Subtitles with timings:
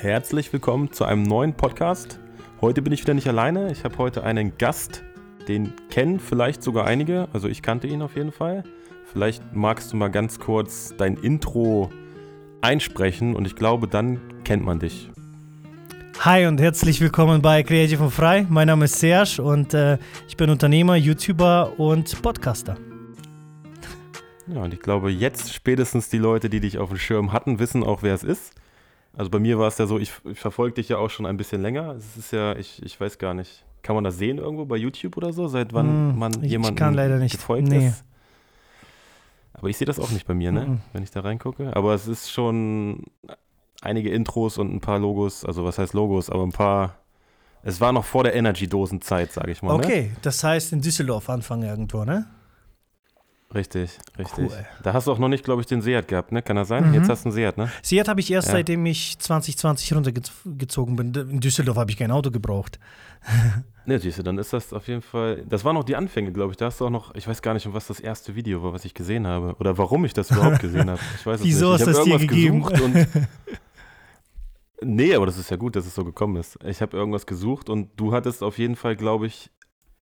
[0.00, 2.20] Herzlich willkommen zu einem neuen Podcast.
[2.60, 3.72] Heute bin ich wieder nicht alleine.
[3.72, 5.02] Ich habe heute einen Gast,
[5.48, 7.26] den kennen vielleicht sogar einige.
[7.32, 8.62] Also ich kannte ihn auf jeden Fall.
[9.12, 11.90] Vielleicht magst du mal ganz kurz dein Intro
[12.60, 15.10] einsprechen und ich glaube, dann kennt man dich.
[16.20, 18.46] Hi und herzlich willkommen bei Creative und Frei.
[18.48, 22.76] Mein Name ist Serge und äh, ich bin Unternehmer, YouTuber und Podcaster.
[24.46, 27.82] Ja, und ich glaube, jetzt spätestens die Leute, die dich auf dem Schirm hatten, wissen
[27.82, 28.54] auch, wer es ist.
[29.18, 31.36] Also bei mir war es ja so, ich, ich verfolge dich ja auch schon ein
[31.36, 31.96] bisschen länger.
[31.96, 35.16] Es ist ja, ich, ich weiß gar nicht, kann man das sehen irgendwo bei YouTube
[35.16, 37.32] oder so, seit wann Hm, man ich jemandem kann leider nicht.
[37.32, 37.88] gefolgt Nee.
[37.88, 38.04] ist?
[39.54, 40.66] Aber ich sehe das auch nicht bei mir, ne?
[40.66, 40.80] Mhm.
[40.92, 41.74] Wenn ich da reingucke.
[41.74, 43.02] Aber es ist schon
[43.82, 46.94] einige Intros und ein paar Logos, also was heißt Logos, aber ein paar.
[47.64, 49.76] Es war noch vor der Energy-Dosenzeit, sage ich mal.
[49.76, 49.84] Ne?
[49.84, 52.26] Okay, das heißt in Düsseldorf Anfang irgendwo, ne?
[53.54, 54.50] Richtig, richtig.
[54.50, 54.66] Cool.
[54.82, 56.42] Da hast du auch noch nicht, glaube ich, den Seat gehabt, ne?
[56.42, 56.88] Kann das sein?
[56.88, 56.94] Mhm.
[56.94, 57.70] Jetzt hast du einen Seat, ne?
[57.82, 58.52] Seat habe ich erst Ja.
[58.54, 61.14] seitdem ich 2020 runtergezogen bin.
[61.14, 62.78] In Düsseldorf habe ich kein Auto gebraucht.
[63.86, 65.44] Ne, siehst du, dann ist das auf jeden Fall.
[65.48, 66.58] Das waren noch die Anfänge, glaube ich.
[66.58, 67.14] Da hast du auch noch.
[67.14, 69.54] Ich weiß gar nicht, um was das erste Video war, was ich gesehen habe.
[69.60, 71.00] Oder warum ich das überhaupt gesehen habe.
[71.18, 71.80] Ich weiß es Wieso nicht.
[71.80, 72.62] hast Ich du das dir gegeben?
[72.64, 73.08] gesucht und.
[74.80, 76.56] Nee, aber das ist ja gut, dass es so gekommen ist.
[76.64, 79.50] Ich habe irgendwas gesucht und du hattest auf jeden Fall, glaube ich.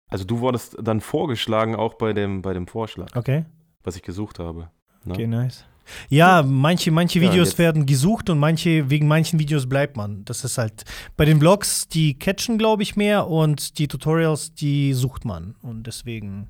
[0.10, 3.46] Also du wurdest dann vorgeschlagen, auch bei dem, bei dem Vorschlag, Okay,
[3.84, 4.70] was ich gesucht habe.
[5.04, 5.14] Ne?
[5.14, 5.66] okay, nice.
[6.10, 10.26] Ja, manche, manche Ja, Videos jetzt- werden gesucht und manche, wegen manchen Videos bleibt man.
[10.26, 10.84] Das ist halt,
[11.16, 15.56] bei den Vlogs, die catchen, glaube ich, mehr und die Tutorials, die sucht man.
[15.62, 16.48] Und deswegen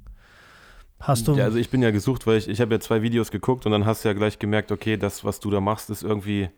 [0.99, 1.35] hast du.
[1.35, 3.73] Ja, also ich bin ja gesucht, weil ich, ich habe ja zwei Videos geguckt und
[3.73, 6.49] dann hast du ja gleich gemerkt, okay, das, was du da machst, ist irgendwie, äh,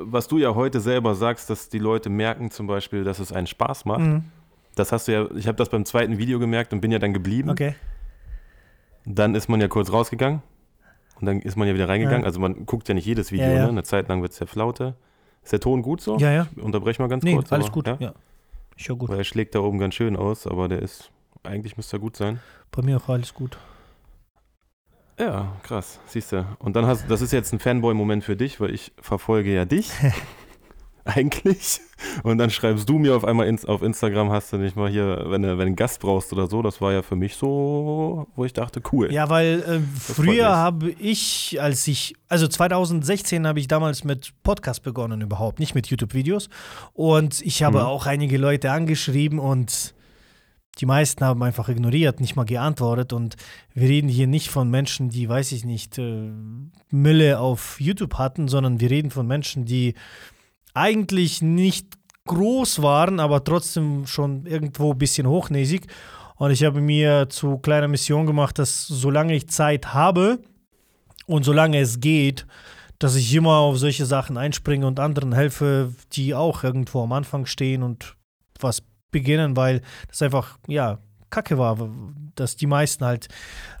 [0.00, 3.48] was du ja heute selber sagst, dass die Leute merken zum Beispiel, dass es einen
[3.48, 4.00] Spaß macht.
[4.02, 4.24] Mhm,
[4.76, 7.12] Das hast du ja, ich habe das beim zweiten Video gemerkt und bin ja dann
[7.12, 7.50] geblieben.
[7.50, 7.74] okay.
[9.04, 10.42] Dann ist man ja kurz rausgegangen
[11.20, 12.20] und dann ist man ja wieder reingegangen.
[12.22, 12.26] Ja.
[12.26, 13.62] Also man guckt ja nicht jedes Video, Ja, ja.
[13.64, 13.68] ne?
[13.70, 14.94] Eine Zeit lang wird es ja Flaute.
[15.42, 16.16] Ist der Ton gut so?
[16.18, 16.46] Ja, ja.
[16.60, 17.52] Unterbrech mal ganz Nee, kurz.
[17.52, 17.86] alles aber- gut.
[17.86, 17.96] Ja?
[18.00, 18.14] Ja.
[18.76, 19.08] Ich höre gut.
[19.08, 21.10] Weil er schlägt da oben ganz schön aus, aber der ist,
[21.44, 22.40] eigentlich müsste er gut sein.
[22.72, 23.56] Bei mir auch alles gut.
[25.18, 26.44] Ja, krass, siehst du.
[26.58, 29.90] Und dann hast das ist jetzt ein Fanboy-Moment für dich, weil ich verfolge ja dich.
[31.14, 31.80] Eigentlich.
[32.24, 35.24] Und dann schreibst du mir auf einmal ins, auf Instagram, hast du nicht mal hier,
[35.28, 38.44] wenn du, wenn einen Gast brauchst oder so, das war ja für mich so, wo
[38.44, 39.12] ich dachte, cool.
[39.12, 44.82] Ja, weil äh, früher habe ich, als ich, also 2016 habe ich damals mit Podcast
[44.82, 46.48] begonnen überhaupt, nicht mit YouTube-Videos.
[46.92, 47.84] Und ich habe Mhm.
[47.84, 49.94] auch einige Leute angeschrieben und
[50.78, 53.14] die meisten haben einfach ignoriert, nicht mal geantwortet.
[53.14, 53.36] Und
[53.72, 56.30] wir reden hier nicht von Menschen, die, weiß ich nicht, äh,
[56.90, 59.94] Mülle auf YouTube hatten, sondern wir reden von Menschen, die
[60.76, 61.94] eigentlich nicht
[62.26, 65.86] groß waren, aber trotzdem schon irgendwo ein bisschen hochnäsig.
[66.36, 70.38] Und ich habe mir zu kleiner Mission gemacht, dass solange ich Zeit habe
[71.26, 72.46] und solange es geht,
[72.98, 77.46] dass ich immer auf solche Sachen einspringe und anderen helfe, die auch irgendwo am Anfang
[77.46, 78.16] stehen und
[78.60, 80.98] was beginnen, weil das einfach, ja,
[81.30, 81.88] Kacke war,
[82.34, 83.28] dass die meisten halt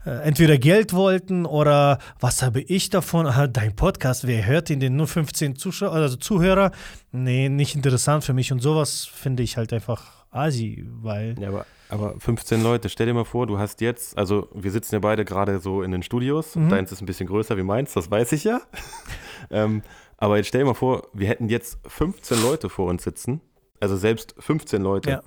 [0.04, 3.26] äh, entweder Geld wollten oder was habe ich davon?
[3.26, 4.96] Ah, dein Podcast, wer hört ihn denn?
[4.96, 6.70] Nur 15 Zuschauer, also Zuhörer?
[7.12, 11.66] Nee, nicht interessant für mich und sowas finde ich halt einfach asi, weil Ja, aber,
[11.88, 15.24] aber 15 Leute, stell dir mal vor, du hast jetzt, also wir sitzen ja beide
[15.24, 16.68] gerade so in den Studios, Mhm.
[16.68, 18.60] deins ist ein bisschen größer wie meins, das weiß ich ja.
[19.50, 19.82] ähm,
[20.18, 23.40] aber jetzt stell dir mal vor, wir hätten jetzt 15 Leute vor uns sitzen,
[23.80, 25.10] also selbst 15 Leute.
[25.10, 25.22] Ja.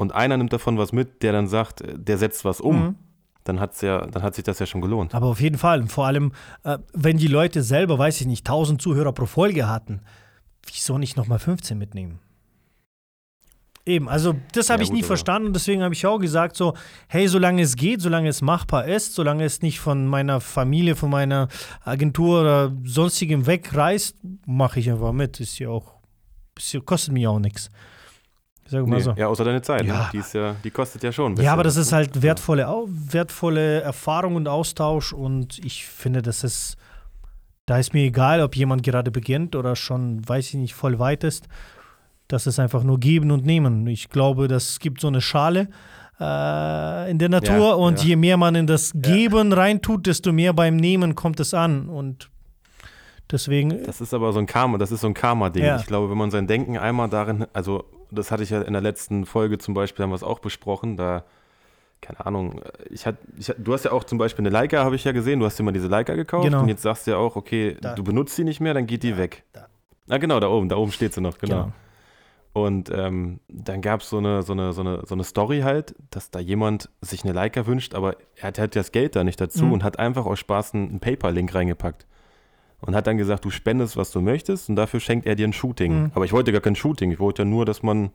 [0.00, 2.80] Und einer nimmt davon was mit, der dann sagt, äh, der setzt was um.
[2.82, 2.94] Mhm.
[3.44, 5.14] Dann, hat's ja, dann hat sich das ja schon gelohnt.
[5.14, 5.80] Aber auf jeden Fall.
[5.82, 6.32] Und vor allem,
[6.64, 10.00] äh, wenn die Leute selber, weiß ich nicht, 1000 Zuhörer pro Folge hatten,
[10.66, 12.18] wieso nicht nochmal 15 mitnehmen?
[13.84, 16.18] Eben, also das habe Ja, ich gut, nie aber- verstanden und deswegen habe ich auch
[16.18, 16.74] gesagt so,
[17.08, 21.10] hey, solange es geht, solange es machbar ist, solange es nicht von meiner Familie, von
[21.10, 21.48] meiner
[21.84, 24.16] Agentur oder sonstigem wegreißt,
[24.46, 25.40] mache ich einfach mit.
[25.40, 25.94] Ist ja auch,
[26.58, 27.70] ist kostet mir auch nichts.
[28.70, 29.12] Sag mal Nee, so.
[29.16, 29.84] Ja, außer deine Zeit.
[29.84, 29.94] Ja.
[29.94, 30.08] Ne?
[30.12, 31.34] Die, ist ja, die kostet ja schon.
[31.36, 36.76] Ja, aber das ist halt wertvolle, wertvolle Erfahrung und Austausch und ich finde, das ist,
[37.66, 41.24] da ist mir egal, ob jemand gerade beginnt oder schon, weiß ich nicht, voll weit
[41.24, 41.48] ist.
[42.28, 43.88] Das ist einfach nur geben und nehmen.
[43.88, 45.68] Ich glaube, das gibt so eine Schale
[46.20, 48.06] äh, in der Natur Ja, und ja.
[48.10, 52.30] je mehr man in das Geben reintut, desto mehr beim Nehmen kommt es an und
[53.32, 55.76] deswegen, Das ist aber so ein Karma, das ist so ein Karma-Ding.
[55.80, 58.82] Ich glaube, wenn man sein Denken einmal darin, also das hatte ich ja in der
[58.82, 61.24] letzten Folge zum Beispiel, haben wir es auch besprochen, da,
[62.00, 62.60] keine Ahnung,
[62.90, 65.12] ich hatte, ich, hat- du hast ja auch zum Beispiel eine Leica, habe ich ja
[65.12, 66.60] gesehen, du hast dir mal diese Leica gekauft Genau.
[66.62, 67.94] und jetzt sagst du ja auch, okay, Da.
[67.94, 69.44] du benutzt sie nicht mehr, dann geht die weg.
[69.52, 69.66] da.
[70.08, 71.54] Ah, genau, da oben, da oben steht sie noch, genau.
[71.64, 71.72] genau.
[72.52, 75.94] Und ähm, dann gab es so eine, so, eine, so, eine, so eine Story halt,
[76.10, 79.40] dass da jemand sich eine Leica wünscht, aber er hat halt das Geld da nicht
[79.40, 79.72] dazu Mhm.
[79.74, 82.06] und hat einfach aus Spaß einen, PayPal-Link reingepackt.
[82.80, 85.52] Und hat dann gesagt, du spendest, was du möchtest und dafür schenkt er dir ein
[85.52, 86.04] Shooting.
[86.04, 86.10] Mhm.
[86.14, 88.10] Aber ich wollte gar kein Shooting, ich wollte ja nur, dass man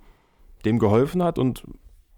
[0.65, 1.63] dem geholfen hat und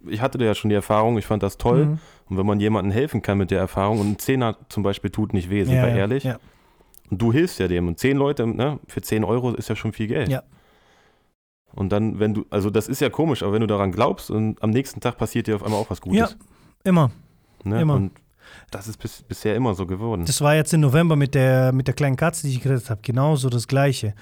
[0.07, 1.85] ich hatte da ja schon die Erfahrung, ich fand das toll.
[1.85, 1.99] Mhm.
[2.29, 5.33] Und wenn man jemandem helfen kann mit der Erfahrung und ein Zehner zum Beispiel tut
[5.33, 6.23] nicht weh, sind Ja, wir ja, ehrlich.
[6.23, 6.37] ja.
[7.09, 7.87] Und du hilfst ja dem.
[7.87, 10.29] Und zehn Leute, ne, für zehn Euro ist ja schon viel Geld.
[10.29, 10.43] Ja.
[11.73, 14.61] Und dann, wenn du, also das ist ja komisch, aber wenn du daran glaubst und
[14.63, 16.19] am nächsten Tag passiert dir auf einmal auch was Gutes.
[16.19, 16.29] Ja,
[16.83, 17.11] immer.
[17.63, 17.81] ne?
[17.81, 17.95] immer.
[17.95, 18.11] Und
[18.71, 20.25] das ist bis, bisher immer so geworden.
[20.25, 23.01] Das war jetzt im November mit der, mit der kleinen Katze, die ich gerettet habe.
[23.03, 24.13] Genauso das Gleiche.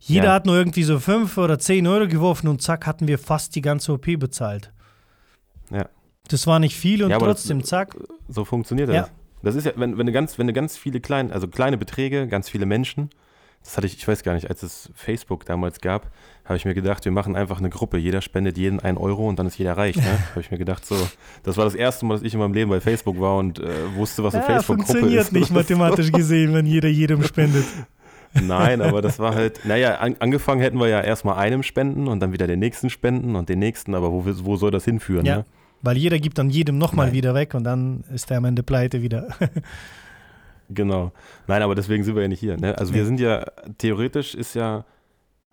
[0.00, 0.32] Jeder Ja.
[0.34, 3.62] hat nur irgendwie so 5 oder 10 Euro geworfen und zack, hatten wir fast die
[3.62, 4.72] ganze OP bezahlt.
[5.70, 5.88] Ja.
[6.28, 7.96] Das war nicht viel und Ja, aber das- trotzdem, zack.
[8.28, 8.96] So funktioniert das.
[8.96, 9.08] Ja.
[9.42, 12.26] Das ist ja, wenn, wenn du ganz, wenn du ganz viele kleine, also kleine Beträge,
[12.28, 13.10] ganz viele Menschen,
[13.64, 16.10] das hatte ich, ich weiß gar nicht, als es Facebook damals gab,
[16.44, 19.38] habe ich mir gedacht, wir machen einfach eine Gruppe, jeder spendet jeden einen Euro und
[19.38, 19.96] dann ist jeder reich.
[19.96, 20.02] Ne?
[20.30, 20.96] habe ich mir gedacht, so,
[21.42, 23.96] das war das erste Mal, dass ich in meinem Leben bei Facebook war und äh,
[23.96, 25.32] wusste, was eine Ja, Facebook-Gruppe funktioniert ist.
[25.32, 27.64] nicht mathematisch gesehen, wenn jeder jedem spendet.
[28.34, 32.20] Nein, aber das war halt, naja, an, angefangen hätten wir ja erstmal einem spenden und
[32.20, 35.24] dann wieder den nächsten spenden und den nächsten, aber wo, wo soll das hinführen?
[35.24, 35.38] Ja.
[35.38, 35.44] Ne?
[35.80, 39.02] Weil jeder gibt dann jedem nochmal wieder weg und dann ist er am Ende pleite
[39.02, 39.28] wieder.
[40.70, 41.12] Genau.
[41.46, 42.56] Nein, aber deswegen sind wir ja nicht hier.
[42.56, 42.76] Ne?
[42.78, 42.98] Also Nee.
[42.98, 43.44] wir sind ja,
[43.78, 44.84] theoretisch ist ja,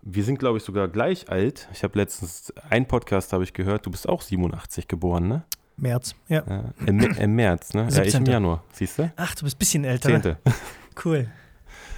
[0.02, 1.68] wir sind glaube ich sogar gleich alt.
[1.72, 5.44] Ich habe letztens, ein Podcast habe ich gehört, du bist auch 87 geboren, ne?
[5.76, 6.42] März, ja.
[6.48, 7.82] Ja, im, Im März, ne?
[7.82, 8.26] Ja, ich im 17..
[8.26, 9.12] Januar, siehst du?
[9.16, 10.08] Ach, du bist ein bisschen älter.
[10.10, 10.20] Ne?
[10.22, 10.38] Zehnte.
[11.04, 11.26] Cool.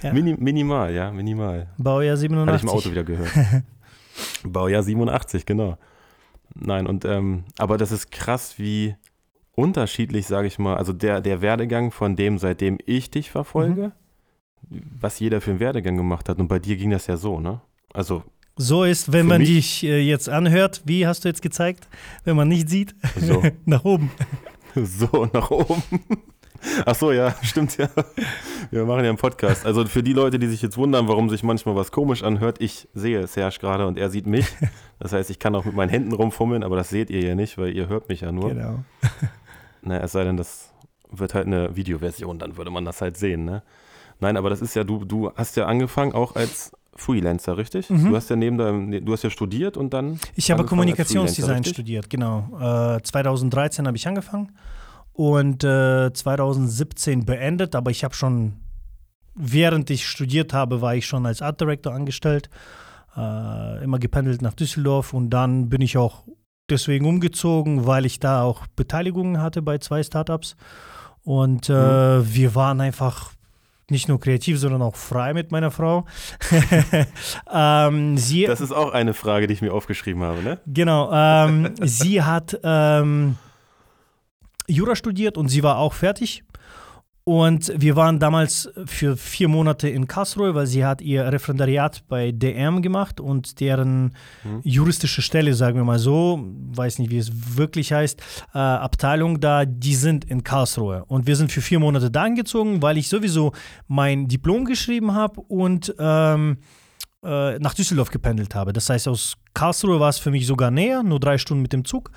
[0.01, 0.13] Ja.
[0.13, 1.67] Mini, minimal, ja, minimal.
[1.77, 2.63] Baujahr Hatte ich 87.
[2.63, 3.29] im Auto wieder gehört.
[4.45, 5.77] Baujahr 87, genau.
[6.53, 8.95] Nein, und ähm, aber das ist krass, wie
[9.55, 13.91] unterschiedlich, sage ich mal, also der, der Werdegang von dem, seitdem ich dich verfolge,
[14.99, 16.39] was jeder für einen Werdegang gemacht hat.
[16.39, 17.61] Und bei dir ging das ja so, ne?
[17.93, 18.23] Also
[18.57, 21.87] So ist, wenn man mich- dich äh, jetzt anhört, wie hast du jetzt gezeigt?
[22.23, 24.11] Wenn man nicht sieht, so, nach oben.
[24.75, 25.81] so nach oben.
[26.85, 27.87] Ach so, ja, stimmt ja.
[28.71, 29.67] Wir machen ja einen Podcast.
[29.67, 32.87] Also für die Leute, die sich jetzt wundern, warum sich manchmal was komisch anhört, ich
[32.95, 34.47] sehe Serge gerade und er sieht mich.
[34.97, 37.57] Das heißt, ich kann auch mit meinen Händen rumfummeln, aber das seht ihr ja nicht,
[37.57, 38.47] weil ihr hört mich ja nur.
[38.53, 38.85] Genau.
[39.85, 40.73] Na, es sei denn, das
[41.11, 43.63] wird halt eine Videoversion, dann würde man das halt sehen, ne?
[44.19, 47.89] Nein, aber das ist ja, du, du hast ja angefangen auch als Freelancer, richtig?
[47.89, 48.09] Mhm.
[48.09, 50.19] Du hast ja neben deinem, du hast ja studiert und dann.
[50.35, 52.47] Ich habe Kommunikationsdesign studiert, genau.
[52.59, 54.53] Äh, 2013 habe ich angefangen
[55.11, 58.53] und äh, 2017 beendet, aber ich habe schon,
[59.35, 62.49] während ich studiert habe, war ich schon als Art Director angestellt,
[63.17, 66.23] äh, immer gependelt nach Düsseldorf und dann bin ich auch
[66.69, 70.55] deswegen umgezogen, weil ich da auch Beteiligungen hatte bei zwei Startups
[71.23, 73.31] und äh, wir waren einfach
[73.89, 76.05] nicht nur kreativ, sondern auch frei mit meiner Frau.
[77.53, 80.59] ähm, sie, Das ist auch eine Frage, die ich mir aufgeschrieben habe, ne?
[80.65, 83.37] Genau, ähm, sie hat ähm,
[84.67, 86.43] Jura studiert und sie war auch fertig.
[87.27, 92.31] Und wir waren damals für vier Monate in Karlsruhe, weil sie hat ihr Referendariat bei
[92.31, 94.13] DM gemacht und deren
[94.43, 94.59] Mhm.
[94.63, 96.39] juristische Stelle, sagen wir mal so,
[96.75, 98.21] weiß nicht, wie es wirklich heißt,
[98.53, 101.03] äh, Abteilung da, die sind in Karlsruhe.
[101.07, 103.53] Und wir sind für vier Monate da angezogen, weil ich sowieso
[103.87, 106.57] mein Diplom geschrieben habe und ähm,
[107.23, 108.71] äh, nach Düsseldorf gependelt habe.
[108.71, 111.85] Das heißt, aus Karlsruhe war es für mich sogar näher, nur drei Stunden mit dem
[111.85, 112.11] Zug.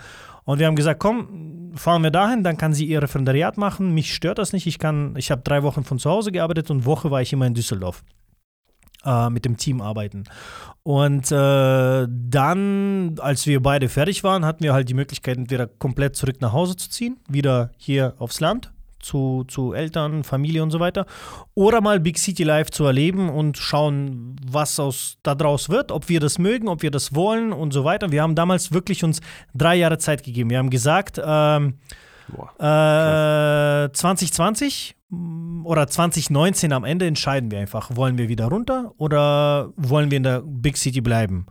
[0.48, 3.92] Und wir haben gesagt, komm, fahren wir dahin, dann kann sie ihr Referendariat machen.
[3.92, 4.66] Mich stört das nicht.
[4.66, 7.46] Ich kann, ich habe drei Wochen von zu Hause gearbeitet und Woche war ich immer
[7.46, 8.02] in Düsseldorf
[9.04, 10.24] äh, mit dem Team arbeiten.
[10.84, 16.16] Und äh, dann, als wir beide fertig waren, hatten wir halt die Möglichkeit, entweder komplett
[16.16, 20.80] zurück nach Hause zu ziehen, wieder hier aufs Land, zu, zu Eltern, Familie und so
[20.80, 21.06] weiter,
[21.54, 26.08] oder mal Big City Life zu erleben und schauen, was aus da draus wird, ob
[26.08, 28.10] wir das mögen, ob wir das wollen und so weiter.
[28.12, 29.20] Wir haben damals wirklich uns
[29.54, 30.50] drei Jahre Zeit gegeben.
[30.50, 31.74] Wir haben gesagt, ähm,
[32.28, 33.86] Boah.
[33.86, 39.72] äh, 2020 mm, oder 2019 am Ende entscheiden wir einfach, wollen wir wieder runter oder
[39.76, 41.46] wollen wir in der Big City bleiben.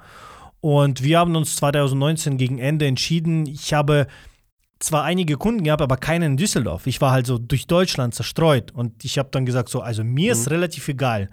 [0.59, 3.45] Und wir haben uns 2019 gegen Ende entschieden.
[3.45, 4.07] Ich habe
[4.79, 6.87] zwar einige Kunden gehabt, aber keinen in Düsseldorf.
[6.87, 10.33] Ich war halt so durch Deutschland zerstreut und ich habe dann gesagt, so, also mir
[10.33, 11.29] ist relativ egal.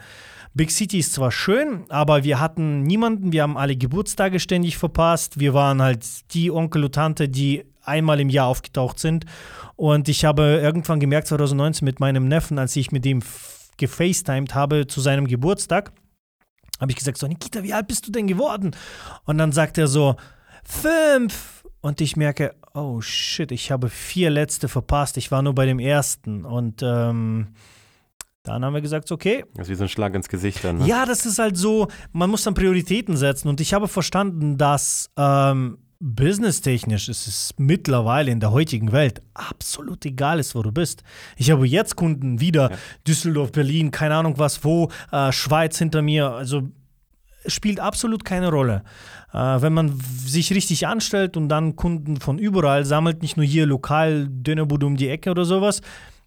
[0.54, 5.40] Big City ist zwar schön, aber wir hatten niemanden, wir haben alle Geburtstage ständig verpasst.
[5.40, 9.26] Wir waren halt die Onkel und Tante, die einmal im Jahr aufgetaucht sind.
[9.74, 13.20] Und ich habe irgendwann gemerkt, 2019 mit meinem Neffen, als ich mit ihm
[13.78, 15.92] gefacetimed habe zu seinem Geburtstag,
[16.80, 18.76] habe ich gesagt, so, Nikita, wie alt bist du denn geworden?
[19.24, 20.14] Und dann sagt er so,
[20.64, 21.64] fünf.
[21.80, 25.16] Und ich merke, oh shit, ich habe vier letzte verpasst.
[25.16, 26.44] Ich war nur bei dem ersten.
[26.44, 27.48] Und ähm,
[28.42, 30.78] dann haben wir gesagt, okay, Das ist wie so ein Schlag ins Gesicht dann.
[30.78, 30.86] Ne?
[30.86, 33.48] ja, das ist halt so, man muss dann Prioritäten setzen.
[33.48, 40.04] Und ich habe verstanden, dass ähm, businesstechnisch ist es mittlerweile in der heutigen Welt absolut
[40.04, 41.04] egal ist, wo du bist.
[41.36, 42.76] Ich habe jetzt Kunden wieder, ja.
[43.06, 46.30] Düsseldorf, Berlin, keine Ahnung was, wo, äh, Schweiz hinter mir.
[46.32, 46.68] Also
[47.46, 48.84] spielt absolut keine Rolle.
[49.34, 53.66] Äh, wenn man sich richtig anstellt und dann Kunden von überall sammelt, nicht nur hier
[53.66, 55.80] lokal Dönerbude um die Ecke oder sowas,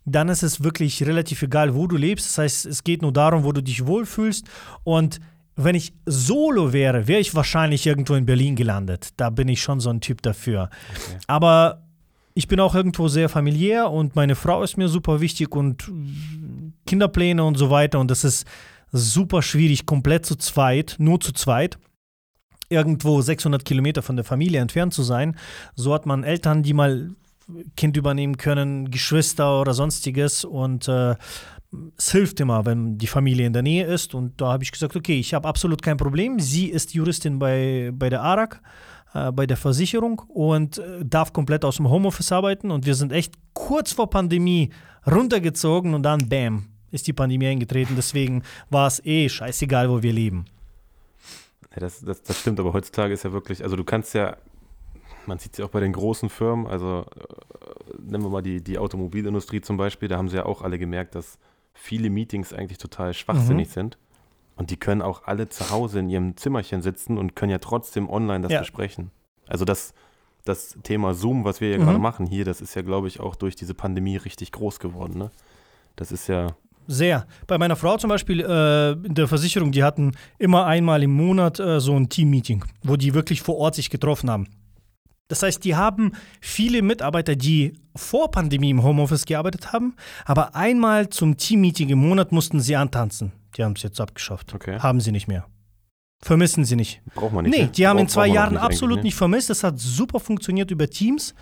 [0.03, 2.27] dann ist es wirklich relativ egal, wo du lebst.
[2.27, 4.45] Das heißt, es geht nur darum, wo du dich wohlfühlst
[4.83, 5.19] und
[5.55, 9.09] wenn ich solo wäre, wäre ich wahrscheinlich irgendwo in Berlin gelandet.
[9.17, 10.69] Da bin ich schon so ein Typ dafür.
[10.91, 11.17] Okay.
[11.25, 11.81] Aber
[12.35, 15.91] ich bin auch irgendwo sehr familiär und meine Frau ist mir super wichtig und
[16.85, 17.99] Kinderpläne und so weiter.
[17.99, 18.45] Und das ist
[18.91, 21.79] super schwierig, komplett zu zweit, nur zu zweit,
[22.69, 25.37] irgendwo 600 Kilometer von der Familie entfernt zu sein.
[25.75, 27.11] So hat man Eltern, die mal
[27.75, 30.43] Kind übernehmen können, Geschwister oder sonstiges.
[30.43, 31.15] Und äh,
[31.97, 34.13] es hilft immer, wenn die Familie in der Nähe ist.
[34.13, 36.39] Und da habe ich gesagt, okay, ich habe absolut kein Problem.
[36.39, 38.61] Sie ist Juristin bei, bei der ARAG,
[39.13, 42.71] äh, bei der Versicherung und äh, darf komplett aus dem Homeoffice arbeiten.
[42.71, 44.71] Und wir sind echt kurz vor Pandemie
[45.05, 47.93] runtergezogen und dann, bam, ist die Pandemie eingetreten.
[47.95, 50.45] Deswegen war es eh scheißegal, wo wir leben.
[51.77, 54.37] Ja, das, das, das stimmt, aber heutzutage ist ja wirklich, also du kannst ja
[55.27, 58.63] man sieht es ja auch bei den großen Firmen, also äh, nehmen wir mal die,
[58.63, 61.37] die Automobilindustrie zum Beispiel, da haben sie ja auch alle gemerkt, dass
[61.73, 63.73] viele Meetings eigentlich total schwachsinnig mhm.
[63.73, 63.97] sind.
[64.55, 68.09] Und die können auch alle zu Hause in ihrem Zimmerchen sitzen und können ja trotzdem
[68.09, 68.59] online das ja.
[68.59, 69.11] besprechen.
[69.45, 69.93] Also das,
[70.45, 71.83] das Thema Zoom, was wir ja mhm.
[71.83, 75.19] gerade machen hier, das ist ja, glaube ich, auch durch diese Pandemie richtig groß geworden.
[75.19, 75.29] Ne?
[75.95, 76.55] Das ist ja.
[76.87, 77.27] Sehr.
[77.45, 81.59] Bei meiner Frau zum Beispiel äh, in der Versicherung, die hatten immer einmal im Monat
[81.59, 84.47] äh, so ein Team-Meeting, wo die wirklich vor Ort sich getroffen haben.
[85.27, 91.09] Das heißt, die haben viele Mitarbeiter, die vor Pandemie im Homeoffice gearbeitet haben, aber einmal
[91.09, 93.33] zum Teammeeting im Monat mussten sie antanzen.
[93.57, 94.53] Die haben es jetzt abgeschafft.
[94.53, 94.79] Okay.
[94.79, 95.45] Haben sie nicht mehr.
[96.21, 97.01] Vermissen sie nicht.
[97.13, 97.55] Braucht man nicht.
[97.55, 97.71] Nee, ne?
[97.71, 99.03] die haben in zwei Jahren nicht absolut ne?
[99.03, 99.49] nicht vermisst.
[99.49, 101.35] Das hat super funktioniert über Teams,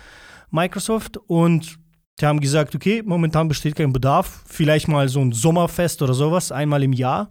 [0.50, 1.78] Microsoft und
[2.20, 4.42] die haben gesagt, okay, momentan besteht kein Bedarf.
[4.46, 7.30] Vielleicht mal so ein Sommerfest oder sowas, einmal im Jahr.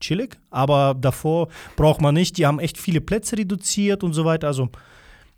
[0.00, 0.38] Chillig.
[0.50, 2.36] Aber davor braucht man nicht.
[2.36, 4.46] Die haben echt viele Plätze reduziert und so weiter.
[4.46, 4.68] Also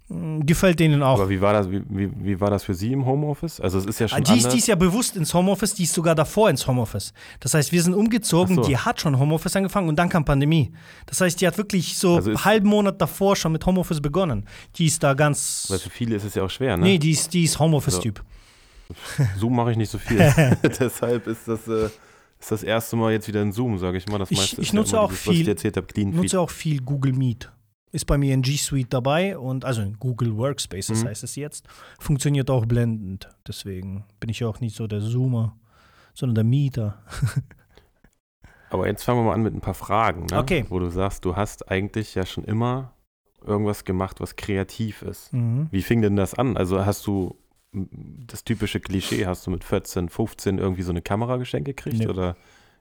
[0.09, 1.21] hm, gefällt denen auch.
[1.21, 3.61] Aber wie war das, wie, wie, wie, war das für Sie im Homeoffice?
[3.61, 5.95] Also es ist ja schon Die ist, die ist ja bewusst ins Homeoffice, die ist
[5.95, 7.15] sogar davor ins Homeoffice.
[7.39, 8.63] Das heißt, wir sind umgezogen, so.
[8.63, 10.73] die hat schon Homeoffice angefangen und dann kam Pandemie.
[11.07, 14.47] Das heißt, die hat wirklich so also einen halben Monat davor schon mit Homeoffice begonnen.
[14.75, 15.67] Die ist da ganz.
[15.69, 16.83] Weil für viele ist es ja auch schwer, ne?
[16.83, 18.19] Nee, die ist, die ist Homeoffice-Typ.
[18.19, 18.40] So.
[19.39, 20.19] Zoom mache ich nicht so viel.
[20.63, 21.69] Deshalb ist das.
[21.69, 21.91] Äh
[22.41, 24.17] ist das erste Mal jetzt wieder in Zoom, sage ich mal.
[24.17, 27.53] Das ich, ich nutze ja auch dieses, viel, ich, hab, nutze auch viel Google Meet
[27.93, 31.09] ist bei mir in G Suite dabei und also in Google Workspaces mhm.
[31.09, 31.67] heißt es jetzt.
[31.99, 33.29] Funktioniert auch blendend.
[33.47, 35.57] Deswegen bin ich auch nicht so der Zoomer,
[36.15, 37.03] sondern der Mieter.
[38.71, 40.39] Aber jetzt fangen wir mal an mit ein paar Fragen, ne?
[40.39, 40.65] okay.
[40.69, 42.95] wo du sagst, du hast eigentlich ja schon immer
[43.45, 45.33] irgendwas gemacht, was kreativ ist.
[45.33, 45.67] Mhm.
[45.73, 46.57] Wie fing denn das an?
[46.57, 47.37] Also hast du
[47.73, 51.99] das typische Klischee, hast du mit 14, 15 irgendwie so eine Kamera geschenkt gekriegt?
[51.99, 52.09] Nee.
[52.09, 52.37] Oder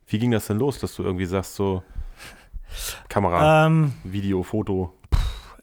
[0.07, 1.83] wie ging das denn los, dass du irgendwie sagst, so
[3.07, 4.93] Kamera, ähm, Video, Foto?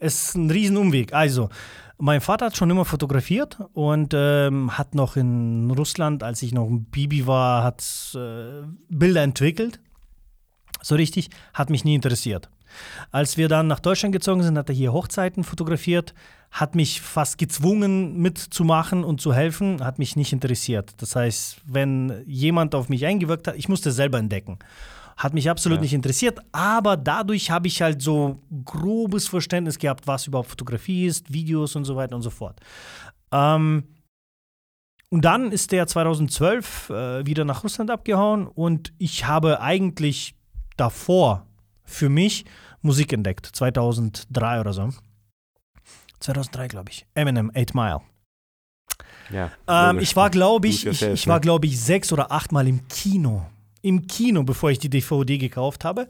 [0.00, 1.12] ist ein Riesenumweg.
[1.12, 1.48] Also,
[1.98, 6.68] mein Vater hat schon immer fotografiert und ähm, hat noch in Russland, als ich noch
[6.68, 7.82] ein Bibi war, hat
[8.14, 9.80] äh, Bilder entwickelt.
[10.82, 12.50] So richtig, hat mich nie interessiert.
[13.10, 16.14] Als wir dann nach Deutschland gezogen sind, hat er hier Hochzeiten fotografiert,
[16.50, 20.94] hat mich fast gezwungen mitzumachen und zu helfen, hat mich nicht interessiert.
[20.98, 24.58] Das heißt, wenn jemand auf mich eingewirkt hat, ich musste selber entdecken.
[25.16, 25.82] Hat mich absolut ja.
[25.82, 31.32] nicht interessiert, aber dadurch habe ich halt so grobes Verständnis gehabt, was überhaupt Fotografie ist,
[31.32, 32.60] Videos und so weiter und so fort.
[33.32, 33.84] Ähm,
[35.08, 40.34] und dann ist der 2012 äh, wieder nach Russland abgehauen und ich habe eigentlich
[40.76, 41.45] davor
[41.86, 42.44] für mich
[42.82, 44.90] Musik entdeckt, 2003 oder so.
[46.20, 47.06] 2003, glaube ich.
[47.14, 48.00] Eminem, 8 Mile.
[49.30, 52.68] Ja, ähm, ich war, glaube ich, ich, ich war, glaube ich, sechs oder acht Mal
[52.68, 53.46] im Kino
[53.86, 56.08] im Kino, bevor ich die DVD gekauft habe.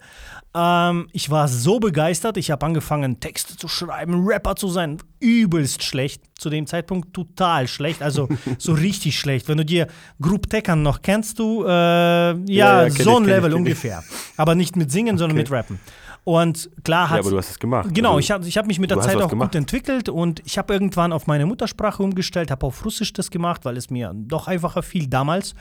[0.55, 4.97] Ähm, ich war so begeistert, ich habe angefangen, Texte zu schreiben, Rapper zu sein.
[5.21, 8.29] Übelst schlecht zu dem Zeitpunkt, total schlecht, also
[8.59, 9.49] so richtig schlecht.
[9.49, 9.89] Wenn du dir
[10.21, 14.03] Group Teckern noch kennst, du, äh, ja, ja, ja so ein Level ich, ungefähr.
[14.39, 15.79] Aber nicht mit Singen, sondern mit Rappen.
[16.25, 17.17] Und klar hat.
[17.17, 17.91] Ja, aber du hast es gemacht.
[17.93, 19.53] Genau, also, ich habe ich hab mich mit der Zeit auch gemacht.
[19.53, 23.65] gut entwickelt und ich habe irgendwann auf meine Muttersprache umgestellt, habe auf Russisch das gemacht,
[23.67, 25.55] weil es mir doch einfacher fiel damals.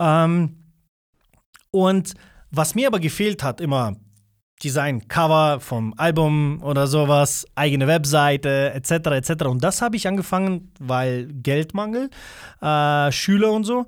[0.00, 0.56] Ähm,
[1.74, 2.14] und
[2.52, 3.96] was mir aber gefehlt hat, immer
[4.62, 8.90] Design, Cover vom Album oder sowas, eigene Webseite etc.
[9.10, 9.46] etc.
[9.46, 12.10] Und das habe ich angefangen, weil Geldmangel,
[12.62, 13.86] äh, Schüler und so.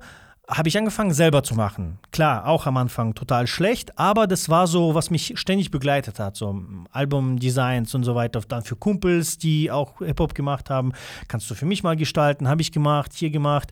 [0.49, 1.99] habe ich angefangen selber zu machen.
[2.11, 6.37] Klar, auch am Anfang total schlecht, aber das war so, was mich ständig begleitet hat.
[6.37, 8.41] So Albumdesigns und so weiter.
[8.47, 10.91] Dann für Kumpels, die auch Hip-Hop gemacht haben.
[11.27, 12.47] Kannst du für mich mal gestalten?
[12.47, 13.71] Habe ich gemacht, hier gemacht.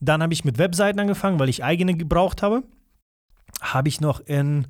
[0.00, 2.62] Dann habe ich mit Webseiten angefangen, weil ich eigene gebraucht habe.
[3.60, 4.66] Habe ich noch in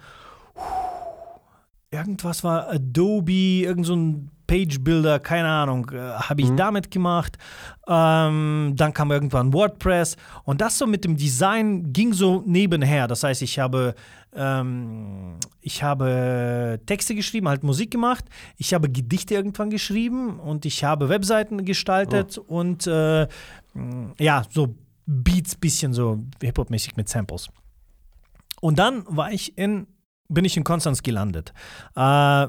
[1.93, 6.57] irgendwas war Adobe, irgend so ein Page Builder, keine Ahnung, äh, habe ich mhm.
[6.57, 7.39] damit gemacht.
[7.87, 13.09] Ähm, dann kam irgendwann WordPress und das so mit dem Design ging so nebenher.
[13.09, 13.95] Das heißt, ich habe,
[14.35, 18.25] ähm, ich habe Texte geschrieben, halt Musik gemacht.
[18.57, 22.59] Ich habe Gedichte irgendwann geschrieben und ich habe Webseiten gestaltet oh.
[22.59, 23.29] und äh,
[24.19, 24.75] ja, so
[25.07, 27.49] Beats, bisschen so Hip-Hop-mäßig mit Samples.
[28.63, 29.89] Und dann war ich in,
[30.29, 31.53] bin ich in Konstanz gelandet.
[31.97, 32.47] Äh,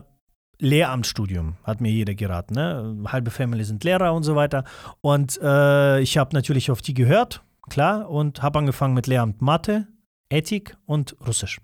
[0.60, 2.54] Lehramtsstudium, hat mir jeder geraten.
[2.54, 3.04] Ne?
[3.08, 4.64] Halbe Family sind Lehrer und so weiter.
[5.02, 9.88] Und äh, ich habe natürlich auf die gehört, klar, und habe angefangen mit Lehramt Mathe,
[10.30, 11.60] Ethik und Russisch.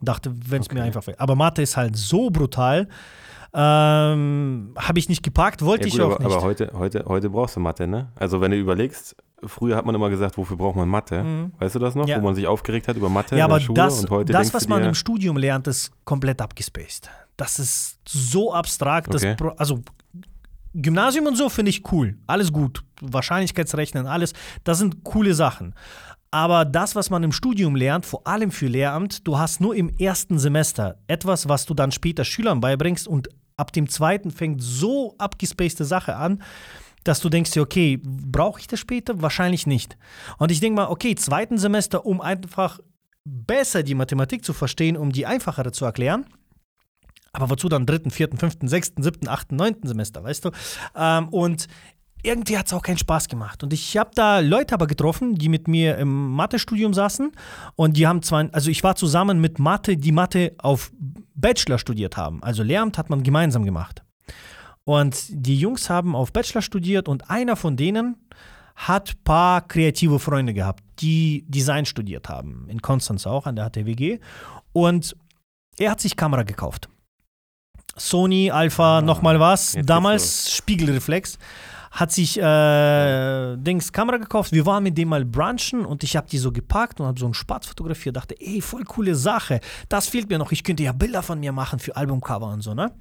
[0.00, 0.78] Dachte, wenn es okay.
[0.78, 1.14] mir einfach will.
[1.18, 2.88] Aber Mathe ist halt so brutal.
[3.54, 6.34] Ähm, habe ich nicht gepackt, wollte ja, gut, ich auch aber, nicht.
[6.34, 8.10] Aber heute, heute, heute brauchst du Mathe, ne?
[8.16, 9.14] Also wenn du überlegst,
[9.46, 11.22] früher hat man immer gesagt, wofür braucht man Mathe?
[11.22, 11.52] Mhm.
[11.58, 12.06] Weißt du das noch?
[12.06, 12.18] Ja.
[12.18, 14.32] Wo man sich aufgeregt hat über Mathe ja, aber in der Schule das, und heute
[14.32, 17.10] das, was man im Studium lernt, ist komplett abgespaced.
[17.36, 19.14] Das ist so abstrakt.
[19.14, 19.36] Okay.
[19.36, 19.80] Das, also
[20.74, 22.16] Gymnasium und so finde ich cool.
[22.26, 22.82] Alles gut.
[23.00, 24.32] Wahrscheinlichkeitsrechnen, alles.
[24.64, 25.74] Das sind coole Sachen.
[26.30, 29.90] Aber das, was man im Studium lernt, vor allem für Lehramt, du hast nur im
[29.98, 35.14] ersten Semester etwas, was du dann später Schülern beibringst und ab dem zweiten fängt so
[35.18, 36.42] abgespacede Sache an,
[37.04, 39.20] dass du denkst okay, brauche ich das später?
[39.22, 39.96] Wahrscheinlich nicht.
[40.38, 42.80] Und ich denke mal, okay, zweiten Semester, um einfach
[43.24, 46.26] besser die Mathematik zu verstehen, um die einfachere zu erklären.
[47.32, 50.50] Aber wozu dann dritten, vierten, fünften, sechsten, siebten, achten, neunten Semester, weißt du?
[50.94, 51.66] Ähm, und
[52.22, 53.62] irgendwie hat es auch keinen Spaß gemacht.
[53.62, 57.32] Und ich habe da Leute aber getroffen, die mit mir im Mathe-Studium saßen.
[57.74, 60.92] Und die haben zwar, also ich war zusammen mit Mathe, die Mathe auf
[61.34, 62.42] Bachelor studiert haben.
[62.42, 64.02] Also Lehramt hat man gemeinsam gemacht.
[64.84, 68.16] Und die Jungs haben auf Bachelor studiert und einer von denen
[68.74, 72.66] hat ein paar kreative Freunde gehabt, die Design studiert haben.
[72.68, 74.18] In Konstanz auch, an der HTWG.
[74.72, 75.16] Und
[75.78, 76.88] er hat sich Kamera gekauft.
[77.96, 79.76] Sony, Alpha, ah, nochmal was.
[79.84, 81.38] Damals Spiegelreflex.
[81.90, 84.52] Hat sich äh, Dings Kamera gekauft.
[84.52, 87.26] Wir waren mit dem mal brunchen und ich habe die so gepackt und habe so
[87.26, 88.16] einen Spatz fotografiert.
[88.16, 89.60] Dachte, ey, voll coole Sache.
[89.90, 90.52] Das fehlt mir noch.
[90.52, 92.92] Ich könnte ja Bilder von mir machen für Albumcover und so, ne?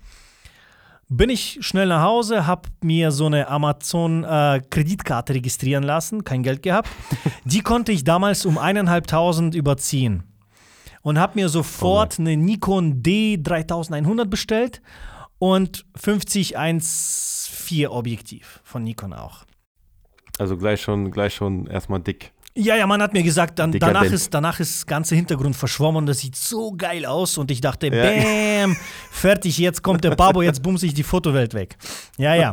[1.11, 6.63] Bin ich schnell nach Hause, habe mir so eine Amazon-Kreditkarte äh, registrieren lassen, kein Geld
[6.63, 6.89] gehabt.
[7.43, 10.23] Die konnte ich damals um eineinhalbtausend überziehen
[11.01, 14.81] und habe mir sofort oh eine Nikon D3100 bestellt
[15.37, 19.43] und 50 1.4 Objektiv von Nikon auch.
[20.39, 22.31] Also gleich schon, gleich schon erstmal dick.
[22.53, 26.05] Ja, ja, man hat mir gesagt, dann, danach, ist, danach ist das ganze Hintergrund verschwommen.
[26.05, 27.37] Das sieht so geil aus.
[27.37, 28.03] Und ich dachte, ja.
[28.03, 28.75] bam,
[29.09, 31.77] fertig, jetzt kommt der Babo, jetzt bumse ich die Fotowelt weg.
[32.17, 32.51] Ja, ja.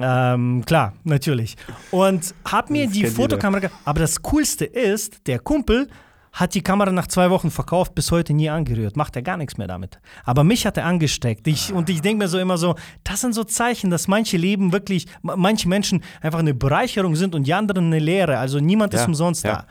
[0.00, 1.56] ähm, klar, natürlich.
[1.90, 3.70] Und hab mir das die Fotokamera.
[3.84, 5.88] Aber das Coolste ist, der Kumpel
[6.32, 8.96] hat die Kamera nach zwei Wochen verkauft, bis heute nie angerührt.
[8.96, 9.98] Macht er gar nichts mehr damit.
[10.24, 11.46] Aber mich hat er angesteckt.
[11.46, 14.72] Ich, und ich denke mir so immer so, das sind so Zeichen, dass manche Leben
[14.72, 18.38] wirklich, manche Menschen einfach eine Bereicherung sind und die anderen eine Lehre.
[18.38, 19.52] Also niemand ja, ist umsonst ja.
[19.52, 19.66] da.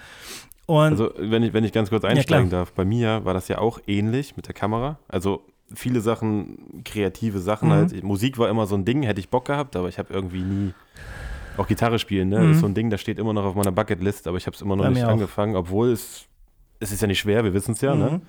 [0.65, 3.48] Und also wenn ich, wenn ich ganz kurz einsteigen ja, darf, bei mir war das
[3.48, 5.00] ja auch ähnlich mit der Kamera.
[5.08, 7.74] Also viele Sachen, kreative Sachen mhm.
[7.74, 8.04] halt.
[8.04, 10.74] Musik war immer so ein Ding, hätte ich Bock gehabt, aber ich habe irgendwie nie
[11.58, 12.39] auch Gitarre spielen, ne?
[12.39, 12.52] Mhm.
[12.52, 14.62] ist so ein Ding, das steht immer noch auf meiner Bucketlist, aber ich habe es
[14.62, 16.28] immer noch Bei nicht angefangen, obwohl es
[16.80, 18.06] es ist ja nicht schwer, wir wissen es ja, ne?
[18.06, 18.12] mhm.
[18.12, 18.22] ne?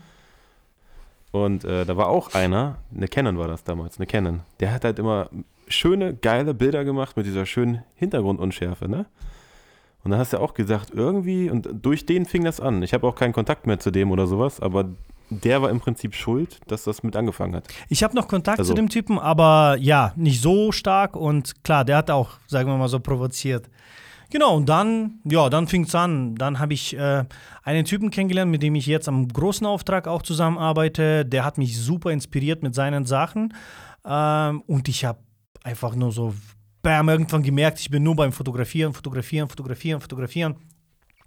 [1.30, 4.40] Und äh, da war auch einer, eine Canon war das damals, eine Canon.
[4.60, 5.28] Der hat halt immer
[5.68, 9.06] schöne, geile Bilder gemacht mit dieser schönen Hintergrundunschärfe, ne?
[10.04, 12.82] Und dann hast du auch gesagt, irgendwie, und durch den fing das an.
[12.82, 14.88] Ich habe auch keinen Kontakt mehr zu dem oder sowas, aber
[15.28, 17.68] der war im Prinzip schuld, dass das mit angefangen hat.
[17.88, 18.72] Ich habe noch Kontakt also.
[18.72, 22.76] zu dem Typen, aber ja, nicht so stark und klar, der hat auch, sagen wir
[22.78, 23.68] mal so, provoziert.
[24.30, 26.34] Genau, und dann, ja, dann fing es an.
[26.34, 27.24] Dann habe ich äh,
[27.62, 31.24] einen Typen kennengelernt, mit dem ich jetzt am großen Auftrag auch zusammenarbeite.
[31.24, 33.54] Der hat mich super inspiriert mit seinen Sachen.
[34.04, 35.20] Ähm, und ich habe
[35.64, 36.34] einfach nur so,
[36.82, 40.56] bam, irgendwann gemerkt, ich bin nur beim Fotografieren, Fotografieren, Fotografieren, Fotografieren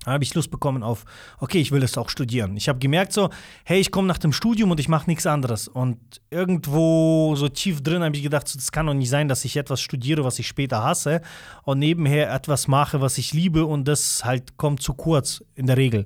[0.06, 1.06] habe ich Lust bekommen auf,
[1.40, 2.58] okay, ich will das auch studieren.
[2.58, 3.30] Ich habe gemerkt so,
[3.64, 5.68] hey, ich komme nach dem Studium und ich mache nichts anderes.
[5.68, 9.46] Und irgendwo so tief drin habe ich gedacht, so, das kann doch nicht sein, dass
[9.46, 11.22] ich etwas studiere, was ich später hasse
[11.64, 15.78] und nebenher etwas mache, was ich liebe und das halt kommt zu kurz in der
[15.78, 16.06] Regel.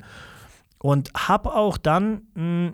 [0.79, 2.73] Und habe auch dann mh, hm,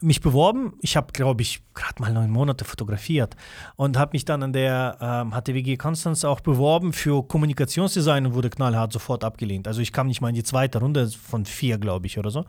[0.00, 0.74] mich beworben.
[0.80, 3.36] Ich habe, glaube ich, gerade mal neun Monate fotografiert
[3.76, 8.50] und habe mich dann an der ähm, HTWG Konstanz auch beworben für Kommunikationsdesign und wurde
[8.50, 9.66] knallhart sofort abgelehnt.
[9.66, 12.44] Also ich kam nicht mal in die zweite Runde von vier, glaube ich, oder so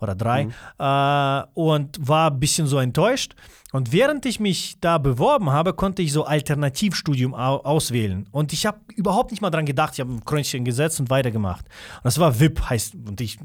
[0.00, 0.52] oder drei mhm.
[0.78, 3.34] äh, und war ein bisschen so enttäuscht.
[3.72, 8.28] Und während ich mich da beworben habe, konnte ich so Alternativstudium au auswählen.
[8.30, 9.94] Und ich habe überhaupt nicht mal dran gedacht.
[9.94, 11.66] Ich habe ein Kreuzchen gesetzt und weitergemacht.
[11.96, 13.38] Und das war VIP, heißt, und ich,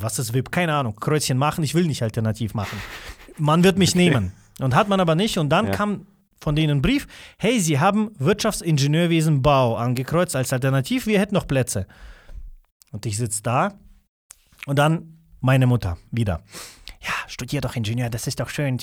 [0.00, 0.52] was ist VIP?
[0.52, 0.96] Keine Ahnung.
[0.96, 2.78] Kreuzchen machen, ich will nicht alternativ machen.
[3.38, 4.10] Man wird mich okay.
[4.10, 4.32] nehmen.
[4.60, 5.38] Und hat man aber nicht.
[5.38, 5.72] Und dann ja.
[5.72, 6.06] kam
[6.40, 7.06] von denen ein Brief:
[7.38, 11.86] Hey, Sie haben Wirtschaftsingenieurwesen Bau angekreuzt als Alternativ, wir hätten noch Plätze.
[12.92, 13.74] Und ich sitze da
[14.66, 16.42] und dann meine Mutter wieder.
[17.00, 18.78] Ja, studier doch Ingenieur, das ist doch schön.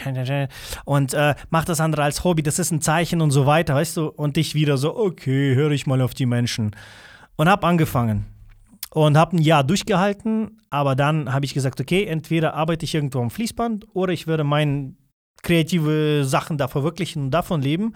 [0.85, 3.97] Und äh, mach das andere als Hobby, das ist ein Zeichen und so weiter, weißt
[3.97, 4.07] du?
[4.07, 6.75] Und ich wieder so, okay, höre ich mal auf die Menschen.
[7.35, 8.25] Und hab angefangen.
[8.89, 13.21] Und hab ein Jahr durchgehalten, aber dann habe ich gesagt, okay, entweder arbeite ich irgendwo
[13.21, 14.95] am Fließband oder ich würde meine
[15.43, 17.93] kreative Sachen da verwirklichen und davon leben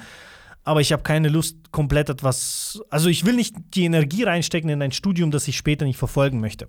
[0.64, 2.82] aber ich habe keine Lust, komplett etwas.
[2.90, 6.40] Also, ich will nicht die Energie reinstecken in ein Studium, das ich später nicht verfolgen
[6.40, 6.68] möchte.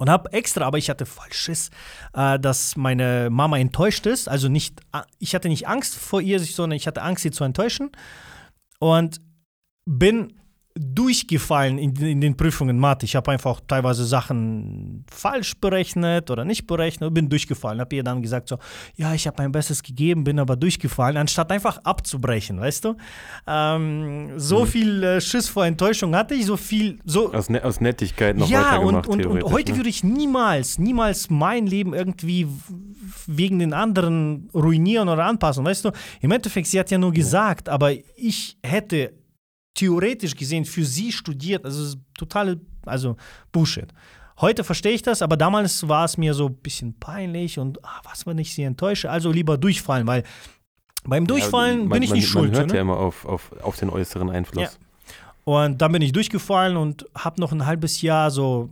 [0.00, 1.68] Und habe extra, aber ich hatte voll Schiss,
[2.14, 4.30] äh, dass meine Mama enttäuscht ist.
[4.30, 4.80] Also nicht,
[5.18, 7.90] ich hatte nicht Angst vor ihr, sondern ich hatte Angst, sie zu enttäuschen.
[8.78, 9.20] Und
[9.84, 10.39] bin
[10.78, 13.04] durchgefallen in, in, den Prüfungen Mathe.
[13.04, 17.80] Ich habe einfach teilweise Sachen falsch berechnet oder nicht berechnet und bin durchgefallen.
[17.80, 18.58] Habe ihr dann gesagt so,
[18.94, 22.96] ja, ich habe mein Bestes gegeben, bin aber durchgefallen, anstatt einfach abzubrechen, weißt du?
[23.48, 24.66] Ähm, so mhm.
[24.66, 28.48] viel äh, Schiss vor Enttäuschung hatte ich, so viel, so aus, ne aus Nettigkeit noch
[28.48, 29.08] ja, weitergemacht.
[29.08, 29.78] und, und, und heute ne?
[29.78, 32.46] würde ich niemals, niemals mein Leben irgendwie
[33.26, 35.90] wegen den anderen ruinieren oder anpassen, weißt du?
[36.20, 39.19] Im Endeffekt, sie hat ja nur gesagt, aber ich hätte
[39.74, 41.64] theoretisch gesehen für sie studiert.
[41.64, 43.16] Also totale, also
[43.52, 43.88] Bullshit.
[44.40, 48.00] Heute verstehe ich das, aber damals war es mir so ein bisschen peinlich und ah,
[48.04, 49.10] was, wenn ich sie enttäusche.
[49.10, 50.24] Also lieber durchfallen, weil
[51.04, 52.52] beim Durchfallen ja, man, bin ich nicht man, schuld.
[52.52, 52.74] Man hört ne?
[52.76, 54.62] ja immer auf, auf, auf den äußeren Einfluss.
[54.62, 54.70] Ja.
[55.44, 58.68] Und dann bin ich durchgefallen und habe noch ein halbes Jahr so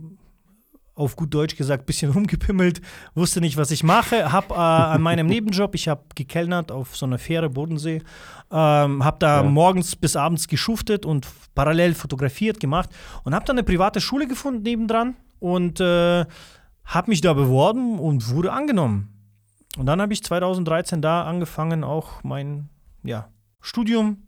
[0.99, 2.81] auf gut Deutsch gesagt, ein bisschen rumgepimmelt,
[3.15, 7.05] wusste nicht, was ich mache, habe äh, an meinem Nebenjob, ich habe gekellnert auf so
[7.05, 8.01] einer Fähre Bodensee,
[8.51, 9.49] ähm, habe da ja.
[9.49, 12.89] morgens bis abends geschuftet und parallel fotografiert gemacht
[13.23, 16.25] und habe dann eine private Schule gefunden nebendran und äh,
[16.85, 19.13] habe mich da beworben und wurde angenommen.
[19.77, 22.69] Und dann habe ich 2013 da angefangen, auch mein
[23.03, 23.29] ja,
[23.61, 24.23] Studium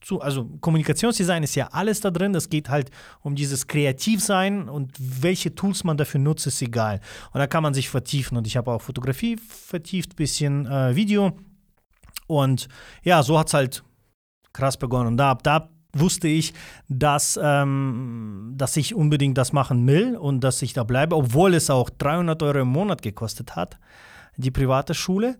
[0.00, 2.34] zu, also Kommunikationsdesign ist ja alles da drin.
[2.34, 2.90] Es geht halt
[3.22, 7.00] um dieses Kreativsein und welche Tools man dafür nutzt, ist egal.
[7.32, 8.36] Und da kann man sich vertiefen.
[8.38, 11.36] Und ich habe auch Fotografie vertieft, bisschen äh, Video.
[12.26, 12.68] Und
[13.02, 13.84] ja, so hat es halt
[14.52, 15.08] krass begonnen.
[15.08, 16.54] Und da, da wusste ich,
[16.88, 21.70] dass, ähm, dass ich unbedingt das machen will und dass ich da bleibe, obwohl es
[21.70, 23.78] auch 300 Euro im Monat gekostet hat,
[24.36, 25.36] die private Schule.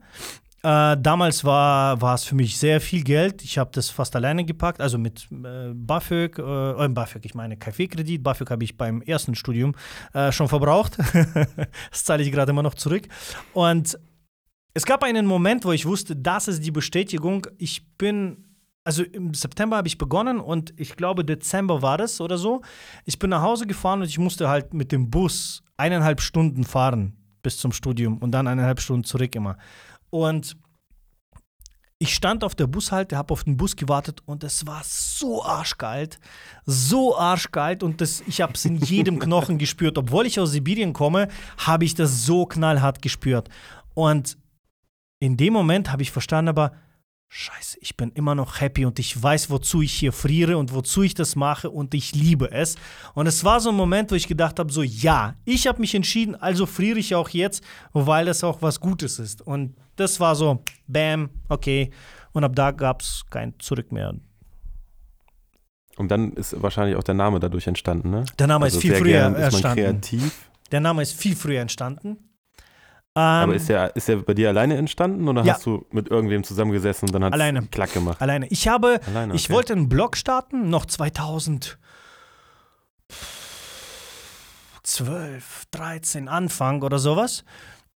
[0.63, 3.43] Äh, damals war, es für mich sehr viel Geld.
[3.43, 7.57] Ich habe das fast alleine gepackt, also mit äh, BAföG, äh, äh BAföG, ich meine
[7.57, 8.23] Kaffeekredit.
[8.23, 9.75] BAföG habe ich beim ersten Studium
[10.13, 10.99] äh, schon verbraucht.
[11.91, 13.09] das zahle ich gerade immer noch zurück.
[13.55, 13.99] Und
[14.75, 17.47] es gab einen Moment, wo ich wusste, das ist die Bestätigung.
[17.57, 18.45] Ich bin
[18.85, 22.63] also im September habe ich begonnen und ich glaube Dezember war das oder so.
[23.05, 27.17] Ich bin nach Hause gefahren und ich musste halt mit dem Bus eineinhalb Stunden fahren
[27.43, 29.57] bis zum Studium und dann eineinhalb Stunden zurück immer.
[30.11, 30.57] Und
[32.03, 36.19] ich stand auf der Bushalte, habe auf den Bus gewartet und es war so arschkalt,
[36.65, 39.99] so arschkalt und das, ich habe es in jedem Knochen gespürt.
[39.99, 43.51] Obwohl ich aus Sibirien komme, habe ich das so knallhart gespürt.
[43.95, 44.39] Und
[45.21, 46.73] in dem Moment habe ich verstanden, aber
[47.33, 51.05] Scheiße, ich bin immer noch happy und ich weiß, wozu ich hier friere und wozu
[51.05, 52.75] ich das mache und ich liebe es.
[53.15, 55.95] Und es war so ein Moment, wo ich gedacht habe, so ja, ich habe mich
[55.95, 57.63] entschieden, also friere ich auch jetzt,
[57.93, 59.43] weil das auch was Gutes ist.
[59.43, 61.93] Und das war so, bam, okay.
[62.33, 64.13] Und ab da gab es kein Zurück mehr.
[65.99, 68.25] Und dann ist wahrscheinlich auch der Name dadurch entstanden, ne?
[68.41, 69.85] Der Name also ist viel früher entstanden.
[69.85, 70.51] kreativ.
[70.73, 72.30] Der Name ist viel früher entstanden.
[73.15, 75.55] Aber ähm, ist der, ist der bei dir alleine entstanden oder ja.
[75.55, 78.23] hast du mit irgendwem zusammengesessen und dann hat es Klack gemacht?
[78.23, 78.47] Alleine.
[78.49, 79.43] Ich habe, alleine, okay.
[79.43, 81.77] ich wollte einen Blog starten, noch 2012,
[85.73, 87.45] 13, Anfang oder sowas.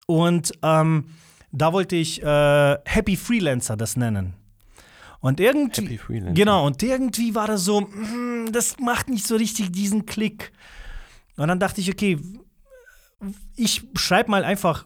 [0.06, 1.06] Und ähm,
[1.52, 4.34] da wollte ich äh, Happy Freelancer das nennen.
[5.20, 5.98] Und irgendwie,
[6.34, 10.52] genau, und irgendwie war das so, mm, das macht nicht so richtig diesen Klick.
[11.36, 12.18] Und dann dachte ich, okay,
[13.56, 14.84] ich schreibe mal einfach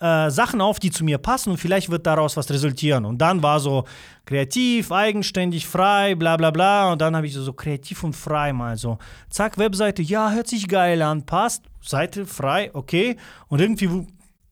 [0.00, 3.04] äh, Sachen auf, die zu mir passen und vielleicht wird daraus was resultieren.
[3.04, 3.84] Und dann war so
[4.24, 6.92] kreativ, eigenständig, frei, bla bla bla.
[6.92, 8.98] Und dann habe ich so, so kreativ und frei mal so.
[9.28, 11.64] Zack, Webseite, ja, hört sich geil an, passt.
[11.82, 13.16] Seite frei, okay.
[13.48, 14.06] Und irgendwie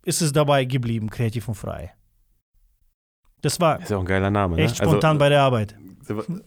[0.05, 1.95] ist es dabei geblieben, kreativ und frei.
[3.41, 4.63] Das war Ist ja auch ein geiler Name, ne?
[4.65, 5.77] echt spontan also, bei der Arbeit.
[6.03, 6.43] Sind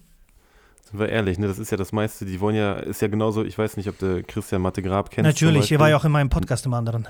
[0.91, 1.47] wir, ehrlich, ne?
[1.47, 3.97] Das ist ja das meiste, die wollen ja, ist ja genauso, ich weiß nicht, ob
[3.97, 5.37] du Christian Matte Grab kennst.
[5.37, 7.07] zum Natürlich, er war ja auch in meinem Podcast im anderen.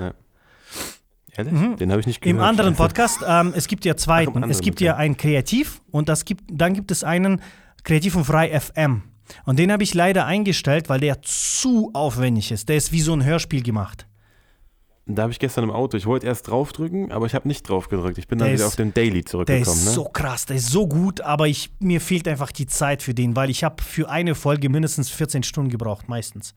[1.37, 1.53] Ehrlich?
[1.53, 1.77] Mhm.
[1.77, 2.37] Den habe ich nicht gehört.
[2.39, 4.33] Im anderen Podcast, ähm, es gibt ja zweiten.
[4.35, 4.85] anderen, es gibt okay.
[4.85, 7.41] ja einen Kreativ und das gibt, dann gibt es einen
[7.83, 9.03] Kreativ und Frei FM.
[9.45, 12.67] Und den habe ich leider eingestellt, weil der zu aufwendig ist.
[12.67, 14.05] Der ist wie so ein Hörspiel gemacht.
[15.07, 17.89] Da habe ich gestern im Auto, ich wollte erst draufdrücken, aber ich habe nicht drauf
[17.89, 18.17] gedrückt.
[18.17, 19.77] Ich bin dann Der wieder ist- auf den Daily Der zurückgekommen.
[19.77, 19.91] ist ne?
[19.91, 23.35] so krass, der ist so gut, aber ich, mir fehlt einfach die Zeit für den,
[23.35, 26.53] weil ich habe für eine Folge mindestens 14 Stunden gebraucht, meistens.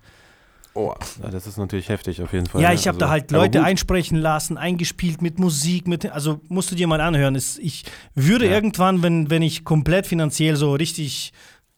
[0.76, 2.60] Oh, ja, das ist natürlich heftig auf jeden Fall.
[2.60, 2.74] Ja, ne?
[2.74, 6.74] ich habe Also, da halt Leute einsprechen lassen, eingespielt mit Musik, mit, also musst du
[6.74, 7.36] dir mal anhören.
[7.36, 7.84] Ich
[8.16, 8.52] würde Ja.
[8.52, 11.32] irgendwann, wenn, wenn ich komplett finanziell so richtig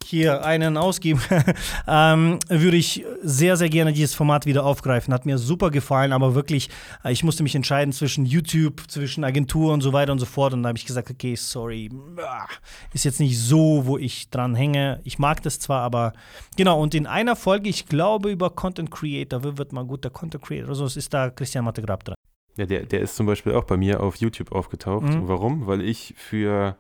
[0.07, 1.21] hier einen ausgeben,
[1.89, 5.13] ähm, würde ich sehr, sehr gerne dieses Format wieder aufgreifen.
[5.13, 6.71] Hat mir super gefallen, aber wirklich,
[7.05, 10.53] äh, ich musste mich entscheiden zwischen YouTube, zwischen Agentur und so weiter und so fort.
[10.53, 12.47] Und da habe ich gesagt, okay, sorry, ah,
[12.93, 15.01] ist jetzt nicht so, wo ich dran hänge.
[15.05, 16.13] Ich mag das zwar, aber
[16.57, 16.81] genau.
[16.81, 20.69] Und in einer Folge, ich glaube, über Content Creator, wer wird mal guter Content Creator?
[20.69, 22.17] Also es ist da Christian Mattegrab dran.
[22.57, 25.05] Ja, der, der ist zum Beispiel auch bei mir auf YouTube aufgetaucht.
[25.05, 25.29] Mhm.
[25.29, 25.67] Warum?
[25.67, 26.77] Weil ich für,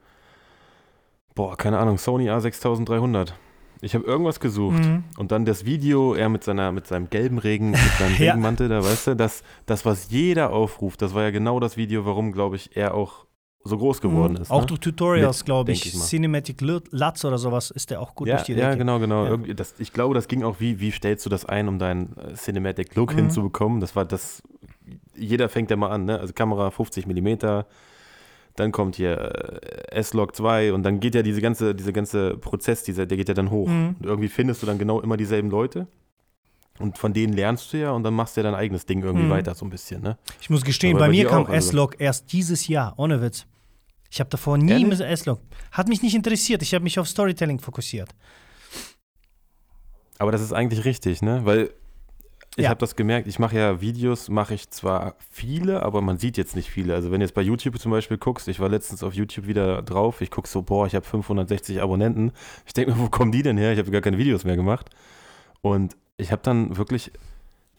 [1.37, 3.29] boah, keine Ahnung, Sony A6300.
[3.83, 5.05] Ich habe irgendwas gesucht Mhm.
[5.19, 8.33] und dann das Video, er mit, seiner, mit seinem gelben Regen, mit seinem Ja.
[8.33, 12.05] Regenmantel, da weißt du, das, das, was jeder aufruft, das war ja genau das Video,
[12.07, 13.27] warum, glaube ich, er auch
[13.65, 14.43] so groß geworden Mhm.
[14.43, 14.51] ist.
[14.51, 14.67] Auch ne?
[14.69, 15.85] durch Tutorials, glaube ich.
[15.87, 15.93] ich.
[16.01, 18.79] Cinematic Lutz oder sowas ist der auch gut ja, durch die ja, Decke.
[18.79, 19.27] genau, genau.
[19.27, 19.55] Ja.
[19.55, 22.35] Das, ich glaube, das ging auch, wie, wie stellst du das ein, um deinen äh,
[22.35, 23.17] Cinematic Look Mhm.
[23.19, 23.81] hinzubekommen?
[23.81, 24.43] Das war das,
[25.17, 26.19] jeder fängt ja mal an, ne?
[26.19, 27.65] Also Kamera 50 mm,
[28.57, 29.17] dann kommt hier
[29.93, 33.29] äh, S-Log 2 und dann geht ja diese ganze, diese ganze Prozess, dieser, der geht
[33.29, 33.69] ja dann hoch.
[33.69, 33.97] Mhm.
[34.01, 35.87] Und irgendwie findest du dann genau immer dieselben Leute.
[36.79, 39.27] Und von denen lernst du ja und dann machst du ja dein eigenes Ding irgendwie
[39.27, 39.31] Mhm.
[39.31, 40.19] weiter, so ein bisschen, ne?
[40.41, 43.47] Ich muss gestehen, bei bei mir kam also- S-Log erst dieses Jahr, ohne Witz.
[44.11, 45.41] Ich habe davor nie mit S-Log.
[45.73, 46.63] Hat mich nicht interessiert.
[46.63, 48.11] Ich habe mich auf Storytelling fokussiert.
[50.19, 51.41] Aber das ist eigentlich richtig, ne?
[51.45, 51.71] Weil
[52.57, 52.71] ich Ja.
[52.71, 56.57] habe das gemerkt, ich mache ja Videos, mache ich zwar viele, aber man sieht jetzt
[56.57, 56.95] nicht viele.
[56.95, 59.83] Also wenn du jetzt bei YouTube zum Beispiel guckst, ich war letztens auf YouTube wieder
[59.83, 62.33] drauf, ich gucke so, boah, ich habe 560 Abonnenten.
[62.67, 63.73] Ich denke mir, wo kommen die denn her?
[63.73, 64.89] Ich habe gar keine Videos mehr gemacht.
[65.61, 67.13] Und ich habe dann wirklich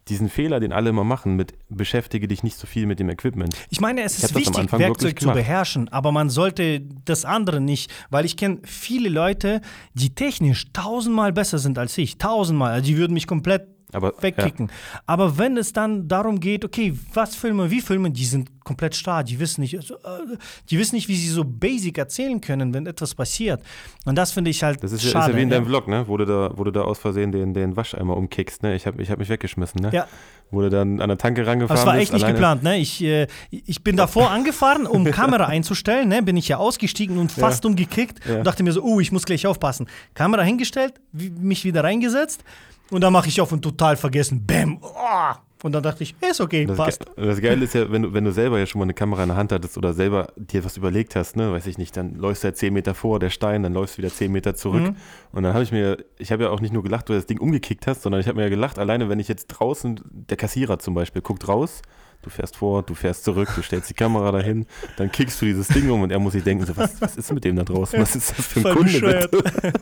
[0.09, 3.53] diesen Fehler, den alle immer machen, mit beschäftige dich nicht so viel mit dem Equipment.
[3.69, 8.25] Ich meine, es ist wichtig, Werkzeug zu beherrschen, aber man sollte das andere nicht, weil
[8.25, 9.59] ich kenne viele Leute,
[9.95, 12.17] die technisch tausendmal besser sind als ich.
[12.17, 12.71] Tausendmal.
[12.71, 14.69] Also die würden mich komplett Aber ja, wegkicken.
[15.05, 19.23] Aber wenn es dann darum geht, okay, was filmen, wie filmen, die sind komplett starr,
[19.23, 20.35] die wissen nicht, also, äh,
[20.69, 23.61] die wissen nicht, wie sie so basic erzählen können, wenn etwas passiert.
[24.03, 25.27] Und das finde ich halt das ist, ja- schade.
[25.27, 25.69] ist ja wie in deinem ja.
[25.69, 26.03] Vlog, ne?
[26.05, 28.75] Wo du da, wo du da aus Versehen den, den Wascheimer umkickst, ne?
[28.75, 29.91] Ich habe ich hab mich weggeschmissen, ne?
[29.93, 30.05] Ja.
[30.51, 32.03] Wo du dann an der Tanke rangefahren es war bist.
[32.03, 32.35] echt nicht alleine.
[32.37, 32.77] geplant, ne?
[32.79, 36.21] Ich, äh, ich bin davor angefahren, um Kamera einzustellen, ne?
[36.23, 38.39] Bin ich ja ausgestiegen und fast umgekickt Ja.
[38.39, 39.87] und dachte mir so, oh, ich muss gleich aufpassen.
[40.13, 42.43] Kamera hingestellt, mich wieder reingesetzt
[42.91, 44.45] und dann mache ich auf und total vergessen.
[44.45, 44.79] Bäm!
[44.81, 45.35] Oh!
[45.63, 47.05] Und dann dachte ich, ist okay, Das, passt.
[47.15, 49.23] Ge das Geile ist ja, wenn du, wenn du selber ja schon mal eine Kamera
[49.23, 52.15] in der Hand hattest oder selber dir was überlegt hast, ne, weiß ich nicht, dann
[52.15, 54.83] läufst du ja 10 Meter vor, der Stein, dann läufst du wieder 10 Meter zurück.
[54.83, 54.95] Mhm.
[55.31, 57.25] Und dann habe ich mir, ich habe ja auch nicht nur gelacht, weil du das
[57.25, 60.37] Ding umgekickt hast, sondern ich habe mir ja gelacht, alleine wenn ich jetzt draußen, der
[60.37, 61.81] Kassierer zum Beispiel, guckt raus,
[62.21, 65.67] du fährst vor, du fährst zurück, du stellst die Kamera dahin, dann kickst du dieses
[65.69, 67.99] Ding um und er muss sich denken, so, was, was ist mit dem da draußen?
[67.99, 69.29] Was ist das für ein Voll Kunde?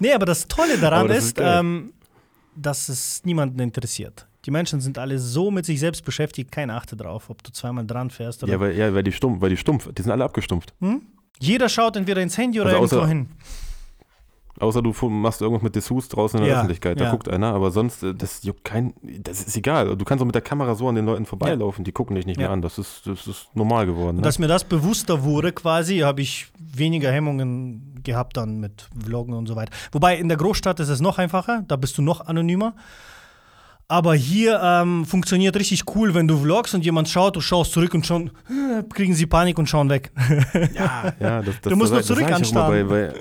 [0.00, 1.92] Nee, aber das Tolle daran Aber das ist, ist ähm,
[2.60, 4.26] dass es niemanden interessiert.
[4.46, 7.86] Die Menschen sind alle so mit sich selbst beschäftigt, keiner achtet drauf, ob du zweimal
[7.86, 8.52] dran fährst oder.
[8.52, 10.74] Ja, weil, ja, weil die stumpf, weil die stumpf, die sind alle abgestumpft.
[10.80, 11.02] hm?
[11.42, 13.28] Jeder schaut entweder ins Handy oder Also irgendwo hin.
[14.60, 17.10] Außer du machst irgendwas mit Dessous draußen in der Ja, Öffentlichkeit, da ja.
[17.10, 19.96] guckt einer, aber sonst, äh, das juckt kein, das ist egal.
[19.96, 22.38] Du kannst auch mit der Kamera so an den Leuten vorbeilaufen, die gucken dich nicht
[22.38, 22.46] Ja.
[22.48, 22.62] mehr an.
[22.62, 24.16] Das ist, das ist normal geworden.
[24.18, 24.22] Ne?
[24.22, 29.46] dass mir das bewusster wurde, quasi, habe ich weniger Hemmungen gehabt dann mit Vloggen und
[29.46, 29.72] so weiter.
[29.92, 32.74] Wobei in der Großstadt ist es noch einfacher, da bist du noch anonymer.
[33.88, 37.92] Aber hier ähm, funktioniert richtig cool, wenn du vlogst und jemand schaut, du schaust zurück
[37.92, 40.12] und schon äh, kriegen sie Panik und schauen weg.
[40.76, 42.30] ja, ja, das, das, Du musst das, nur zurück
[42.88, 43.12] bei,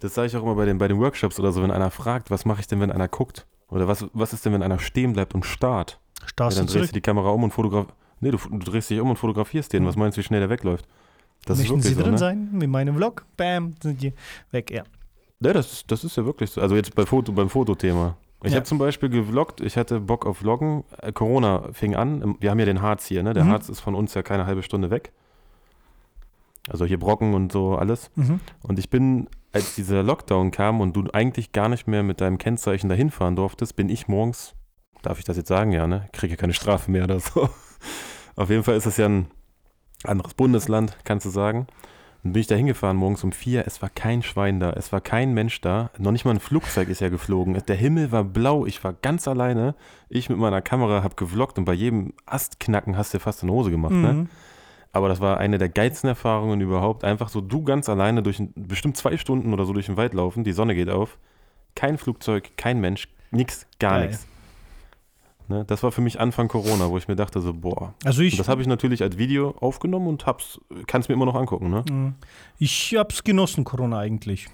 [0.00, 2.30] Das sage ich auch immer bei den, bei den Workshops oder so, wenn einer fragt,
[2.30, 3.46] was mache ich denn, wenn einer guckt?
[3.68, 5.98] Oder was, was ist denn, wenn einer stehen bleibt und starrt?
[6.20, 7.94] Ja, Starrst dann du drehst du die Kamera um und fotografierst.
[8.20, 9.82] Nee, du, du drehst dich um und fotografierst den.
[9.82, 9.88] Mhm.
[9.88, 10.86] Was meinst du, wie schnell der wegläuft?
[11.44, 12.48] Das Möchten ist Sie wirklich drin so, ne?
[12.52, 13.24] sein in meinem Vlog?
[13.36, 14.12] Bam, sind die
[14.50, 14.82] weg, ja.
[15.40, 16.60] Ja, das, ist- das ist ja wirklich so.
[16.60, 18.16] Also jetzt bei Foto, beim Fotothema.
[18.42, 18.56] Ich Ja.
[18.56, 20.84] habe zum Beispiel gevloggt, ich hatte Bock auf Vloggen.
[21.02, 22.36] Äh, Corona fing an.
[22.40, 23.32] Wir haben ja den Harz hier, ne?
[23.34, 23.50] Der Mhm.
[23.50, 25.12] Harz ist von uns ja keine halbe Stunde weg.
[26.68, 28.10] Also hier Brocken und so alles.
[28.16, 28.40] Mhm.
[28.62, 32.36] Und ich bin, als dieser Lockdown kam und du eigentlich gar nicht mehr mit deinem
[32.36, 34.54] Kennzeichen dahin fahren durftest, bin ich morgens,
[35.02, 36.08] darf ich das jetzt sagen, ja, ne?
[36.12, 37.48] Kriege keine Strafe mehr oder so.
[38.36, 39.28] Auf jeden Fall ist das ja ein
[40.04, 41.66] anderes Bundesland, kannst du sagen.
[42.22, 43.66] Dann bin ich da hingefahren morgens um vier.
[43.66, 44.72] Es war kein Schwein da.
[44.72, 45.90] Es war kein Mensch da.
[45.96, 47.56] Noch nicht mal ein Flugzeug ist ja geflogen.
[47.66, 48.66] Der Himmel war blau.
[48.66, 49.74] Ich war ganz alleine.
[50.08, 53.70] Ich mit meiner Kamera habe gevloggt und bei jedem Astknacken hast du fast eine Hose
[53.70, 53.92] gemacht.
[53.92, 54.28] Ne?
[54.96, 57.04] Aber das war eine der geilsten Erfahrungen überhaupt.
[57.04, 60.14] Einfach so du ganz alleine durch ein, bestimmt zwei Stunden oder so durch den Wald
[60.14, 60.42] laufen.
[60.42, 61.18] Die Sonne geht auf.
[61.74, 64.08] Kein Flugzeug, kein Mensch, nix, gar Geil.
[64.08, 64.26] nichts.
[65.48, 65.66] Ne?
[65.66, 67.92] Das war für mich Anfang Corona, wo ich mir dachte so, boah.
[68.06, 71.14] Also Und ich, das habe ich natürlich als Video aufgenommen und hab's, kann es mir
[71.14, 71.68] immer noch angucken.
[71.68, 71.84] Ne?
[71.90, 72.14] Mhm.
[72.58, 74.48] ich hab's genossen, Corona eigentlich.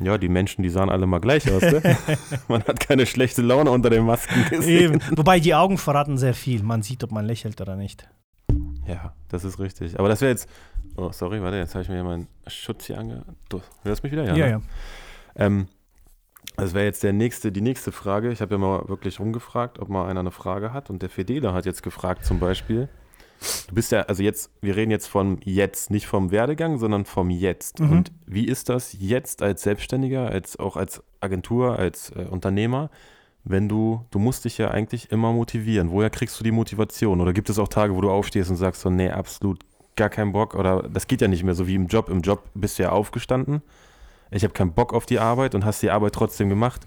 [0.00, 1.62] Ja, die Menschen, die sahen alle mal gleich aus.
[1.62, 1.80] Ne?
[2.48, 4.94] Man hat keine schlechte Laune unter den Masken gesehen.
[4.94, 5.16] Eben.
[5.16, 6.62] Wobei die Augen verraten sehr viel.
[6.62, 8.08] Man sieht, ob man lächelt oder nicht.
[8.86, 9.98] Ja, das ist richtig.
[9.98, 10.48] Aber das wäre jetzt.
[10.96, 13.24] Oh, sorry, warte, jetzt habe ich mir hier meinen Schutz hier ange.
[13.48, 14.24] Du hörst mich wieder?
[14.24, 14.50] Ja, ne?
[14.50, 14.60] ja.
[15.36, 15.68] Ähm,
[16.56, 18.30] das wäre jetzt der nächste, die nächste Frage.
[18.30, 20.90] Ich habe ja mal wirklich rumgefragt, ob mal einer eine Frage hat.
[20.90, 22.88] Und der Fedela hat jetzt gefragt zum Beispiel.
[23.68, 27.30] Du bist ja, also jetzt, wir reden jetzt vom Jetzt, nicht vom Werdegang, sondern vom
[27.30, 27.80] Jetzt.
[27.80, 27.92] Mhm.
[27.92, 32.90] Und wie ist das jetzt als Selbstständiger, als auch als Agentur, als äh, Unternehmer,
[33.44, 35.90] wenn du, du musst dich ja eigentlich immer motivieren.
[35.90, 37.20] Woher kriegst du die Motivation?
[37.20, 39.60] Oder gibt es auch Tage, wo du aufstehst und sagst so, nee, absolut
[39.96, 40.54] gar keinen Bock?
[40.54, 42.08] Oder das geht ja nicht mehr so wie im Job.
[42.08, 43.62] Im Job bist du ja aufgestanden.
[44.30, 46.86] Ich habe keinen Bock auf die Arbeit und hast die Arbeit trotzdem gemacht.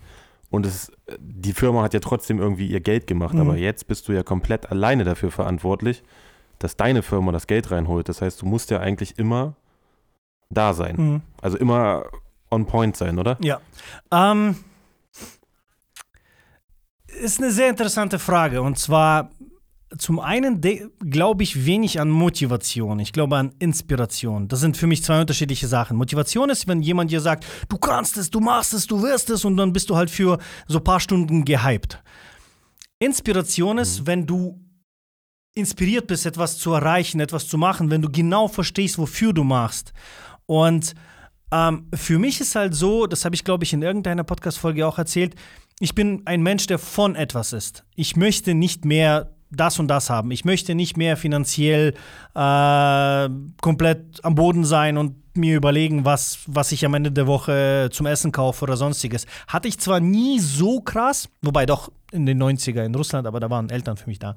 [0.50, 3.36] Und es, die Firma hat ja trotzdem irgendwie ihr Geld gemacht.
[3.36, 3.42] Mhm.
[3.42, 6.04] Aber jetzt bist du ja komplett alleine dafür verantwortlich,
[6.60, 8.10] dass deine Firma das Geld reinholt.
[8.10, 9.56] Das heißt, du musst ja eigentlich immer
[10.50, 10.96] da sein.
[10.98, 11.22] Mhm.
[11.42, 12.06] Also immer
[12.50, 13.38] on point sein, oder?
[13.42, 13.60] Ja.
[14.12, 14.56] Ähm,
[17.08, 18.62] ist eine sehr interessante Frage.
[18.62, 19.32] Und zwar,
[19.98, 20.62] zum einen
[21.10, 23.00] glaube ich wenig an Motivation.
[23.00, 24.48] Ich glaube an Inspiration.
[24.48, 25.98] Das sind für mich zwei unterschiedliche Sachen.
[25.98, 29.46] Motivation ist, wenn jemand dir sagt, du kannst es, du machst es, du wirst es
[29.46, 32.02] und dann bist du halt für so ein paar Stunden gehypt.
[33.00, 34.60] Inspiration ist, wenn du
[35.58, 39.94] inspiriert bist, etwas zu erreichen, etwas zu machen, wenn du genau verstehst, wofür du machst.
[40.46, 40.94] Und
[41.52, 44.98] ähm, für mich ist halt so, das habe ich glaube ich in irgendeiner Podcast-Folge auch
[44.98, 45.36] erzählt,
[45.80, 47.84] ich bin ein Mensch, der von etwas ist.
[47.96, 50.32] Ich möchte nicht mehr das und das haben.
[50.32, 51.94] Ich möchte nicht mehr finanziell
[52.36, 53.30] äh,
[53.62, 58.08] komplett am Boden sein und mir überlegen, was, was ich am Ende der Woche zum
[58.08, 59.26] Essen kaufe oder sonstiges.
[59.48, 63.50] Hatte ich zwar nie so krass, wobei doch in den 90er in Russland, aber da
[63.50, 64.36] waren Eltern für mich da.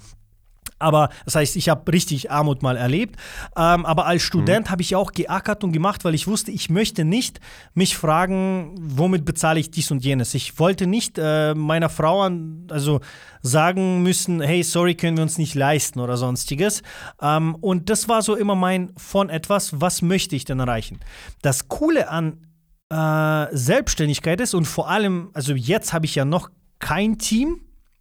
[0.80, 3.16] Aber das heißt, ich habe richtig Armut mal erlebt.
[3.56, 7.04] Ähm, aber als Student habe ich auch geackert und gemacht, weil ich wusste, ich möchte
[7.04, 7.38] nicht
[7.74, 10.34] mich fragen, womit bezahle ich dies und jenes.
[10.34, 13.00] Ich wollte nicht äh, meiner Frau an, also
[13.42, 16.82] sagen müssen, hey, sorry, können wir uns nicht leisten oder sonstiges.
[17.20, 20.98] Ähm, und das war so immer mein von etwas, was möchte ich denn erreichen.
[21.42, 22.46] Das Coole an
[22.90, 27.60] äh, Selbstständigkeit ist und vor allem, also jetzt habe ich ja noch kein Team,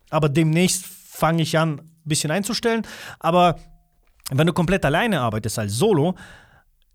[0.10, 2.84] aber demnächst fange ich an, bisschen einzustellen.
[3.20, 3.58] Aber
[4.32, 6.16] wenn du komplett alleine arbeitest als Solo,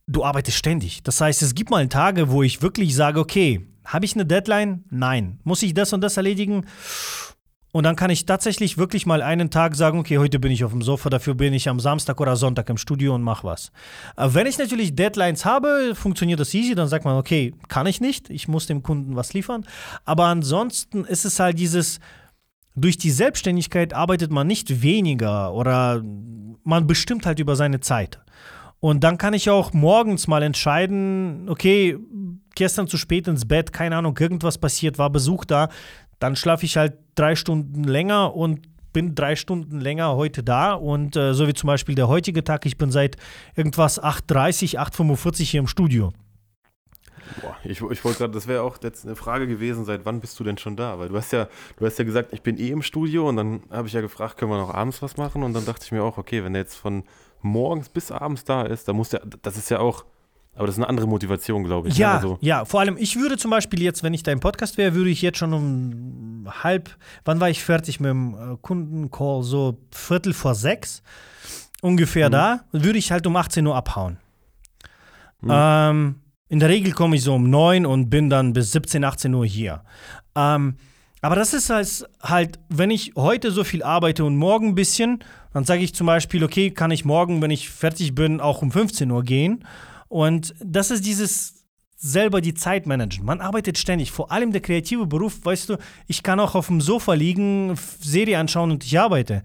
[0.07, 1.03] du arbeitest ständig.
[1.03, 4.85] Das heißt, es gibt mal Tage, wo ich wirklich sage, okay, habe ich eine Deadline?
[4.91, 5.41] Nein.
[5.45, 6.67] Muss ich das und das erledigen?
[7.73, 10.71] Und dann kann ich tatsächlich wirklich mal einen Tag sagen, okay, heute bin ich auf
[10.71, 13.73] dem Sofa, dafür bin ich am Samstag oder Sonntag im Studio und mach was.
[14.17, 18.01] Äh, Wenn ich natürlich Deadlines habe, funktioniert das easy, dann sagt man, okay, kann ich
[18.01, 19.67] nicht, ich muss dem Kunden was liefern.
[20.05, 21.99] Aber ansonsten ist es halt dieses,
[22.75, 26.03] durch die Selbstständigkeit arbeitet man nicht weniger oder
[26.65, 28.21] man bestimmt halt über seine Zeit.
[28.81, 31.97] Und dann kann ich auch morgens mal entscheiden, okay,
[32.55, 35.69] gestern zu spät ins Bett, keine Ahnung, irgendwas passiert, war Besuch da,
[36.19, 38.61] dann schlafe ich halt drei Stunden länger und
[38.93, 42.67] bin drei Stunden länger heute da und äh, so wie zum Beispiel der heutige Tag,
[42.67, 43.17] ich bin seit
[43.57, 46.13] irgendwas 8.30, 8.45 hier im Studio.
[47.41, 50.39] Boah, ich, ich wollte gerade, das wäre auch jetzt eine Frage gewesen, seit wann bist
[50.39, 50.99] du denn schon da?
[50.99, 53.63] Weil du hast ja, du hast ja gesagt, ich bin eh im Studio und dann
[53.71, 55.43] habe ich ja gefragt, können wir noch abends was machen?
[55.43, 57.05] Und dann dachte ich mir auch, okay, wenn er jetzt von
[57.43, 60.05] morgens bis abends da ist, dann muss der, das ist ja auch,
[60.55, 61.95] aber das ist eine andere Motivation, glaube ich.
[61.95, 62.01] ne?
[62.01, 64.95] Ja, Also, ja, vor allem, ich würde zum Beispiel jetzt, wenn ich dein Podcast wäre,
[64.95, 69.43] würde ich jetzt schon um halb, wann war ich fertig mit dem äh, Kundencall?
[69.43, 71.03] So Viertel vor sechs,
[71.83, 74.19] ungefähr da, würde ich halt um 18 Uhr abhauen.
[75.47, 76.21] Ähm,
[76.55, 79.45] in der Regel komme ich so um 9 und bin dann bis 17, 18 Uhr
[79.45, 79.83] hier.
[80.37, 80.77] Ähm,
[81.21, 85.19] aber das ist halt, halt, wenn ich heute so viel arbeite und morgen ein bisschen,
[85.53, 88.71] dann sage ich zum Beispiel, okay, kann ich morgen, wenn ich fertig bin, auch um
[88.71, 89.65] 15 Uhr gehen.
[90.07, 91.65] Und das ist dieses
[91.97, 93.25] selber die Zeit managen.
[93.25, 96.81] Man arbeitet ständig, vor allem der kreative Beruf, weißt du, ich kann auch auf dem
[96.81, 99.43] Sofa liegen, Serie anschauen und ich arbeite.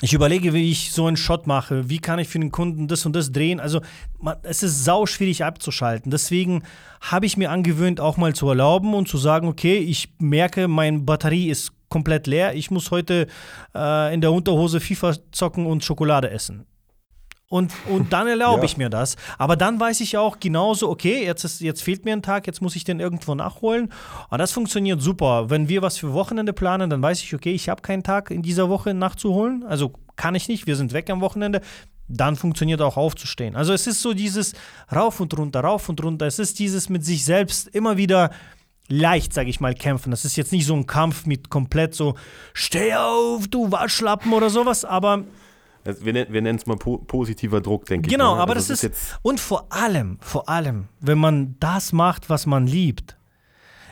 [0.00, 3.06] Ich überlege, wie ich so einen Shot mache, wie kann ich für den Kunden das
[3.06, 3.60] und das drehen.
[3.60, 3.80] Also
[4.20, 6.10] man, es ist sau schwierig abzuschalten.
[6.10, 6.62] Deswegen
[7.00, 11.00] habe ich mir angewöhnt, auch mal zu erlauben und zu sagen, okay, ich merke, meine
[11.00, 12.54] Batterie ist komplett leer.
[12.54, 13.28] Ich muss heute
[13.74, 16.66] äh, in der Unterhose FIFA zocken und Schokolade essen.
[17.54, 18.64] Und, und dann erlaube ja.
[18.64, 19.14] ich mir das.
[19.38, 22.60] Aber dann weiß ich auch genauso, okay, jetzt, ist, jetzt fehlt mir ein Tag, jetzt
[22.60, 23.92] muss ich den irgendwo nachholen.
[24.28, 25.50] Und das funktioniert super.
[25.50, 28.42] Wenn wir was für Wochenende planen, dann weiß ich, okay, ich habe keinen Tag in
[28.42, 29.62] dieser Woche nachzuholen.
[29.68, 31.60] Also kann ich nicht, wir sind weg am Wochenende.
[32.08, 33.54] Dann funktioniert auch aufzustehen.
[33.54, 34.54] Also es ist so dieses
[34.92, 36.26] rauf und runter, rauf und runter.
[36.26, 38.30] Es ist dieses mit sich selbst immer wieder
[38.88, 40.10] leicht, sage ich mal, kämpfen.
[40.10, 42.16] Das ist jetzt nicht so ein Kampf mit komplett so,
[42.52, 45.22] steh auf, du Waschlappen oder sowas, aber
[45.84, 48.32] wir, wir nennen es mal po positiver Druck, denke genau, ich.
[48.32, 52.30] Genau, aber also das ist, jetzt und vor allem, vor allem, wenn man das macht,
[52.30, 53.16] was man liebt.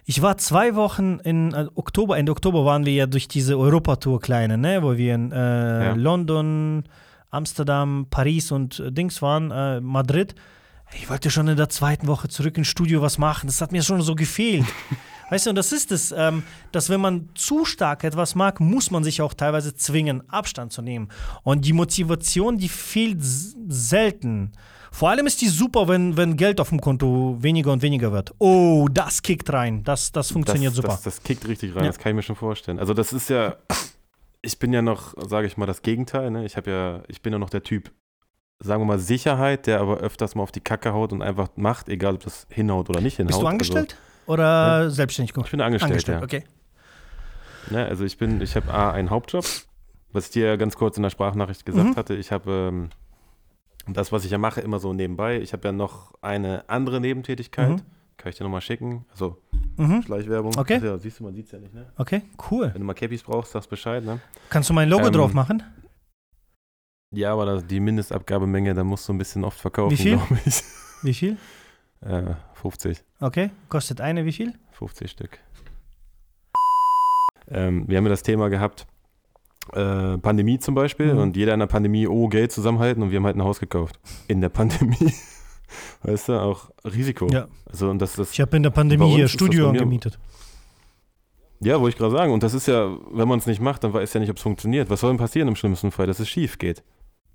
[0.05, 4.21] Ich war zwei Wochen in äh, Oktober, Ende Oktober waren wir ja durch diese Europatour
[4.21, 5.93] kleine, ne, wo wir in äh, ja.
[5.95, 6.85] London,
[7.31, 10.35] Amsterdam, Paris und äh, Dings waren, äh, Madrid.
[10.95, 13.47] Ich wollte schon in der zweiten Woche zurück ins Studio was machen.
[13.47, 14.67] Das hat mir schon so gefehlt.
[15.33, 18.91] Weißt du, und das ist es, ähm, dass wenn man zu stark etwas mag, muss
[18.91, 21.09] man sich auch teilweise zwingen, Abstand zu nehmen.
[21.43, 24.53] Und die Motivation, die fehlt selten.
[24.91, 28.35] Vor allem ist die super, wenn, wenn Geld auf dem Konto weniger und weniger wird.
[28.41, 29.83] Oh, das kickt rein.
[29.85, 30.89] Das, das funktioniert das, super.
[30.89, 31.89] Das, das kickt richtig rein, ja.
[31.89, 32.79] das kann ich mir schon vorstellen.
[32.79, 33.57] Also das ist ja,
[34.43, 36.31] ich bin ja noch, sage ich mal, das Gegenteil.
[36.31, 36.45] Ne?
[36.45, 37.91] Ich, ja, ich bin ja noch der Typ,
[38.61, 41.89] sagen wir mal, Sicherheit, der aber öfters mal auf die Kacke haut und einfach macht,
[41.89, 43.31] egal ob das hinhaut oder nicht hinhaut.
[43.31, 43.97] Bist du angestellt?
[43.99, 44.91] Also, oder ja.
[44.91, 45.35] selbstständig?
[45.37, 46.25] Ich bin angestellt, angestellt ja.
[46.25, 46.45] okay.
[47.71, 49.45] Ja, also ich bin, ich habe A, einen Hauptjob,
[50.13, 51.97] was ich dir ganz kurz in der Sprachnachricht gesagt mhm.
[51.97, 52.15] hatte.
[52.15, 52.91] Ich habe ähm,
[53.89, 55.41] das, was ich ja mache, immer so nebenbei.
[55.41, 57.71] Ich habe ja noch eine andere Nebentätigkeit.
[57.71, 57.83] Mhm.
[58.17, 59.05] Kann ich dir nochmal schicken.
[59.11, 59.39] Also
[59.77, 60.03] mhm.
[60.03, 60.57] Schleichwerbung.
[60.57, 60.81] Okay.
[60.83, 61.87] Ja, siehst du, man sieht es ja nicht, ne?
[61.97, 62.71] Okay, cool.
[62.73, 64.21] Wenn du mal Cappies brauchst, sagst Bescheid, ne?
[64.49, 65.63] Kannst du mein Logo ähm, drauf machen?
[67.15, 70.63] Ja, aber das, die Mindestabgabemenge, da musst du ein bisschen oft verkaufen, glaube ich.
[71.03, 71.37] Wie viel?
[72.01, 73.03] Äh, 50.
[73.19, 74.55] Okay, kostet eine wie viel?
[74.73, 75.41] 50 Stück.
[77.49, 78.87] Ähm, wir haben ja das Thema gehabt,
[79.73, 81.21] äh, Pandemie zum Beispiel, mhm.
[81.21, 83.99] und jeder in der Pandemie, oh, Geld zusammenhalten und wir haben halt ein Haus gekauft.
[84.29, 85.13] In der Pandemie.
[86.05, 87.27] weißt du, auch Risiko.
[87.33, 87.49] Ja.
[87.69, 90.21] Also, und das, das, ich habe in der Pandemie hier Studio angemietet.
[91.59, 92.33] Ja, wollte ich gerade sagen.
[92.33, 94.43] Und das ist ja, wenn man es nicht macht, dann weiß ja nicht, ob es
[94.43, 94.89] funktioniert.
[94.89, 96.85] Was soll denn passieren im schlimmsten Fall, dass es schief geht?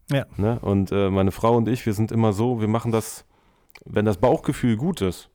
[0.09, 0.25] Ja.
[0.37, 0.57] Ne?
[0.61, 3.25] Und äh, meine Frau und ich, wir sind immer so, wir machen das
[3.85, 5.29] wenn das Bauchgefühl gut ist,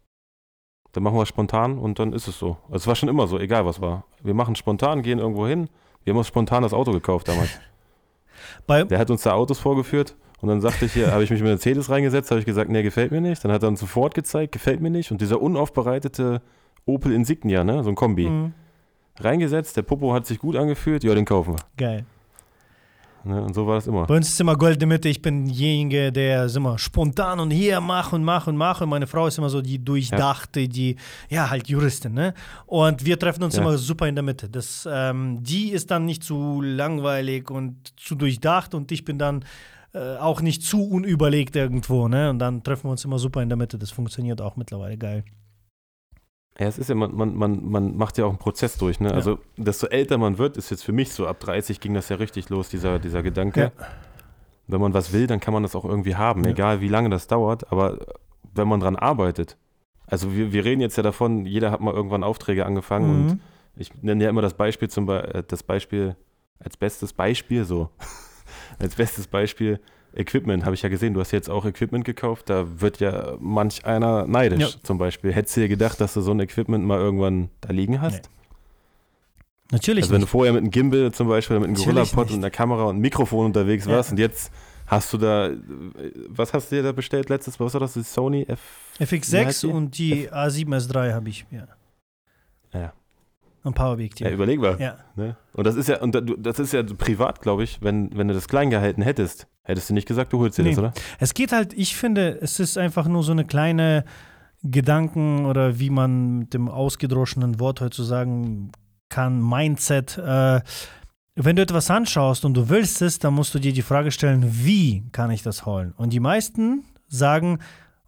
[0.92, 2.58] dann machen wir es spontan und dann ist es so.
[2.64, 4.04] Also es war schon immer so, egal was war.
[4.22, 5.68] Wir machen spontan, gehen irgendwo hin.
[6.04, 7.50] Wir haben uns spontan das Auto gekauft damals.
[8.66, 11.40] Bei Der hat uns da Autos vorgeführt und dann sagte ich hier, habe ich mich
[11.40, 13.44] mit Mercedes reingesetzt, habe ich gesagt, nee, gefällt mir nicht.
[13.44, 15.12] Dann hat er uns sofort gezeigt, gefällt mir nicht.
[15.12, 16.42] Und dieser unaufbereitete
[16.84, 18.52] Opel Insignia, ne, so ein Kombi, mhm.
[19.18, 21.64] reingesetzt, der Popo hat sich gut angefühlt, ja, den kaufen wir.
[21.76, 22.06] Geil.
[23.24, 23.42] Ne?
[23.42, 24.06] Und so war das immer.
[24.06, 25.08] Bei uns ist immer goldene Mitte.
[25.08, 28.80] Ich bin derjenige, der ist immer spontan und hier mach und mach und mach.
[28.80, 30.66] Und meine Frau ist immer so die durchdachte, ja.
[30.66, 30.96] die,
[31.28, 32.14] ja, halt Juristin.
[32.14, 32.34] Ne?
[32.66, 33.62] Und wir treffen uns ja.
[33.62, 34.48] immer super in der Mitte.
[34.48, 39.44] Das, ähm, die ist dann nicht zu langweilig und zu durchdacht und ich bin dann
[39.94, 42.08] äh, auch nicht zu unüberlegt irgendwo.
[42.08, 42.30] Ne?
[42.30, 43.78] Und dann treffen wir uns immer super in der Mitte.
[43.78, 45.24] Das funktioniert auch mittlerweile geil.
[46.58, 49.08] Ja, es ist ja, man, man, man, man macht ja auch einen Prozess durch, ne?
[49.08, 49.14] Ja.
[49.14, 52.16] Also, desto älter man wird, ist jetzt für mich so, ab 30 ging das ja
[52.16, 53.72] richtig los, dieser, dieser Gedanke.
[53.78, 53.86] Ja.
[54.66, 56.50] Wenn man was will, dann kann man das auch irgendwie haben, ja.
[56.50, 57.98] egal wie lange das dauert, aber
[58.54, 59.56] wenn man dran arbeitet.
[60.06, 63.30] Also wir, wir reden jetzt ja davon, jeder hat mal irgendwann Aufträge angefangen mhm.
[63.30, 63.40] und
[63.76, 66.16] ich nenne ja immer das Beispiel zum Be äh, das Beispiel
[66.58, 67.90] als bestes Beispiel so.
[68.78, 69.80] als bestes Beispiel,
[70.14, 71.14] Equipment, habe ich ja gesehen.
[71.14, 72.50] Du hast jetzt auch Equipment gekauft.
[72.50, 74.82] Da wird ja manch einer neidisch ja.
[74.82, 75.32] zum Beispiel.
[75.32, 78.22] Hättest du dir gedacht, dass du so ein Equipment mal irgendwann da liegen hast?
[78.24, 78.42] Nee.
[79.72, 80.04] Natürlich.
[80.04, 80.28] Also, wenn nicht.
[80.28, 83.00] du vorher mit einem Gimbal zum Beispiel, mit einem Gorilla-Pod und einer Kamera und einem
[83.00, 83.92] Mikrofon unterwegs ja.
[83.92, 84.52] warst und jetzt
[84.86, 85.50] hast du da,
[86.28, 87.66] was hast du dir da bestellt letztes Mal?
[87.66, 87.94] Was war das?
[87.94, 88.60] Die Sony F
[89.00, 91.66] FX6 und die A7S3 habe ich, ja.
[92.74, 92.92] Ja.
[93.64, 94.28] Ein paar Objektive.
[94.28, 94.80] Ja, überlegbar.
[94.80, 94.96] Ja.
[95.14, 95.36] Ne?
[95.52, 98.48] Und das ist ja, und das ist ja privat, glaube ich, wenn, wenn du das
[98.48, 100.70] klein gehalten hättest, hättest du nicht gesagt, du holst dir nee.
[100.70, 100.92] das, oder?
[101.20, 104.04] Es geht halt, ich finde, es ist einfach nur so eine kleine
[104.64, 108.72] Gedanken oder wie man mit dem ausgedroschenen Wort heute sagen
[109.08, 110.18] kann, Mindset.
[110.18, 110.60] Äh,
[111.34, 114.44] wenn du etwas anschaust und du willst es, dann musst du dir die Frage stellen,
[114.64, 115.92] wie kann ich das holen?
[115.96, 117.58] Und die meisten sagen,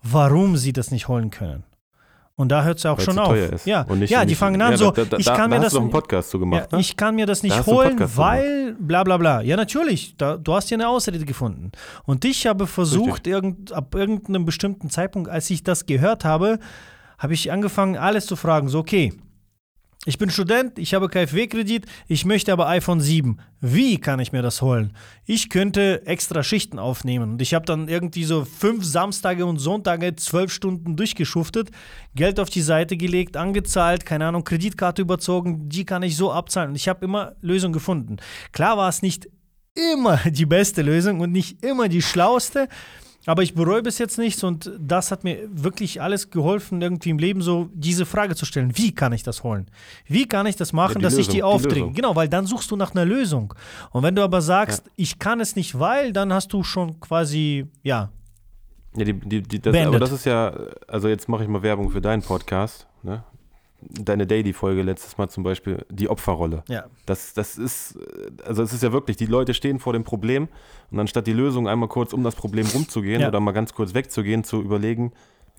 [0.03, 1.65] warum sie das nicht holen können.
[2.37, 3.37] Und da hört es ja auch Weil's schon auf.
[3.37, 3.65] Ist.
[3.65, 5.73] Ja, nicht, ja die fangen an ja, so, da, da, ich kann da mir das
[5.73, 6.81] du einen Podcast zu gemacht, ja, ne?
[6.81, 9.41] ich kann mir das nicht holen, weil bla bla bla.
[9.41, 11.71] Ja, natürlich, da, du hast ja eine Ausrede gefunden.
[12.05, 16.59] Und ich habe versucht, irgend, ab irgendeinem bestimmten Zeitpunkt, als ich das gehört habe,
[17.19, 18.69] habe ich angefangen, alles zu fragen.
[18.69, 19.13] So, okay,
[20.07, 23.39] Ich bin Student, ich habe KfW-Kredit, ich möchte aber iPhone 7.
[23.61, 24.95] Wie kann ich mir das holen?
[25.25, 30.15] Ich könnte extra Schichten aufnehmen und ich habe dann irgendwie so fünf Samstage und Sonntage
[30.17, 31.71] zwölf Stunden durchgeschuftet,
[32.15, 36.71] Geld auf die Seite gelegt, angezahlt, keine Ahnung, Kreditkarte überzogen, die kann ich so abzahlen
[36.71, 38.17] und ich habe immer Lösungen gefunden.
[38.53, 39.29] Klar war es nicht
[39.75, 42.69] immer die beste Lösung und nicht immer die schlauste,
[43.27, 47.19] aber ich bereue bis jetzt nichts und das hat mir wirklich alles geholfen, irgendwie im
[47.19, 49.67] Leben so diese Frage zu stellen: Wie kann ich das holen?
[50.07, 51.93] Wie kann ich das machen, Ja, dass ich Lösung, die die aufdringe?
[51.93, 53.55] Genau, weil dann suchst du nach einer Lösung.
[53.91, 57.67] Und wenn du aber sagst, ich kann es nicht, weil, dann hast du schon quasi,
[57.83, 58.11] ja,
[58.97, 60.53] Ja, die, die, die, das, aber das ist ja,
[60.87, 63.25] also jetzt mache ich mal Werbung für deinen Podcast, ne?
[63.91, 66.63] Deine Daily-Folge letztes Mal zum Beispiel, die Opferrolle.
[66.69, 66.85] ja.
[67.07, 70.49] Das, das ist, äh, also es ist ja wirklich, die Leute stehen vor dem Problem
[70.91, 73.29] und anstatt die Lösung einmal kurz um das Problem rumzugehen Ja.
[73.29, 75.13] oder mal ganz kurz wegzugehen, zu überlegen,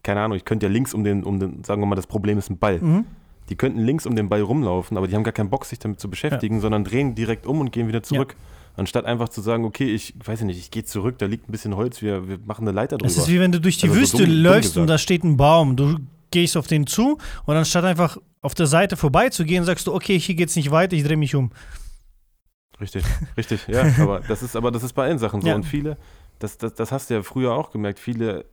[0.03, 2.37] keine Ahnung, ich könnte ja links um den, um den, sagen wir mal, das Problem
[2.37, 2.79] ist ein Ball.
[2.79, 3.05] Mhm.
[3.49, 5.99] Die könnten links um den Ball rumlaufen, aber die haben gar keinen Bock, sich damit
[5.99, 8.35] zu beschäftigen, sondern drehen direkt um und gehen wieder zurück.
[8.77, 11.51] Anstatt einfach zu sagen, okay, ich weiß ich nicht, ich gehe zurück, da liegt ein
[11.51, 13.07] bisschen Holz, wir, wir machen eine Leiter drüber.
[13.09, 14.89] Es ist wie wenn du durch die Also so Wüste dumm- dumm läufst und gesagt.
[14.89, 15.75] da steht ein Baum.
[15.77, 15.95] Du
[16.31, 20.35] gehst auf den zu und anstatt einfach auf der Seite vorbeizugehen, sagst du, okay, hier
[20.35, 21.51] geht's nicht weiter, ich drehe mich um.
[22.79, 23.03] Richtig,
[23.37, 23.83] richtig, ja.
[23.99, 25.47] Aber das ist, aber das ist bei allen Sachen so.
[25.47, 25.55] Ja.
[25.55, 25.97] Und viele,
[26.39, 28.45] das, das, das hast du ja früher auch gemerkt, viele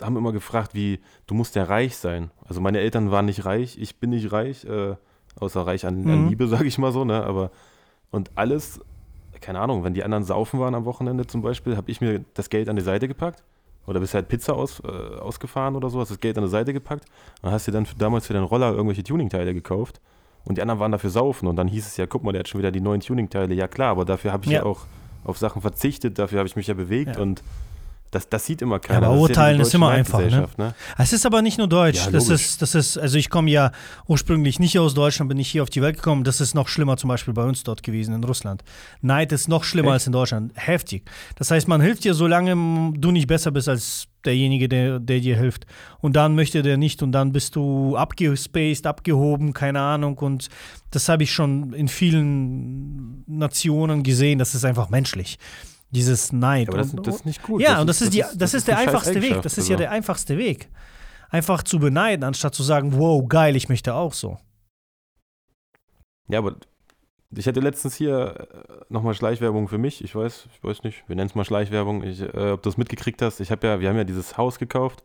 [0.00, 2.30] haben immer gefragt, wie, du musst ja reich sein.
[2.46, 4.94] Also meine Eltern waren nicht reich, ich bin nicht reich, äh,
[5.36, 6.28] außer reich an, an Mhm.
[6.28, 7.24] Liebe, sage ich mal so, ne?
[7.24, 7.50] Aber
[8.10, 8.80] und alles,
[9.40, 12.50] keine Ahnung, wenn die anderen saufen waren am Wochenende zum Beispiel, habe ich mir das
[12.50, 13.42] Geld an die Seite gepackt.
[13.86, 16.72] Oder bist halt Pizza aus, äh, ausgefahren oder so, hast das Geld an die Seite
[16.72, 17.04] gepackt
[17.42, 20.00] und hast dir dann für, damals für deinen Roller irgendwelche Tuningteile gekauft.
[20.46, 21.46] Und die anderen waren dafür saufen.
[21.46, 23.54] Und dann hieß es ja, guck mal, der hat schon wieder die neuen Tuningteile.
[23.54, 24.58] Ja klar, aber dafür habe ich ja.
[24.60, 24.64] Ja.
[24.64, 24.86] auch
[25.24, 27.22] auf Sachen verzichtet, dafür habe ich mich ja bewegt Ja.
[27.22, 27.42] und
[28.14, 29.06] das, das sieht immer keiner.
[29.06, 30.48] aber Das urteilen ist deutsche immer einfach, ne?
[30.56, 30.74] Ne?
[30.98, 32.04] Es ist aber nicht nur Deutsch.
[32.04, 33.72] Ja, das, ist, das ist, also ich komme ja
[34.06, 36.24] ursprünglich nicht aus Deutschland, bin ich hier auf die Welt gekommen.
[36.24, 38.62] Das ist noch schlimmer zum Beispiel bei uns dort gewesen in Russland.
[39.00, 39.94] Neid ist noch schlimmer Echt?
[39.94, 40.52] als in Deutschland.
[40.54, 41.04] Heftig.
[41.36, 42.54] Das heißt, man hilft dir, solange
[42.96, 45.66] du nicht besser bist als derjenige, der, der dir hilft.
[46.00, 50.16] Und dann möchte der nicht und dann bist du abgespaced, abgehoben, keine Ahnung.
[50.18, 50.48] Und
[50.90, 54.38] das habe ich schon in vielen Nationen gesehen.
[54.38, 55.38] Das ist einfach menschlich.
[55.94, 56.68] Dieses Neid.
[56.68, 57.62] Aber das, und, das ist nicht gut.
[57.62, 59.42] ja, und das, ist, die, das, ist, der eine einfachste Weg.
[59.42, 59.82] Das ist ja also.
[59.82, 60.68] der einfachste Weg.
[61.30, 64.38] Einfach zu beneiden, anstatt zu sagen, wow, geil, ich möchte auch so.
[66.28, 66.56] Ja, aber
[67.36, 68.48] ich hatte letztens hier
[68.88, 70.02] nochmal Schleichwerbung für mich.
[70.04, 72.02] Ich weiß, ich weiß nicht, wir nennen es mal Schleichwerbung.
[72.02, 73.40] Ich, äh, ob du es mitgekriegt hast.
[73.40, 75.02] Ich habe ja, wir haben ja dieses Haus gekauft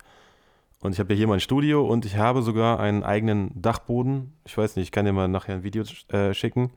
[0.82, 4.34] und ich habe ja hier mein Studio und ich habe sogar einen eigenen Dachboden.
[4.46, 6.72] Ich weiß nicht, ich kann dir mal nachher ein Video äh, schicken.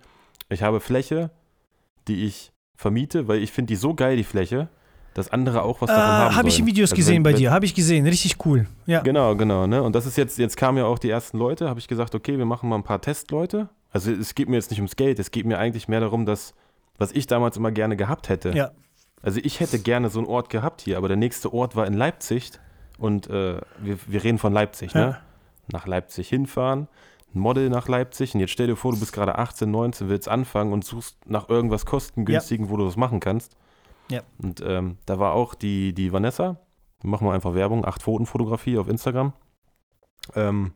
[0.49, 1.31] Ich habe Fläche,
[2.09, 2.52] die ich
[2.83, 4.69] vermiete, weil ich finde die so geil, die Fläche,
[5.15, 6.67] dass andere auch was Äh, davon haben Habe ich in sollen.
[6.75, 8.67] Videos Also gesehen wenn- bei dir, habe ich gesehen, richtig cool.
[8.87, 9.01] Ja.
[9.01, 9.83] Genau, genau, ne?
[9.83, 12.37] Und das ist jetzt, jetzt kamen ja auch die ersten Leute, habe ich gesagt, okay,
[12.39, 13.69] wir machen mal ein paar Testleute.
[13.91, 16.55] Also es geht mir jetzt nicht ums Geld, es geht mir eigentlich mehr darum, dass,
[16.99, 18.51] was ich damals immer gerne gehabt hätte.
[18.53, 18.71] Ja.
[19.23, 21.93] Also ich hätte gerne so einen Ort gehabt hier, aber der nächste Ort war in
[21.95, 22.51] Leipzig
[22.99, 25.01] und äh, wir, wir reden von Leipzig, Ja.
[25.07, 25.19] ne?
[25.71, 26.89] Nach Leipzig hinfahren,
[27.35, 30.73] Model nach Leipzig und jetzt stell dir vor, du bist gerade 18, 19, willst anfangen
[30.73, 33.57] und suchst nach irgendwas kostengünstigen, wo du das machen kannst.
[34.11, 34.21] Ja.
[34.39, 36.59] Und ähm, da war auch die, die Vanessa,
[37.03, 39.33] machen wir einfach Werbung, acht Pfotenfotografie auf Instagram.
[40.35, 40.73] Ähm,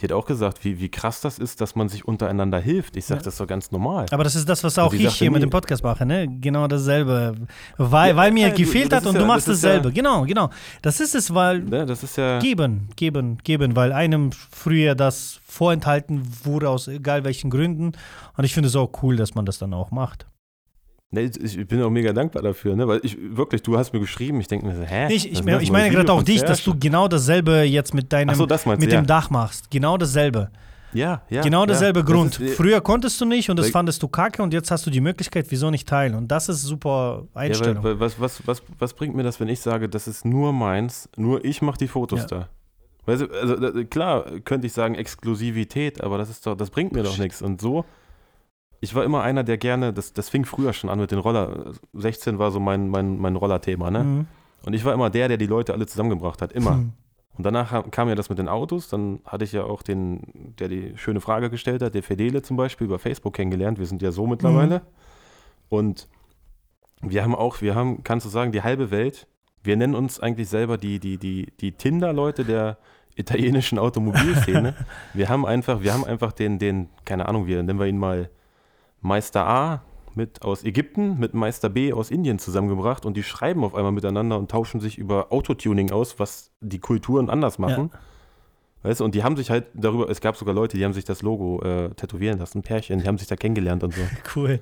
[0.00, 2.96] die hat auch gesagt, wie, wie krass das ist, dass man sich untereinander hilft.
[2.98, 3.24] Ich sage, Ja.
[3.24, 4.04] das ist doch ganz normal.
[4.10, 6.28] Aber das ist das, was auch ich hier mit dem Podcast mache, ne?
[6.38, 7.34] Genau dasselbe.
[7.78, 9.92] Weil, Ja, weil mir ja, gefehlt hat und ja- du machst das ja- dasselbe.
[9.92, 10.50] Genau, genau.
[10.82, 12.38] Das ist es, weil Ne, das ist ja.
[12.40, 17.92] geben, geben, geben, weil einem früher das vorenthalten wurde aus egal welchen Gründen.
[18.36, 20.26] Und ich finde es auch cool, dass man das dann auch macht.
[21.10, 22.86] Ne, ich, bin auch mega dankbar dafür, ne?
[22.88, 25.06] Weil ich wirklich, du hast mir geschrieben, ich denke mir so, hä?
[25.08, 28.34] Ich, ich, ich ein meine gerade auch dich, dass du genau dasselbe jetzt mit deinem
[28.34, 29.06] so, das meinst mit du, dem ja.
[29.06, 29.70] Dach machst.
[29.70, 30.50] Genau dasselbe.
[30.92, 31.42] Ja, ja.
[31.42, 31.66] genau ja.
[31.66, 32.40] derselbe Das Grund.
[32.40, 34.90] ist, äh, Früher konntest du nicht und das fandest du kacke und jetzt hast du
[34.90, 36.14] die Möglichkeit, wieso nicht teilen?
[36.14, 37.84] Und das ist super Ja, Einstellung.
[37.84, 40.52] weil, weil, was, was, was, was bringt mir das, wenn ich sage, das ist nur
[40.52, 42.26] meins, nur ich mache die Fotos Ja.
[42.26, 42.48] da?
[43.06, 47.04] Weißt du, also klar könnte ich sagen Exklusivität, aber das ist doch, das bringt mir
[47.04, 47.40] doch nichts.
[47.40, 47.84] Und so,
[48.80, 51.72] ich war immer einer, der gerne, das, das fing früher schon an mit den Roller.
[51.94, 54.04] 16 war so mein, mein, mein Rollerthema, ne?
[54.04, 54.26] Mhm.
[54.64, 56.72] Und ich war immer der, der die Leute alle zusammengebracht hat, immer.
[56.72, 56.92] Mhm.
[57.36, 58.88] Und danach kam ja das mit den Autos.
[58.88, 62.56] Dann hatte ich ja auch den, der die schöne Frage gestellt hat, der Fedele zum
[62.56, 63.78] Beispiel, über Facebook kennengelernt.
[63.78, 64.82] Wir sind ja so mittlerweile.
[65.68, 66.08] Und
[67.02, 69.26] wir haben auch, wir haben, kannst du sagen, die halbe Welt.
[69.62, 72.78] Wir nennen uns eigentlich selber die, die, die, die Tinder-Leute der
[73.16, 74.74] italienischen Automobilszene.
[75.14, 78.30] wir haben einfach, wir haben einfach den, den, keine Ahnung, wir nennen wir ihn mal
[79.00, 79.82] Meister A
[80.14, 84.38] mit aus Ägypten mit Meister B aus Indien zusammengebracht und die schreiben auf einmal miteinander
[84.38, 87.90] und tauschen sich über Autotuning aus, was die Kulturen anders machen.
[88.82, 91.04] Weißt du, und die haben sich halt darüber, es gab sogar Leute, die haben sich
[91.04, 94.00] das Logo äh, tätowieren lassen, Pärchen, die haben sich da kennengelernt und so.
[94.34, 94.60] Cool.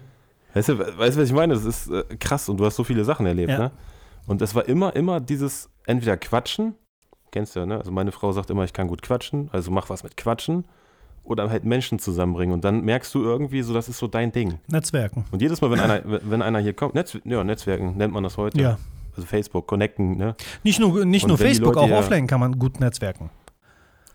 [0.54, 1.54] Weißt du, weißt du, was ich meine?
[1.54, 3.58] Das ist äh, krass und du hast so viele Sachen erlebt, Ja.
[3.58, 3.70] ne?
[4.26, 6.74] Und es war immer, immer dieses entweder Quatschen,
[7.34, 7.76] kennst du ja, ne?
[7.76, 10.64] Also meine Frau sagt immer, ich kann gut quatschen, also mach was mit Quatschen
[11.24, 14.54] oder halt Menschen zusammenbringen und dann merkst du irgendwie so, das ist so dein Ding.
[14.68, 15.24] Netzwerken.
[15.32, 18.36] Und jedes Mal, wenn einer, wenn einer hier kommt, Netz, ja, Netzwerken nennt man das
[18.38, 18.58] heute.
[18.60, 18.78] Ja.
[19.16, 20.34] Also Facebook, Connecten, ne?
[20.62, 23.30] Nicht nur, nicht Und nur Facebook, auch offline kann man gut netzwerken.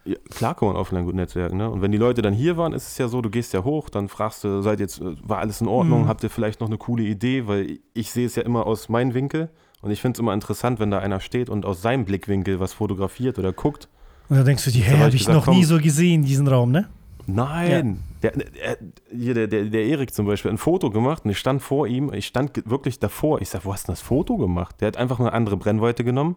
[0.05, 1.69] Ja, klar kann man offline gut netzwerken, ne?
[1.69, 3.89] Und wenn die Leute dann hier waren, ist es ja so, du gehst ja hoch,
[3.89, 6.07] dann fragst du, seid jetzt, äh, war alles in Ordnung, Mhm.
[6.07, 9.13] habt ihr vielleicht noch eine coole Idee, weil ich sehe es ja immer aus meinem
[9.13, 9.49] Winkel
[9.81, 12.73] und ich finde es immer interessant, wenn da einer steht und aus seinem Blickwinkel was
[12.73, 13.87] fotografiert oder guckt.
[14.29, 16.47] Und da denkst du dir, hä, hab habe ich gesagt, noch nie so gesehen, diesen
[16.47, 16.87] Raum, ne?
[17.25, 18.77] Nein, der, der,
[19.11, 21.87] hier, der, der, der Erik zum Beispiel, hat ein Foto gemacht und ich stand vor
[21.87, 23.41] ihm, ich stand wirklich davor.
[23.41, 24.81] Ich sag, wo hast du denn das Foto gemacht?
[24.81, 26.35] Der hat einfach eine andere Brennweite genommen.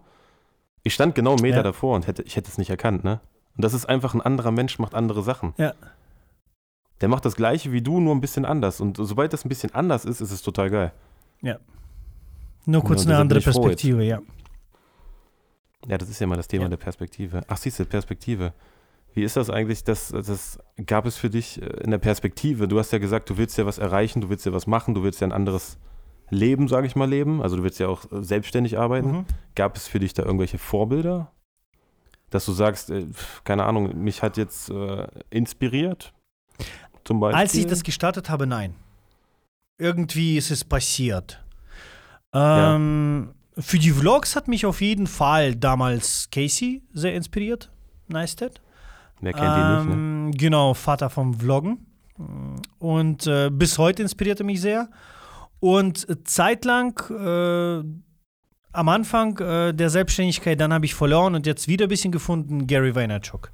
[0.82, 1.62] Ich stand genau einen Meter Ja.
[1.62, 3.20] davor und hätte, ich hätte es nicht erkannt, ne?
[3.56, 5.54] Und das ist einfach ein anderer Mensch, macht andere Sachen.
[5.58, 5.74] Ja.
[7.00, 8.80] Der macht das gleiche wie du, nur ein bisschen anders.
[8.80, 10.92] Und sobald das ein bisschen anders ist, ist es total geil.
[12.66, 13.40] Nur kurz eine andere.
[13.40, 14.20] Perspektive, ja.
[15.86, 16.68] Ja, das ist ja mal das Thema Ja.
[16.68, 17.40] der Perspektive.
[17.48, 18.52] Ach, siehst du, Perspektive.
[19.14, 22.68] Wie ist das eigentlich, das, das gab es für dich äh, in der Perspektive?
[22.68, 25.02] Du hast ja gesagt, du willst ja was erreichen, du willst ja was machen, du
[25.02, 25.76] willst ja ein anderes
[26.30, 27.42] Leben, sage ich mal, leben.
[27.42, 29.10] Also du willst ja auch äh, selbstständig arbeiten.
[29.10, 29.24] Mhm.
[29.54, 31.30] Gab es für dich da irgendwelche Vorbilder?
[32.30, 33.06] Dass du sagst, äh,
[33.44, 36.14] keine Ahnung, mich hat jetzt äh, inspiriert?
[37.04, 37.38] Zum Beispiel.
[37.38, 38.74] Als ich das gestartet habe, nein.
[39.76, 41.41] Irgendwie ist es passiert.
[42.34, 47.70] Ähm, Für die Vlogs hat mich auf jeden Fall damals Casey sehr inspiriert.
[48.08, 48.60] Neistat.
[49.20, 49.92] Wer kennt ihn nicht, ne?
[49.94, 51.86] Ähm, Genau, Vater vom Vloggen.
[52.78, 54.88] Und äh, bis heute inspiriert er mich sehr.
[55.60, 57.84] Und zeitlang, äh,
[58.72, 62.66] am Anfang äh, der Selbstständigkeit, dann habe ich verloren und jetzt wieder ein bisschen gefunden,
[62.66, 63.52] Gary Vaynerchuk.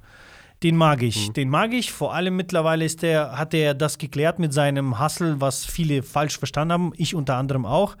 [0.63, 1.29] Den mag ich.
[1.29, 1.33] Mhm.
[1.33, 1.91] Den mag ich.
[1.91, 6.37] Vor allem mittlerweile ist der, hat er das geklärt mit seinem Hustle, was viele falsch
[6.37, 6.91] verstanden haben.
[6.97, 7.95] Ich unter anderem auch.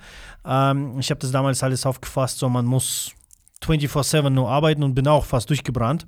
[0.45, 3.11] Ähm, ich habe das damals alles aufgefasst, so man muss
[3.63, 6.05] 24-7 nur arbeiten und bin auch fast durchgebrannt.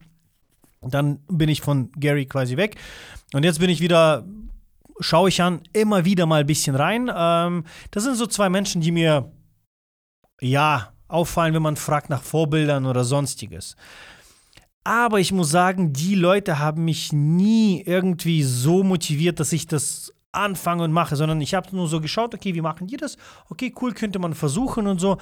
[0.81, 2.75] Dann bin ich von Gary quasi weg.
[3.33, 4.25] Und jetzt bin ich wieder,
[4.99, 7.09] schaue ich an, immer wieder mal ein bisschen rein.
[7.15, 9.31] Ähm, das sind so zwei Menschen, die mir,
[10.41, 13.75] ja, auffallen, wenn man fragt nach Vorbildern oder sonstiges.
[14.83, 20.13] Aber ich muss sagen, die Leute haben mich nie irgendwie so motiviert, dass ich das
[20.31, 23.17] anfange und mache, sondern ich habe nur so geschaut, okay, wie machen die das?
[23.49, 25.17] Okay, cool, könnte man versuchen und so.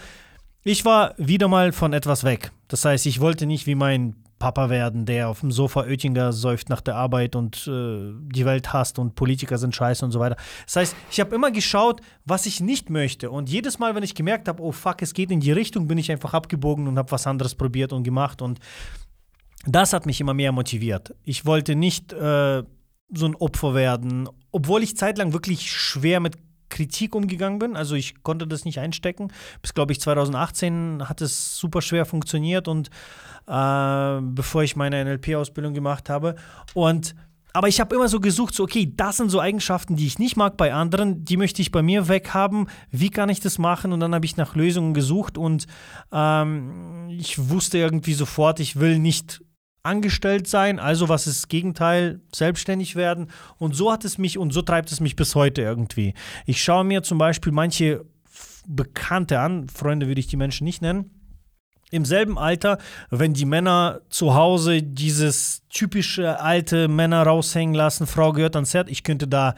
[0.64, 2.52] Ich war wieder mal von etwas weg.
[2.68, 6.70] Das heißt, ich wollte nicht wie mein Papa werden, der auf dem Sofa Oettinger säuft
[6.70, 10.38] nach der Arbeit und äh, die Welt hasst und Politiker sind scheiße und so weiter.
[10.66, 13.32] Das heißt, ich habe immer geschaut, was ich nicht möchte.
[13.32, 15.98] Und jedes Mal, wenn ich gemerkt habe, oh fuck, es geht in die Richtung, bin
[15.98, 18.42] ich einfach abgebogen und habe was anderes probiert und gemacht.
[18.42, 18.60] Und
[19.66, 21.16] das hat mich immer mehr motiviert.
[21.24, 22.64] Ich wollte nicht äh,
[23.14, 26.38] so ein Opfer werden, obwohl ich zeitlang wirklich schwer mit
[26.70, 27.76] Kritik umgegangen bin.
[27.76, 29.34] Also ich konnte das nicht einstecken.
[29.62, 32.90] Bis, glaube ich, 2018 hat es super schwer funktioniert und
[33.48, 36.36] äh, bevor ich meine NLP-Ausbildung gemacht habe.
[36.74, 37.16] Und
[37.52, 40.38] aber ich habe immer so gesucht, so, okay, das sind so Eigenschaften, die ich nicht
[40.38, 42.68] mag bei anderen, die möchte ich bei mir weghaben.
[42.92, 43.92] Wie kann ich das machen?
[43.92, 45.66] Und dann habe ich nach Lösungen gesucht und
[46.12, 49.42] ähm, ich wusste irgendwie sofort, ich will nicht
[49.84, 53.30] angestellt sein, also was ist das Gegenteil, selbstständig werden.
[53.58, 56.14] Und so hat es mich und so treibt es mich bis heute irgendwie.
[56.46, 58.06] Ich schaue mir zum Beispiel manche
[58.68, 61.10] Bekannte an, Freunde würde ich die Menschen nicht nennen,
[61.92, 62.78] im selben Alter,
[63.10, 68.90] wenn die Männer zu Hause dieses typische alte Männer raushängen lassen, Frau gehört ans Herd,
[68.90, 69.56] ich könnte da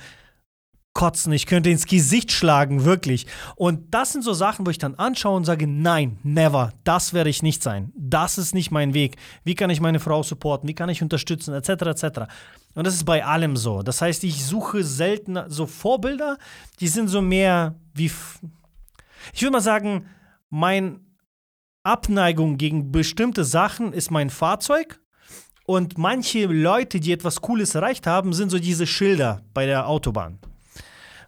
[0.94, 3.26] kotzen, ich könnte ins Gesicht schlagen, wirklich.
[3.56, 7.30] Und das sind so Sachen, wo ich dann anschaue und sage, nein, never, das werde
[7.30, 7.92] ich nicht sein.
[7.96, 9.16] Das ist nicht mein Weg.
[9.44, 10.68] Wie kann ich meine Frau supporten?
[10.68, 11.54] Wie kann ich unterstützen?
[11.54, 11.70] Etc.
[11.70, 12.04] etc.
[12.76, 13.84] Und das ist bei allem so.
[13.84, 16.38] Das heißt, ich suche selten so Vorbilder,
[16.80, 18.12] die sind so mehr wie.
[19.34, 20.08] Ich würde mal sagen,
[20.50, 21.00] mein
[21.84, 25.00] Abneigung gegen bestimmte Sachen ist mein Fahrzeug.
[25.66, 30.40] Und manche Leute, die etwas Cooles erreicht haben, sind so diese Schilder bei der Autobahn.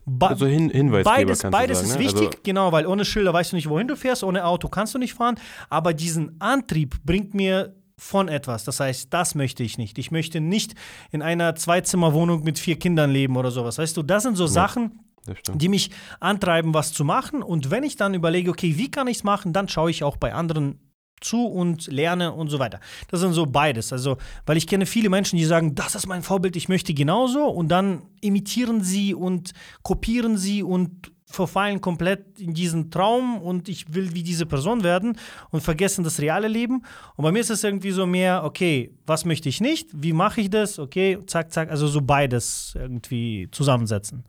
[0.06, 2.08] Ba Also Hin Hinweisgeber beides beides du ist sagen, ne?
[2.08, 4.94] wichtig, Also, genau, weil ohne Schilder weißt du nicht, wohin du fährst, ohne Auto kannst
[4.94, 5.36] du nicht fahren.
[5.70, 8.64] Aber diesen Antrieb bringt mir von etwas.
[8.66, 9.98] Das heißt, das möchte ich nicht.
[9.98, 10.74] Ich möchte nicht
[11.12, 13.78] in einer Zweizimmerwohnung mit vier Kindern leben oder sowas.
[13.78, 15.62] Weißt du, das sind so Sachen, das stimmt.
[15.62, 17.42] die mich antreiben, was zu machen.
[17.42, 20.18] Und wenn ich dann überlege, okay, wie kann ich es machen, dann schaue ich auch
[20.18, 20.80] bei anderen
[21.24, 22.80] zu und lerne und so weiter.
[23.10, 23.92] Das sind so beides.
[23.92, 27.46] Also, weil ich kenne viele Menschen, die sagen, das ist mein Vorbild, ich möchte genauso.
[27.46, 33.94] Und dann imitieren sie und kopieren sie und verfallen komplett in diesen Traum und ich
[33.94, 35.18] will wie diese Person werden
[35.50, 36.84] und vergessen das reale Leben.
[37.16, 39.90] Und bei mir ist es irgendwie so mehr, okay, was möchte ich nicht?
[39.94, 40.78] Wie mache ich das?
[40.78, 44.24] Okay, zack, zack, also so beides irgendwie zusammensetzen.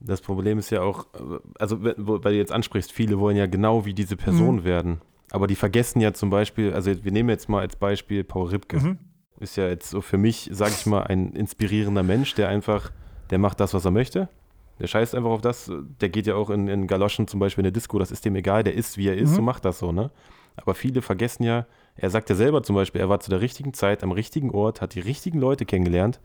[0.00, 1.06] Das Problem ist ja auch,
[1.58, 4.64] also weil du jetzt ansprichst, viele wollen ja genau wie diese Person mhm.
[4.64, 5.00] werden.
[5.30, 8.78] Aber die vergessen ja zum Beispiel, also wir nehmen jetzt mal als Beispiel Paul Ripke.
[8.78, 8.98] Mhm.
[9.40, 12.92] Ist ja jetzt so für mich, sag ich mal, ein inspirierender Mensch, der einfach,
[13.30, 14.28] der macht das, was er möchte
[14.78, 15.70] der scheißt einfach auf das.
[16.00, 18.36] Der geht ja auch in, in Galoschen zum Beispiel in der Disco, das ist dem
[18.36, 19.38] egal, der ist, wie er ist mhm.
[19.38, 20.10] und macht das so, ne?
[20.56, 21.66] Aber viele vergessen ja,
[21.96, 24.80] er sagt ja selber zum Beispiel, er war zu der richtigen Zeit am richtigen Ort,
[24.80, 26.20] hat die richtigen Leute kennengelernt.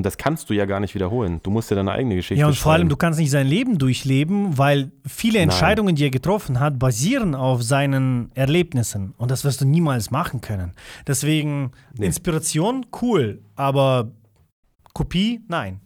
[0.00, 1.40] Und das kannst du ja gar nicht wiederholen.
[1.42, 3.76] Du musst ja deine eigene Geschichte Ja, und vor allem, du kannst nicht sein Leben
[3.76, 5.96] durchleben, weil viele Entscheidungen, Nein.
[5.96, 9.12] die er getroffen hat, basieren auf seinen Erlebnissen.
[9.18, 10.72] Und das wirst du niemals machen können.
[11.06, 12.06] Deswegen, nee.
[12.06, 14.10] Inspiration, cool, aber
[14.94, 15.80] Kopie, nein.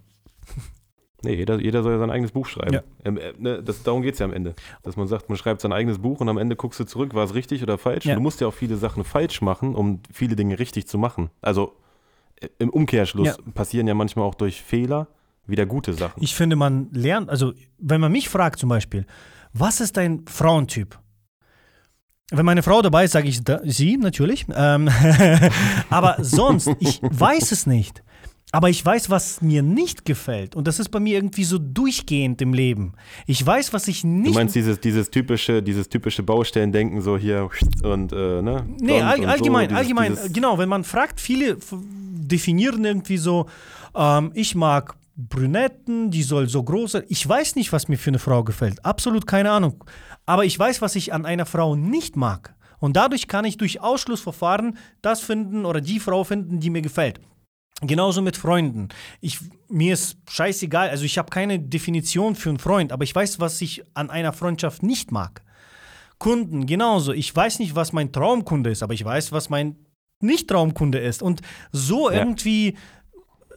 [1.24, 2.74] Nee, jeder, jeder soll ja sein eigenes Buch schreiben.
[2.74, 2.82] Ja.
[3.04, 4.54] Ähm, äh, ne, das, darum geht es ja am Ende.
[4.84, 7.24] Dass man sagt, man schreibt sein eigenes Buch und am Ende guckst du zurück, war
[7.24, 8.04] es richtig oder falsch.
[8.04, 8.14] Ja.
[8.14, 11.30] Du musst ja auch viele Sachen falsch machen, um viele Dinge richtig zu machen.
[11.40, 11.74] Also
[12.58, 13.36] im Umkehrschluss ja.
[13.54, 15.08] passieren ja manchmal auch durch Fehler
[15.46, 16.22] wieder gute Sachen.
[16.22, 19.06] Ich finde, man lernt, also wenn man mich fragt zum Beispiel,
[19.52, 20.98] was ist dein Frauentyp?
[22.30, 24.46] Wenn meine Frau dabei ist, sage ich da, sie natürlich.
[24.54, 24.88] Ähm,
[25.90, 28.02] aber sonst, ich weiß es nicht.
[28.50, 30.54] Aber ich weiß, was mir nicht gefällt.
[30.54, 32.92] Und das ist bei mir irgendwie so durchgehend im Leben.
[33.26, 34.28] Ich weiß, was ich nicht.
[34.28, 37.48] Du meinst dieses, dieses typische, dieses typische Baustellendenken, so hier
[37.82, 38.64] und äh, ne?
[38.80, 41.58] Nee, all, allgemein, so, dieses, allgemein, dieses genau, wenn man fragt, viele
[42.26, 43.46] definieren irgendwie so,
[43.94, 47.04] ähm, ich mag Brünetten, die soll so groß sein.
[47.08, 48.84] Ich weiß nicht, was mir für eine Frau gefällt.
[48.84, 49.84] Absolut keine Ahnung.
[50.26, 52.54] Aber ich weiß, was ich an einer Frau nicht mag.
[52.80, 57.20] Und dadurch kann ich durch Ausschlussverfahren das finden oder die Frau finden, die mir gefällt.
[57.80, 58.88] Genauso mit Freunden.
[59.20, 63.40] Ich, mir ist scheißegal, also ich habe keine Definition für einen Freund, aber ich weiß,
[63.40, 65.42] was ich an einer Freundschaft nicht mag.
[66.18, 67.12] Kunden, genauso.
[67.12, 69.76] Ich weiß nicht, was mein Traumkunde ist, aber ich weiß, was mein
[70.20, 71.22] Nicht-Traumkunde ist.
[71.22, 71.40] Und
[71.72, 72.18] so ja.
[72.18, 72.76] irgendwie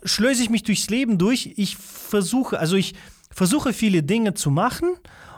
[0.03, 1.53] schlöse ich mich durchs Leben durch.
[1.57, 2.95] Ich versuche, also ich
[3.31, 4.95] versuche viele Dinge zu machen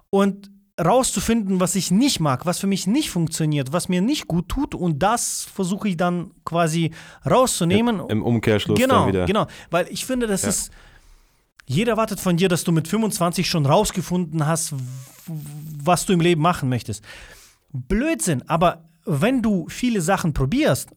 [0.09, 0.49] und
[0.79, 4.73] rauszufinden, was ich nicht mag, was für mich nicht funktioniert, was mir nicht gut tut
[4.73, 6.91] und das versuche ich dann quasi
[7.29, 8.01] rauszunehmen.
[8.07, 9.25] Im Umkehrschluss genau, wieder.
[9.25, 10.49] Genau, weil ich finde, das ja.
[10.49, 10.71] ist,
[11.65, 14.73] jeder wartet von dir, dass du mit 25 schon rausgefunden hast,
[15.27, 17.03] was du im Leben machen möchtest.
[17.71, 20.89] Blödsinn, aber wenn du viele Sachen probierst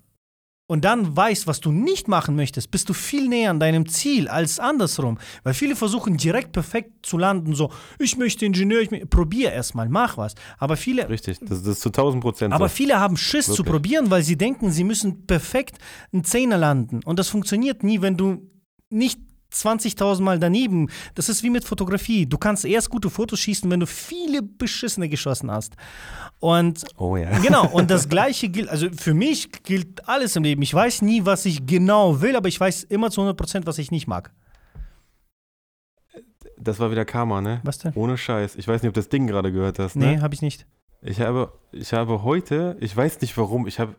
[0.68, 4.28] und dann weißt, was du nicht machen möchtest, bist du viel näher an deinem Ziel
[4.28, 5.18] als andersrum.
[5.42, 9.88] Weil viele versuchen direkt perfekt zu landen, so, ich möchte Ingenieur, ich möchte, probier erstmal,
[9.88, 10.34] mach was.
[10.58, 11.08] Aber viele.
[11.08, 12.54] Richtig, das, das ist zu 1000 Prozent.
[12.54, 12.74] Aber so.
[12.74, 13.56] viele haben Schiss Wirklich?
[13.56, 15.78] zu probieren, weil sie denken, sie müssen perfekt
[16.12, 17.00] einen Zehner landen.
[17.04, 18.48] Und das funktioniert nie, wenn du
[18.88, 19.20] nicht
[19.52, 20.88] 20.000 Mal daneben.
[21.14, 22.26] Das ist wie mit Fotografie.
[22.26, 25.74] Du kannst erst gute Fotos schießen, wenn du viele beschissene geschossen hast.
[26.40, 27.38] Und oh ja.
[27.38, 30.62] genau, und das gleiche gilt, also für mich gilt alles im Leben.
[30.62, 33.90] Ich weiß nie, was ich genau will, aber ich weiß immer zu 100% was ich
[33.90, 34.32] nicht mag.
[36.58, 37.60] Das war wieder Karma, ne?
[37.64, 37.92] Was denn?
[37.94, 38.56] Ohne Scheiß.
[38.56, 39.96] Ich weiß nicht, ob du das Ding gerade gehört hast.
[39.96, 40.06] Ne?
[40.06, 40.66] Nee, habe ich nicht.
[41.00, 43.96] Ich habe, ich habe heute, ich weiß nicht warum, ich habe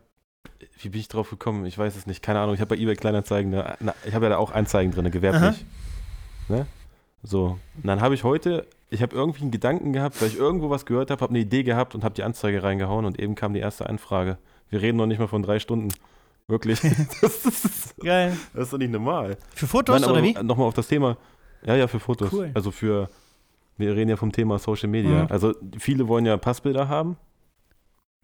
[0.84, 1.66] wie bin ich drauf gekommen?
[1.66, 2.22] Ich weiß es nicht.
[2.22, 2.54] Keine Ahnung.
[2.54, 5.64] Ich habe bei eBay Kleinanzeigen, eine, na, ich habe ja da auch Anzeigen drin, gewerblich.
[6.48, 6.66] Ne?
[7.22, 7.58] So.
[7.76, 10.84] Und dann habe ich heute, ich habe irgendwie einen Gedanken gehabt, weil ich irgendwo was
[10.84, 13.60] gehört habe, habe eine Idee gehabt und habe die Anzeige reingehauen und eben kam die
[13.60, 14.38] erste Anfrage.
[14.68, 15.88] Wir reden noch nicht mal von drei Stunden.
[16.46, 16.80] Wirklich.
[17.20, 18.36] das, ist, Geil.
[18.52, 19.38] Das ist doch nicht normal.
[19.54, 20.34] Für Fotos Nein, oder wie?
[20.34, 21.16] Nochmal auf das Thema.
[21.64, 22.32] Ja, ja, für Fotos.
[22.32, 22.50] Cool.
[22.52, 23.08] Also für,
[23.78, 25.24] wir reden ja vom Thema Social Media.
[25.24, 25.28] Mhm.
[25.30, 27.16] Also viele wollen ja Passbilder haben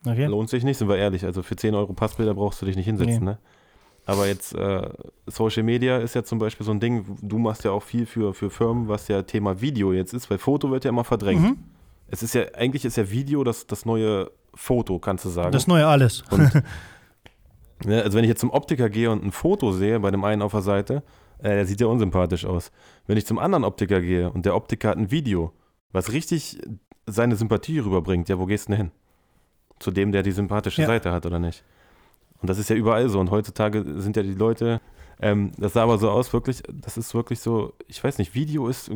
[0.06, 0.26] Okay.
[0.26, 1.24] Lohnt sich nicht, sind wir ehrlich.
[1.24, 3.30] Also für 10 Euro Passbilder brauchst du dich nicht hinsetzen, nee.
[3.32, 3.38] ne?
[4.06, 4.88] Aber jetzt äh,
[5.26, 8.34] Social Media ist ja zum Beispiel so ein Ding, du machst ja auch viel für,
[8.34, 11.42] für Firmen, was ja Thema Video jetzt ist, weil Foto wird ja immer verdrängt.
[11.42, 11.58] Mhm.
[12.08, 15.52] Es ist ja, eigentlich ist ja Video das, das neue Foto, kannst du sagen.
[15.52, 16.24] Das neue alles.
[16.30, 16.50] Und,
[17.84, 20.42] ne, also wenn ich jetzt zum Optiker gehe und ein Foto sehe, bei dem einen
[20.42, 21.02] auf der Seite,
[21.38, 22.72] äh, der sieht ja unsympathisch aus.
[23.06, 25.52] Wenn ich zum anderen Optiker gehe und der Optiker hat ein Video,
[25.92, 26.58] was richtig
[27.06, 28.90] seine Sympathie rüberbringt, ja, wo gehst du denn hin?
[29.80, 30.86] Zu dem, der die sympathische ja.
[30.86, 31.64] Seite hat, oder nicht?
[32.40, 33.18] Und das ist ja überall so.
[33.18, 34.80] Und heutzutage sind ja die Leute,
[35.20, 38.68] ähm, das sah aber so aus, wirklich, das ist wirklich so, ich weiß nicht, Video
[38.68, 38.90] ist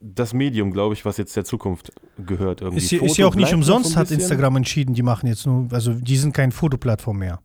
[0.00, 2.62] das Medium, glaube ich, was jetzt der Zukunft gehört.
[2.62, 2.82] Irgendwie.
[2.82, 6.16] Ist, ist ja auch nicht umsonst, hat Instagram entschieden, die machen jetzt nur, also die
[6.16, 7.40] sind keine Fotoplattform mehr.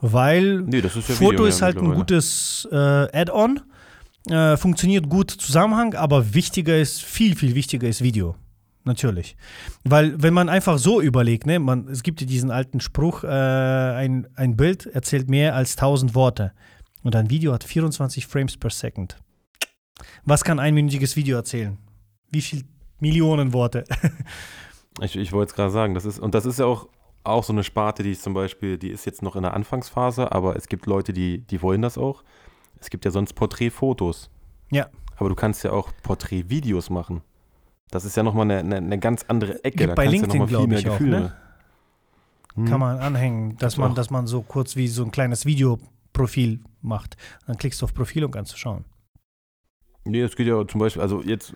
[0.00, 3.60] Weil nee, ist Foto Video, ist halt ein gutes äh, Add-on,
[4.28, 8.36] äh, funktioniert gut Zusammenhang, aber wichtiger ist, viel, viel wichtiger ist Video.
[8.86, 9.36] Natürlich.
[9.82, 13.26] Weil, wenn man einfach so überlegt, ne, man, es gibt ja diesen alten Spruch, äh,
[13.26, 16.52] ein, ein Bild erzählt mehr als 1000 Worte.
[17.02, 19.16] Und ein Video hat 24 Frames per Second.
[20.24, 21.78] Was kann ein einminütiges Video erzählen?
[22.30, 22.62] Wie viel
[23.00, 23.84] Millionen Worte.
[25.02, 26.88] Ich, ich wollte es gerade sagen, das ist, und das ist ja auch,
[27.22, 30.32] auch so eine Sparte, die ich zum Beispiel, die ist jetzt noch in der Anfangsphase,
[30.32, 32.24] aber es gibt Leute, die, die wollen das auch.
[32.80, 34.30] Es gibt ja sonst Porträtfotos.
[34.70, 34.88] Ja.
[35.16, 37.20] Aber du kannst ja auch Porträtvideos machen.
[37.90, 39.78] Das ist ja nochmal eine, eine, eine ganz andere Ecke.
[39.78, 41.32] Gibt da bei LinkedIn, du noch mal viel glaub mehr ich, auch, ne?
[42.54, 42.64] Hm.
[42.64, 47.16] Kann man anhängen, dass man, dass man so kurz wie so ein kleines Videoprofil macht.
[47.46, 48.84] Dann klickst du auf Profil und kannst schauen.
[50.04, 51.52] Nee, es geht ja zum Beispiel, also jetzt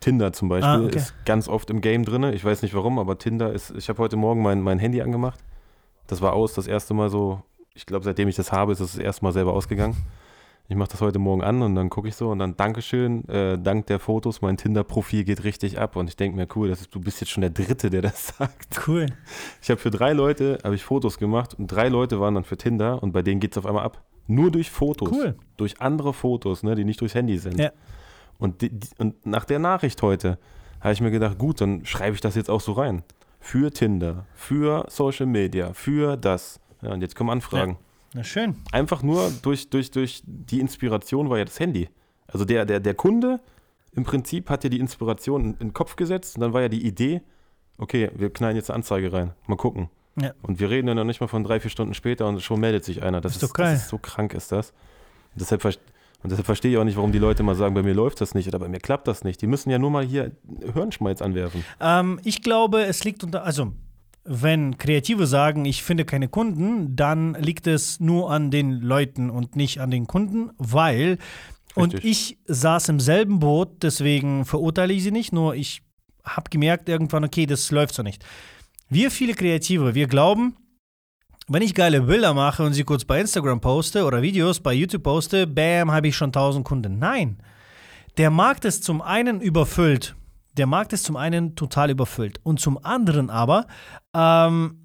[0.00, 0.96] Tinder zum Beispiel Ah, okay.
[0.96, 2.24] ist ganz oft im Game drin.
[2.24, 5.38] Ich weiß nicht warum, aber Tinder ist, ich habe heute Morgen mein, mein Handy angemacht.
[6.08, 7.42] Das war aus, das erste Mal so,
[7.74, 9.96] ich glaube, seitdem ich das habe, ist es das erste Mal selber ausgegangen.
[10.68, 13.58] Ich mache das heute Morgen an und dann gucke ich so und dann Dankeschön, äh,
[13.58, 16.94] dank der Fotos, mein Tinder-Profil geht richtig ab und ich denke mir, cool, das ist,
[16.94, 18.86] du bist jetzt schon der Dritte, der das sagt.
[18.86, 19.06] Cool.
[19.60, 22.56] Ich habe für drei Leute, habe ich Fotos gemacht und drei Leute waren dann für
[22.56, 24.02] Tinder und bei denen geht es auf einmal ab.
[24.28, 25.10] Nur durch Fotos.
[25.12, 25.34] Cool.
[25.56, 27.58] Durch andere Fotos, ne, die nicht durchs Handy sind.
[27.58, 27.70] Ja.
[28.38, 30.38] Und, die, die, und nach der Nachricht heute
[30.80, 33.02] habe ich mir gedacht, gut, dann schreibe ich das jetzt auch so rein.
[33.40, 36.60] Für Tinder, für Social Media, für das.
[36.80, 37.76] Ja, und jetzt kommen Anfragen.
[38.14, 38.56] Na schön.
[38.72, 41.88] Einfach nur durch, durch, durch die Inspiration war ja das Handy.
[42.26, 43.40] Also der, der, der Kunde
[43.94, 46.68] im Prinzip hat ja die Inspiration in, in den Kopf gesetzt und dann war ja
[46.68, 47.22] die Idee,
[47.78, 49.90] okay, wir knallen jetzt eine Anzeige rein, mal gucken.
[50.20, 50.32] Ja.
[50.42, 52.84] Und wir reden dann noch nicht mal von drei, vier Stunden später und schon meldet
[52.84, 53.20] sich einer.
[53.20, 53.58] Das Ist ist.
[53.58, 54.70] Das ist so krank ist das.
[55.34, 57.94] Und deshalb, und deshalb verstehe ich auch nicht, warum die Leute mal sagen, bei mir
[57.94, 59.40] läuft das nicht oder bei mir klappt das nicht.
[59.40, 60.32] Die müssen ja nur mal hier
[60.74, 61.64] Hirnschmalz anwerfen.
[61.80, 63.72] Ähm, ich glaube, es liegt unter, also
[64.24, 69.56] wenn Kreative sagen, ich finde keine Kunden, dann liegt es nur an den Leuten und
[69.56, 71.18] nicht an den Kunden, weil,
[71.74, 72.10] und Richtig.
[72.10, 75.82] ich saß im selben Boot, deswegen verurteile ich sie nicht, nur ich
[76.24, 78.24] habe gemerkt irgendwann, okay, das läuft so nicht.
[78.88, 80.56] Wir viele Kreative, wir glauben,
[81.48, 85.02] wenn ich geile Bilder mache und sie kurz bei Instagram poste oder Videos bei YouTube
[85.02, 86.98] poste, bam, habe ich schon 1000 Kunden.
[86.98, 87.42] Nein,
[88.18, 90.14] der Markt ist zum einen überfüllt.
[90.56, 92.40] Der Markt ist zum einen total überfüllt.
[92.42, 93.66] Und zum anderen aber
[94.14, 94.82] ähm,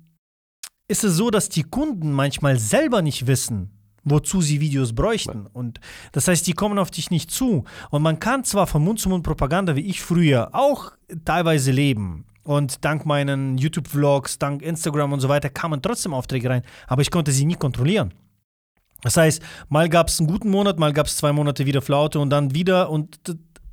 [0.87, 3.71] ist es so, dass die Kunden manchmal selber nicht wissen,
[4.03, 5.45] wozu sie Videos bräuchten.
[5.47, 5.79] Und
[6.13, 7.65] das heißt, die kommen auf dich nicht zu.
[7.89, 10.91] Und man kann zwar von Mund-zu-Mund-Propaganda, wie ich früher, auch
[11.25, 12.25] teilweise leben.
[12.43, 16.61] Und dank meinen YouTube-Vlogs, dank Instagram und so weiter, kamen trotzdem Aufträge rein.
[16.87, 18.13] Aber ich konnte sie nie kontrollieren.
[19.01, 22.19] Das heißt, mal gab es einen guten Monat, mal gab es zwei Monate wieder Flaute
[22.19, 22.89] und dann wieder.
[22.89, 23.19] Und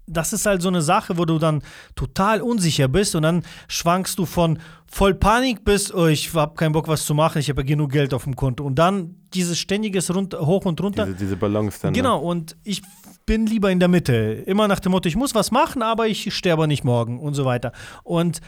[0.07, 1.63] das ist halt so eine Sache, wo du dann
[1.95, 6.73] total unsicher bist und dann schwankst du von voll Panik bis, oh, ich habe keinen
[6.73, 8.65] Bock, was zu machen, ich habe ja genug Geld auf dem Konto.
[8.65, 11.07] Und dann dieses ständiges Rund Hoch und Runter.
[11.07, 11.95] Diese, diese Balance dann.
[11.95, 12.83] Genau, und ich
[13.27, 14.15] bin lieber in der Mitte.
[14.47, 17.45] Immer nach dem Motto, ich muss was machen, aber ich sterbe nicht morgen und so
[17.45, 17.73] weiter.
[18.03, 18.41] Und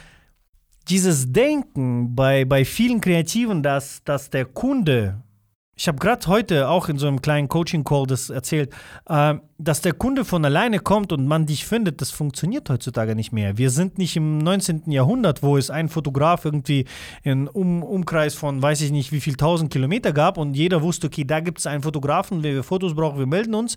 [0.88, 5.22] dieses Denken bei, bei vielen Kreativen, dass, dass der Kunde,
[5.78, 8.72] ich habe gerade heute auch in so einem kleinen Coaching-Call das erzählt,
[9.10, 13.30] äh, dass der Kunde von alleine kommt und man dich findet, das funktioniert heutzutage nicht
[13.30, 13.58] mehr.
[13.58, 14.90] Wir sind nicht im 19.
[14.90, 16.86] Jahrhundert, wo es einen Fotograf irgendwie
[17.22, 21.08] in um, Umkreis von weiß ich nicht wie viel tausend Kilometer gab und jeder wusste,
[21.08, 23.76] okay, da gibt es einen Fotografen, wenn wir Fotos brauchen, wir melden uns.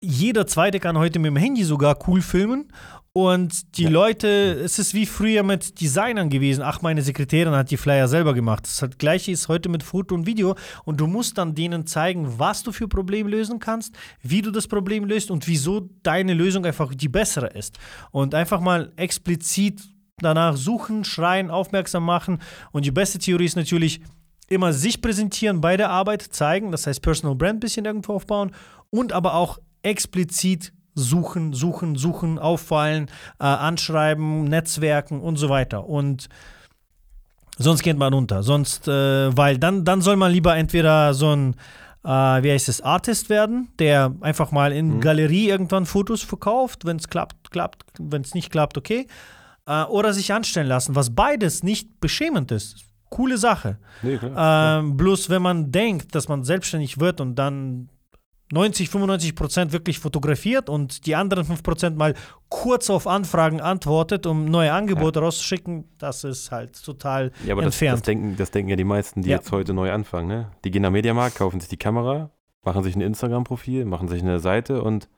[0.00, 2.72] Jeder Zweite kann heute mit dem Handy sogar cool filmen
[3.12, 3.90] und die Ja.
[3.90, 6.62] Leute, es ist wie früher mit Designern gewesen.
[6.62, 8.62] Ach, meine Sekretärin hat die Flyer selber gemacht.
[8.64, 10.54] Das gleiche ist heute mit Foto und Video.
[10.84, 13.92] Und du musst dann denen zeigen, was du für Probleme lösen kannst,
[14.22, 17.76] wie du das Problem löst und wieso deine Lösung einfach die bessere ist.
[18.12, 19.82] Und einfach mal explizit
[20.18, 22.38] danach suchen, schreien, aufmerksam machen.
[22.70, 24.00] Und die beste Theorie ist natürlich
[24.48, 28.52] immer sich präsentieren bei der Arbeit, zeigen, das heißt Personal Brand ein bisschen irgendwo aufbauen
[28.90, 33.06] und aber auch explizit suchen, suchen, suchen, auffallen,
[33.38, 35.86] äh, anschreiben, netzwerken und so weiter.
[35.88, 36.28] Und
[37.56, 38.42] sonst geht man unter.
[38.42, 41.54] Sonst, äh, weil dann, dann soll man lieber entweder so ein,
[42.04, 45.00] äh, wie heißt es, Artist werden, der einfach mal in Mhm.
[45.00, 46.84] Galerie irgendwann Fotos verkauft.
[46.84, 47.84] Wenn es klappt, klappt.
[47.98, 49.06] Wenn es nicht klappt, okay.
[49.66, 52.84] Äh, oder sich anstellen lassen, was beides nicht beschämend ist.
[53.10, 53.78] Coole Sache.
[54.02, 54.80] Nee, klar.
[54.80, 57.88] Ähm, bloß wenn man denkt, dass man selbstständig wird und dann
[58.50, 62.14] 90, 95 Prozent wirklich fotografiert und die anderen 5 Prozent mal
[62.48, 67.74] kurz auf Anfragen antwortet, um neue Angebote rauszuschicken, das ist halt total Ja, aber das,
[67.74, 68.06] das, entfernt.
[68.06, 69.36] denken, das denken ja die meisten, die Ja.
[69.36, 70.28] jetzt heute neu anfangen.
[70.28, 70.50] Ne?
[70.64, 72.30] Die gehen am Mediamarkt, kaufen sich die Kamera,
[72.64, 75.08] machen sich ein Instagram-Profil, machen sich eine Seite und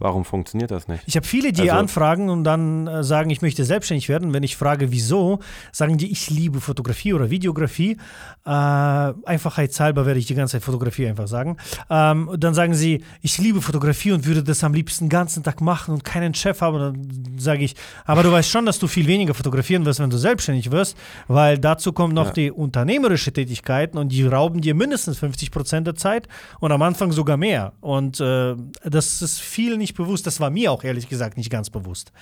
[0.00, 1.02] warum funktioniert das nicht?
[1.06, 4.32] Ich habe viele, die Also- anfragen und dann äh, sagen, ich möchte selbstständig werden.
[4.32, 5.38] Wenn ich frage, wieso,
[5.72, 7.96] sagen die, ich liebe Fotografie oder Videografie.
[8.44, 11.56] Äh, einfachheitshalber werde ich die ganze Zeit Fotografie einfach sagen.
[11.88, 15.60] Ähm, dann sagen sie, ich liebe Fotografie und würde das am liebsten den ganzen Tag
[15.60, 16.78] machen und keinen Chef haben.
[16.78, 20.16] Dann sage ich, aber du weißt schon, dass du viel weniger fotografieren wirst, wenn du
[20.18, 20.96] selbstständig wirst,
[21.28, 22.32] weil dazu kommt noch Ja.
[22.32, 26.26] die unternehmerische Tätigkeiten und die rauben dir mindestens 50 Prozent der Zeit
[26.60, 27.72] und am Anfang sogar mehr.
[27.80, 30.26] Und äh, das ist viel nicht bewusst.
[30.26, 32.12] Das war mir auch ehrlich gesagt nicht ganz bewusst.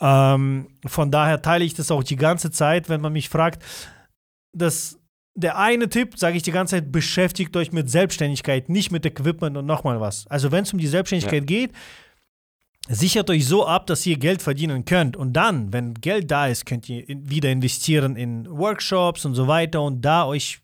[0.00, 3.62] Ähm, von daher teile ich das auch die ganze Zeit, wenn man mich fragt,
[4.52, 4.98] dass
[5.34, 9.56] der eine Tipp, sage ich die ganze Zeit, beschäftigt euch mit Selbstständigkeit, nicht mit Equipment
[9.56, 10.26] und nochmal was.
[10.26, 11.46] Also wenn es um die Selbstständigkeit ja.
[11.46, 11.72] geht,
[12.88, 15.16] sichert euch so ab, dass ihr Geld verdienen könnt.
[15.16, 19.82] Und dann, wenn Geld da ist, könnt ihr wieder investieren in Workshops und so weiter
[19.82, 20.60] und da euch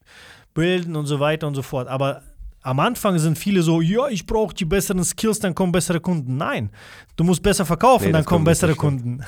[0.53, 1.89] bilden und so weiter und so fort.
[1.89, 2.23] Aber
[2.63, 6.37] am Anfang sind viele so, ja, ich brauche die besseren Skills, dann kommen bessere Kunden.
[6.37, 6.71] Nein,
[7.17, 9.23] du musst besser verkaufen, nee, dann kommen bessere Kunden.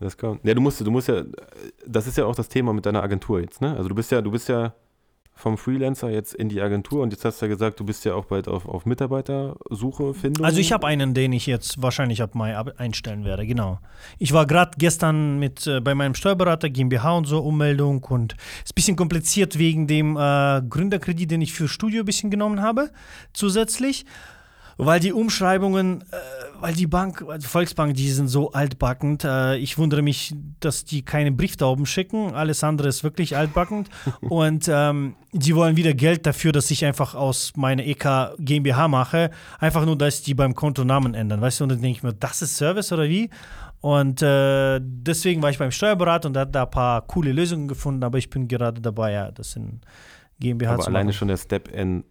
[0.00, 0.44] das kommt.
[0.44, 1.22] Ja, du musst, du musst ja,
[1.86, 3.76] das ist ja auch das Thema mit deiner Agentur jetzt, ne?
[3.76, 4.74] Also du bist ja, du bist ja
[5.40, 8.14] vom Freelancer jetzt in die Agentur und jetzt hast du ja gesagt, du bist ja
[8.14, 10.44] auch bald auf, auf Mitarbeitersuche, Findung.
[10.44, 13.78] Also ich habe einen, den ich jetzt wahrscheinlich ab Mai einstellen werde, genau.
[14.18, 18.34] Ich war gerade gestern mit äh, bei meinem Steuerberater GmbH und so Ummeldung und
[18.64, 22.60] ist ein bisschen kompliziert wegen dem äh, Gründerkredit, den ich für Studio ein bisschen genommen
[22.60, 22.90] habe,
[23.32, 24.04] zusätzlich
[24.82, 26.16] weil die Umschreibungen, äh,
[26.60, 29.24] weil die Bank, also Volksbank, die sind so altbackend.
[29.24, 32.34] Äh, ich wundere mich, dass die keine Brieftauben schicken.
[32.34, 33.88] Alles andere ist wirklich altbackend.
[34.20, 39.30] Und ähm, die wollen wieder Geld dafür, dass ich einfach aus meiner EK GmbH mache.
[39.58, 41.40] Einfach nur, dass die beim Kontonamen ändern.
[41.40, 43.30] Weißt du, und dann denke ich mir, das ist Service oder wie?
[43.80, 48.04] Und äh, deswegen war ich beim Steuerberater und hat da ein paar coole Lösungen gefunden,
[48.04, 49.80] aber ich bin gerade dabei, ja, das in
[50.38, 52.04] GmbH aber zu alleine schon der Step in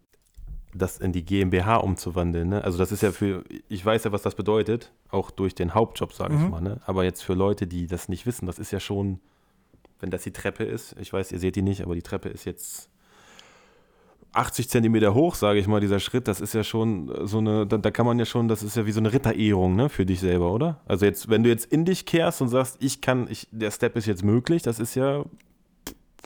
[0.73, 2.49] das in die GmbH umzuwandeln.
[2.49, 2.63] Ne?
[2.63, 6.13] Also das ist ja für, ich weiß ja, was das bedeutet, auch durch den Hauptjob,
[6.13, 6.43] sage mhm.
[6.43, 6.61] ich mal.
[6.61, 6.81] Ne?
[6.85, 9.19] Aber jetzt für Leute, die das nicht wissen, das ist ja schon,
[9.99, 12.45] wenn das die Treppe ist, ich weiß, ihr seht die nicht, aber die Treppe ist
[12.45, 12.89] jetzt
[14.33, 17.77] 80 Zentimeter hoch, sage ich mal, dieser Schritt, das ist ja schon so eine, da,
[17.77, 20.19] da, kann man ja schon, das ist ja wie so eine Ritterehrung, ne, für dich
[20.19, 20.79] selber, oder?
[20.85, 23.95] Also jetzt, wenn du jetzt in dich kehrst und sagst, ich kann, ich, der Step
[23.95, 25.25] ist jetzt möglich, das ist ja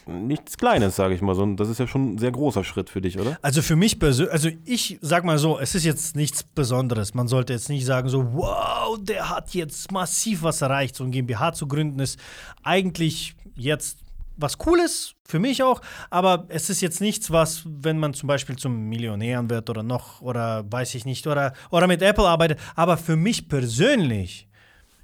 [0.07, 1.35] nichts Kleines, sage ich mal.
[1.35, 3.37] So, das ist ja schon ein sehr großer Schritt für dich, oder?
[3.41, 7.13] Also für mich persönlich, also ich sag mal so, es ist jetzt nichts Besonderes.
[7.13, 10.95] Man sollte jetzt nicht sagen so, wow, der hat jetzt massiv was erreicht.
[10.95, 12.19] So ein GmbH zu gründen ist
[12.63, 13.99] eigentlich jetzt
[14.35, 18.55] was Cooles, für mich auch, aber es ist jetzt nichts, was, wenn man zum Beispiel
[18.55, 22.97] zum Millionär wird oder noch, oder weiß ich nicht, oder, oder mit Apple arbeitet, aber
[22.97, 24.47] für mich persönlich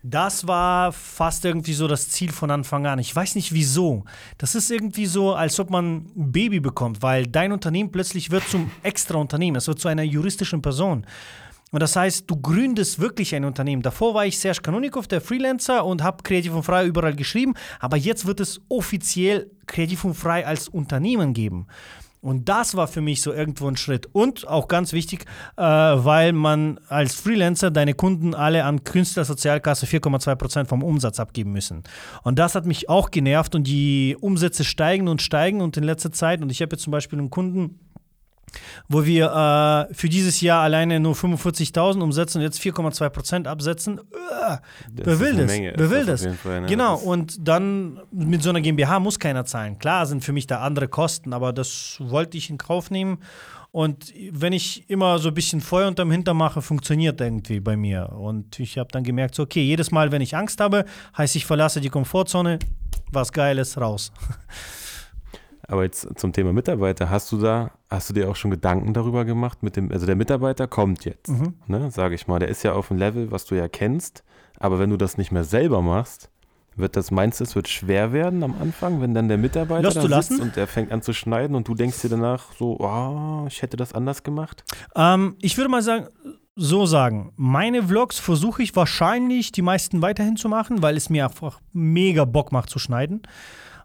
[0.03, 2.99] das war fast irgendwie so das Ziel von Anfang an.
[2.99, 4.05] Ich weiß nicht wieso.
[4.37, 8.47] Das ist irgendwie so, als ob man ein Baby bekommt, weil dein Unternehmen plötzlich wird
[8.47, 9.57] zum extra Unternehmen.
[9.57, 11.05] Es wird zu einer juristischen Person.
[11.71, 13.81] Und das heißt, du gründest wirklich ein Unternehmen.
[13.81, 17.53] Davor war ich Serge Kanonikov, der Freelancer, und habe Kreativ und Frei überall geschrieben.
[17.79, 21.67] Aber jetzt wird es offiziell Kreativ und Frei als Unternehmen geben.
[22.21, 24.07] Und das war für mich so irgendwo ein Schritt.
[24.11, 30.65] Und auch ganz wichtig, äh, weil man als Freelancer deine Kunden alle an Künstlersozialkasse 4,2%
[30.65, 31.83] vom Umsatz abgeben müssen.
[32.23, 36.11] Und das hat mich auch genervt und die Umsätze steigen und steigen und in letzter
[36.11, 37.79] Zeit, und ich habe jetzt zum Beispiel einen Kunden,
[38.87, 43.99] wo wir äh, für dieses Jahr alleine nur 45.000 umsetzen und jetzt 4,2 Prozent absetzen.
[43.99, 44.57] Äh,
[44.91, 45.51] wer will das?
[45.51, 46.23] Wer will das?
[46.23, 46.65] Ne?
[46.67, 49.79] Genau, und dann mit so einer GmbH muss keiner zahlen.
[49.79, 53.19] Klar sind für mich da andere Kosten, aber das wollte ich in Kauf nehmen.
[53.71, 58.09] Und wenn ich immer so ein bisschen Feuer unterm Hintern mache, funktioniert irgendwie bei mir.
[58.13, 60.85] Und ich habe dann gemerkt, so, okay, jedes Mal, wenn ich Angst habe,
[61.15, 62.57] heißt, ich verlasse die Komfortzone,
[63.11, 64.11] was Geiles raus.
[65.69, 69.23] Aber jetzt zum Thema Mitarbeiter, hast du da, hast du dir auch schon Gedanken darüber
[69.23, 71.53] gemacht mit dem, also der Mitarbeiter kommt jetzt, mhm.
[71.67, 74.23] ne, sage ich mal, der ist ja auf einem Level, was du ja kennst,
[74.57, 76.31] aber wenn du das nicht mehr selber machst,
[76.75, 80.21] wird das, meinst du, es wird schwer werden am Anfang, wenn dann der Mitarbeiter da
[80.21, 83.61] sitzt und der fängt an zu schneiden und du denkst dir danach so, oh, ich
[83.61, 84.63] hätte das anders gemacht?
[84.95, 86.07] Ähm, ich würde mal sagen,
[86.55, 91.25] so sagen, meine Vlogs versuche ich wahrscheinlich die meisten weiterhin zu machen, weil es mir
[91.25, 93.21] einfach mega Bock macht zu schneiden.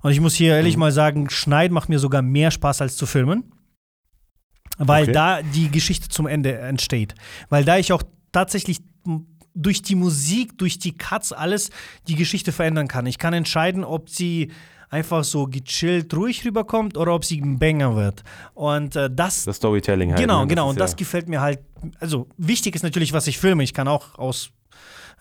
[0.05, 0.81] Und ich muss hier ehrlich mhm.
[0.81, 3.51] mal sagen, Schneiden macht mir sogar mehr Spaß als zu filmen.
[4.77, 5.13] Weil okay.
[5.13, 7.15] da die Geschichte zum Ende entsteht.
[7.49, 8.81] Weil da ich auch tatsächlich
[9.55, 11.71] durch die Musik, durch die Cuts alles
[12.07, 13.07] die Geschichte verändern kann.
[13.07, 14.51] Ich kann entscheiden, ob sie
[14.91, 18.25] einfach so gechillt ruhig rüberkommt oder ob sie ein Banger wird.
[18.53, 19.45] Und äh, das.
[19.45, 20.21] Das Storytelling halt.
[20.21, 20.49] Genau, ne?
[20.49, 20.69] genau.
[20.69, 21.61] Und das ja gefällt mir halt.
[21.99, 23.63] Also wichtig ist natürlich, was ich filme.
[23.63, 24.51] Ich kann auch aus,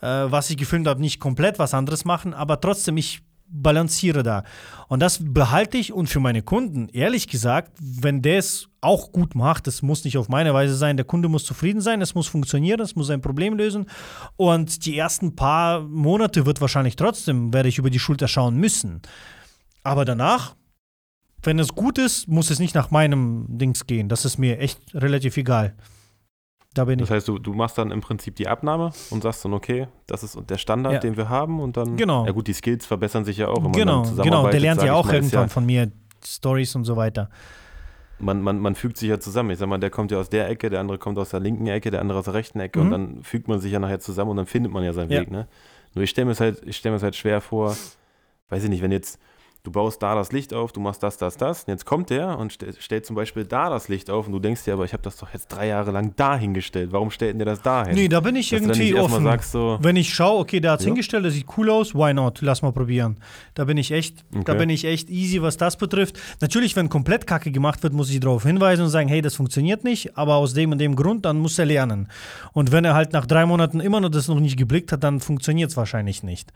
[0.01, 3.21] äh, was ich gefilmt habe, nicht komplett was anderes machen, aber trotzdem, ich
[3.53, 4.43] balanciere da.
[4.87, 9.35] Und das behalte ich und für meine Kunden, ehrlich gesagt, wenn der es auch gut
[9.35, 12.27] macht, das muss nicht auf meine Weise sein, der Kunde muss zufrieden sein, es muss
[12.27, 13.85] funktionieren, es muss ein Problem lösen.
[14.35, 19.01] Und die ersten paar Monate wird wahrscheinlich trotzdem, werde ich über die Schulter schauen müssen.
[19.83, 20.55] Aber danach,
[21.43, 24.09] wenn es gut ist, muss es nicht nach meinem Dings gehen.
[24.09, 25.75] Das ist mir echt relativ egal.
[26.73, 27.13] Da bin das ich.
[27.13, 30.37] heißt, du, du machst dann im Prinzip die Abnahme und sagst dann, okay, das ist
[30.49, 30.99] der Standard, ja.
[30.99, 31.97] den wir haben und dann.
[31.97, 32.25] Genau.
[32.25, 33.63] Ja gut, die Skills verbessern sich ja auch.
[33.63, 34.49] Wenn genau, man genau.
[34.49, 35.91] Der lernt ja auch mal, irgendwann ja, von mir
[36.25, 37.29] Stories und so weiter.
[38.19, 39.51] Man, man, man fügt sich ja zusammen.
[39.51, 41.67] Ich sag mal, der kommt ja aus der Ecke, der andere kommt aus der linken
[41.67, 42.85] Ecke, der andere aus der rechten Ecke mhm.
[42.85, 45.09] und dann fügt man sich ja nachher zusammen und dann findet man ja seinen.
[45.09, 45.47] Weg, ne?
[45.93, 47.75] Nur ich stelle mir, halt, stell mir es halt schwer vor,
[48.49, 49.19] weiß ich nicht, wenn jetzt
[49.63, 51.63] du baust da das Licht auf, du machst das, das, das.
[51.63, 54.39] Und jetzt kommt der und st stellt zum Beispiel da das Licht auf und du
[54.39, 56.91] denkst dir, aber ich habe das doch jetzt drei Jahre lang da hingestellt.
[56.91, 57.95] Warum stellt denn der das da hin?
[57.95, 59.23] Nee, da bin ich Dass irgendwie offen.
[59.23, 60.89] Sagst, so, Wenn ich schaue, okay, der hat es ja.
[60.89, 62.41] hingestellt, das sieht cool aus, why not?
[62.41, 63.17] Lass mal probieren.
[63.53, 64.43] Da bin ich echt, okay.
[64.45, 66.19] da bin ich echt easy, was das betrifft.
[66.41, 69.85] Natürlich, wenn komplett Kacke gemacht wird, muss ich darauf hinweisen und sagen, hey, das funktioniert
[69.85, 72.09] nicht, aber aus dem und dem Grund, dann muss er lernen.
[72.51, 75.21] Und wenn er halt nach drei Monaten immer noch das noch nicht geblickt hat, dann
[75.21, 76.51] funktioniert es wahrscheinlich nicht.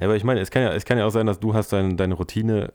[0.00, 1.72] Ja, aber ich meine, es kann ja, es kann ja auch sein, dass du hast
[1.72, 2.72] dein, deine Routine,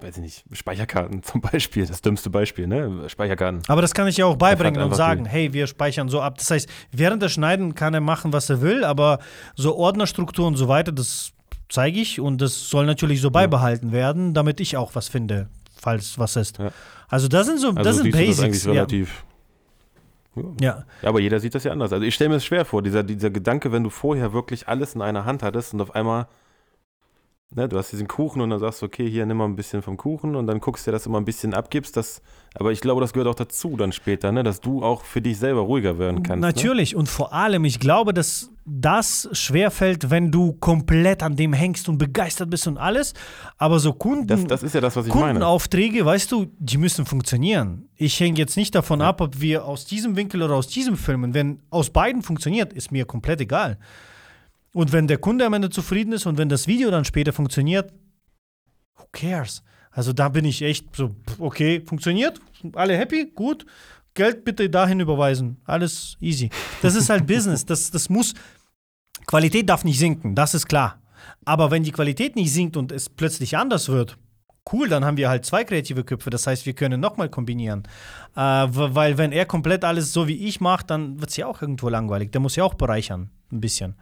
[0.00, 3.08] weiß ich nicht, Speicherkarten zum Beispiel, das dümmste Beispiel, ne?
[3.08, 3.62] Speicherkarten.
[3.68, 6.38] Aber das kann ich ja auch beibringen und sagen, hey, wir speichern so ab.
[6.38, 9.18] Das heißt, während der Schneiden kann er machen, was er will, aber
[9.54, 11.32] so Ordnerstruktur und so weiter, das
[11.68, 13.92] zeige ich und das soll natürlich so beibehalten ja.
[13.92, 16.58] werden, damit ich auch was finde, falls was ist.
[16.58, 16.70] Ja.
[17.08, 18.36] Also das sind so, also das sind Basics.
[18.36, 19.24] Das eigentlich relativ
[20.36, 20.44] ja.
[20.60, 20.84] ja.
[21.08, 21.92] Aber jeder sieht das ja anders.
[21.92, 24.94] Also ich stelle mir es schwer vor, dieser, dieser Gedanke, wenn du vorher wirklich alles
[24.94, 26.26] in einer Hand hattest und auf einmal,
[27.54, 29.82] ne, du hast diesen Kuchen und dann sagst du, okay, hier nimm mal ein bisschen
[29.82, 31.96] vom Kuchen und dann guckst du, dass du mal ein bisschen abgibst.
[31.96, 32.22] Das,
[32.54, 35.38] aber ich glaube, das gehört auch dazu dann später, ne, dass du auch für dich
[35.38, 36.40] selber ruhiger werden kannst.
[36.40, 36.46] Ne?
[36.46, 36.98] Natürlich ne?
[36.98, 41.98] und vor allem, ich glaube, dass das schwerfällt, wenn du komplett an dem hängst und
[41.98, 43.12] begeistert bist und alles.
[43.58, 46.06] Aber so Kunden, das, das ist ja das, was ich Kundenaufträge, meine.
[46.06, 47.88] weißt du, die müssen funktionieren.
[47.96, 49.08] Ich hänge jetzt nicht davon ja.
[49.08, 51.34] ab, ob wir aus diesem Winkel oder aus diesem filmen.
[51.34, 53.78] Wenn aus beiden funktioniert, ist mir komplett egal.
[54.74, 57.92] Und wenn der Kunde am Ende zufrieden ist und wenn das Video dann später funktioniert,
[58.96, 59.62] who cares?
[59.90, 62.40] Also da bin ich echt so, okay, funktioniert,
[62.74, 63.66] alle happy, gut,
[64.14, 65.58] Geld bitte dahin überweisen.
[65.64, 66.50] Alles easy.
[66.82, 67.64] Das ist halt Business.
[67.64, 68.34] Das, das muss.
[69.26, 71.00] Qualität darf nicht sinken, das ist klar.
[71.44, 74.18] Aber wenn die Qualität nicht sinkt und es plötzlich anders wird,
[74.72, 76.30] cool, dann haben wir halt zwei kreative Köpfe.
[76.30, 77.84] Das heißt, wir können nochmal kombinieren.
[78.34, 81.62] Äh, weil, wenn er komplett alles so wie ich macht, dann wird es ja auch
[81.62, 82.32] irgendwo langweilig.
[82.32, 83.94] Der muss ja auch bereichern, ein bisschen.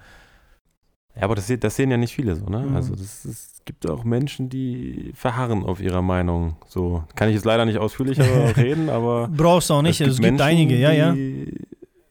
[1.17, 2.61] Ja, aber das, das sehen ja nicht viele so, ne?
[2.61, 2.77] Mhm.
[2.77, 6.57] Also das, es gibt auch Menschen, die verharren auf ihrer Meinung.
[6.67, 8.25] So kann ich jetzt leider nicht ausführlicher
[8.57, 10.01] reden, aber brauchst du auch nicht.
[10.01, 11.13] Es gibt, es gibt Menschen, einige, ja, ja.
[11.13, 11.53] Die,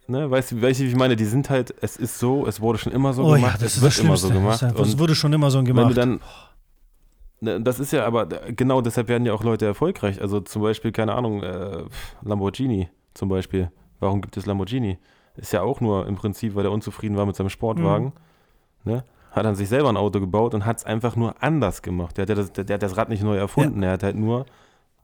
[0.07, 1.15] ne, weißt du, wie ich meine?
[1.15, 3.81] Die sind halt, es ist so, es wurde schon immer so oh, gemacht, ja, es
[3.81, 4.61] wird immer so gemacht.
[4.61, 5.87] Es wurde schon immer so gemacht.
[5.87, 6.19] Wenn du dann
[7.39, 10.21] ne, das ist ja aber, genau deshalb werden ja auch Leute erfolgreich.
[10.21, 11.83] Also zum Beispiel, keine Ahnung, äh,
[12.21, 13.71] Lamborghini zum Beispiel.
[14.01, 14.97] Warum gibt es Lamborghini?
[15.37, 18.07] Ist ja auch nur im Prinzip, weil er unzufrieden war mit seinem Sportwagen.
[18.07, 18.28] Mhm
[18.83, 19.03] ne?
[19.31, 22.17] hat dann sich selber ein Auto gebaut und hat es einfach nur anders gemacht.
[22.17, 23.89] Der hat, das, der, der hat das Rad nicht neu erfunden, ja.
[23.89, 24.45] er hat halt nur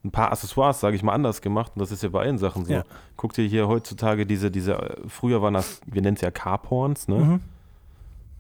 [0.04, 1.74] ein paar Accessoires, sage ich mal, anders gemacht.
[1.76, 2.74] Und das ist ja bei allen Sachen so.
[2.74, 2.84] Ja.
[3.18, 7.08] Guck dir hier heutzutage diese, diese, äh, früher waren das, wir nennen es ja Carporns,
[7.08, 7.16] ne?
[7.16, 7.40] Mhm.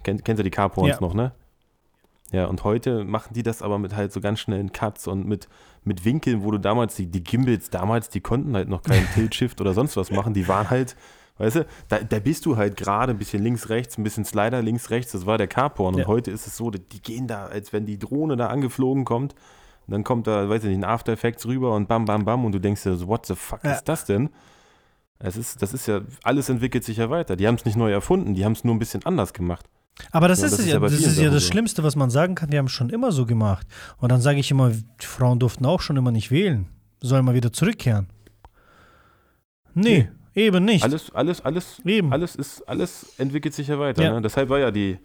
[0.03, 1.01] Kennt, kennst du die Carporns ja.
[1.01, 1.31] noch, ne?
[2.31, 5.47] Ja, und heute machen die das aber mit halt so ganz schnellen Cuts und mit,
[5.83, 9.61] mit Winkeln, wo du damals, die, die Gimbals damals, die konnten halt noch keinen Tilt-Shift
[9.61, 10.33] oder sonst was machen.
[10.33, 10.95] Die waren halt
[11.37, 14.61] Weißt du, da, da bist du halt gerade ein bisschen links, rechts, ein bisschen Slider
[14.61, 15.11] links, rechts.
[15.11, 15.95] Das war der Carporn.
[15.95, 16.07] Und ja.
[16.07, 19.33] heute ist es so, die gehen da, als wenn die Drohne da angeflogen kommt.
[19.87, 22.45] Und dann kommt da, weiß ich nicht, ein After Effects rüber und bam, bam, bam.
[22.45, 23.73] Und du denkst dir so, what the fuck ja.
[23.73, 24.29] ist das denn?
[25.19, 27.35] Es ist, das ist ja, alles entwickelt sich ja weiter.
[27.35, 29.65] Die haben es nicht neu erfunden, die haben es nur ein bisschen anders gemacht.
[30.11, 31.43] Aber das, ja, ist, das ist, ja, das, ist ja das.
[31.43, 32.51] Schlimmste, was man sagen kann.
[32.51, 33.65] Wir haben es schon immer so gemacht.
[33.97, 36.67] Und dann sage ich immer, die Frauen durften auch schon immer nicht wählen.
[37.01, 38.07] Sollen mal wieder zurückkehren.
[39.73, 40.09] Nee, nee.
[40.35, 40.83] Eben nicht.
[40.83, 42.11] Alles, alles, alles, Eben.
[42.11, 44.03] alles ist, alles entwickelt sich ja weiter.
[44.03, 44.13] Ja.
[44.13, 44.21] Ne?
[44.21, 44.97] Deshalb war ja die,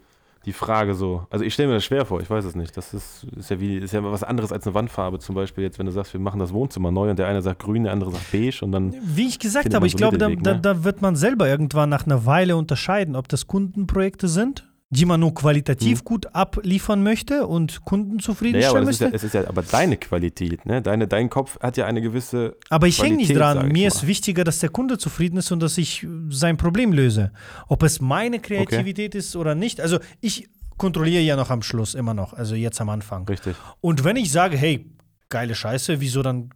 [0.45, 1.25] die Frage so.
[1.29, 2.75] Also ich stelle mir das schwer vor, ich weiß es nicht.
[2.75, 5.19] Das ist, ist, ja wie, ist ja was anderes als eine Wandfarbe.
[5.19, 7.63] Zum Beispiel jetzt, wenn du sagst, wir machen das Wohnzimmer neu und der eine sagt
[7.63, 8.93] grün, der andere sagt beige und dann.
[9.01, 10.37] Wie ich gesagt habe, ich so glaube, da, ne?
[10.37, 15.05] da, da wird man selber irgendwann nach einer Weile unterscheiden, ob das Kundenprojekte sind die
[15.05, 16.05] man nur qualitativ hm.
[16.05, 19.05] gut abliefern möchte und Kunden zufriedenstellen naja, möchte.
[19.05, 20.81] Ja, es ist ja aber deine Qualität, ne?
[20.81, 22.57] Deine, dein Kopf hat ja eine gewisse.
[22.69, 23.69] Aber ich hänge nicht dran.
[23.69, 27.31] Mir ist wichtiger, dass der Kunde zufrieden ist und dass ich sein Problem löse.
[27.69, 29.19] Ob es meine Kreativität okay.
[29.19, 29.79] ist oder nicht.
[29.79, 33.25] Also ich kontrolliere ja noch am Schluss immer noch, also jetzt am Anfang.
[33.29, 33.55] Richtig.
[33.79, 34.91] Und wenn ich sage, hey,
[35.29, 36.49] geile Scheiße, wieso dann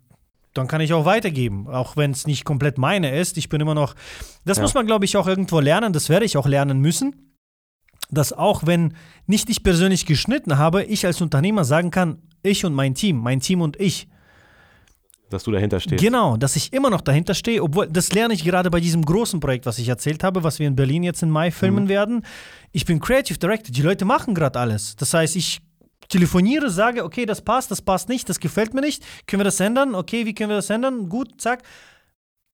[0.54, 3.38] dann kann ich auch weitergeben, auch wenn es nicht komplett meine ist.
[3.38, 3.94] Ich bin immer noch,
[4.46, 4.64] das ja.
[4.64, 7.26] muss man, glaube ich, auch irgendwo lernen, das werde ich auch lernen müssen
[8.10, 8.94] dass auch wenn
[9.28, 13.40] nicht ich persönlich geschnitten habe, ich als Unternehmer sagen kann, ich und mein Team, mein
[13.40, 14.08] Team und ich.
[15.30, 16.04] Dass du dahinter stehst.
[16.04, 19.40] Genau, dass ich immer noch dahinter stehe, obwohl das lerne ich gerade bei diesem großen
[19.40, 21.90] Projekt, was ich erzählt habe, was wir in Berlin jetzt im Mai filmen mhm.
[21.90, 22.26] werden.
[22.72, 24.96] Ich bin Creative Director, die Leute machen gerade alles.
[24.96, 25.62] Das heißt, ich
[26.10, 29.60] telefoniere, sage, okay, das passt, das passt nicht, das gefällt mir nicht, können wir das
[29.60, 29.96] ändern?
[29.96, 31.10] Okay, wie können wir das ändern?
[31.10, 31.64] Gut, zack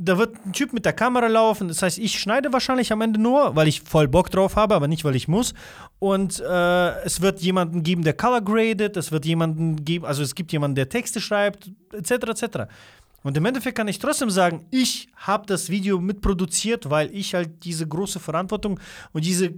[0.01, 1.67] da wird ein Typ mit der Kamera laufen.
[1.67, 4.87] Das heißt, ich schneide wahrscheinlich am Ende nur, weil ich voll Bock drauf habe, aber
[4.87, 5.55] nicht, weil ich muss.
[5.99, 8.97] Und äh, es wird jemanden geben, der color graded.
[8.97, 12.11] Es wird jemanden geben, also es gibt jemanden, der Texte schreibt, etc.
[12.11, 12.59] etc.
[13.25, 17.65] Und im Endeffekt kann ich trotzdem sagen, ich habe das Video mitproduziert, weil ich halt
[17.65, 18.79] diese große Verantwortung
[19.13, 19.53] und diese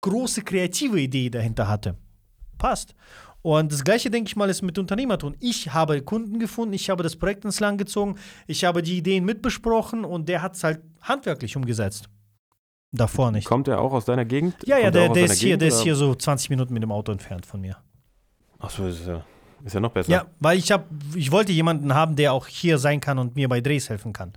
[0.00, 1.96] große kreative Idee dahinter hatte.
[2.58, 2.96] Passt.
[3.44, 5.34] Und das gleiche, denke ich mal, ist mit Unternehmertum.
[5.38, 8.16] Ich habe Kunden gefunden, ich habe das Projekt ins Land gezogen,
[8.46, 12.08] ich habe die Ideen mitbesprochen und der hat es halt handwerklich umgesetzt.
[12.90, 13.44] Davor nicht.
[13.44, 14.56] Kommt er auch aus deiner Gegend?
[14.64, 16.72] Ja, ja, Kommt er der, der, ist hier, Gegend, der ist hier so 20 Minuten
[16.72, 17.76] mit dem Auto entfernt von mir.
[18.58, 19.22] Achso, ist ja,
[19.62, 20.10] ist ja noch besser.
[20.10, 20.84] Ja, weil ich habe,
[21.14, 24.32] ich wollte jemanden haben, der auch hier sein kann und mir bei Drehs helfen kann.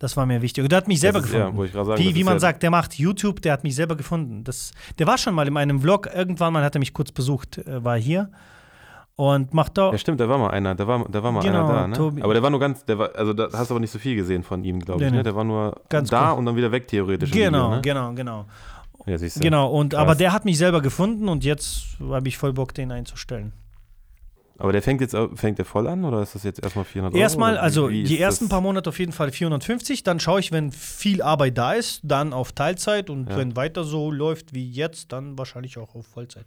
[0.00, 0.62] Das war mir wichtig.
[0.62, 1.72] Und der hat mich selber ist, ja, gefunden.
[1.72, 4.44] gerade sagen, wie wie man ja- sagt, der macht YouTube, der hat mich selber gefunden.
[4.44, 7.58] Das, der war schon mal in meinem Vlog, irgendwann mal hat er mich kurz besucht,
[7.58, 8.30] äh, war hier
[9.16, 9.90] und macht da.
[9.90, 11.96] Ja, stimmt, da war mal einer, da war, da war mal Genau, einer da, ne?
[11.96, 12.22] Tobi.
[12.22, 14.14] Aber der war nur ganz, der war, also da hast du aber nicht so viel
[14.14, 15.22] gesehen von ihm, glaube ich, Nee, ne?
[15.24, 16.38] Der war nur Ganz da kurz.
[16.38, 17.32] und dann wieder weg, theoretisch.
[17.32, 17.80] Genau, Video, ne?
[17.82, 18.44] genau, genau.
[19.06, 19.40] Ja, siehst du.
[19.40, 20.00] Genau, und Krass.
[20.00, 23.52] aber der hat mich selber gefunden und jetzt habe ich voll Bock, den einzustellen.
[24.58, 27.22] Aber der fängt jetzt, fängt der voll an oder ist das jetzt erstmal 400 Euro?
[27.22, 28.50] Erstmal, wie- also wie die ersten das?
[28.50, 32.32] paar Monate auf jeden Fall 450, dann schaue ich, wenn viel Arbeit da ist, dann
[32.32, 33.36] auf Teilzeit und Ja.
[33.36, 36.46] wenn weiter so läuft wie jetzt, dann wahrscheinlich auch auf Vollzeit.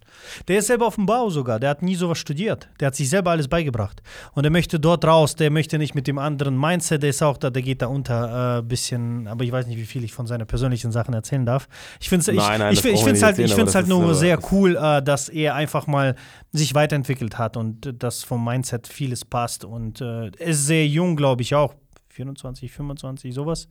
[0.49, 3.09] Der ist selber auf dem Bau sogar, der hat nie sowas studiert, der hat sich
[3.09, 4.01] selber alles beigebracht
[4.33, 7.37] und er möchte dort raus, der möchte nicht mit dem anderen Mindset, der ist auch
[7.37, 10.27] da, der geht da unter ein bisschen, aber ich weiß nicht, wie viel ich von
[10.27, 11.69] seinen persönlichen Sachen erzählen darf.
[12.01, 14.37] Ich finde es ich, Nein, ich, ich find's nicht halt, ich aber halt nur sehr
[14.51, 16.15] cool, äh, dass er einfach mal
[16.51, 19.65] sich weiterentwickelt hat und äh, dass vom Mindset vieles passt.
[19.65, 21.73] Und äh, ist sehr jung, glaube ich auch.
[22.09, 23.67] 24, 25, sowas.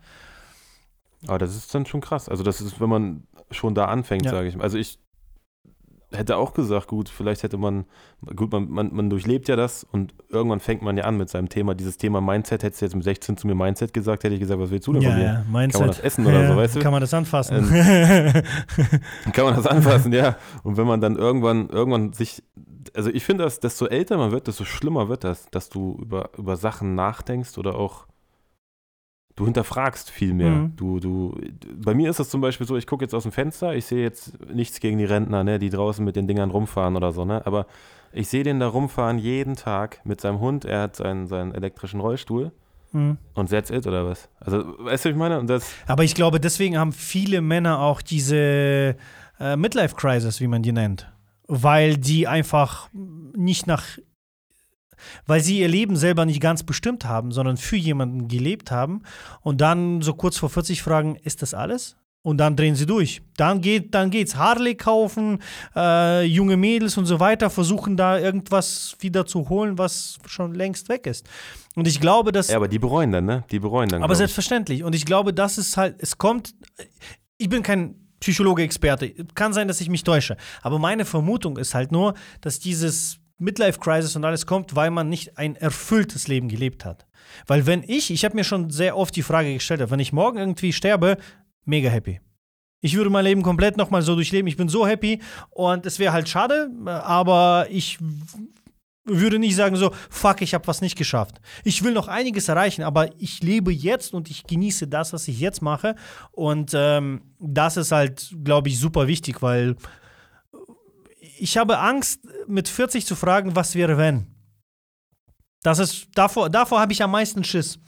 [1.27, 2.29] Aber das ist dann schon krass.
[2.29, 4.31] Also das ist, wenn man schon da anfängt, Ja.
[4.31, 4.65] sage ich mal.
[4.65, 4.99] Also ich
[6.13, 7.85] hätte auch gesagt, gut, vielleicht hätte man,
[8.35, 11.49] gut, man, man, man durchlebt ja das und irgendwann fängt man ja an mit seinem
[11.49, 11.75] Thema.
[11.75, 14.59] Dieses Thema Mindset, hättest du jetzt mit 16 zu mir Mindset gesagt, hätte ich gesagt,
[14.61, 15.45] was willst du denn von mir?
[15.49, 15.73] Mindset.
[15.73, 16.81] Kann man das essen oder so, weißt du?
[16.81, 17.69] Kann man das anfassen?
[19.33, 20.37] Kann man das anfassen, ja.
[20.63, 22.43] Und wenn man dann irgendwann, irgendwann sich,
[22.95, 26.31] also ich finde, dass desto älter man wird, desto schlimmer wird das, dass du über,
[26.37, 28.07] über Sachen nachdenkst oder auch
[29.37, 30.51] du hinterfragst viel mehr.
[30.51, 30.77] Mhm.
[30.77, 31.41] Du, du,
[31.77, 34.03] bei mir ist das zum Beispiel so, ich gucke jetzt aus dem Fenster, ich sehe
[34.03, 37.45] jetzt nichts gegen die Rentner, ne, die draußen mit den Dingern rumfahren oder so, ne?
[37.47, 37.67] Aber
[38.13, 42.01] ich sehe den da rumfahren jeden Tag mit seinem Hund, er hat seinen, seinen elektrischen
[42.01, 42.53] Rollstuhl
[42.93, 43.19] Mhm.
[43.35, 44.29] und that's it oder was?
[44.41, 45.39] Also, weißt du, was ich meine?
[45.39, 48.97] Und das, Aber ich glaube, deswegen haben viele Männer auch diese
[49.39, 51.09] äh, Midlife-Crisis, wie man die nennt.
[51.53, 53.83] Weil die einfach nicht nach.
[55.27, 59.03] Weil sie ihr Leben selber nicht ganz bestimmt haben, sondern für jemanden gelebt haben
[59.41, 61.97] und dann so kurz vor 40 fragen: Ist das alles?
[62.23, 63.23] Und dann drehen sie durch.
[63.37, 65.39] Dann geht dann geht's Harley kaufen,
[65.75, 70.89] äh, junge Mädels und so weiter versuchen da irgendwas wieder zu holen, was schon längst
[70.89, 71.27] weg ist.
[71.75, 73.45] Und ich glaube, dass ja, aber die bereuen dann, ne?
[73.51, 74.03] Die bereuen dann.
[74.03, 74.85] aber selbstverständlich.
[74.85, 76.55] Und ich glaube, das ist halt, es kommt,
[77.39, 80.37] ich bin kein Psychologe-Experte, kann sein, dass ich mich täusche.
[80.63, 85.39] Aber meine Vermutung ist halt nur, dass dieses Midlife-Crisis und alles kommt, weil man nicht
[85.39, 87.07] ein erfülltes Leben gelebt hat.
[87.47, 90.39] Weil wenn ich, ich habe mir schon sehr oft die Frage gestellt, wenn ich morgen
[90.39, 91.17] irgendwie sterbe,
[91.65, 92.21] mega happy.
[92.83, 94.47] Ich würde mein Leben komplett nochmal so durchleben.
[94.47, 95.21] Ich bin so happy
[95.51, 97.99] und es wäre halt schade, aber ich
[99.05, 101.41] würde nicht sagen so, fuck, ich habe was nicht geschafft.
[101.65, 105.41] Ich will noch einiges erreichen, aber ich lebe jetzt und ich genieße das, was ich
[105.41, 105.95] jetzt mache.
[106.33, 109.77] Und ähm, das ist halt, glaube ich, super wichtig, weil
[111.39, 114.27] ich habe Angst, mit 40 zu fragen, was wäre, wenn.
[115.63, 117.79] Das ist, davor, davor habe ich am meisten Schiss.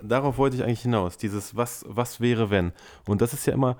[0.00, 1.16] Darauf wollte ich eigentlich hinaus.
[1.16, 2.72] Dieses was, was wäre, wenn.
[3.06, 3.76] Und das ist ja immer,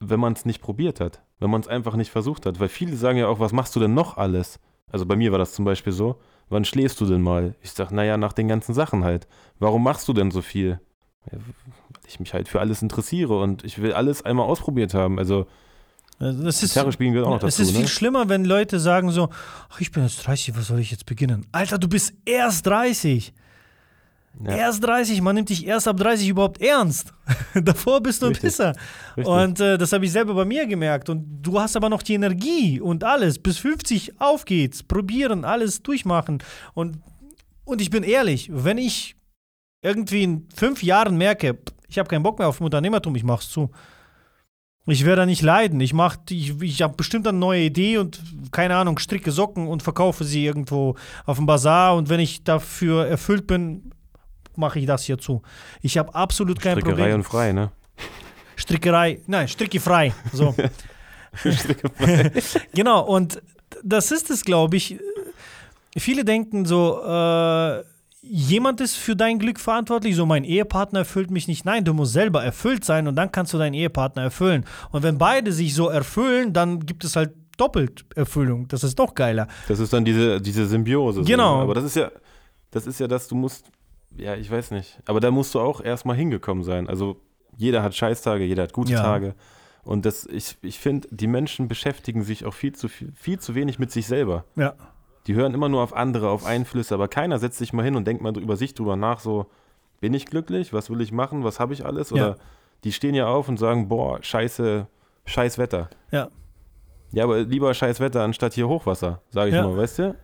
[0.00, 2.60] wenn man es nicht probiert hat, wenn man es einfach nicht versucht hat.
[2.60, 4.58] Weil viele sagen ja auch, was machst du denn noch alles?
[4.90, 7.54] Also bei mir war das zum Beispiel so, wann schläfst du denn mal?
[7.62, 9.26] Ich sag, naja, nach den ganzen Sachen halt.
[9.58, 10.80] Warum machst du denn so viel?
[11.30, 15.18] Ja, weil ich mich halt für alles interessiere und ich will alles einmal ausprobiert haben.
[15.18, 15.46] Also
[16.18, 17.88] Also Das ist, Gitarre spielen gehört auch noch es dazu, ist viel ne?
[17.88, 19.28] schlimmer, wenn Leute sagen so,
[19.70, 21.46] ach, ich bin jetzt 30, was soll ich jetzt beginnen?
[21.52, 23.32] Alter, du bist erst 30.
[24.44, 24.56] Ja.
[24.56, 27.12] Erst 30, man nimmt dich erst ab 30 überhaupt ernst.
[27.54, 28.50] Davor bist du ein Richtig.
[28.50, 28.72] Pisser.
[29.16, 29.32] Richtig.
[29.32, 31.08] Und äh, das habe ich selber bei mir gemerkt.
[31.08, 33.38] Und du hast aber noch die Energie und alles.
[33.38, 34.82] Bis 50 auf geht's.
[34.82, 36.42] Probieren, alles durchmachen.
[36.74, 36.98] Und,
[37.64, 39.14] und ich bin ehrlich, wenn ich
[39.82, 41.58] irgendwie in fünf Jahren merke,
[41.88, 43.70] ich habe keinen Bock mehr auf Unternehmertum, ich mach's zu.
[44.86, 45.80] Ich werde da nicht leiden.
[45.80, 48.20] Ich, mach, ich, ich habe bestimmt eine neue Idee und
[48.50, 51.94] keine Ahnung, stricke Socken und verkaufe sie irgendwo auf dem Bazar.
[51.94, 53.92] Und wenn ich dafür erfüllt bin,
[54.58, 55.42] mache ich das hier zu.
[55.80, 57.14] Ich habe absolut kein Strickerei Problem.
[57.16, 57.70] und frei, ne?
[58.56, 60.12] Strickerei, nein, strickefrei.
[60.32, 60.54] So.
[62.74, 63.42] genau, und
[63.82, 64.98] das ist es, glaube ich.
[65.96, 67.82] Viele denken so, äh,
[68.22, 71.64] jemand ist für dein Glück verantwortlich, so mein Ehepartner erfüllt mich nicht.
[71.64, 74.64] Nein, du musst selber erfüllt sein und dann kannst du deinen Ehepartner erfüllen.
[74.90, 78.68] Und wenn beide sich so erfüllen, dann gibt es halt doppelt Erfüllung.
[78.68, 79.48] Das ist noch geiler.
[79.68, 81.20] Das ist dann diese, diese Symbiose.
[81.20, 81.56] so, Genau.
[81.58, 81.62] ne?
[81.62, 82.10] Aber das ist ja,
[82.70, 83.66] das ist ja das, du musst,
[84.16, 85.00] ja, ich weiß nicht.
[85.06, 86.88] Aber da musst du auch erstmal hingekommen sein.
[86.88, 87.16] Also
[87.56, 89.02] jeder hat Scheißtage, jeder hat gute Ja.
[89.02, 89.34] Tage.
[89.84, 93.54] Und das, ich, ich finde, die Menschen beschäftigen sich auch viel zu, viel, viel zu
[93.54, 94.44] wenig mit sich selber.
[94.56, 94.74] Ja.
[95.26, 98.06] Die hören immer nur auf andere, auf Einflüsse, aber keiner setzt sich mal hin und
[98.06, 99.46] denkt mal über sich drüber nach, so,
[100.00, 100.72] bin ich glücklich?
[100.72, 101.44] Was will ich machen?
[101.44, 102.12] Was habe ich alles?
[102.12, 102.36] Oder Ja.
[102.84, 104.86] die stehen ja auf und sagen, boah, scheiße,
[105.26, 105.90] scheiß Wetter.
[106.10, 106.28] Ja.
[107.12, 109.66] Ja, aber lieber scheiß Wetter anstatt hier Hochwasser, sage ich Ja.
[109.66, 110.14] mal, weißt du?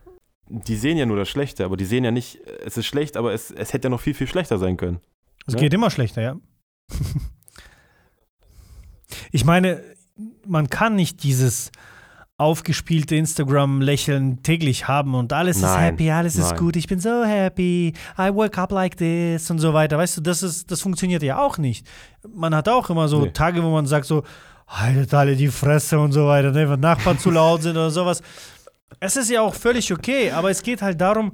[0.49, 3.33] Die sehen ja nur das Schlechte, aber die sehen ja nicht, es ist schlecht, aber
[3.33, 4.99] es, es hätte ja noch viel, viel schlechter sein können.
[5.45, 5.59] Es Ja.
[5.59, 6.35] geht immer schlechter, ja.
[9.31, 9.81] ich meine,
[10.47, 11.71] man kann nicht dieses
[12.37, 16.57] aufgespielte Instagram-Lächeln täglich haben und alles ist Nein, happy, alles ist nein.
[16.57, 19.97] gut, ich bin so happy, I wake up like this und so weiter.
[19.97, 21.85] Weißt du, das, ist, das funktioniert ja auch nicht.
[22.33, 23.31] Man hat auch immer so Nee.
[23.31, 24.23] Tage, wo man sagt so,
[24.69, 28.21] haltet alle die Fresse und so weiter, ne, wenn Nachbarn zu laut sind oder sowas.
[28.99, 31.33] Es ist ja auch völlig okay, aber es geht halt darum,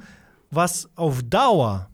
[0.51, 1.89] was auf Dauer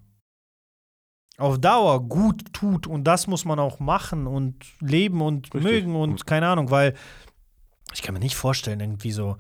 [1.42, 5.64] auf Dauer gut tut und das muss man auch machen und leben und Richtig.
[5.64, 6.94] mögen und keine Ahnung, weil
[7.94, 9.38] ich kann mir nicht vorstellen, irgendwie so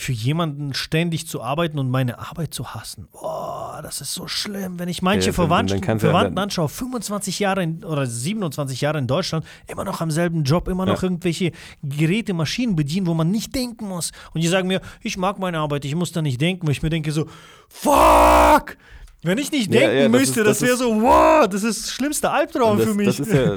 [0.00, 3.08] für jemanden ständig zu arbeiten und meine Arbeit zu hassen.
[3.12, 7.62] Boah, das ist so schlimm, wenn ich manche Ja, Verwandten, Verwandten dann- anschaue, 25 Jahre
[7.62, 11.08] in, oder 27 Jahre in Deutschland, immer noch am selben Job, immer noch Ja.
[11.08, 11.52] irgendwelche
[11.82, 14.12] Geräte, Maschinen bedienen, wo man nicht denken muss.
[14.34, 16.82] Und die sagen mir, ich mag meine Arbeit, ich muss da nicht denken, weil ich
[16.82, 17.26] mir denke so,
[17.68, 18.76] fuck!
[19.22, 21.62] Wenn ich nicht Ja, denken ja, das müsste, ist- das, das wäre so, wow, das
[21.62, 23.06] ist das schlimmste Albtraum das, für mich.
[23.06, 23.56] Das ist, ja,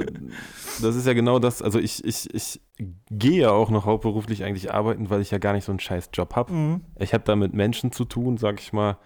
[0.82, 2.60] das ist ja genau das, also ich, ich, ich
[3.10, 6.10] gehe ja auch noch hauptberuflich eigentlich arbeiten, weil ich ja gar nicht so einen scheiß
[6.12, 6.52] Job habe.
[6.52, 6.80] Mhm.
[6.98, 8.98] Ich habe da mit Menschen zu tun, sag ich mal.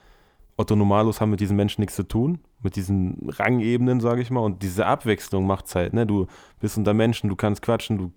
[0.56, 4.40] Otto Normalos haben mit diesen Menschen nichts zu tun, mit diesen Rangebenen, sag ich mal.
[4.40, 6.04] Und diese Abwechslung macht's halt, ne?
[6.04, 6.26] Du
[6.58, 8.12] bist unter Menschen, du kannst quatschen, du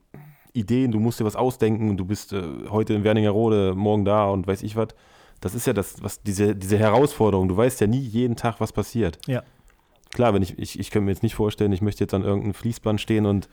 [0.53, 4.47] Ideen, du musst dir was ausdenken, du bist äh, heute in Wernigerode, morgen da und
[4.47, 4.87] weiß ich was.
[5.41, 7.47] Das ist ja das, was diese, diese Herausforderung.
[7.49, 9.19] Du weißt ja nie jeden Tag, was passiert.
[9.27, 9.43] Ja.
[10.13, 12.53] Klar, wenn ich, ich, ich könnte mir jetzt nicht vorstellen, ich möchte jetzt an irgendeinem
[12.53, 13.49] Fließband stehen und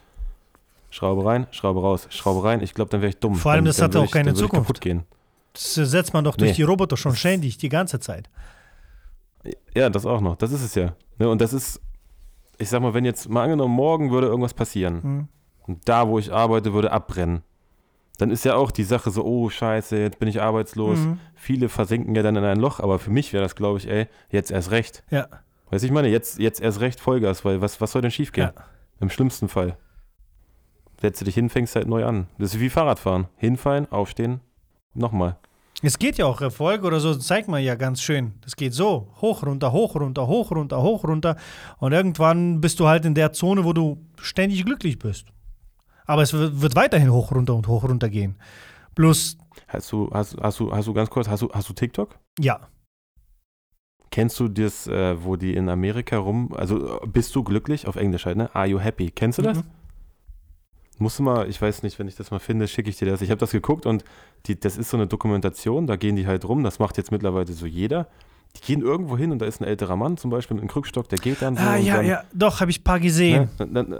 [0.90, 2.62] Schraube rein, Schraube raus, Schraube rein.
[2.62, 3.34] Ich glaube, dann wäre ich dumm.
[3.34, 4.66] Vor allem, dann, das dann hat auch ich, keine Zukunft.
[4.66, 5.04] kaputt gehen.
[5.54, 6.56] Das setzt man doch durch Nee.
[6.56, 8.28] die Roboter schon ständig, die ganze Zeit.
[9.74, 10.36] Ja, das auch noch.
[10.36, 10.94] Das ist es ja.
[11.18, 11.80] Ne, und das ist,
[12.58, 15.28] ich sag mal, wenn jetzt mal angenommen, morgen würde irgendwas passieren Mhm.
[15.66, 17.42] und da, wo ich arbeite, würde abbrennen,
[18.18, 20.98] dann ist ja auch die Sache so, oh Scheiße, jetzt bin ich arbeitslos.
[20.98, 21.20] Mhm.
[21.34, 24.08] Viele versinken ja dann in ein Loch, aber für mich wäre das, glaube ich, ey,
[24.30, 25.04] jetzt erst recht.
[25.10, 25.28] Ja.
[25.70, 28.50] Weißt du, ich meine, jetzt, jetzt erst recht Vollgas, weil was, was soll denn schiefgehen?
[28.54, 28.64] Ja.
[29.00, 29.76] Im schlimmsten Fall.
[31.00, 32.26] Setzt du dich hin, fängst halt neu an.
[32.38, 33.28] Das ist wie Fahrradfahren.
[33.36, 34.40] Hinfallen, aufstehen,
[34.94, 35.38] nochmal.
[35.80, 38.32] Es geht ja auch Erfolg oder so, zeigt man ja ganz schön.
[38.40, 41.36] Das geht so, hoch, runter, hoch, runter, hoch, runter, hoch, runter.
[41.78, 45.28] Und irgendwann bist du halt in der Zone, wo du ständig glücklich bist.
[46.08, 48.34] Aber es wird weiterhin hoch, runter und hoch, runter gehen.
[48.96, 52.18] Bloß, Hast du, hast, hast du, hast du ganz kurz, hast du, hast du TikTok?
[52.40, 52.58] ja,
[54.10, 57.96] Kennst du das, äh, wo die in Amerika rum, also äh, bist du glücklich auf
[57.96, 58.48] Englisch halt, ne?
[58.54, 59.10] Are you happy?
[59.10, 59.58] Kennst du das?
[59.58, 59.64] Mhm.
[60.98, 63.20] Musst du mal, ich weiß nicht, wenn ich das mal finde, schicke ich dir das.
[63.20, 64.04] Ich habe das geguckt und
[64.46, 67.52] die, das ist so eine Dokumentation, da gehen die halt rum, das macht jetzt mittlerweile
[67.52, 68.08] so jeder.
[68.56, 71.08] Die gehen irgendwo hin und da ist ein älterer Mann zum Beispiel mit einem Krückstock,
[71.10, 71.62] der geht dann so.
[71.62, 73.42] Ah, ja, dann, ja, doch, habe ich ein paar gesehen.
[73.42, 73.48] Ne?
[73.58, 73.98] Dann, dann,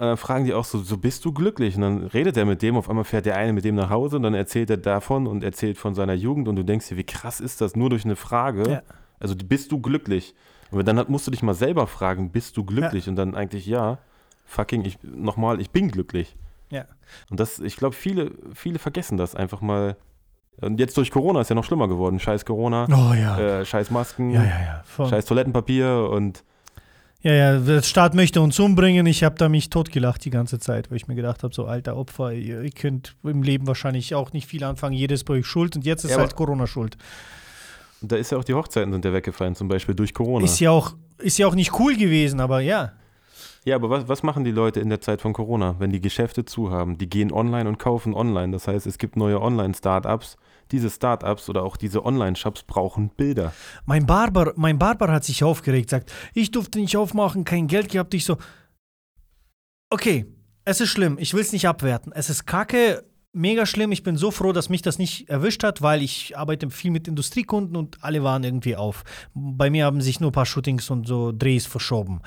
[0.00, 1.76] äh, dann fragen die auch so, so bist du glücklich?
[1.76, 4.16] Und dann redet er mit dem, auf einmal fährt der eine mit dem nach Hause
[4.16, 7.04] und dann erzählt er davon und erzählt von seiner Jugend und du denkst dir, wie
[7.04, 8.70] krass ist das, nur durch eine Frage.
[8.70, 8.82] Ja.
[9.18, 10.34] Also bist du glücklich?
[10.70, 13.08] Und dann musst du dich mal selber fragen, bist du glücklich?
[13.08, 13.98] Und dann eigentlich, ja,
[14.46, 16.36] fucking, ich, nochmal, ich bin glücklich.
[16.70, 16.84] Ja.
[17.28, 19.96] Und das, ich glaube, viele, viele vergessen das einfach mal.
[20.60, 22.18] Und jetzt durch Corona ist ja noch schlimmer geworden.
[22.20, 23.38] Scheiß Corona, Oh ja.
[23.38, 25.06] äh, scheiß Masken, ja, ja, ja.
[25.08, 26.44] Scheiß Toilettenpapier und
[27.22, 29.04] Ja, ja, der Staat möchte uns umbringen.
[29.06, 31.96] Ich habe da mich totgelacht die ganze Zeit, weil ich mir gedacht habe, so alter
[31.96, 34.94] Opfer, ihr, ihr könnt im Leben wahrscheinlich auch nicht viel anfangen.
[34.94, 36.96] Jedes bei euch schuld und jetzt ist Ja, halt Corona schuld.
[38.00, 40.46] da ist ja auch die Hochzeiten sind ja weggefallen, zum Beispiel durch Corona.
[40.46, 42.92] Ist ja auch, ist ja auch nicht cool gewesen, aber ja.
[43.66, 46.46] Ja, aber was, was machen die Leute in der Zeit von Corona, wenn die Geschäfte
[46.46, 46.96] zu haben?
[46.96, 48.52] Die gehen online und kaufen online.
[48.52, 50.38] Das heißt, es gibt neue Online-Startups.
[50.72, 53.52] Diese Startups oder auch diese Online-Shops brauchen Bilder.
[53.86, 58.14] Mein Barber, mein Barber hat sich aufgeregt, sagt, ich durfte nicht aufmachen, kein Geld gehabt.
[58.14, 58.36] Ich so,
[59.90, 60.26] okay,
[60.64, 62.12] es ist schlimm, ich will es nicht abwerten.
[62.12, 63.92] Es ist kacke, mega schlimm.
[63.92, 67.08] Ich bin so froh, dass mich das nicht erwischt hat, weil ich arbeite viel mit
[67.08, 69.04] Industriekunden und alle waren irgendwie auf.
[69.34, 72.20] Bei mir haben sich nur ein paar Shootings und so Drehs verschoben.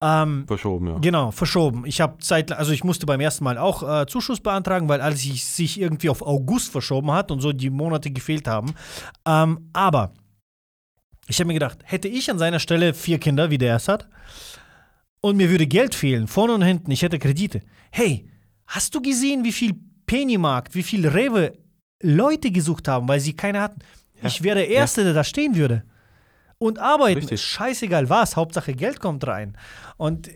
[0.00, 0.98] Ähm, Verschoben, ja.
[0.98, 1.84] Genau, verschoben.
[1.86, 5.22] Ich habe Zeit, also ich musste beim ersten Mal auch äh, Zuschuss beantragen, weil alles
[5.22, 8.74] sich, irgendwie auf August verschoben hat und so die Monate gefehlt haben.
[9.26, 10.12] Ähm, aber
[11.28, 14.08] ich habe mir gedacht, hätte ich an seiner Stelle vier Kinder, wie der es hat,
[15.22, 17.60] und mir würde Geld fehlen, vorne und hinten, ich hätte Kredite.
[17.90, 18.26] Hey,
[18.66, 19.78] hast du gesehen, wie viel
[20.10, 21.52] Pennymarkt, wie viel Rewe
[22.02, 23.78] Leute gesucht haben, weil sie keine hatten?
[24.20, 24.26] Ja.
[24.26, 25.84] Ich wäre der Erste, der da stehen würde.
[26.58, 27.40] Und arbeiten, Richtig.
[27.40, 29.56] scheißegal was, Hauptsache Geld kommt rein.
[29.98, 30.28] Und,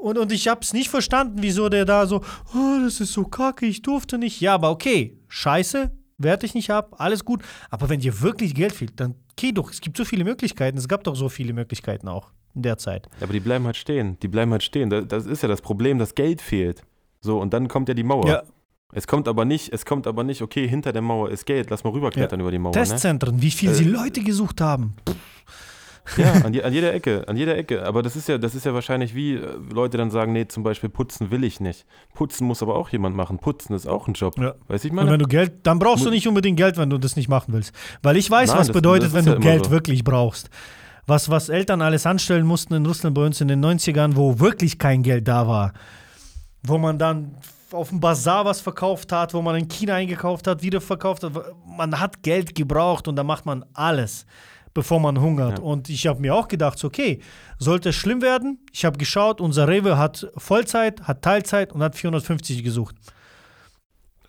[0.00, 2.22] Und, und ich habe es nicht verstanden, wieso der da so,
[2.52, 4.40] oh, das ist so kacke, ich durfte nicht.
[4.40, 7.44] Ja, aber okay, scheiße, werte ich nicht ab, alles gut.
[7.70, 9.70] Aber wenn dir wirklich Geld fehlt, dann geh doch.
[9.70, 10.76] Es gibt so viele Möglichkeiten.
[10.76, 13.08] Es gab doch so viele Möglichkeiten auch in der Zeit.
[13.20, 14.18] Ja, aber die bleiben halt stehen.
[14.20, 14.90] Die bleiben halt stehen.
[14.90, 16.82] Das, das ist ja das Problem, dass Geld fehlt.
[17.20, 18.26] So, und dann kommt ja die Mauer.
[18.26, 18.42] Ja.
[18.94, 21.82] Es kommt aber nicht, es kommt aber nicht, okay, hinter der Mauer ist Geld, lass
[21.82, 22.72] mal rüberklettern über die Mauer.
[22.74, 22.82] Ne?
[22.82, 24.94] Testzentren, wie viel Äh, sie Leute gesucht haben.
[26.16, 27.84] Ja, an, je, an jeder Ecke, an jeder Ecke.
[27.86, 30.62] Aber das ist ja, das ist ja wahrscheinlich wie äh, Leute dann sagen, nee, zum
[30.62, 31.86] Beispiel putzen will ich nicht.
[32.14, 33.38] Putzen muss aber auch jemand machen.
[33.38, 34.34] Putzen ist auch ein Job.
[34.38, 34.54] Ja.
[34.68, 35.12] Weiß ich Und meine?
[35.12, 37.72] wenn du Geld, dann brauchst du nicht unbedingt Geld, wenn du das nicht machen willst.
[38.02, 39.70] Weil ich weiß, Nein, was das- bedeutet, das wenn du ja immer Geld so.
[39.70, 40.50] wirklich brauchst.
[41.06, 44.78] Was, was Eltern alles anstellen mussten in Russland bei uns in den 90ern, wo wirklich
[44.78, 45.72] kein Geld da war.
[46.62, 47.36] Wo man dann
[47.74, 51.32] auf dem Bazar was verkauft hat, wo man in China eingekauft hat, wieder verkauft hat.
[51.66, 54.26] Man hat Geld gebraucht und da macht man alles,
[54.74, 55.58] bevor man hungert.
[55.58, 55.64] Ja.
[55.64, 57.20] Und ich habe mir auch gedacht, okay,
[57.58, 58.58] sollte es schlimm werden?
[58.72, 62.96] Ich habe geschaut, unser Rewe hat Vollzeit, hat Teilzeit und hat 450 gesucht.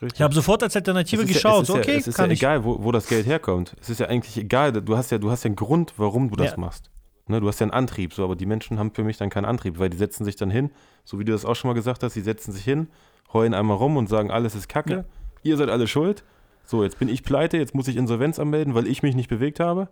[0.01, 0.19] Richtig.
[0.19, 1.61] Ich habe sofort als Alternative geschaut.
[1.61, 3.25] Ja, so, es ist okay, ja, es ist kann ja egal, wo, wo das Geld
[3.25, 3.75] herkommt.
[3.81, 4.73] Es ist ja eigentlich egal.
[4.73, 6.57] Du hast ja, du hast ja einen Grund, warum du das Ja.
[6.57, 6.89] machst.
[7.27, 9.45] Ne, du hast ja einen Antrieb, so, aber die Menschen haben für mich dann keinen
[9.45, 10.71] Antrieb, weil die setzen sich dann hin,
[11.05, 12.89] so wie du das auch schon mal gesagt hast, die setzen sich hin,
[13.33, 15.03] heulen einmal rum und sagen, alles ist Kacke, Ja.
[15.43, 16.23] ihr seid alle schuld.
[16.65, 19.59] So, jetzt bin ich pleite, jetzt muss ich Insolvenz anmelden, weil ich mich nicht bewegt
[19.59, 19.89] habe.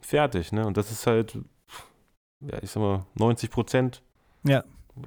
[0.00, 0.66] Fertig, ne?
[0.66, 1.38] Und das ist halt,
[2.40, 4.02] ja, ich sag mal, 90 Prozent.
[4.44, 4.64] Ja.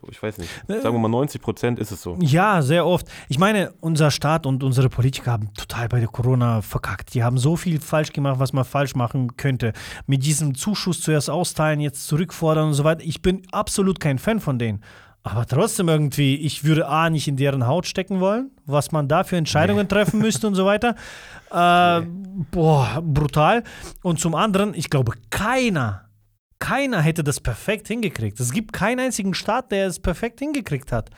[0.10, 0.50] Ich weiß nicht.
[0.70, 2.18] Äh, Sagen wir mal 90 Prozent ist es so.
[2.20, 3.08] Ja, sehr oft.
[3.28, 7.14] Ich meine, unser Staat und unsere Politiker haben total bei der Corona verkackt.
[7.14, 9.74] Die haben so viel falsch gemacht, was man falsch machen könnte.
[10.08, 13.04] Mit diesem Zuschuss zuerst austeilen, jetzt zurückfordern und so weiter.
[13.04, 14.84] Ich bin absolut kein Fan von denen.
[15.26, 19.24] Aber trotzdem irgendwie, ich würde A, nicht in deren Haut stecken wollen, was man da
[19.24, 20.96] für Entscheidungen treffen müsste und so weiter.
[21.54, 22.02] Äh,
[22.50, 23.62] Boah, brutal.
[24.02, 26.10] Und zum anderen, ich glaube, keiner,
[26.58, 28.40] keiner hätte das perfekt hingekriegt.
[28.40, 31.12] Es gibt keinen einzigen Staat, der es perfekt hingekriegt hat.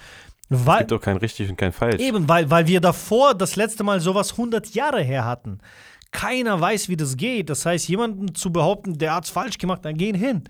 [0.49, 2.01] Es Weil, gibt doch kein richtig und kein falsch.
[2.01, 5.59] Eben, weil, weil wir davor das letzte Mal sowas 100 Jahre her hatten.
[6.11, 7.49] Keiner weiß, wie das geht.
[7.49, 10.43] Das heißt, jemanden zu behaupten, der hat es falsch gemacht, dann gehen hin.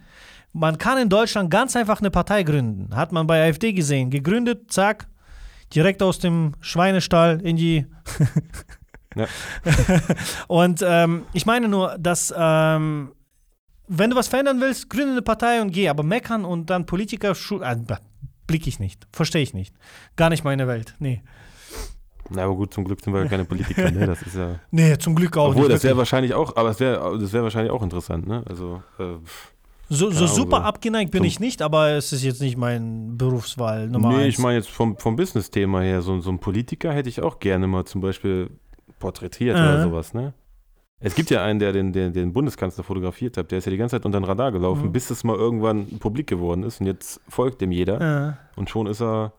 [0.58, 2.96] Man kann in Deutschland ganz einfach eine Partei gründen.
[2.96, 4.10] Hat man bei AfD gesehen.
[4.10, 5.10] Gegründet, zack,
[5.76, 7.86] direkt aus dem Schweinestall in die.
[9.18, 9.28] Ja.
[10.48, 12.34] und ähm, ich meine nur, dass.
[12.38, 13.14] Ähm,
[13.88, 15.88] wenn du was verändern willst, gründe eine Partei und geh.
[15.88, 17.76] Aber meckern und dann Politiker, äh,
[18.46, 19.08] blick ich nicht.
[19.14, 19.74] Verstehe ich nicht.
[20.18, 20.96] Gar nicht meine Welt.
[21.00, 21.24] Nee.
[22.30, 24.06] Na, aber gut, zum Glück sind wir ja keine Politiker, ne?
[24.06, 24.60] Das ist ja.
[24.72, 25.76] Nee, zum Glück auch Obwohl, nicht.
[25.76, 28.44] das wäre wahrscheinlich auch, aber das wäre das wär wahrscheinlich auch interessant, ne?
[28.50, 29.16] Also, äh,
[29.90, 34.10] so, so super abgeneigt bin ich nicht, aber es ist jetzt nicht mein Berufswahl Nummer
[34.10, 34.28] nee, eins.
[34.36, 37.68] ich meine jetzt vom, vom Business-Thema her, so, so ein Politiker hätte ich auch gerne
[37.68, 38.50] mal zum Beispiel
[39.00, 39.60] porträtiert Äh.
[39.60, 40.34] oder sowas, ne?
[41.00, 43.78] Es gibt ja einen, der den, den, den Bundeskanzler fotografiert hat, der ist ja die
[43.78, 44.92] ganze Zeit unter den Radar gelaufen, Mhm.
[44.94, 48.88] bis es mal irgendwann publik geworden ist und jetzt folgt dem jeder Äh, und schon
[48.88, 49.34] ist er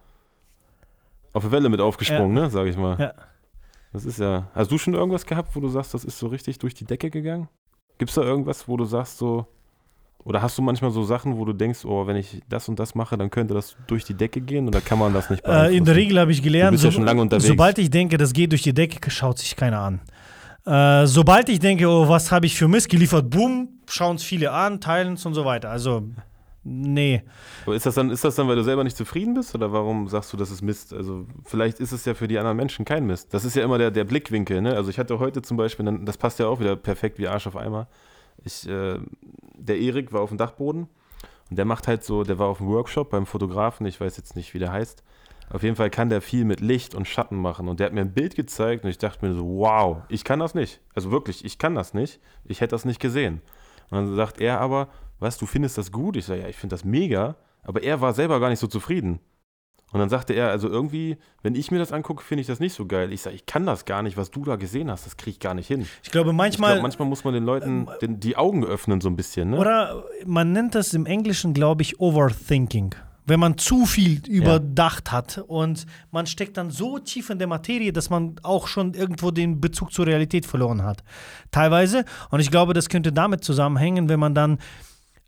[1.32, 2.98] auf der Welle mit aufgesprungen, ne, sag ich mal.
[3.00, 3.12] Ja.
[3.92, 4.48] Das ist ja.
[4.54, 7.10] Hast du schon irgendwas gehabt, wo du sagst, das ist so richtig durch die Decke
[7.10, 7.48] gegangen?
[7.98, 9.46] Gibt es da irgendwas, wo du sagst so,
[10.26, 12.96] oder hast du manchmal so Sachen, wo du denkst, oh, wenn ich das und das
[12.96, 15.84] mache, dann könnte das durch die Decke gehen oder kann man das nicht äh, in
[15.84, 15.94] der?
[15.94, 19.38] Regel habe ich gelernt, bist ja sobald ich denke, das geht durch die Decke, schaut
[19.38, 20.00] sich keiner an.
[20.66, 24.50] Äh, sobald ich denke, oh, was habe ich für Mist geliefert, boom, schauen es viele
[24.50, 25.70] an, teilen es und so weiter.
[25.70, 26.02] Also,
[26.64, 27.22] nee.
[27.64, 30.08] Aber ist das, dann, ist das dann, weil du selber nicht zufrieden bist oder warum
[30.08, 30.92] sagst du, das ist Mist?
[30.92, 33.32] Also vielleicht ist es ja für die anderen Menschen kein Mist.
[33.32, 34.60] Das ist ja immer der, der Blickwinkel.
[34.60, 34.74] Ne?
[34.74, 37.56] Also ich hatte heute zum Beispiel, das passt ja auch wieder perfekt wie Arsch auf
[37.56, 37.86] Eimer.
[38.44, 38.98] Ich, äh,
[39.54, 40.88] der Erik war auf dem Dachboden
[41.50, 44.36] und der macht halt so, der war auf dem Workshop beim Fotografen, ich weiß jetzt
[44.36, 45.02] nicht, wie der heißt.
[45.50, 48.00] Auf jeden Fall kann der viel mit Licht und Schatten machen und der hat mir
[48.00, 50.80] ein Bild gezeigt und ich dachte mir so, wow, ich kann das nicht.
[50.94, 52.20] Also wirklich, ich kann das nicht.
[52.44, 53.42] Ich hätte das nicht gesehen.
[53.90, 54.88] Und dann sagt er aber,
[55.20, 56.16] was, du findest das gut?
[56.16, 59.20] Ich sage, ja, ich finde das mega, aber er war selber gar nicht so zufrieden.
[59.96, 62.74] Und dann sagte er, also irgendwie, wenn ich mir das angucke, finde ich das nicht
[62.74, 63.14] so geil.
[63.14, 65.40] Ich sage, ich kann das gar nicht, was du da gesehen hast, das kriege ich
[65.40, 65.86] gar nicht hin.
[66.02, 66.72] Ich glaube, Ich manchmal.
[66.72, 69.48] glaube, manchmal muss man den Leuten den, die Augen öffnen so ein bisschen.
[69.52, 69.56] Ne?
[69.58, 72.94] Oder man nennt das im Englischen, glaube ich, Overthinking.
[73.24, 77.90] Wenn man zu viel überdacht hat und man steckt dann so tief in der Materie,
[77.90, 81.02] dass man auch schon irgendwo den Bezug zur Realität verloren hat.
[81.52, 82.04] Teilweise.
[82.30, 84.58] Und ich glaube, das könnte damit zusammenhängen, wenn man dann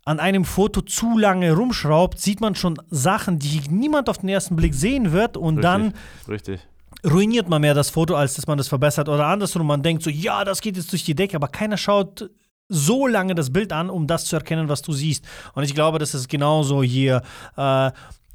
[0.05, 4.55] an einem Foto zu lange rumschraubt, sieht man schon Sachen, die niemand auf den ersten
[4.55, 5.93] Blick sehen wird und Richtig, dann
[6.27, 6.67] Richtig.
[7.05, 9.09] ruiniert man mehr das Foto, als dass man das verbessert.
[9.09, 12.29] Oder andersrum, man denkt so, ja, das geht jetzt durch die Decke, aber keiner schaut
[12.69, 15.25] so lange das Bild an, um das zu erkennen, was du siehst.
[15.53, 17.23] Und ich glaube, das ist genauso hier.
[17.57, 17.91] Äh,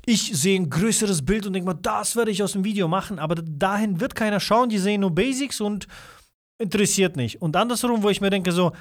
[0.07, 3.19] ich sehe ein größeres Bild und denke mal, das werde ich aus dem Video machen,
[3.19, 5.87] aber dahin wird keiner schauen, die sehen nur Basics und
[6.59, 7.41] interessiert nicht.
[7.41, 8.73] Und andersrum, wo ich mir denke, so,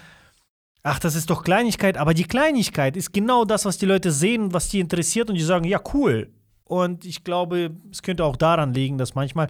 [0.83, 4.53] ach, das ist doch Kleinigkeit, aber die Kleinigkeit ist genau das, was die Leute sehen,
[4.53, 6.29] was die interessiert und die sagen, ja, cool.
[6.65, 9.47] Und ich glaube, es könnte auch daran liegen, dass manchmal,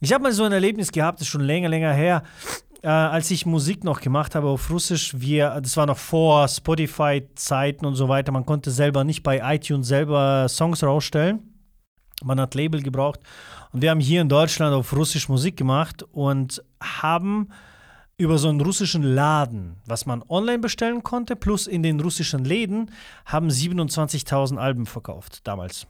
[0.00, 2.22] ich habe mal so ein Erlebnis gehabt, das ist schon länger, länger her,
[2.82, 7.84] äh, als ich Musik noch gemacht habe auf Russisch, wir, das war noch vor Spotify-Zeiten
[7.86, 11.50] und so weiter, man konnte selber nicht bei iTunes selber Songs rausstellen.
[12.22, 13.20] Man hat Label gebraucht.
[13.72, 17.48] Und wir haben hier in Deutschland auf Russisch Musik gemacht und haben
[18.16, 22.90] über so einen russischen Laden, was man online bestellen konnte, plus in den russischen Läden,
[23.24, 25.86] haben 27.000 Alben verkauft damals.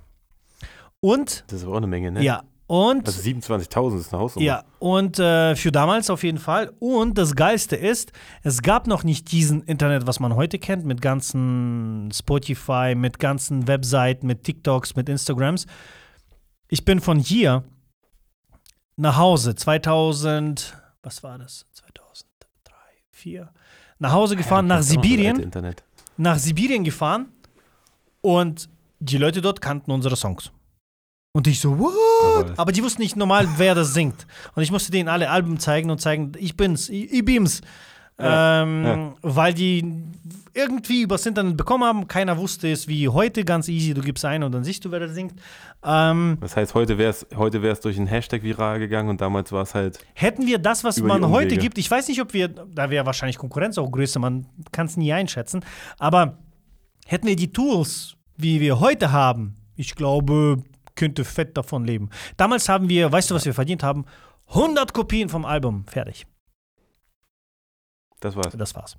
[1.01, 1.45] Und.
[1.49, 2.23] Das ist aber auch eine Menge, ne?
[2.23, 2.45] Ja.
[2.67, 3.07] Und.
[3.07, 4.47] Also 27.000 ist eine Hausnummer.
[4.47, 6.73] Ja, und äh, für damals auf jeden Fall.
[6.79, 11.03] Und das Geilste ist, es gab noch nicht diesen Internet, was man heute kennt, mit
[11.03, 15.67] ganzen Spotify, mit ganzen Webseiten, mit TikToks, mit Instagrams.
[16.69, 17.65] Ich bin von hier
[18.97, 21.67] nach Hause 2000, was war das?
[23.25, 23.49] 2003, 2004.
[23.99, 25.51] Nach Hause gefahren, Ja, nach Sibirien.
[26.17, 27.27] Nach Sibirien gefahren
[28.21, 28.69] und
[29.01, 30.51] die Leute dort kannten unsere Songs.
[31.37, 32.57] Und ich so, what?
[32.57, 34.27] Aber- die wussten nicht normal, wer das singt.
[34.55, 37.61] Und ich musste denen alle Alben zeigen und zeigen, ich bin's, ich, ich bin's.
[38.19, 39.15] Ja, ähm, ja.
[39.23, 40.05] Weil die
[40.55, 42.07] irgendwie übers Internet bekommen haben.
[42.07, 43.93] Keiner wusste es wie heute, ganz easy.
[43.93, 45.35] Du gibst ein und dann siehst du, wer das singt.
[45.85, 49.51] Ähm, Das heißt, heute wäre es heute wär's durch einen Hashtag viral gegangen und damals
[49.51, 49.99] war es halt.
[50.15, 53.37] hätten wir das, was man heute gibt, ich weiß nicht, ob wir, da wäre wahrscheinlich
[53.37, 55.65] Konkurrenz auch größer, man kann es nie einschätzen,
[55.99, 56.39] aber
[57.07, 60.63] hätten wir die Tools, wie wir heute haben, ich glaube,
[60.95, 62.11] könnte fett davon leben.
[62.37, 64.05] Damals haben wir, weißt du, was wir verdient haben?
[64.49, 66.27] 100 Kopien vom Album, fertig.
[68.25, 68.55] Das war's.
[68.57, 68.97] Das war's.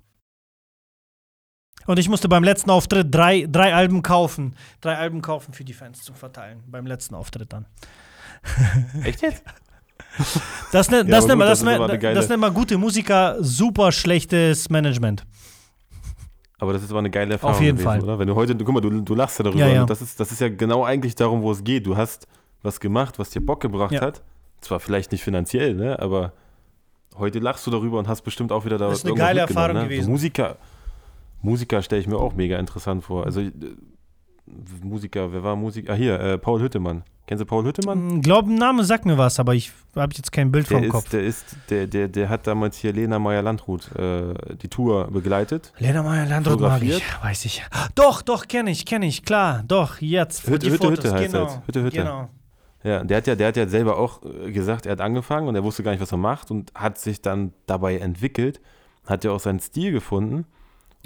[1.86, 4.54] Und ich musste beim letzten Auftritt drei, drei Alben kaufen.
[4.80, 6.62] Drei Alben kaufen für die Fans zum Verteilen.
[6.66, 7.66] Beim letzten Auftritt dann.
[9.04, 9.42] Echt jetzt?
[10.72, 13.92] Das, Ja, das, aber nennt gut, das, das geile- das nennt man gute Musiker, super
[13.92, 15.24] schlechtes Management.
[16.58, 17.54] Aber das ist aber eine geile Erfahrung.
[17.56, 18.02] Auf jeden gewesen, Fall.
[18.02, 18.18] Oder?
[18.18, 19.60] Wenn du heute, guck mal, du, du lachst ja darüber.
[19.66, 19.84] Ja, ja.
[19.86, 21.86] Das, ist, das ist ja genau eigentlich darum, wo es geht.
[21.86, 22.26] Du hast
[22.62, 24.00] was gemacht, was dir Bock gebracht Ja.
[24.02, 24.22] hat.
[24.60, 25.98] Zwar vielleicht nicht finanziell, ne?
[25.98, 26.32] aber
[27.18, 29.76] heute lachst du darüber und hast bestimmt auch wieder da Das ist eine geile Erfahrung
[29.76, 29.84] ne?
[29.84, 30.04] gewesen.
[30.06, 30.56] So Musiker,
[31.42, 33.24] Musiker stelle ich mir auch mega interessant vor.
[33.24, 33.52] Also äh,
[34.82, 35.92] Musiker, wer war Musiker?
[35.92, 37.02] Ah, hier, äh, Paul Hüttemann.
[37.26, 38.18] Kennst du Paul Hüttemann?
[38.18, 40.88] Ich glaube, ein Name sagt mir was, aber ich habe jetzt kein Bild Der vom
[40.90, 41.06] Kopf.
[41.06, 45.72] ist, der ist, der, der, der hat damals hier Lena Meyer-Landrut äh, die Tour begleitet.
[45.78, 47.64] Lena Meyer Landrut mag ich, weiß ich.
[47.96, 50.46] Doch, doch, kenne ich, kenne ich, klar, doch, jetzt.
[50.46, 51.62] Hütte, die Hütte, Fotos, Hütte heißt genau.
[51.66, 51.96] Hütte, Hütte.
[51.98, 52.28] Genau.
[52.86, 55.54] Ja, der hat ja, der hat ja selber auch äh, gesagt, er hat angefangen und
[55.56, 58.60] er wusste gar nicht, was er macht und hat sich dann dabei entwickelt,
[59.06, 60.46] hat ja auch seinen Stil gefunden.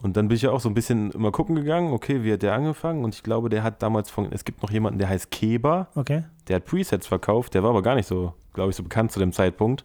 [0.02, 2.42] Und dann bin ich ja auch so ein bisschen immer gucken gegangen, okay, wie hat
[2.42, 3.04] der angefangen?
[3.04, 6.24] Und ich glaube, der hat damals von, es gibt noch jemanden, der heißt Keber, Okay.
[6.48, 9.18] der hat Presets verkauft, der war aber gar nicht so, glaube ich, so bekannt zu
[9.18, 9.84] dem Zeitpunkt.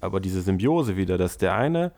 [0.00, 1.92] Aber diese Symbiose wieder, dass der eine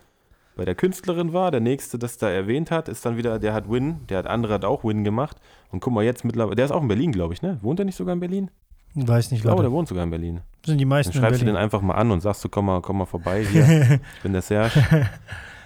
[0.56, 3.70] bei der Künstlerin war, der nächste das da erwähnt hat, ist dann wieder, der hat
[3.70, 5.36] Win, der hat andere hat auch Win gemacht.
[5.70, 7.58] Und guck mal, jetzt mittlerweile, der ist auch in Berlin, glaube ich, ne?
[7.62, 8.50] Wohnt er nicht sogar in Berlin?
[8.94, 10.40] Weiß nicht, Ich glaube, der wohnt sogar in Berlin.
[10.64, 12.66] Sind die Dann meisten in schreibst du den einfach mal an und sagst du, komm
[12.66, 14.00] mal, komm mal vorbei hier.
[14.16, 15.08] ich bin der Serge.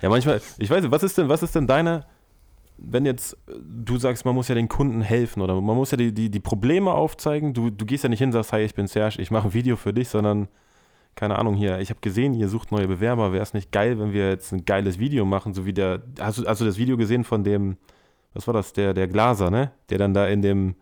[0.02, 2.04] Ja, manchmal, ich weiß nicht, was ist denn, was ist denn deine,
[2.76, 6.12] wenn jetzt du sagst, man muss ja den Kunden helfen oder man muss ja die,
[6.12, 7.54] die, die Probleme aufzeigen.
[7.54, 9.54] Du, du gehst ja nicht hin und sagst, hi, ich bin Serge, ich mache ein
[9.54, 10.48] Video für dich, sondern,
[11.14, 13.32] keine Ahnung, hier, ich habe gesehen, ihr sucht neue Bewerber.
[13.32, 16.38] Wäre es nicht geil, wenn wir jetzt ein geiles Video machen, so wie der, hast
[16.38, 17.76] du, hast du das Video gesehen von dem,
[18.34, 19.72] was war das, der, der Glaser, ne?
[19.90, 20.74] Der dann da in dem,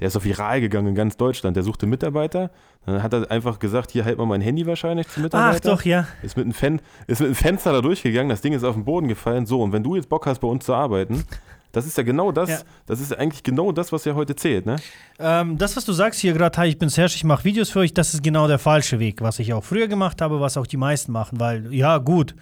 [0.00, 1.56] der ist auf viral gegangen in ganz Deutschland.
[1.56, 2.50] Der suchte Mitarbeiter.
[2.86, 5.56] Dann hat er einfach gesagt, hier halt mal mein Handy wahrscheinlich zum Mitarbeiter.
[5.72, 6.06] Ach doch, ja.
[6.22, 8.84] Ist mit, einem Fen ist mit einem Fenster da durchgegangen, das Ding ist auf den
[8.84, 9.46] Boden gefallen.
[9.46, 11.24] So, und wenn du jetzt Bock hast, bei uns zu arbeiten,
[11.72, 12.58] das ist ja genau das, Ja.
[12.86, 14.76] das ist eigentlich genau das, was ja heute zählt, ne?
[15.18, 17.80] Ähm, das, was du sagst hier gerade, hi, ich bin Serge, ich mache Videos für
[17.80, 20.66] euch, das ist genau der falsche Weg, was ich auch früher gemacht habe, was auch
[20.66, 22.34] die meisten machen, weil, ja, gut,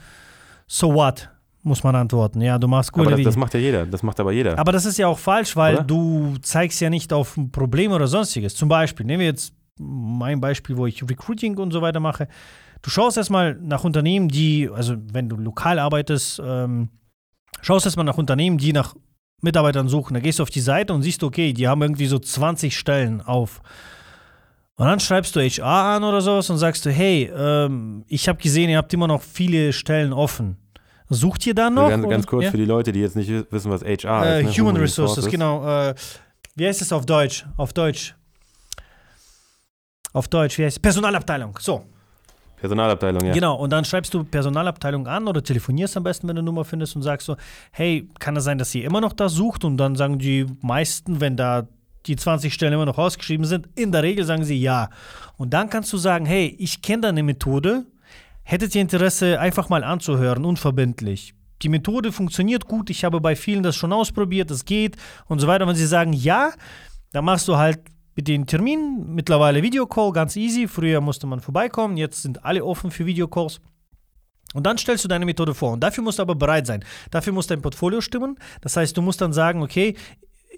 [0.66, 1.31] so what,
[1.62, 2.40] muss man antworten.
[2.40, 3.34] Ja, du machst Aber coole das, Videos.
[3.34, 4.59] das macht ja jeder, das macht aber jeder.
[4.59, 5.84] Aber das ist ja auch falsch, weil Oder?
[5.84, 8.55] du zeigst ja nicht auf ein Problem oder sonstiges.
[8.55, 12.28] Zum Beispiel, nehmen wir jetzt mein Beispiel, wo ich Recruiting und so weiter mache.
[12.82, 16.89] Du schaust erstmal nach Unternehmen, die, also wenn du lokal arbeitest, ähm,
[17.60, 18.94] schaust erstmal nach Unternehmen, die nach
[19.40, 20.14] Mitarbeitern suchen.
[20.14, 23.20] Da gehst du auf die Seite und siehst, okay, die haben irgendwie so 20 Stellen
[23.20, 23.60] auf.
[24.76, 28.40] Und dann schreibst du HR an oder sowas und sagst du, hey, ähm, ich habe
[28.40, 30.56] gesehen, ihr habt immer noch viele Stellen offen.
[31.12, 31.89] Sucht ihr da noch?
[31.89, 32.51] ganz, ganz kurz Ja?
[32.51, 34.56] für die Leute, die jetzt nicht wissen, was HR Äh, ist.
[34.56, 34.62] Ne?
[34.62, 35.66] Human Resources, genau.
[35.66, 35.94] Äh,
[36.55, 37.47] wie heißt es auf Deutsch?
[37.56, 38.14] Auf Deutsch.
[40.12, 40.80] Auf Deutsch, wie heißt es?
[40.80, 41.59] Personalabteilung.
[41.60, 41.84] So,
[42.56, 43.32] Personalabteilung, ja.
[43.32, 43.56] genau.
[43.56, 46.94] Und dann schreibst du Personalabteilung an oder telefonierst am besten, wenn du eine Nummer findest
[46.94, 47.36] und sagst so,
[47.72, 49.64] hey, kann es sein, dass ihr immer noch das sucht?
[49.64, 51.66] Und dann sagen die meisten, wenn da
[52.06, 54.90] die 20 Stellen immer noch ausgeschrieben sind, in der Regel sagen sie ja.
[55.39, 57.84] Und dann kannst du sagen, hey, ich kenne da eine Methode.
[58.44, 61.35] Hättet ihr Interesse, einfach mal anzuhören, unverbindlich?
[61.62, 64.97] die Methode funktioniert gut, ich habe bei vielen das schon ausprobiert, das geht
[65.27, 65.66] und so weiter.
[65.66, 66.51] Wenn sie sagen ja,
[67.12, 67.81] dann machst du halt
[68.14, 70.69] mit den Terminen, mittlerweile Videocall, ganz easy.
[70.69, 73.60] Früher musste man vorbeikommen, jetzt sind alle offen für Videocalls.
[74.55, 75.73] Und dann stellst du deine Methode vor.
[75.73, 76.85] Und dafür musst du aber bereit sein.
[77.10, 78.36] Dafür muss dein Portfolio stimmen.
[78.60, 79.97] Das heißt, du musst dann sagen, okay,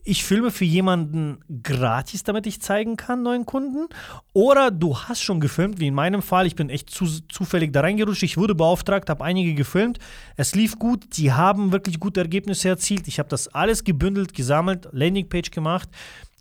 [0.05, 3.89] ich filme für jemanden gratis, damit ich zeigen kann, neuen Kunden.
[4.35, 6.47] Oder du hast schon gefilmt, wie in meinem Fall.
[6.47, 8.23] Ich bin echt zu, zufällig da reingerutscht.
[8.23, 9.99] Ich wurde beauftragt, habe einige gefilmt.
[10.37, 11.17] Es lief gut.
[11.17, 13.09] Die haben wirklich gute Ergebnisse erzielt.
[13.09, 15.89] Ich habe das alles gebündelt, gesammelt, Landingpage gemacht.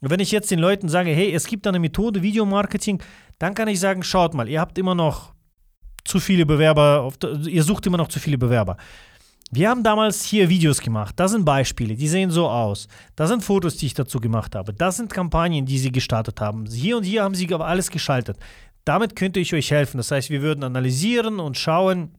[0.02, 3.02] Und wenn ich jetzt den Leuten sage, hey, es gibt eine Methode, Videomarketing,
[3.40, 5.34] dann kann ich sagen, schaut mal, ihr habt immer noch
[6.04, 7.12] zu viele Bewerber,
[7.46, 8.76] ihr sucht immer noch zu viele Bewerber.
[9.56, 11.14] Wir haben damals hier Videos gemacht.
[11.18, 12.88] Das sind Beispiele, die sehen so aus.
[13.16, 14.74] Das sind Fotos, die ich dazu gemacht habe.
[14.74, 16.66] Das sind Kampagnen, die sie gestartet haben.
[16.66, 18.38] Hier und hier haben sie aber alles geschaltet.
[18.84, 19.98] Damit könnte ich euch helfen.
[19.98, 22.16] Das heißt, wir würden analysieren und schauen,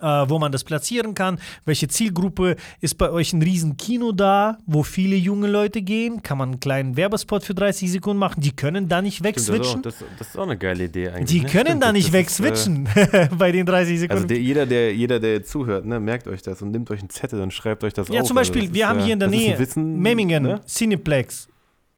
[0.00, 1.38] äh, wo man das platzieren kann.
[1.64, 6.22] Welche Zielgruppe ist bei euch ein Riesenkino da, wo viele junge Leute gehen?
[6.22, 8.40] Kann man einen kleinen Werbespot für 30 Sekunden machen?
[8.40, 9.82] Die können da nicht wegswitchen.
[9.82, 11.26] Das, das, ist auch eine geile Idee eigentlich.
[11.28, 11.48] Die ne?
[11.48, 12.88] können Stimmt, da nicht äh, wegswitchen
[13.38, 14.22] bei den 30 Sekunden.
[14.22, 17.00] Also der, jeder, der, jeder, der jetzt zuhört, ne, merkt euch das und nimmt euch
[17.00, 18.14] einen Zettel und schreibt euch das auf.
[18.14, 20.60] ja, zum Beispiel, also wir ist, haben äh, hier in der Nähe Wissen, Memmingen, Ne?
[20.66, 21.48] Cineplex.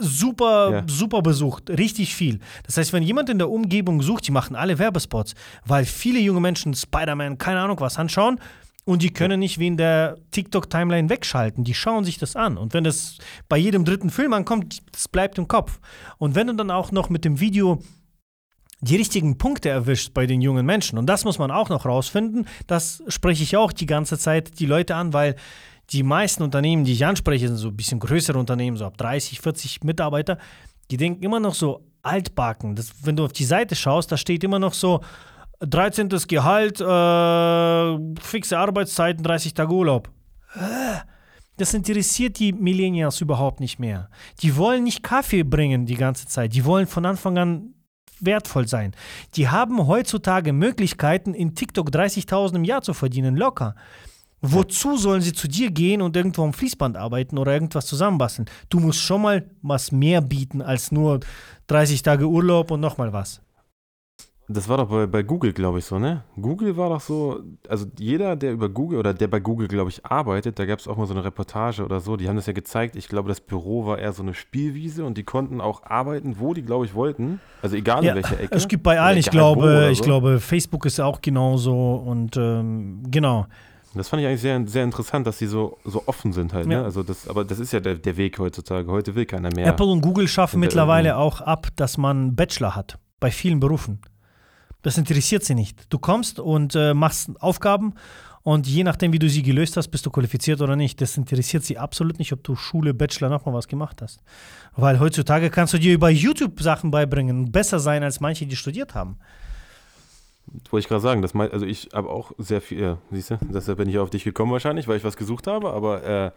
[0.01, 0.83] Super, Ja.
[0.87, 2.41] super besucht, richtig viel.
[2.65, 5.35] Das heißt, wenn jemand in der Umgebung sucht, die machen alle Werbespots,
[5.67, 8.41] weil viele junge Menschen Spider-Man, keine Ahnung was, anschauen
[8.85, 11.65] und die können nicht wie in der TikTok-Timeline wegschalten.
[11.65, 12.57] Die schauen sich das an.
[12.57, 13.19] Und wenn das
[13.49, 15.79] bei jedem dritten Film ankommt, das bleibt im Kopf.
[16.19, 17.83] Und wenn du dann auch noch mit dem Video
[18.81, 20.99] die richtigen Punkte erwischt bei den jungen Menschen.
[20.99, 22.47] Und das muss man auch noch rausfinden.
[22.67, 25.37] Das spreche ich auch die ganze Zeit die Leute an, weil
[25.93, 29.41] die meisten Unternehmen, die ich anspreche, sind so ein bisschen größere Unternehmen, so ab 30,
[29.41, 30.39] 40 Mitarbeiter,
[30.91, 32.77] die denken immer noch so altbacken.
[32.77, 35.01] Das, wenn du auf die Seite schaust, da steht immer noch so
[35.61, 36.09] 13.
[36.27, 40.11] Gehalt, äh, fixe Arbeitszeiten, 30 Tage Urlaub.
[41.57, 44.09] Das interessiert die Millennials überhaupt nicht mehr.
[44.43, 46.55] Die wollen nicht Kaffee bringen die ganze Zeit.
[46.55, 47.75] Die wollen von Anfang an
[48.21, 48.93] wertvoll sein.
[49.35, 53.75] Die haben heutzutage Möglichkeiten, in TikTok 30.000 im Jahr zu verdienen, locker.
[54.43, 58.49] Wozu sollen sie zu dir gehen und irgendwo am Fließband arbeiten oder irgendwas zusammenbasteln?
[58.71, 61.21] Du musst schon mal was mehr bieten als nur
[61.67, 63.43] 30 Tage Urlaub und nochmal was.
[64.53, 66.25] Das war doch bei, bei Google, glaube ich, so, ne?
[66.35, 70.05] Google war doch so, also jeder, der über Google oder der bei Google, glaube ich,
[70.05, 72.53] arbeitet, da gab es auch mal so eine Reportage oder so, die haben das ja
[72.53, 72.97] gezeigt.
[72.97, 76.53] Ich glaube, das Büro war eher so eine Spielwiese und die konnten auch arbeiten, wo
[76.53, 77.39] die, glaube ich, wollten.
[77.63, 78.57] Also egal Ja, in welcher Ecke.
[78.57, 80.05] Es gibt bei allen, ich glaube, oder ich so.
[80.05, 83.47] glaube, Facebook ist auch genauso und ähm, genau.
[83.95, 86.79] Das fand ich eigentlich sehr, sehr interessant, dass die so, so offen sind halt, Ja.
[86.79, 86.85] ne?
[86.85, 88.91] Also das, aber das ist ja der, der Weg heutzutage.
[88.91, 89.67] Heute will keiner mehr.
[89.67, 92.99] Apple und Google schaffen Hinter mittlerweile auch ab, dass man Bachelor hat.
[93.19, 94.01] Bei vielen Berufen.
[94.83, 95.93] Das interessiert sie nicht.
[95.93, 97.95] Du kommst und äh, machst Aufgaben
[98.43, 101.01] und je nachdem, wie du sie gelöst hast, bist du qualifiziert oder nicht.
[101.01, 104.21] Das interessiert sie absolut nicht, ob du Schule, Bachelor, nochmal was gemacht hast.
[104.77, 108.57] Weil heutzutage kannst du dir über YouTube Sachen beibringen und besser sein als manche, die
[108.57, 109.19] studiert haben.
[110.71, 113.39] Wollte ich gerade sagen, das mei- also ich habe auch sehr viel, ja, siehst du,
[113.43, 116.31] deshalb bin ich auf dich gekommen wahrscheinlich, weil ich was gesucht habe, aber äh,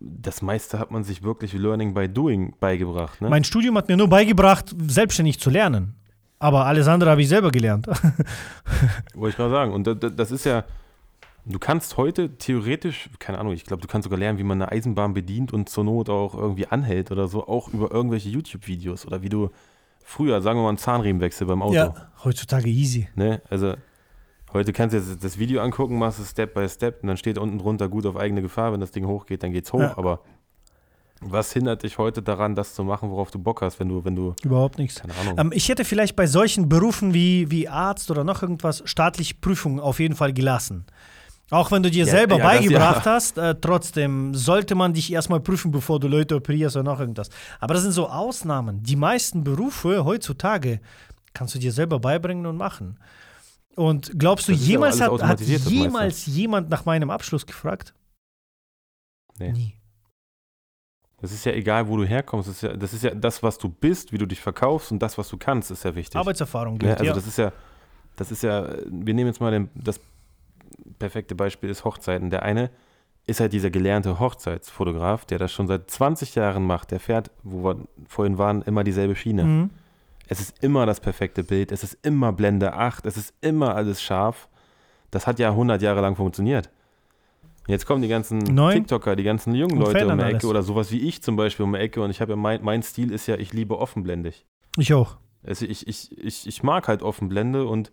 [0.00, 3.28] das meiste hat man sich wirklich Learning by Doing beigebracht, ne?
[3.30, 5.94] Mein Studium hat mir nur beigebracht, selbstständig zu lernen.
[6.38, 7.86] Aber alles andere habe ich selber gelernt.
[9.14, 9.72] Wollte ich gerade sagen.
[9.72, 10.64] Und da- da- das ist ja,
[11.46, 14.70] du kannst heute theoretisch, keine Ahnung, ich glaube, du kannst sogar lernen, wie man eine
[14.70, 19.22] Eisenbahn bedient und zur Not auch irgendwie anhält oder so, auch über irgendwelche YouTube-Videos oder
[19.22, 19.50] wie du
[20.04, 21.74] früher, sagen wir mal, einen Zahnriemenwechsel beim Auto.
[21.74, 23.08] ja, heutzutage easy.
[23.16, 23.42] Ne?
[23.50, 23.74] Also
[24.52, 27.38] heute kannst du jetzt das Video angucken, machst es Step by Step und dann steht
[27.38, 28.72] unten drunter gut auf eigene Gefahr.
[28.72, 29.80] Wenn das Ding hochgeht, dann geht's hoch.
[29.80, 29.98] Ja.
[29.98, 30.20] Aber
[31.20, 34.14] was hindert dich heute daran, das zu machen, worauf du Bock hast, wenn du, wenn
[34.14, 35.00] du, Überhaupt nichts.
[35.00, 35.38] keine Ahnung.
[35.38, 39.80] Ähm, ich hätte vielleicht bei solchen Berufen wie, wie Arzt oder noch irgendwas staatliche Prüfungen
[39.80, 40.84] auf jeden Fall gelassen.
[41.50, 45.12] Auch wenn du dir Ja, selber ja, das beigebracht hast, äh, trotzdem sollte man dich
[45.12, 47.28] erstmal prüfen, bevor du Leute operierst oder noch irgendwas.
[47.60, 48.82] Aber das sind so Ausnahmen.
[48.82, 50.80] Die meisten Berufe heutzutage
[51.34, 52.98] kannst du dir selber beibringen und machen.
[53.76, 57.92] Und glaubst du, ja jemals hat, hat jemals jemand nach meinem Abschluss gefragt?
[59.38, 59.52] Nee.
[59.52, 59.74] Nie.
[61.20, 62.48] Das ist ja egal, wo du herkommst.
[62.48, 65.00] Das ist, ja, das ist ja das, was du bist, wie du dich verkaufst und
[65.00, 66.16] das, was du kannst, ist ja wichtig.
[66.16, 66.78] Arbeitserfahrung Ne?
[66.80, 67.12] gilt, Also ja.
[67.14, 67.52] das ist ja,
[68.16, 69.98] das ist ja, wir nehmen jetzt mal den, das
[70.98, 72.30] perfekte Beispiel ist Hochzeiten.
[72.30, 72.70] Der eine
[73.26, 76.90] ist halt dieser gelernte Hochzeitsfotograf, der das schon seit 20 Jahren macht.
[76.90, 77.76] Der fährt, wo wir
[78.06, 79.44] vorhin waren, immer dieselbe Schiene.
[79.44, 79.70] Mhm.
[80.26, 84.02] Es ist immer das perfekte Bild, es ist immer Blende 8, es ist immer alles
[84.02, 84.48] scharf.
[85.10, 86.70] Das hat ja 100 Jahre lang funktioniert.
[87.66, 88.74] Jetzt kommen die ganzen Neu.
[88.74, 90.44] TikToker, die ganzen jungen Und Leute um die Ecke alles.
[90.44, 92.82] oder sowas wie ich zum Beispiel um die Ecke und ich habe ja mein, mein
[92.82, 94.44] Stil ist ja, ich liebe offenblendig.
[94.76, 95.16] Ich auch.
[95.46, 97.92] Also ich, ich, ich, ich mag halt Offenblende und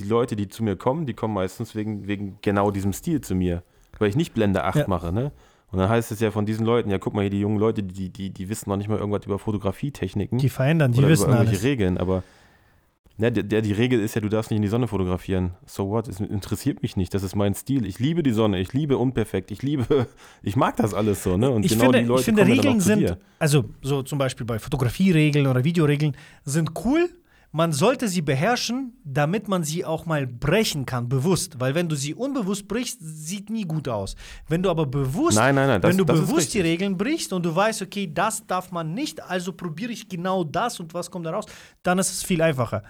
[0.00, 3.34] die Leute, die zu mir kommen, die kommen meistens wegen, wegen genau diesem Stil zu
[3.34, 3.62] mir.
[3.98, 4.84] weil ich nicht Blende 8 Ja.
[4.88, 5.30] mache, ne?
[5.70, 7.82] Und dann heißt es ja von diesen Leuten, ja, guck mal hier, die jungen Leute,
[7.82, 11.24] die, die, die wissen noch nicht mal irgendwas über Fotografietechniken Die verändern, die oder wissen
[11.24, 11.64] über irgendwelche alles.
[11.64, 12.22] Regeln, aber
[13.18, 15.52] ne, der, der, die Regel ist ja, du darfst nicht in die Sonne fotografieren.
[15.66, 16.08] So what?
[16.08, 17.12] Es interessiert mich nicht.
[17.14, 17.84] Das ist mein Stil.
[17.86, 20.06] Ich liebe die Sonne, ich liebe unperfekt, ich liebe,
[20.42, 21.50] ich mag das alles so, ne?
[21.50, 24.58] Und ich genau finde, die Leute ich finde Regeln sind, also so zum Beispiel bei
[24.58, 27.10] Fotografieregeln oder Videoregeln, sind cool.
[27.52, 31.58] Man sollte sie beherrschen, damit man sie auch mal brechen kann, bewusst.
[31.58, 34.14] Weil wenn du sie unbewusst brichst, sieht nie gut aus.
[34.48, 36.60] Wenn du aber bewusst, Nein, nein, nein, das, wenn du das bewusst die.
[36.60, 40.78] Regeln brichst und du weißt, okay, das darf man nicht, also probiere ich genau das
[40.78, 41.46] und was kommt da raus,
[41.82, 42.84] dann ist es viel einfacher.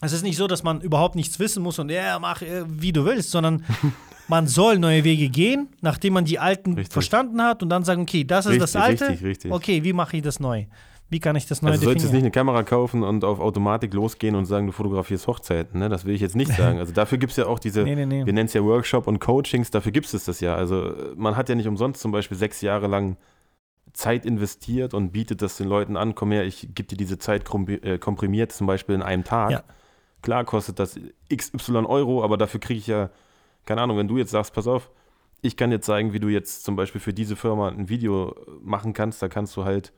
[0.00, 2.92] Es ist nicht so, dass man überhaupt nichts wissen muss und ja, mach äh, wie
[2.92, 3.62] du willst, sondern
[4.28, 6.92] man soll neue Wege gehen, nachdem man die alten Richtig.
[6.94, 9.08] verstanden hat und dann sagen, okay, das ist das Richtig, alte.
[9.10, 9.52] richtig, richtig.
[9.52, 10.64] Okay, wie mache ich das neu?
[11.12, 12.24] Wie kann ich das neu Also du solltest definieren?
[12.24, 15.78] nicht eine Kamera kaufen und auf Automatik losgehen und sagen, du fotografierst Hochzeiten.
[15.78, 15.90] Ne?
[15.90, 16.78] Das will ich jetzt nicht sagen.
[16.78, 18.24] Also dafür gibt es ja auch diese, Nee, nee, nee.
[18.24, 20.54] wir nennen es ja Workshop und Coachings, dafür gibt es das ja.
[20.54, 23.18] Also äh, man hat ja nicht umsonst zum Beispiel sechs Jahre lang
[23.92, 27.44] Zeit investiert und bietet das den Leuten an, komm her, ich gebe dir diese Zeit
[27.68, 29.50] äh, komprimiert, zum Beispiel in einem Tag.
[29.50, 29.64] Ja.
[30.22, 30.98] Klar kostet das
[31.30, 33.10] XY Euro, aber dafür kriege ich ja,
[33.66, 34.90] keine Ahnung, wenn du jetzt sagst, pass auf,
[35.42, 38.94] ich kann dir zeigen, wie du jetzt zum Beispiel für diese Firma ein Video machen
[38.94, 39.92] kannst, da kannst du halt,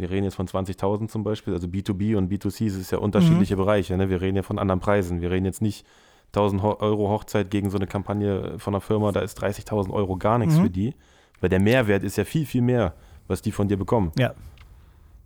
[0.00, 3.56] wir reden jetzt von 20.000 zum Beispiel, also B2B und B2C, es ist ja unterschiedliche
[3.56, 4.08] Bereiche, ne?
[4.10, 5.86] wir reden ja von anderen Preisen, wir reden jetzt nicht
[6.28, 10.16] 1000 Ho- Euro Hochzeit gegen so eine Kampagne von einer Firma, da ist 30.000 Euro
[10.16, 10.62] gar nichts Mhm.
[10.62, 10.94] für die,
[11.40, 12.94] weil der Mehrwert ist ja viel, viel mehr,
[13.28, 14.12] was die von dir bekommen.
[14.18, 14.34] Ja.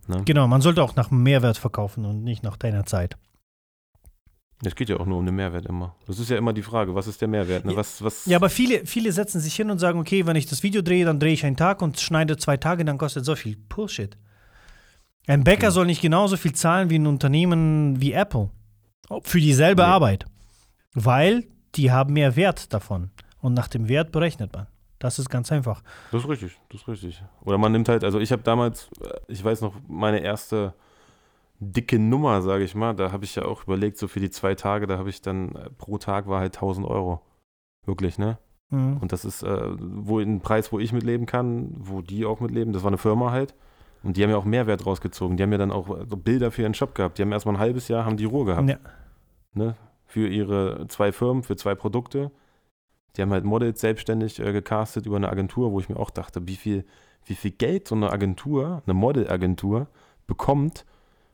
[0.07, 0.21] Ne?
[0.25, 3.17] Genau, man sollte auch nach Mehrwert verkaufen und nicht nach deiner Zeit.
[4.63, 5.95] Es geht ja auch nur um den Mehrwert immer.
[6.07, 7.65] Das ist ja immer die Frage, was ist der Mehrwert?
[7.65, 7.71] Ne?
[7.73, 7.77] Ja.
[7.77, 10.63] Was, was, Ja, aber viele, viele setzen sich hin und sagen, okay, wenn ich das
[10.63, 13.57] Video drehe, dann drehe ich einen Tag und schneide zwei Tage, dann kostet so viel.
[13.57, 14.17] Bullshit.
[15.27, 18.49] Ein Bäcker soll nicht genauso viel zahlen wie ein Unternehmen wie Apple.
[19.23, 19.87] Für dieselbe Nee.
[19.87, 20.25] Arbeit.
[20.93, 21.45] Weil
[21.75, 23.11] die haben mehr Wert davon.
[23.41, 24.67] Und nach dem Wert berechnet man.
[24.99, 25.83] Das ist ganz einfach.
[26.11, 27.23] Das ist richtig, das ist richtig.
[27.43, 30.73] Oder man nimmt halt, also ich habe damals, äh, ich weiß noch, meine erste
[31.59, 34.55] dicke Nummer, sage ich mal, da habe ich ja auch überlegt, so für die zwei
[34.55, 37.21] Tage, da habe ich dann äh, pro Tag war halt 1000 Euro.
[37.85, 38.37] Wirklich, ne?
[38.69, 38.97] Mhm.
[38.97, 42.73] Und das ist äh, wohl ein Preis, wo ich mitleben kann, wo die auch mitleben.
[42.73, 43.53] Das war eine Firma halt.
[44.05, 45.35] Und die haben ja auch Mehrwert rausgezogen.
[45.35, 47.17] Die haben ja dann auch äh, so Bilder für ihren Shop gehabt.
[47.17, 48.69] Die haben erstmal ein halbes Jahr, haben die Ruhe gehabt.
[48.69, 48.77] Ja.
[49.53, 49.75] ne,
[50.05, 52.31] für ihre zwei Firmen, für zwei Produkte.
[53.17, 56.47] Die haben halt Models selbstständig äh, gecastet über eine Agentur, wo ich mir auch dachte,
[56.47, 56.85] wie viel,
[57.25, 59.87] wie viel Geld so eine Agentur, eine Modelagentur
[60.27, 60.85] bekommt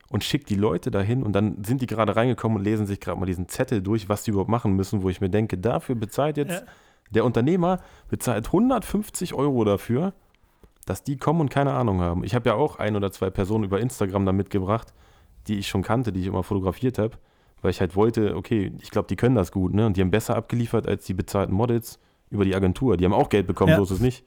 [0.08, 3.18] und schickt die Leute dahin und dann sind die gerade reingekommen und lesen sich gerade
[3.18, 6.36] mal diesen Zettel durch, was die überhaupt machen müssen, wo ich mir denke, dafür bezahlt
[6.36, 6.66] jetzt Ja.
[7.10, 10.12] der Unternehmer bezahlt 150 Euro dafür,
[10.86, 12.24] dass die kommen und keine Ahnung haben.
[12.24, 14.92] Ich habe ja auch ein oder zwei Personen über Instagram da mitgebracht,
[15.46, 17.16] die ich schon kannte, die ich immer fotografiert habe,
[17.60, 19.86] weil ich halt wollte, okay, ich glaube, die können das gut, ne?
[19.86, 21.98] Und die haben besser abgeliefert als die bezahlten Models
[22.30, 22.96] über die Agentur.
[22.96, 23.76] Die haben auch Geld bekommen, Ja.
[23.76, 24.24] so ist es nicht.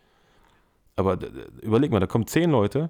[0.96, 1.28] Aber d-
[1.62, 2.90] überleg mal, da kommen zehn Leute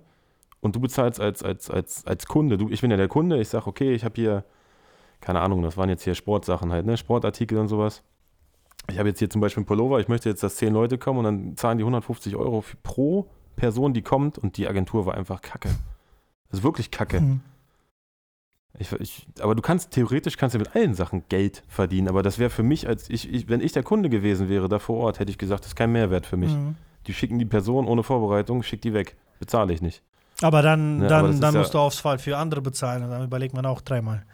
[0.61, 2.57] und du bezahlst als, als, als, als Kunde.
[2.57, 4.43] Du, ich bin ja der Kunde, ich sage, okay, ich habe hier,
[5.21, 6.97] keine Ahnung, das waren jetzt hier Sportsachen halt, ne?
[6.97, 8.03] Sportartikel und sowas.
[8.91, 11.19] Ich habe jetzt hier zum Beispiel einen Pullover, ich möchte jetzt, dass zehn Leute kommen
[11.19, 15.41] und dann zahlen die 150 Euro pro Person, die kommt und die Agentur war einfach
[15.41, 15.69] kacke.
[16.49, 17.21] Das ist wirklich kacke.
[17.21, 17.41] Mhm.
[18.77, 22.39] Ich, ich, aber du kannst, theoretisch kannst du mit allen Sachen Geld verdienen, aber das
[22.39, 25.19] wäre für mich, als ich, ich, wenn ich der Kunde gewesen wäre da vor Ort,
[25.19, 26.51] hätte ich gesagt, das ist kein Mehrwert für mich.
[26.51, 26.75] Mhm.
[27.07, 29.15] Die schicken die Person ohne Vorbereitung, schick die weg.
[29.39, 30.01] Bezahle ich nicht.
[30.41, 33.11] Aber dann, Ne, dann, aber dann ja- musst du aufs Fall für andere bezahlen und
[33.11, 34.25] dann überlegt man auch dreimal.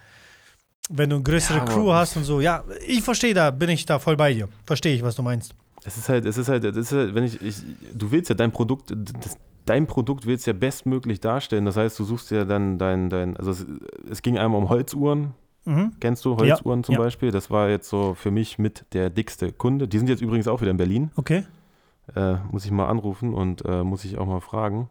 [0.90, 3.86] Wenn du eine größere Ja, Crew hast und so, ja, ich verstehe da, bin ich
[3.86, 4.50] da voll bei dir.
[4.66, 5.54] Verstehe ich, was du meinst.
[5.84, 7.56] Es ist halt, es ist halt, es ist halt, wenn ich, ich
[7.94, 11.66] du willst ja dein Produkt, das, dein Produkt willst ja bestmöglich darstellen.
[11.66, 13.66] Das heißt, du suchst ja dann dein, dein, also es,
[14.10, 15.34] es ging einmal um Holzuhren.
[15.66, 15.94] Mhm.
[16.00, 17.00] Kennst du Holzuhren zum ja.
[17.00, 17.32] Beispiel?
[17.32, 19.88] Das war jetzt so für mich mit der dickste Kunde.
[19.88, 21.12] Die sind jetzt übrigens auch wieder in Berlin.
[21.16, 21.44] Okay.
[22.16, 24.90] Äh, muss ich mal anrufen und äh, muss ich auch mal fragen,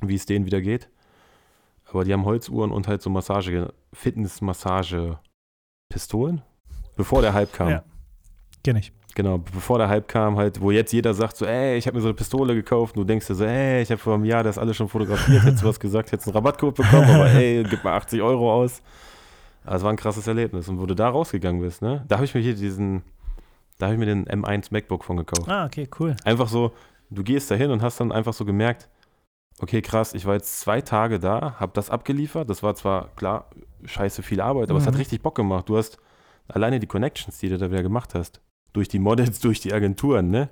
[0.00, 0.88] wie es denen wieder geht.
[1.90, 6.42] Aber die haben Holzuhren und halt so Massage, Fitness-Massage-Pistolen.
[6.96, 7.68] Bevor der Hype kam.
[7.68, 7.84] Ja.
[8.66, 8.90] Kenn ich.
[9.14, 12.00] Genau, bevor der Hype kam, halt, wo jetzt jeder sagt, so, ey, ich habe mir
[12.02, 14.42] so eine Pistole gekauft und du denkst dir so, ey, ich habe vor einem Jahr
[14.42, 17.84] das alles schon fotografiert, hättest du was gesagt, hättest einen Rabattcode bekommen, aber ey, gib
[17.84, 18.82] mal 80 Euro aus.
[19.64, 20.68] Also, es war ein krasses Erlebnis.
[20.68, 23.02] Und wo du da rausgegangen bist, ne, da habe ich mir hier diesen,
[23.78, 25.48] da habe ich mir den M1 MacBook von gekauft.
[25.48, 26.16] Ah, okay, cool.
[26.24, 26.72] Einfach so,
[27.10, 28.88] du gehst da hin und hast dann einfach so gemerkt,
[29.60, 32.50] okay, krass, ich war jetzt zwei Tage da, habe das abgeliefert.
[32.50, 33.48] Das war zwar, klar,
[33.84, 34.98] scheiße viel Arbeit, aber es hat Mhm.
[34.98, 35.68] richtig Bock gemacht.
[35.68, 35.98] Du hast
[36.48, 38.40] alleine die Connections, die du da wieder gemacht hast,
[38.76, 40.48] durch die Models, durch die Agenturen, ne?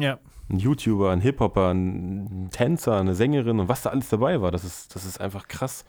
[0.00, 0.18] Ja.
[0.50, 4.64] Ein YouTuber, ein Hip-Hopper, ein Tänzer, eine Sängerin und was da alles dabei war, das
[4.64, 5.84] ist, das ist einfach krass.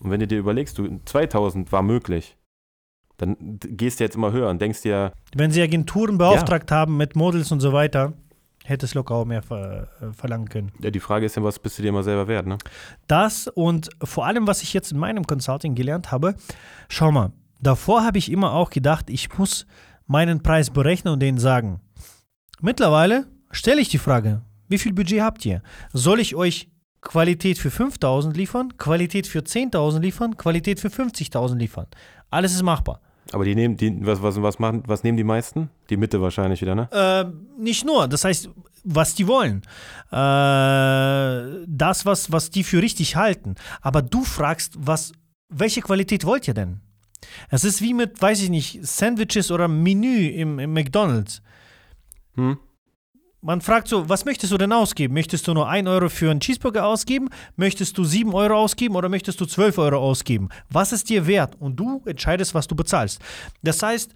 [0.00, 2.36] Und wenn du dir überlegst, du, 2000 war möglich.
[3.18, 7.14] dann gehst du jetzt immer höher und denkst dir, Wenn sie Agenturen beauftragt haben mit
[7.16, 8.14] Models und so weiter,
[8.64, 10.72] hätte es locker auch mehr ver äh, verlangen können.
[10.80, 12.58] ja, die Frage ist ja, was bist du dir immer selber wert, ne?
[13.06, 16.34] Das und vor allem, was ich jetzt in meinem Consulting gelernt habe,
[16.88, 19.66] schau mal, davor habe ich immer auch gedacht, ich muss
[20.10, 21.80] meinen Preis berechnen und denen sagen.
[22.60, 25.62] Mittlerweile stelle ich die Frage, wie viel Budget habt ihr?
[25.92, 26.68] Soll ich euch
[27.00, 31.86] Qualität für 5000 liefern, Qualität für 10.000 liefern, Qualität für 50.000 liefern?
[32.28, 33.00] Alles ist machbar.
[33.32, 35.70] Aber die nehmen, die, was, was, was, machen, was nehmen die meisten?
[35.88, 36.88] Die Mitte wahrscheinlich wieder, ne?
[36.90, 38.50] Äh, nicht nur, das heißt,
[38.82, 39.62] was die wollen.
[40.10, 43.54] Äh, das, was, was die für richtig halten.
[43.80, 45.12] Aber du fragst, was,
[45.48, 46.80] welche Qualität wollt ihr denn?
[47.50, 51.42] Es ist wie mit, weiß ich nicht, Sandwiches oder Menü im, im McDonalds.
[52.34, 52.58] Hm?
[53.42, 55.14] Man fragt so, was möchtest du denn ausgeben?
[55.14, 57.30] Möchtest du nur 1 Euro für einen Cheeseburger ausgeben?
[57.56, 60.50] Möchtest du 7 Euro ausgeben oder möchtest du 12 Euro ausgeben?
[60.68, 61.56] Was ist dir wert?
[61.58, 63.18] Und du entscheidest, was du bezahlst.
[63.62, 64.14] Das heißt,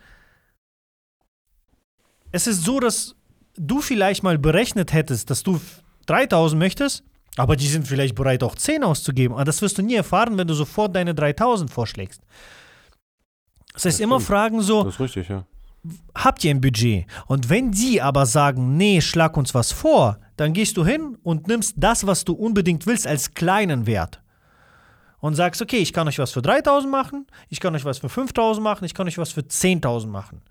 [2.33, 3.17] es ist so, dass
[3.57, 5.59] du vielleicht mal berechnet hättest, dass du
[6.07, 7.03] 3000 möchtest,
[7.37, 9.35] aber die sind vielleicht bereit, auch 10 auszugeben.
[9.35, 12.21] Aber das wirst du nie erfahren, wenn du sofort deine 3000 vorschlägst.
[13.75, 14.29] Das heißt, Das immer stimmt.
[14.29, 15.45] fragen so, Das ist richtig, ja.
[16.15, 17.07] habt ihr ein Budget?
[17.27, 21.47] Und wenn die aber sagen, nee, schlag uns was vor, dann gehst du hin und
[21.49, 24.21] nimmst das, was du unbedingt willst, als kleinen Wert.
[25.21, 28.09] Und sagst, okay, ich kann euch was für 3000 machen, ich kann euch was für
[28.11, 30.43] 5000 machen, ich kann euch was für 10.000 machen.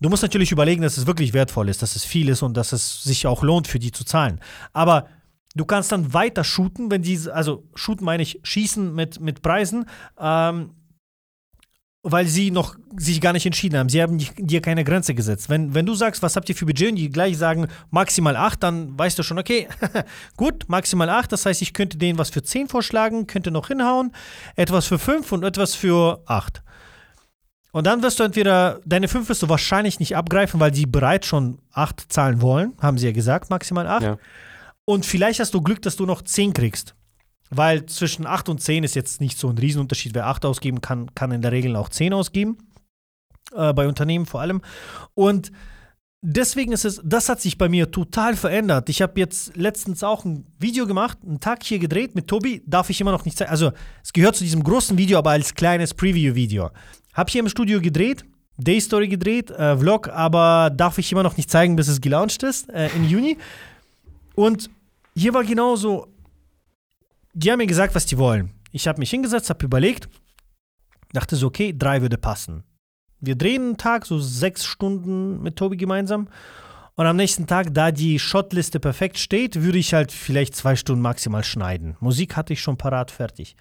[0.00, 2.72] Du musst natürlich überlegen, dass es wirklich wertvoll ist, dass es viel ist und dass
[2.72, 4.40] es sich auch lohnt, für die zu zahlen.
[4.72, 5.06] Aber
[5.54, 9.84] du kannst dann weiter shooten, wenn die, also shooten meine ich, schießen mit, mit Preisen,
[10.18, 10.70] ähm,
[12.02, 13.90] weil sie noch sich gar nicht entschieden haben.
[13.90, 15.50] Sie haben dir keine Grenze gesetzt.
[15.50, 18.62] Wenn, wenn du sagst, was habt ihr für Budget und die gleich sagen maximal 8,
[18.62, 19.68] dann weißt du schon, okay,
[20.36, 24.12] gut, maximal 8, das heißt, ich könnte denen was für 10 vorschlagen, könnte noch hinhauen,
[24.56, 26.62] etwas für 5 und etwas für 8.
[27.72, 31.26] Und dann wirst du entweder, deine 5 wirst du wahrscheinlich nicht abgreifen, weil die bereits
[31.26, 34.02] schon 8 zahlen wollen, haben sie ja gesagt, maximal 8.
[34.02, 34.18] Ja.
[34.86, 36.94] Und vielleicht hast du Glück, dass du noch 10 kriegst.
[37.50, 40.14] Weil zwischen 8 und 10 ist jetzt nicht so ein Riesenunterschied.
[40.14, 42.58] Wer 8 ausgeben kann, kann in der Regel auch 10 ausgeben.
[43.54, 44.62] Äh, bei Unternehmen vor allem.
[45.14, 45.50] Und
[46.22, 48.88] deswegen ist es, das hat sich bei mir total verändert.
[48.88, 52.90] Ich habe jetzt letztens auch ein Video gemacht, einen Tag hier gedreht mit Tobi, darf
[52.90, 53.50] ich immer noch nicht zeigen.
[53.50, 53.72] Also,
[54.04, 56.70] es gehört zu diesem großen Video, aber als kleines Preview-Video.
[57.14, 58.24] Hab hier im Studio gedreht,
[58.56, 62.42] Day Story gedreht, äh, Vlog, aber darf ich immer noch nicht zeigen, bis es gelauncht
[62.42, 63.36] ist äh, im Juni.
[64.36, 64.70] Und
[65.16, 66.06] hier war genauso,
[67.42, 68.50] die haben mir gesagt, was die wollen.
[68.70, 70.08] Ich habe mich hingesetzt, habe überlegt,
[71.12, 72.64] dachte so, okay, drei würde passen.
[73.18, 76.28] Wir drehen einen Tag, so sechs Stunden mit Tobi gemeinsam.
[76.96, 81.00] Und am nächsten Tag, da die Shotliste perfekt steht, würde ich halt vielleicht zwei Stunden
[81.00, 81.96] maximal schneiden.
[82.00, 83.56] Musik hatte ich schon parat, fertig.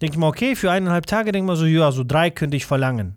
[0.00, 3.16] Denke mal, okay, für eineinhalb Tage denke mal so, ja, so drei könnte ich verlangen.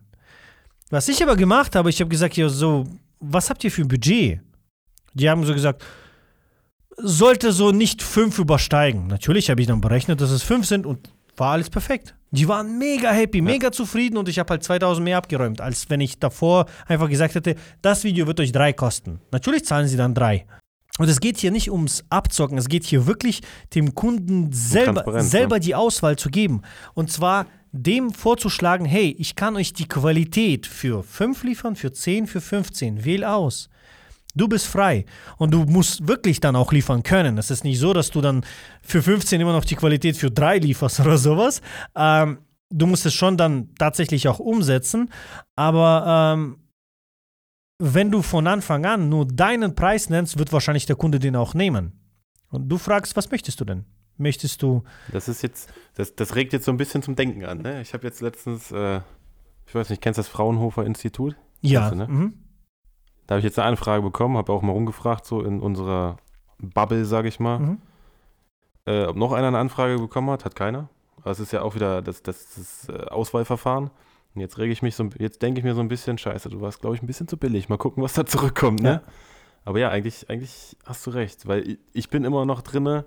[0.90, 2.86] Was ich aber gemacht habe, ich habe gesagt, ja, so,
[3.22, 4.42] was habt ihr für ein Budget?
[5.14, 5.86] Die haben so gesagt,
[6.98, 9.08] sollte so nicht fünf übersteigen.
[9.08, 12.16] Natürlich habe ich dann berechnet, dass es fünf sind und war alles perfekt.
[12.32, 16.02] Die waren mega happy, mega zufrieden und ich habe halt 2000 mehr abgeräumt, als wenn
[16.02, 19.20] ich davor einfach gesagt hätte, das Video wird euch drei kosten.
[19.32, 20.46] Natürlich zahlen sie dann drei.
[21.00, 23.42] Und es geht hier nicht ums Abzocken, es geht hier wirklich
[23.74, 25.60] dem Kunden selber, selber ne?
[25.60, 26.62] die Auswahl zu geben.
[26.94, 32.28] Und zwar dem vorzuschlagen, hey, ich kann euch die Qualität für 5 liefern, für 10,
[32.28, 33.04] für 15.
[33.04, 33.70] Wähl aus.
[34.36, 35.06] Du bist frei
[35.38, 37.38] und du musst wirklich dann auch liefern können.
[37.38, 38.44] Es ist nicht so, dass du dann
[38.82, 41.62] für 15 immer noch die Qualität für 3 lieferst oder sowas.
[41.96, 42.40] Ähm,
[42.70, 45.12] du musst es schon dann tatsächlich auch umsetzen.
[45.56, 46.58] Aber ähm,
[47.80, 51.54] wenn du von Anfang an nur deinen Preis nennst, wird wahrscheinlich der Kunde den auch
[51.54, 52.00] nehmen.
[52.50, 53.86] Und du fragst, was möchtest du denn?
[54.18, 54.84] Möchtest du.
[55.12, 57.60] Das ist jetzt, das, das regt jetzt so ein bisschen zum Denken an.
[57.60, 57.82] Ne?
[57.82, 59.02] Ich habe jetzt letztens, äh,
[59.66, 61.36] ich weiß nicht, kennst du das Fraunhofer Institut?
[61.62, 61.90] Ja.
[61.90, 62.08] du, ne?
[62.08, 62.43] mhm.
[63.28, 66.18] Da habe ich jetzt eine Anfrage bekommen, habe auch mal rumgefragt, so in unserer
[66.60, 67.78] Bubble, sage ich mal, Mhm.
[68.86, 70.46] äh, ob noch einer eine Anfrage bekommen hat.
[70.46, 70.90] Hat keiner.
[71.22, 73.90] Aber es ist ja auch wieder das, das, das äh, Auswahlverfahren.
[74.36, 76.60] Und jetzt rege ich mich so, jetzt denke ich mir so ein bisschen, scheiße, du
[76.60, 77.70] warst, glaube ich, ein bisschen zu billig.
[77.70, 78.90] Mal gucken, was da zurückkommt, ne?
[78.90, 79.14] Ja.
[79.66, 83.06] Aber ja, eigentlich, eigentlich hast du recht, weil ich, ich bin immer noch drinne.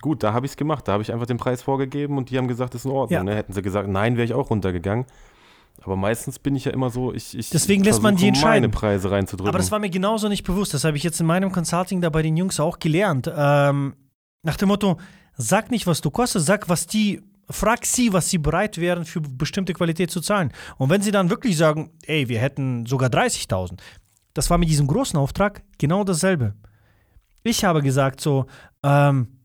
[0.00, 0.88] Gut, da habe ich es gemacht.
[0.88, 3.14] Da habe ich einfach den Preis vorgegeben und die haben gesagt, das ist in Ordnung.
[3.18, 3.22] Ja.
[3.24, 3.34] Ne?
[3.34, 5.04] Hätten sie gesagt, nein, wäre ich auch runtergegangen.
[5.80, 8.66] Aber meistens bin ich ja immer so, ich, ich Deswegen lässt man die versuche, meine
[8.66, 8.70] entscheiden.
[8.70, 9.48] Preise reinzudrücken.
[9.48, 10.74] Aber das war mir genauso nicht bewusst.
[10.74, 13.30] Das habe ich jetzt in meinem Consulting da bei den Jungs auch gelernt.
[13.34, 13.94] Ähm,
[14.42, 14.98] nach dem Motto,
[15.36, 19.20] sag nicht, was du kostest, sag, was die, frag sie, was sie bereit wären, für
[19.20, 20.52] bestimmte Qualität zu zahlen.
[20.78, 23.78] Und wenn sie dann wirklich sagen, ey, wir hätten sogar 30.000,
[24.34, 26.54] das war mit diesem großen Auftrag genau dasselbe.
[27.42, 28.46] Ich habe gesagt so,
[28.82, 29.38] ähm,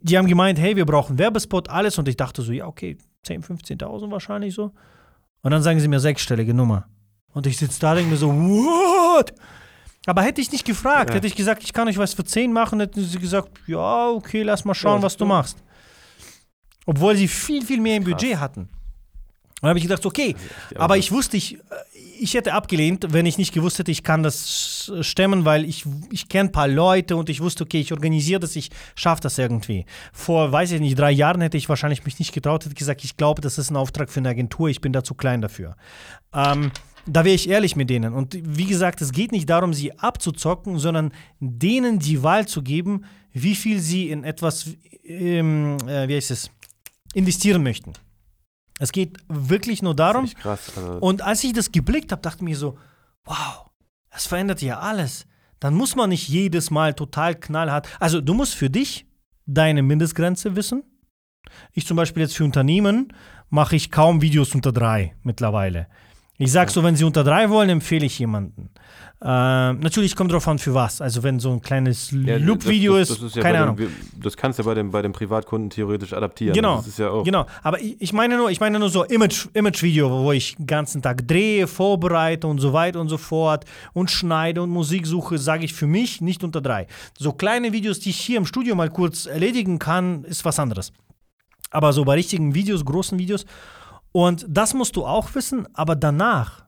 [0.00, 1.98] die haben gemeint, hey, wir brauchen Werbespot, alles.
[1.98, 2.96] Und ich dachte so, ja, okay,
[3.26, 4.72] 10.000, 15.000 wahrscheinlich so.
[5.42, 6.86] Und dann sagen sie mir sechsstellige Nummer.
[7.34, 9.32] Und ich sitze da und denke mir so, what?
[10.06, 11.16] Aber hätte ich nicht gefragt, Ja.
[11.16, 14.42] hätte ich gesagt, ich kann euch was für 10 machen, hätten sie gesagt, ja, okay,
[14.42, 15.58] lass mal schauen, Ja, was du machst.
[16.86, 18.14] Obwohl sie viel, viel mehr im Krass.
[18.14, 18.68] Budget hatten.
[19.62, 20.34] Und dann habe ich gedacht, okay,
[20.74, 21.56] Ja, aber ich wusste, ich,
[22.18, 26.28] ich hätte abgelehnt, wenn ich nicht gewusst hätte, ich kann das stemmen, weil ich, ich
[26.28, 29.86] kenne ein paar Leute und ich wusste, okay, ich organisiere das, ich schaffe das irgendwie.
[30.12, 33.16] Vor, weiß ich nicht, drei Jahren hätte ich wahrscheinlich mich nicht getraut, hätte gesagt, ich
[33.16, 35.76] glaube, das ist ein Auftrag für eine Agentur, ich bin da zu klein dafür.
[36.34, 36.72] Ähm,
[37.06, 38.14] da wäre ich ehrlich mit denen.
[38.14, 43.04] Und wie gesagt, es geht nicht darum, sie abzuzocken, sondern denen die Wahl zu geben,
[43.32, 44.70] wie viel sie in etwas,
[45.04, 46.50] ähm, äh, wie heißt es,
[47.14, 47.92] investieren möchten.
[48.78, 50.72] Es geht wirklich nur darum, krass.
[50.76, 52.78] Also, und als ich das geblickt habe, dachte ich mir so,
[53.24, 53.70] wow,
[54.10, 55.26] das verändert ja alles.
[55.60, 57.88] Dann muss man nicht jedes Mal total knallhart.
[58.00, 59.06] Also du musst für dich
[59.46, 60.82] deine Mindestgrenze wissen.
[61.72, 63.12] Ich zum Beispiel jetzt für Unternehmen
[63.48, 65.86] mache ich kaum Videos unter drei mittlerweile.
[66.38, 68.70] Ich sag so, wenn sie unter drei wollen, empfehle ich jemanden.
[69.24, 71.00] Ähm, natürlich kommt drauf an, für was.
[71.00, 73.76] Also wenn so ein kleines ja, Loop-Video ist, das, ist ja keine Ahnung.
[73.76, 76.54] Dem, das kannst du ja bei dem, bei dem Privatkunden theoretisch adaptieren.
[76.54, 77.22] Genau, Das ist ja auch.
[77.22, 77.46] genau.
[77.62, 81.28] Aber ich, meine nur, ich meine nur so Image, Image-Video, wo ich den ganzen Tag
[81.28, 85.72] drehe, vorbereite und so weiter und so fort und schneide und Musik suche, sage ich
[85.72, 86.88] für mich nicht unter drei.
[87.16, 90.92] So kleine Videos, die ich hier im Studio mal kurz erledigen kann, ist was anderes.
[91.70, 93.46] Aber so bei richtigen Videos, großen Videos.
[94.12, 96.66] Und das musst du auch wissen, aber danach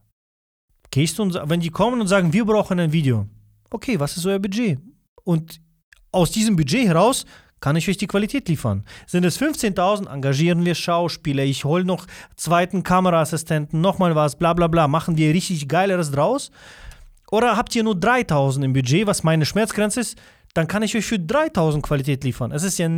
[0.90, 3.26] gehst du und wenn die kommen und sagen, wir brauchen ein Video.
[3.70, 4.78] Okay, was ist euer Budget?
[5.24, 5.60] Und
[6.12, 7.26] aus diesem Budget heraus
[7.60, 8.84] kann ich euch die Qualität liefern.
[9.06, 12.06] Sind es 15.000, engagieren wir Schauspieler, ich hole noch
[12.36, 16.50] zweiten Kameraassistenten, nochmal was, bla bla bla, machen wir richtig Geileres draus?
[17.30, 20.18] Oder habt ihr nur 3.000 im Budget, was meine Schmerzgrenze ist?
[20.54, 22.52] Dann kann ich euch für 3.000 Qualität liefern.
[22.52, 22.88] Es ist ja,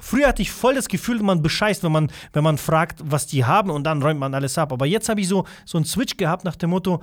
[0.00, 3.44] früher hatte ich voll das Gefühl, man bescheißt, wenn man, wenn man fragt, was die
[3.44, 4.72] haben und dann räumt man alles ab.
[4.72, 7.00] Aber jetzt habe ich so, so einen Switch gehabt nach dem Motto,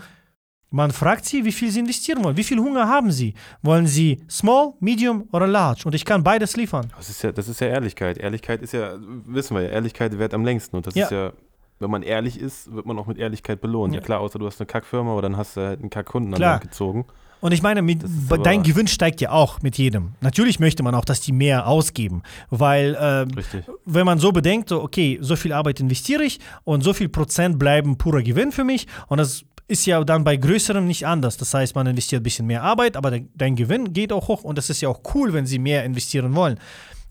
[0.72, 2.38] man fragt sie, wie viel sie investieren wollen.
[2.38, 3.34] Wie viel Hunger haben sie?
[3.62, 5.84] Wollen sie small, medium oder large?
[5.86, 6.92] Und ich kann beides liefern.
[6.96, 8.18] Das ist ja, das ist ja Ehrlichkeit.
[8.18, 8.96] Ehrlichkeit ist ja,
[9.26, 10.78] wissen wir ja, Ehrlichkeit währt am längsten.
[10.78, 11.04] Und das Ja.
[11.06, 11.34] ist ja,
[11.80, 13.94] wenn man ehrlich ist, wird man auch mit Ehrlichkeit belohnt.
[13.94, 14.06] Ja, Ja.
[14.06, 17.06] klar, außer du hast eine Kackfirma, aber dann hast du halt einen Kackkunden gezogen.
[17.42, 18.04] Und ich meine, mit,
[18.44, 20.14] dein Gewinn steigt ja auch mit jedem.
[20.22, 22.96] Natürlich möchte man auch, dass die mehr ausgeben, weil
[23.36, 23.66] Richtig.
[23.86, 27.98] wenn man so bedenkt, okay, so viel Arbeit investiere ich und so viel Prozent bleiben
[27.98, 31.38] purer Gewinn für mich und das ist ja dann bei größeren nicht anders.
[31.38, 34.44] Das heißt, man investiert ein bisschen mehr Arbeit, aber de dein Gewinn geht auch hoch
[34.44, 36.60] und das ist ja auch cool, wenn sie mehr investieren wollen.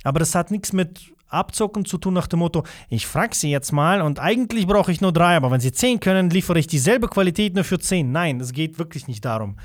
[0.04, 3.72] Aber das hat nichts mit Abzocken zu tun nach dem Motto, ich frage sie jetzt
[3.72, 7.08] mal und eigentlich brauche ich nur drei, aber wenn sie zehn können, liefere ich dieselbe
[7.08, 8.12] Qualität nur für zehn.
[8.12, 9.56] Nein, es geht wirklich nicht darum.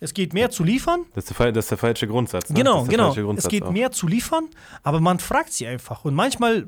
[0.00, 2.50] Es geht mehr zu liefern Das ist der, das ist der falsche Grundsatz.
[2.50, 2.56] Ne?
[2.56, 3.12] Genau, genau.
[3.14, 3.70] Grundsatz Es geht auch.
[3.72, 4.44] mehr zu liefern,
[4.82, 6.04] aber man fragt sie einfach.
[6.04, 6.66] Und manchmal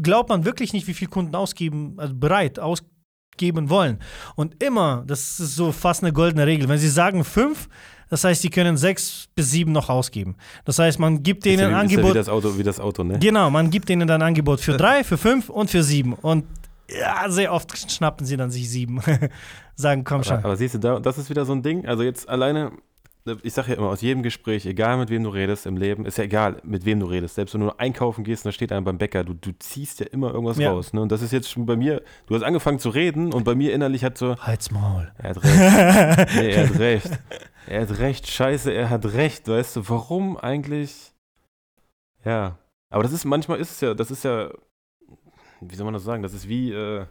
[0.00, 3.98] glaubt man wirklich nicht, wie viel Kunden ausgeben, also bereit ausgeben wollen.
[4.36, 6.68] Und immer, das ist so fast eine goldene Regel.
[6.68, 7.68] Wenn sie sagen fünf,
[8.08, 10.36] das heißt, sie können sechs bis sieben noch ausgeben.
[10.64, 12.16] Das heißt, man gibt Ist ja, denen ein wie- ist ja wie Angebot.
[12.16, 13.18] das Auto, wie das Auto, ne?
[13.18, 16.14] Genau, man gibt denen dann ein Angebot für drei, für fünf und für sieben.
[16.14, 16.44] Und
[16.98, 19.00] ja, sehr oft schnappen sie dann sich sieben.
[19.76, 20.36] Sagen, komm Aber, schon.
[20.38, 21.86] aber siehst du, da, das ist wieder so ein Ding.
[21.86, 22.72] Also jetzt alleine,
[23.42, 26.18] ich sage ja immer, aus jedem Gespräch, egal mit wem du redest im Leben, ist
[26.18, 27.34] ja egal, mit wem du redest.
[27.36, 30.00] Selbst wenn du nur einkaufen gehst und da steht einer beim Bäcker, du, du ziehst
[30.00, 30.70] ja immer irgendwas Ja.
[30.72, 30.92] raus.
[30.92, 31.00] Ne?
[31.00, 33.72] Und das ist jetzt schon bei mir, du hast angefangen zu reden und bei mir
[33.72, 35.10] innerlich hat so, Halt's Maul.
[35.16, 36.34] er hat recht.
[36.36, 37.10] nee, er hat recht.
[37.66, 39.48] Er hat recht, scheiße, er hat recht.
[39.48, 41.12] Weißt du, warum eigentlich?
[42.24, 42.58] Ja.
[42.90, 44.50] Aber das ist, manchmal ist es ja, das ist ja,
[45.60, 47.04] wie soll man das sagen, das ist wie, äh,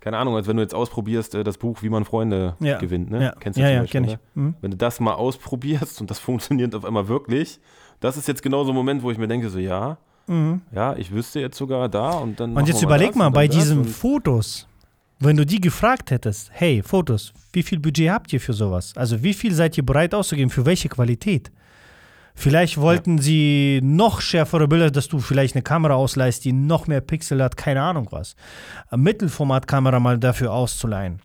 [0.00, 2.78] keine Ahnung, als wenn du jetzt ausprobierst, äh, das Buch Wie man Freunde Ja.
[2.78, 3.22] gewinnt, ne?
[3.24, 4.18] Ja, Kennst du ja, zum ja Beispiel, kenne ich.
[4.36, 4.42] ne?
[4.42, 4.54] Mhm.
[4.60, 7.58] Wenn du das mal ausprobierst und das funktioniert auf einmal wirklich,
[8.00, 9.98] das ist jetzt genau so ein Moment, wo ich mir denke, so ja,
[10.28, 10.60] Mhm.
[10.72, 12.54] ja, ich wüsste jetzt sogar da und dann.
[12.54, 14.68] Und jetzt überleg das mal, bei das diesen Fotos,
[15.20, 18.92] wenn du die gefragt hättest, hey, Fotos, wie viel Budget habt ihr für sowas?
[18.94, 21.50] Also wie viel seid ihr bereit auszugeben, für welche Qualität?
[22.40, 27.00] Vielleicht wollten sie noch schärfere Bilder, dass du vielleicht eine Kamera ausleihst, die noch mehr
[27.00, 28.36] Pixel hat, keine Ahnung was.
[28.94, 31.20] Mittelformatkamera mal dafür auszuleihen.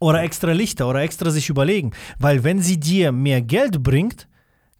[0.00, 1.90] Oder extra Lichter oder extra sich überlegen.
[2.18, 4.26] Weil wenn sie dir mehr Geld bringt,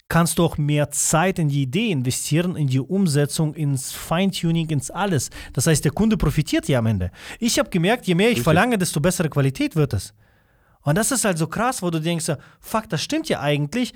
[0.09, 4.91] kannst du auch mehr Zeit in die Idee investieren, in die Umsetzung, ins Feintuning, ins
[4.91, 5.29] alles.
[5.53, 7.11] Das heißt, der Kunde profitiert ja am Ende.
[7.39, 10.15] Ich habe gemerkt, je mehr ich verlange, desto bessere Qualität wird es.
[10.81, 13.93] Und das ist halt so krass, wo du denkst, fuck, das stimmt ja eigentlich.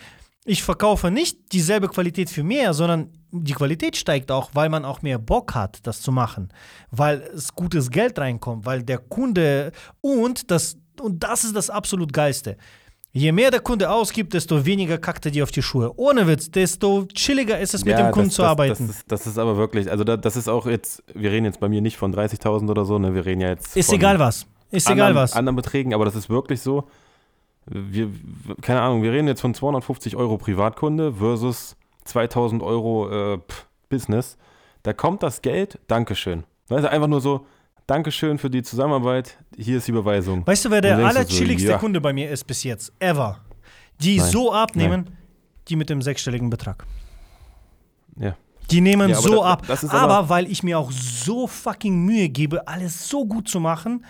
[0.49, 5.03] Ich verkaufe nicht dieselbe Qualität für mehr, sondern die Qualität steigt auch, weil man auch
[5.03, 6.49] mehr Bock hat, das zu machen,
[6.91, 12.15] weil es gutes Geld reinkommt, weil der Kunde und das und das ist das absolut
[12.15, 12.57] geilste.
[13.12, 15.93] Je mehr der Kunde ausgibt, desto weniger kackt er dir auf die Schuhe.
[15.97, 18.87] Ohne Witz, desto chilliger ist es, mit Ja, dem Kunden das, zu das, arbeiten.
[18.87, 21.61] Das ist, das ist aber wirklich, also da, das ist auch jetzt, wir reden jetzt
[21.61, 24.47] bei mir nicht von 30.000 oder so, ne, wir reden ja jetzt ist egal was.
[24.70, 25.33] Ist egal anderen, was.
[25.35, 26.89] anderen Beträgen, aber das ist wirklich so.
[27.70, 28.09] Wir,
[28.62, 33.39] keine Ahnung, wir reden jetzt von 250 Euro Privatkunde versus 2000 Euro äh,
[33.89, 34.39] Business.
[34.82, 36.45] Da kommt das Geld, Dankeschön.
[36.69, 37.47] Weißt du, einfach nur so,
[37.86, 40.47] Dankeschön für die Zusammenarbeit, hier ist die Überweisung.
[40.47, 41.78] Weißt du, wer der allerchilligste so, ja.
[41.78, 42.93] Kunde bei mir ist bis jetzt?
[42.99, 43.39] Ever.
[44.01, 44.31] Die Nein.
[44.31, 45.11] so abnehmen,
[45.69, 46.85] die mit dem sechsstelligen Betrag.
[48.20, 48.36] Ja.
[48.70, 49.62] Die nehmen Ja, so das- ab.
[49.66, 53.61] das aber, aber- weil ich mir auch so fucking Mühe gebe, alles so gut zu
[53.61, 54.05] machen,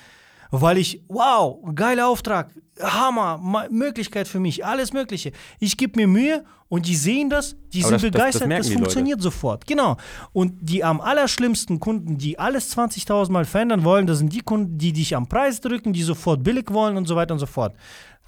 [0.50, 2.50] weil ich, wow, geiler Auftrag,
[2.80, 5.32] Hammer, Ma Möglichkeit für mich, alles Mögliche.
[5.58, 8.42] Ich gebe mir Mühe und die sehen das, die Aber sind das- das- das begeistert,
[8.42, 8.78] das, merken die Leute.
[8.82, 9.66] funktioniert sofort.
[9.66, 9.96] Genau.
[10.32, 14.78] Und die am allerschlimmsten Kunden, die alles 20.000 Mal verändern wollen, das sind die Kunden,
[14.78, 17.74] die dich am Preis drücken, die sofort billig wollen und so weiter und so fort.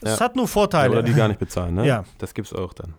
[0.01, 0.25] Das Ja.
[0.25, 0.91] hat nur Vorteile.
[0.93, 1.87] Oder die gar nicht bezahlen, ne?
[1.87, 2.05] Ja.
[2.19, 2.95] Das gibt's auch dann.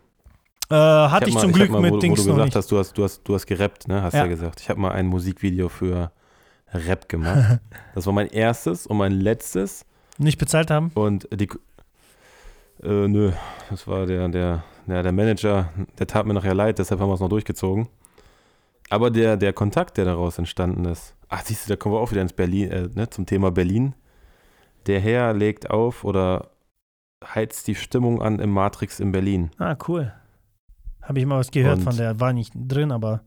[0.69, 2.72] äh, hatte ich, hab mal- zum Glück mal, mit wo, Dings wo du gesagt hast,
[2.72, 4.02] du hast, du hast, du hast gerappt, ne?
[4.03, 4.22] Hast Ja.
[4.22, 4.61] ja, gesagt.
[4.61, 6.11] Ich habe mal ein Musikvideo für
[6.73, 7.60] Rap gemacht.
[7.95, 9.85] das war mein erstes und mein letztes.
[10.18, 10.91] Nicht bezahlt haben?
[10.93, 11.49] Und die.
[12.84, 13.31] Äh, nö,
[13.69, 15.69] das war der, der, der, der Manager,
[15.99, 17.88] der tat mir nachher leid, deshalb haben wir es noch durchgezogen.
[18.89, 22.11] Aber der, der Kontakt, der daraus entstanden ist, ach, siehst du, da kommen wir auch
[22.11, 23.93] wieder ins Berlin, äh, ne, zum Thema Berlin.
[24.88, 26.49] Der Herr legt auf oder
[27.23, 29.52] heizt die Stimmung an im Matrix in Berlin.
[29.60, 30.11] Ah, cool.
[31.03, 32.19] Habe ich mal was gehört Und- von der.
[32.19, 33.22] War nicht drin, aber.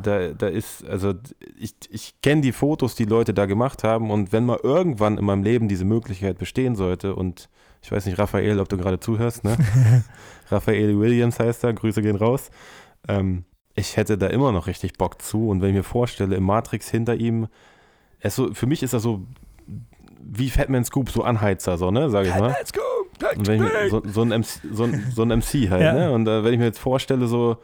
[0.00, 1.14] Da, da ist, also
[1.58, 5.24] ich, ich kenne die Fotos, die Leute da gemacht haben und wenn mal irgendwann in
[5.24, 7.48] meinem Leben diese Möglichkeit bestehen sollte und
[7.82, 9.56] ich weiß nicht, Raphael, ob du gerade zuhörst, ne?
[10.50, 12.50] Raphael Williams heißt er, Grüße gehen raus.
[13.08, 13.44] Ähm,
[13.74, 16.88] ich hätte da immer noch richtig Bock zu und wenn ich mir vorstelle, im Matrix
[16.90, 17.46] hinter ihm,
[18.20, 19.22] ist so, für mich ist er so
[20.20, 22.48] wie Fatman Scoop, so Anheizer, so, ne, sag ich mal.
[22.58, 22.80] Let's go!
[23.36, 25.92] Und wenn ich mir, so, so, ein MC, so, so ein MC halt, Ja.
[25.92, 26.12] ne?
[26.12, 27.56] Und äh, wenn ich mir jetzt vorstelle, so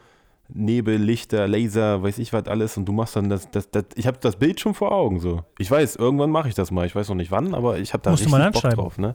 [0.48, 4.06] Nebel, Lichter, Laser, weiß ich was alles, und du machst dann das, das, das ich
[4.06, 5.42] habe das Bild schon vor Augen so.
[5.58, 6.86] Ich weiß, irgendwann mache ich das mal.
[6.86, 9.14] Ich weiß noch nicht wann, aber ich habe da Musst du richtig Bock drauf, ne?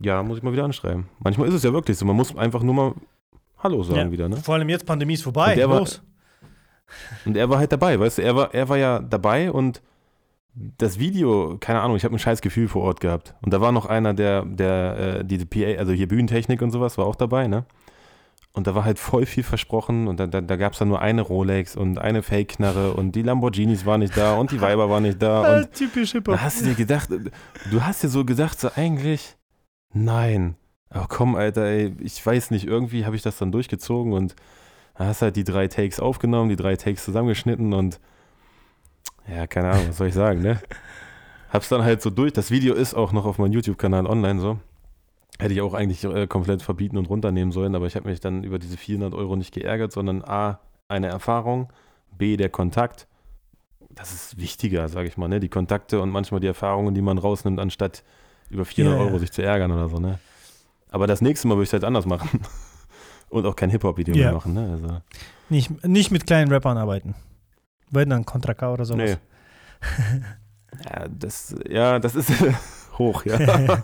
[0.00, 1.06] Ja, muss ich mal wieder anschreiben.
[1.20, 2.94] Manchmal ist es ja wirklich so, man muss einfach nur mal
[3.58, 4.12] Hallo sagen Ja.
[4.12, 4.36] wieder, ne?
[4.36, 5.50] Vor allem jetzt Pandemie ist vorbei.
[5.50, 6.02] Und der war- Los.
[7.24, 9.80] Und er war halt dabei, weißt du, er war, er war ja dabei und
[10.54, 13.34] das Video, keine Ahnung, ich habe ein scheiß Gefühl vor Ort gehabt.
[13.40, 16.98] Und da war noch einer, der, der, äh, diese PA, also hier Bühnentechnik und sowas,
[16.98, 17.64] war auch dabei, ne?
[18.54, 21.00] Und da war halt voll viel versprochen und da, da, da gab es dann nur
[21.00, 25.04] eine Rolex und eine Fake-Knarre und die Lamborghinis waren nicht da und die Weiber waren
[25.04, 26.34] nicht da und typisch Hip-Hop.
[26.34, 27.08] da hast du dir gedacht,
[27.70, 29.36] du hast dir so gedacht, so eigentlich,
[29.94, 30.56] nein.
[30.90, 34.36] Aber komm, Alter, ey, ich weiß nicht, irgendwie habe ich das dann durchgezogen und
[34.98, 38.00] da hast halt die drei Takes aufgenommen, die drei Takes zusammengeschnitten und
[39.26, 40.60] ja, keine Ahnung, was soll ich sagen, ne?
[41.50, 42.32] Hab's dann halt so durch.
[42.32, 44.58] Das Video ist auch noch auf meinem YouTube-Kanal online so.
[45.42, 48.44] Hätte ich auch eigentlich äh, komplett verbieten und runternehmen sollen, aber ich habe mich dann
[48.44, 51.72] über diese 400 Euro nicht geärgert, sondern A, eine Erfahrung,
[52.16, 53.06] B, der Kontakt.
[53.90, 55.40] Das ist wichtiger, sage ich mal, ne?
[55.40, 58.04] Die Kontakte und manchmal die Erfahrungen, die man rausnimmt, anstatt
[58.50, 59.08] über 400 Ja, ja.
[59.10, 60.18] Euro sich zu ärgern oder so, ne?
[60.90, 62.40] Aber das nächste Mal würde ich es halt anders machen.
[63.30, 64.24] Und auch kein Hip-Hop-Video Ja.
[64.26, 64.70] mehr machen, ne?
[64.72, 65.00] Also,
[65.48, 67.14] Nicht, nicht mit kleinen Rappern arbeiten.
[67.90, 69.18] Wenn dann Contra K oder sowas.
[69.18, 70.84] nee.
[70.84, 72.30] ja, das, ja, das ist
[72.98, 73.82] hoch, ja.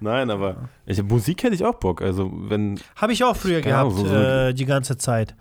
[0.00, 2.02] Nein, aber ich, Musik hätte ich auch Bock.
[2.02, 5.34] Also, wenn, Habe ich auch früher gehabt, so- so äh, die ganze Zeit.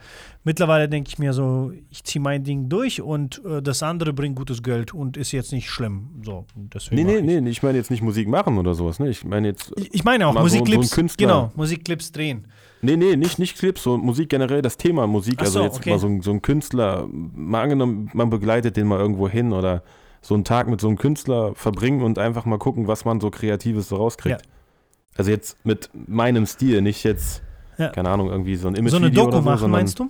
[0.43, 4.35] Mittlerweile denke ich mir so, ich ziehe mein Ding durch und äh, das andere bringt
[4.37, 6.09] gutes Geld und ist jetzt nicht schlimm.
[6.25, 9.09] So, deswegen nee, nee, nee, ich meine jetzt nicht Musik machen oder sowas, ne?
[9.09, 10.91] Ich meine jetzt, Ich, meine auch so- so Musikclips.
[10.91, 11.27] Künstler.
[11.27, 12.47] genau, Musikclips drehen.
[12.81, 15.39] nee, nee, nicht, nicht Clips, so Musik generell, das Thema Musik.
[15.41, 15.89] Also so, jetzt okay.
[15.91, 19.83] mal so, so ein Künstler, mal angenommen, man begleitet den mal irgendwo hin oder
[20.21, 23.29] so einen Tag mit so einem Künstler verbringen und einfach mal gucken, was man so
[23.29, 24.41] Kreatives so rauskriegt.
[25.15, 27.41] Also jetzt mit meinem Stil, nicht jetzt,
[27.77, 27.89] Ja.
[27.89, 30.09] keine Ahnung, irgendwie so ein Image So eine Doku so, machen, meinst du?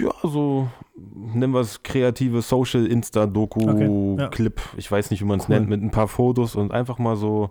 [0.00, 0.68] Ja, so
[1.04, 4.28] nennen wir es kreative Social Insta-Doku, Okay, ja.
[4.28, 5.56] Clip, ich weiß nicht, wie man es Cool.
[5.56, 7.50] nennt, mit ein paar Fotos und einfach mal so.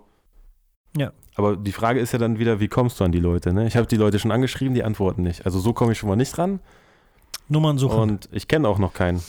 [0.96, 1.12] Ja.
[1.36, 3.52] Aber die Frage ist ja dann wieder, wie kommst du an die Leute?
[3.54, 3.66] Ne?
[3.66, 5.46] Ich habe die Leute schon angeschrieben, die antworten nicht.
[5.46, 6.60] Also so komme ich schon mal nicht ran.
[7.48, 7.98] Nummern suchen.
[7.98, 9.22] Und ich kenne auch noch keinen.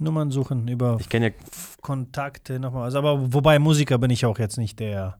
[0.00, 1.30] Nummern suchen über Ich ja,
[1.80, 2.84] Kontakte nochmal.
[2.84, 5.18] Also, aber wobei Musiker bin ich auch jetzt nicht der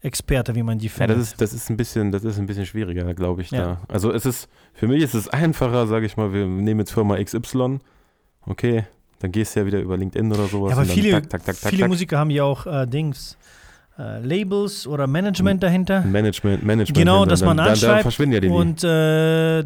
[0.00, 1.18] Experte, wie man die ja, findet.
[1.18, 3.50] das ist, das ist ein bisschen, das ist ein bisschen schwieriger, glaube ich.
[3.50, 3.60] Ja.
[3.60, 3.80] Da.
[3.88, 7.22] Also es ist, für mich ist es einfacher, sage ich mal, wir nehmen jetzt Firma
[7.22, 7.78] XY.
[8.46, 8.84] Okay,
[9.20, 10.70] dann gehst du ja wieder über LinkedIn oder sowas.
[10.70, 11.88] Ja, aber viele, tak, tak, tak, viele.
[11.88, 13.36] Musiker haben ja auch äh, Dings,
[13.98, 16.02] äh, Labels oder Management dahinter.
[16.02, 16.98] Management, Management.
[16.98, 19.64] Genau, dass man dann, dann, dann verschwinden ja die und äh,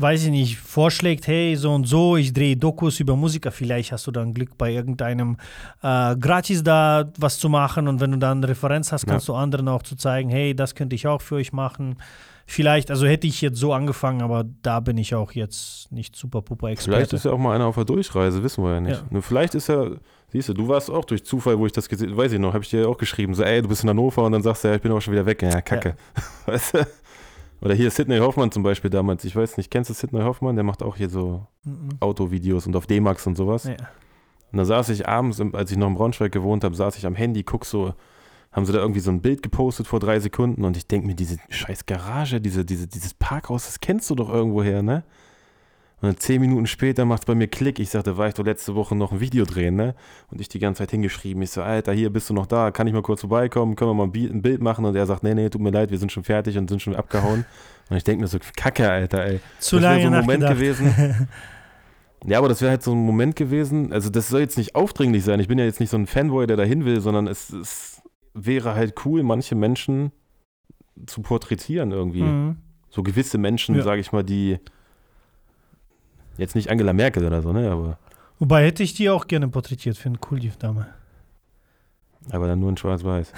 [0.00, 4.06] weiß ich nicht, vorschlägt, hey, so und so, ich drehe Dokus über Musiker, vielleicht hast
[4.06, 5.36] du dann Glück bei irgendeinem
[5.82, 9.12] äh, gratis da was zu machen und wenn du dann eine Referenz hast, Ja.
[9.12, 11.96] kannst du anderen auch zu zeigen, hey, das könnte ich auch für euch machen.
[12.50, 16.40] Vielleicht, also hätte ich jetzt so angefangen, aber da bin ich auch jetzt nicht super
[16.40, 16.96] puper Experte.
[16.96, 19.04] Vielleicht ist ja auch mal einer auf der Durchreise, wissen wir ja nicht.
[19.10, 19.20] Ja.
[19.20, 19.96] Vielleicht ist er,
[20.32, 22.64] siehst du, du warst auch durch Zufall, wo ich das gesehen weiß ich noch, habe
[22.64, 24.68] ich dir ja auch geschrieben, so, ey, du bist in Hannover und dann sagst du,
[24.68, 25.42] ja, ich bin auch schon wieder weg.
[25.42, 25.94] Ja, kacke.
[26.46, 26.86] Weißt du?
[27.60, 30.54] Oder hier Sidney Hoffmann zum Beispiel damals, ich weiß nicht, kennst du Sidney Hoffmann?
[30.54, 31.90] Der macht auch hier so Mhm.
[32.00, 33.64] Autovideos und auf D-Max und sowas.
[33.64, 33.74] Ja.
[34.52, 37.14] Und da saß ich abends, als ich noch in Braunschweig gewohnt habe, saß ich am
[37.14, 37.92] Handy, guck so,
[38.52, 41.14] haben sie da irgendwie so ein Bild gepostet vor drei Sekunden und ich denke mir,
[41.14, 45.04] diese scheiß Garage, diese, diese, dieses Parkhaus, das kennst du doch irgendwoher, ne?
[46.00, 47.80] Und dann zehn Minuten später macht es bei mir Klick.
[47.80, 49.96] Ich sagte, war ich doch letzte Woche noch ein Video drehen, ne?
[50.30, 51.42] Und ich die ganze Zeit hingeschrieben.
[51.42, 53.94] Ich so, Alter, hier bist du noch da, kann ich mal kurz vorbeikommen, können wir
[53.94, 54.84] mal ein Bi- ein Bild machen?
[54.84, 56.94] Und er sagt, nee, nee, tut mir leid, wir sind schon fertig und sind schon
[56.94, 57.44] abgehauen.
[57.90, 59.40] Und ich denke mir so, Kacke, Alter, ey.
[59.58, 61.28] Zu das wäre lange so ein Moment gewesen.
[62.26, 63.92] Ja, aber das wäre halt so ein Moment gewesen.
[63.92, 65.40] Also, das soll jetzt nicht aufdringlich sein.
[65.40, 68.02] Ich bin ja jetzt nicht so ein Fanboy, der da hin will, sondern es, es
[68.34, 70.12] wäre halt cool, manche Menschen
[71.06, 72.22] zu porträtieren irgendwie.
[72.22, 72.56] Mhm.
[72.90, 73.82] So gewisse Menschen, Ja.
[73.82, 74.58] sage ich mal, die.
[76.38, 77.70] Jetzt nicht Angela Merkel oder so, ne?
[77.70, 77.98] Aber,
[78.38, 80.86] Wobei hätte ich die auch gerne porträtiert für eine Cool-Dame.
[82.30, 83.32] aber dann nur in Schwarz-Weiß.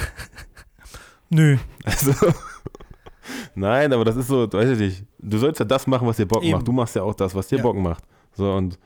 [1.31, 1.57] Nö.
[1.85, 2.13] Also.
[3.55, 5.05] Nein, aber das ist so, weiß ich nicht.
[5.19, 6.53] Du sollst ja das machen, was dir Bock Eben.
[6.53, 6.69] macht.
[6.69, 7.63] Du machst ja auch das, was dir Ja.
[7.63, 8.05] Bock macht.
[8.33, 8.79] So und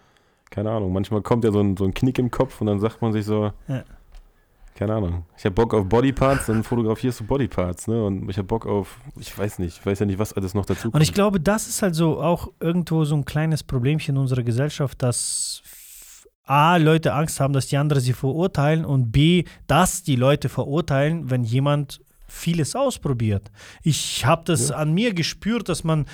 [0.50, 3.02] keine Ahnung, manchmal kommt ja so ein, so ein Knick im Kopf und dann sagt
[3.02, 3.82] man sich so, Ja.
[4.74, 8.04] Keine Ahnung, ich habe Bock auf Bodyparts, dann fotografierst du Bodyparts, ne?
[8.04, 10.66] Und ich habe Bock auf, ich weiß nicht, ich weiß ja nicht, was alles noch
[10.66, 10.96] dazu kommt.
[10.96, 14.42] Und ich glaube, das ist halt so auch irgendwo so ein kleines Problemchen in unserer
[14.42, 15.62] Gesellschaft, dass
[16.46, 21.30] A, Leute Angst haben, dass die anderen sie verurteilen und B, dass die Leute verurteilen,
[21.30, 23.50] wenn jemand vieles ausprobiert.
[23.82, 24.76] Ich habe das Ja.
[24.76, 26.06] an mir gespürt, dass man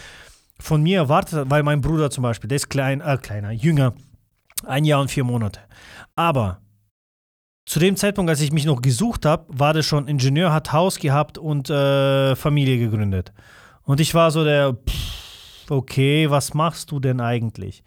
[0.60, 3.94] von mir erwartet hat, weil mein Bruder zum Beispiel, der ist klein, äh, kleiner, jünger,
[4.66, 5.60] ein Jahr und vier Monate.
[6.14, 6.60] Aber
[7.70, 10.98] zu dem Zeitpunkt, als ich mich noch gesucht habe, war der schon Ingenieur, hat Haus
[10.98, 13.32] gehabt und äh, Familie gegründet.
[13.84, 17.84] Und ich war so der, pff, okay, was machst du denn eigentlich?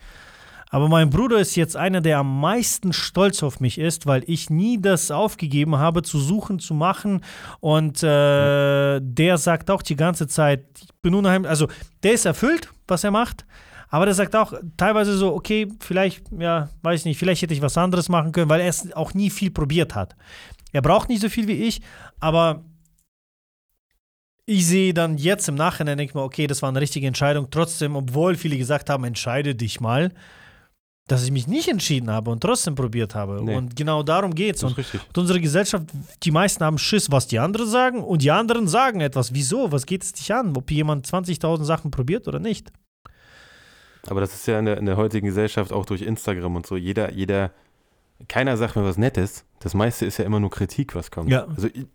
[0.69, 4.49] Aber mein Bruder ist jetzt einer, der am meisten stolz auf mich ist, weil ich
[4.49, 7.19] nie das aufgegeben habe, zu suchen, zu machen.
[7.59, 11.67] Und äh, der sagt auch die ganze Zeit, ich bin unheimlich, also
[12.03, 13.45] der ist erfüllt, was er macht.
[13.93, 17.61] Aber der sagt auch teilweise so, okay, vielleicht, ja, weiß ich nicht, vielleicht hätte ich
[17.61, 20.15] was anderes machen können, weil er es auch nie viel probiert hat.
[20.71, 21.79] Er braucht nicht so viel wie ich,
[22.19, 22.65] aber
[24.47, 27.49] ich sehe dann jetzt im Nachhinein, denke ich mir, okay, das war eine richtige Entscheidung.
[27.51, 30.11] Trotzdem, obwohl viele gesagt haben, entscheide dich mal,
[31.07, 33.43] dass ich mich nicht entschieden habe und trotzdem probiert habe.
[33.43, 33.55] Nee.
[33.55, 34.63] Und genau darum geht es.
[34.63, 35.85] Und, und unsere Gesellschaft,
[36.23, 39.35] die meisten haben Schiss, was die anderen sagen und die anderen sagen etwas.
[39.35, 39.71] Wieso?
[39.71, 40.57] Was geht es dich an?
[40.57, 42.71] Ob jemand 20.000 Sachen probiert oder nicht?
[44.07, 46.75] Aber das ist ja in der, in der heutigen Gesellschaft auch durch Instagram und so.
[46.75, 47.51] Jeder, jeder,
[48.27, 49.45] keiner sagt mir was Nettes.
[49.59, 51.29] Das meiste ist ja immer nur Kritik, was kommt.
[51.29, 51.45] Ja.
[51.47, 51.85] Also ich,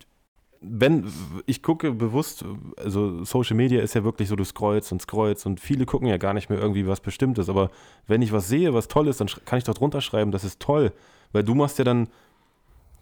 [0.61, 1.05] wenn,
[1.45, 2.43] ich gucke bewusst,
[2.77, 6.17] also Social Media ist ja wirklich so, du scrollst und scrollst und viele gucken ja
[6.17, 7.47] gar nicht mehr irgendwie was Bestimmtes.
[7.47, 7.69] Aber
[8.07, 10.59] wenn ich was sehe, was toll ist, dann kann ich dort drunter schreiben, das ist
[10.59, 10.91] toll.
[11.31, 12.09] Weil du machst ja dann,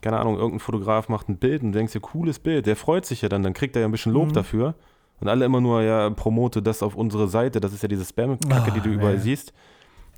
[0.02, 3.22] keine Ahnung, irgendein Fotograf macht ein Bild und denkst dir, cooles Bild, der freut sich
[3.22, 4.34] ja dann, dann kriegt er ja ein bisschen Lob Mhm.
[4.34, 4.76] dafür.
[5.20, 8.72] Und alle immer nur, ja, promote das auf unsere Seite, das ist ja diese Spam-Kacke,
[8.72, 9.20] die Ah, du überall ja.
[9.20, 9.52] siehst.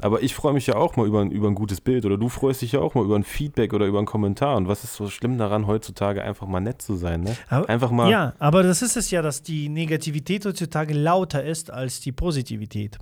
[0.02, 2.30] Aber ich freue mich ja auch mal über, ein- über ein gutes Bild oder du
[2.30, 4.56] freust dich ja auch mal über ein Feedback oder über einen Kommentar.
[4.56, 7.36] Und was ist so schlimm daran, heutzutage einfach mal nett zu sein, ne?
[7.68, 12.00] Einfach mal, Ja, aber das ist es ja, dass die Negativität heutzutage lauter ist als
[12.00, 12.98] die Positivität.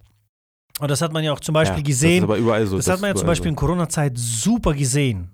[0.79, 2.09] Und das hat man ja auch zum Beispiel ja, gesehen.
[2.09, 2.77] Das ist aber überall so.
[2.77, 5.29] Das, hat man ja zum Beispiel in Corona-Zeit super gesehen.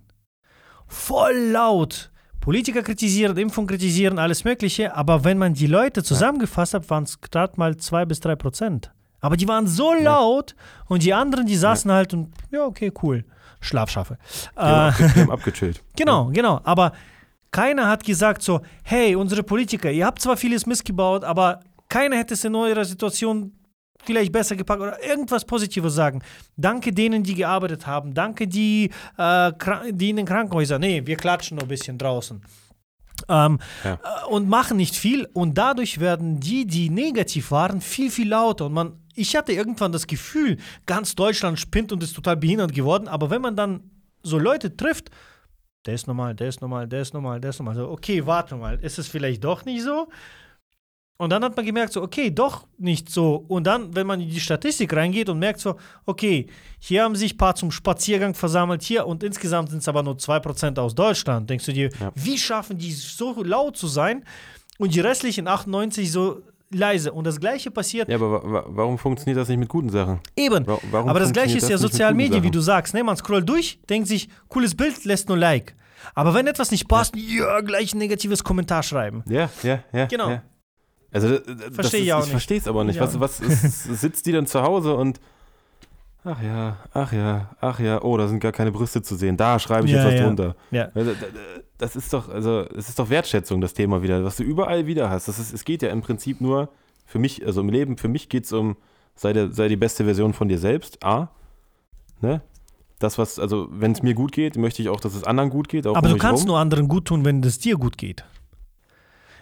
[0.87, 2.11] Voll laut.
[2.43, 4.93] Politiker kritisieren, Impfung kritisieren, alles Mögliche.
[4.97, 8.91] Aber wenn man die Leute zusammengefasst hat, waren es gerade mal zwei bis drei Prozent.
[9.21, 10.53] Aber die waren so laut
[10.89, 13.23] und die anderen, die saßen halt und, ja, okay, cool.
[13.61, 14.17] Schlafschafe.
[14.57, 15.81] haben, Äh, die haben abgechillt.
[15.95, 16.59] Genau, genau.
[16.65, 16.91] Aber
[17.49, 22.33] keiner hat gesagt so, hey, unsere Politiker, ihr habt zwar vieles missgebaut, aber keiner hätte
[22.33, 23.53] es in eurer Situation
[24.05, 26.21] vielleicht besser gepackt oder irgendwas Positives sagen.
[26.57, 28.13] Danke denen, die gearbeitet haben.
[28.13, 29.51] Danke die, äh,
[29.91, 30.81] die in den Krankenhäusern.
[30.81, 32.41] Nee, wir klatschen nur ein bisschen draußen.
[33.29, 33.93] Ähm, Ja.
[33.93, 38.65] äh, und machen nicht viel und dadurch werden die, die negativ waren, viel, viel lauter
[38.65, 43.07] und man, ich hatte irgendwann das Gefühl, ganz Deutschland spinnt und ist total behindert geworden,
[43.07, 43.91] aber wenn man dann
[44.23, 45.09] so Leute trifft,
[45.85, 48.55] der ist normal, der ist normal, der ist normal, der ist normal, so, okay, warte
[48.55, 50.09] mal, ist es vielleicht doch nicht so?
[51.17, 53.45] Und dann hat man gemerkt, so, okay, doch nicht so.
[53.47, 55.75] Und dann, wenn man in die Statistik reingeht und merkt so,
[56.05, 56.47] okay,
[56.79, 60.15] hier haben sich ein paar zum Spaziergang versammelt, hier und insgesamt sind es aber nur
[60.15, 62.11] 2% aus Deutschland, denkst du dir, Ja.
[62.15, 64.25] wie schaffen die so laut zu sein
[64.79, 66.41] und die restlichen 98 so
[66.71, 67.13] leise?
[67.13, 70.19] Und das Gleiche passiert Ja, aber wa wa warum funktioniert das nicht mit guten Sachen?
[70.35, 70.65] eben.
[70.65, 72.59] Wa warum Aber das Gleiche ist ja das nicht mit soziale guten Medien, wie du
[72.59, 72.95] sagst.
[72.95, 73.03] Ne?
[73.03, 75.75] Man scrollt durch, denkt sich, cooles Bild, lässt nur Like.
[76.15, 79.23] Aber wenn etwas nicht passt, ja, gleich ein negatives Kommentar schreiben.
[79.29, 80.05] Ja, ja, ja.
[80.07, 80.29] Genau.
[80.31, 80.41] Ja.
[81.13, 82.27] Also, das, verstehe ich auch ich nicht.
[82.27, 82.95] Ich verstehe es aber nicht.
[82.97, 83.03] Ja.
[83.03, 85.19] Was, was ist, sitzt die dann zu Hause und
[86.25, 89.35] Ach ja, ach ja, ach ja, oh, da sind gar keine Brüste zu sehen.
[89.35, 90.25] Da schreibe ich ja, jetzt was ja.
[90.25, 90.55] drunter.
[90.71, 90.89] Ja.
[91.77, 95.09] Das ist doch, also, es ist doch Wertschätzung, das Thema wieder, was du überall wieder
[95.09, 95.27] hast.
[95.27, 96.69] Das ist, es geht ja im Prinzip nur
[97.05, 98.77] für mich, also im Leben, für mich geht es um,
[99.15, 101.29] sei, der, sei die beste Version von dir selbst, A.
[102.21, 102.41] Ne?
[102.99, 105.67] Das, was, also, wenn es mir gut geht, möchte ich auch, dass es anderen gut
[105.67, 105.85] geht.
[105.85, 108.23] Aber du kannst nur anderen gut tun, wenn es dir gut geht.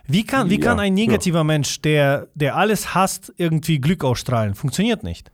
[0.07, 4.55] Wie kann, wie kann ein negativer Mensch, der, der alles hasst, irgendwie Glück ausstrahlen?
[4.55, 5.31] Funktioniert nicht.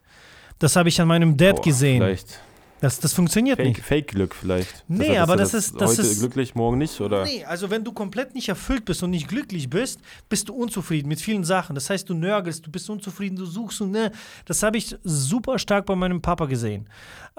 [0.60, 2.02] Das habe ich an meinem Dad Boah, gesehen.
[2.02, 2.42] Vielleicht.
[2.80, 3.82] Das, das funktioniert Fake, nicht.
[3.82, 4.84] Fake-Glück vielleicht.
[4.88, 5.82] Nee, das aber das, das, ist.
[5.82, 7.24] Das heute ist, glücklich, morgen nicht, oder?
[7.24, 10.00] Nee, also wenn du komplett nicht erfüllt bist und nicht glücklich bist,
[10.30, 11.74] bist du unzufrieden mit vielen Sachen.
[11.74, 14.12] Das heißt, du nörgelst, du bist unzufrieden, du suchst und ne.
[14.46, 16.88] Das habe ich super stark bei meinem Papa gesehen.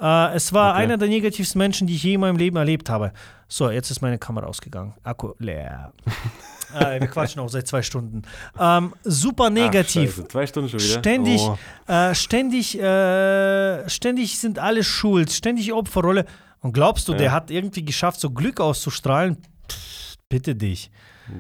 [0.01, 0.83] Äh, es war okay.
[0.83, 3.13] einer der negativsten Menschen, die ich je in meinem Leben erlebt habe.
[3.47, 4.95] So, jetzt ist meine Kamera ausgegangen.
[5.05, 5.93] Akku leer.
[6.75, 8.23] äh, wir quatschen auch seit zwei Stunden.
[8.59, 10.21] Ähm, super negativ.
[10.23, 10.99] Ach, zwei Stunden schon wieder.
[10.99, 11.59] Ständig, oh.
[11.87, 16.25] äh, ständig, äh, ständig sind alle schuld, ständig Opferrolle.
[16.61, 17.19] Und glaubst du, ja.
[17.19, 19.39] der hat irgendwie geschafft, so Glück auszustrahlen?
[19.71, 20.91] Pff, bitte dich.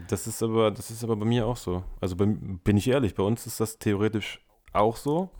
[0.08, 1.82] Das ist aber, das ist aber bei mir auch so.
[2.00, 4.40] Also bei, bin ich ehrlich, bei uns ist das theoretisch
[4.72, 5.30] auch so.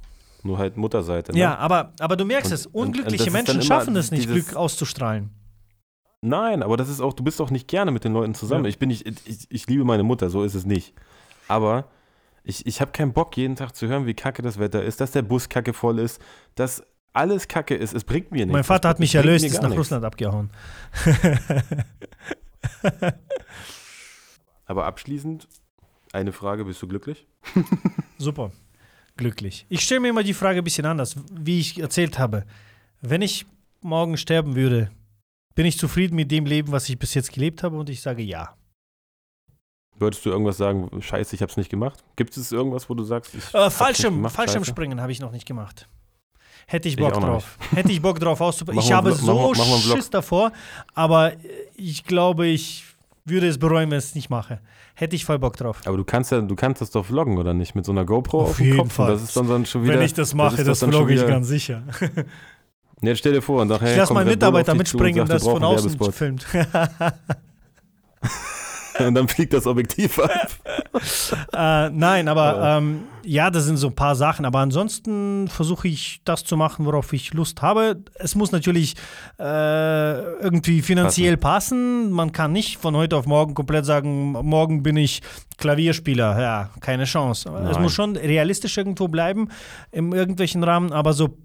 [0.43, 1.33] Nur halt Mutterseite.
[1.33, 1.39] Ne?
[1.39, 4.55] Ja, aber, aber du merkst und, es, unglückliche und, und Menschen schaffen es nicht, Glück
[4.55, 5.31] auszustrahlen.
[6.21, 8.65] Nein, aber das ist auch, du bist auch nicht gerne mit den Leuten zusammen.
[8.65, 8.71] Ja.
[8.71, 10.95] Ich bin nicht, ich, ich liebe meine Mutter, so ist es nicht.
[11.47, 11.89] Aber
[12.43, 15.13] ich, ich habe keinen Bock, jeden Tag zu hören, wie kacke das Wetter ist, dass
[15.13, 16.21] der Bus kacke voll ist,
[16.55, 16.83] dass
[17.13, 17.95] alles kacke ist.
[17.95, 18.53] Es bringt mir nichts.
[18.53, 19.79] Mein Vater hat mich erlöst, ist nach nichts.
[19.79, 20.51] Russland abgehauen.
[24.67, 25.47] aber abschließend
[26.13, 27.27] eine Frage: Bist du glücklich?
[28.19, 28.51] Super,
[29.17, 29.67] glücklich.
[29.69, 32.45] Ich stelle mir immer die Frage ein bisschen anders, wie ich erzählt habe.
[33.01, 33.47] Wenn ich
[33.81, 34.91] morgen sterben würde,
[35.59, 37.77] bin ich zufrieden mit dem Leben, was ich bis jetzt gelebt habe?
[37.77, 38.55] Und ich sage ja.
[39.99, 42.05] Würdest du irgendwas sagen, scheiße, ich habe es nicht gemacht?
[42.15, 45.89] Gibt es irgendwas, wo du sagst, ich äh, Fallschirm, Fallschirmspringen habe ich noch nicht gemacht.
[46.69, 47.59] Hätte ich Bock ich drauf.
[47.75, 48.87] Hätte ich Bock drauf auszuprobieren.
[48.87, 50.53] ich habe so mach, mach Schiss davor,
[50.95, 51.33] aber
[51.75, 52.85] ich glaube, ich
[53.25, 54.61] würde es bereuen, wenn ich es nicht mache.
[54.95, 55.81] Hätte ich voll Bock drauf.
[55.87, 57.75] Aber du kannst ja, du kannst das doch vloggen, oder nicht?
[57.75, 58.93] Mit so einer GoPro auf, auf jeden Kopf.
[58.93, 59.11] Fall.
[59.11, 61.49] Das ist dann, dann schon wieder, wenn ich das mache, das, das vlogge ich ganz
[61.49, 61.83] sicher.
[63.01, 65.99] Jetzt stell dir vor und sag, hey, ich lass meinen Mitarbeiter mitspringen, das von außen
[66.13, 66.47] filmt.
[68.99, 70.49] und dann fliegt das Objektiv ab.
[71.53, 72.79] äh, nein, aber ja.
[72.79, 74.45] Ähm, ja, das sind so ein paar Sachen.
[74.45, 78.03] Aber ansonsten versuche ich das zu machen, worauf ich Lust habe.
[78.15, 78.95] Es muss natürlich
[79.39, 82.07] äh, irgendwie finanziell passen.
[82.07, 82.13] passen.
[82.13, 85.21] Man kann nicht von heute auf morgen komplett sagen, morgen bin ich
[85.59, 86.41] Klavierspieler.
[86.41, 87.51] Ja, keine Chance.
[87.53, 87.67] Nein.
[87.67, 89.49] Es muss schon realistisch irgendwo bleiben,
[89.93, 90.93] in irgendwelchen Rahmen.
[90.93, 91.37] Aber so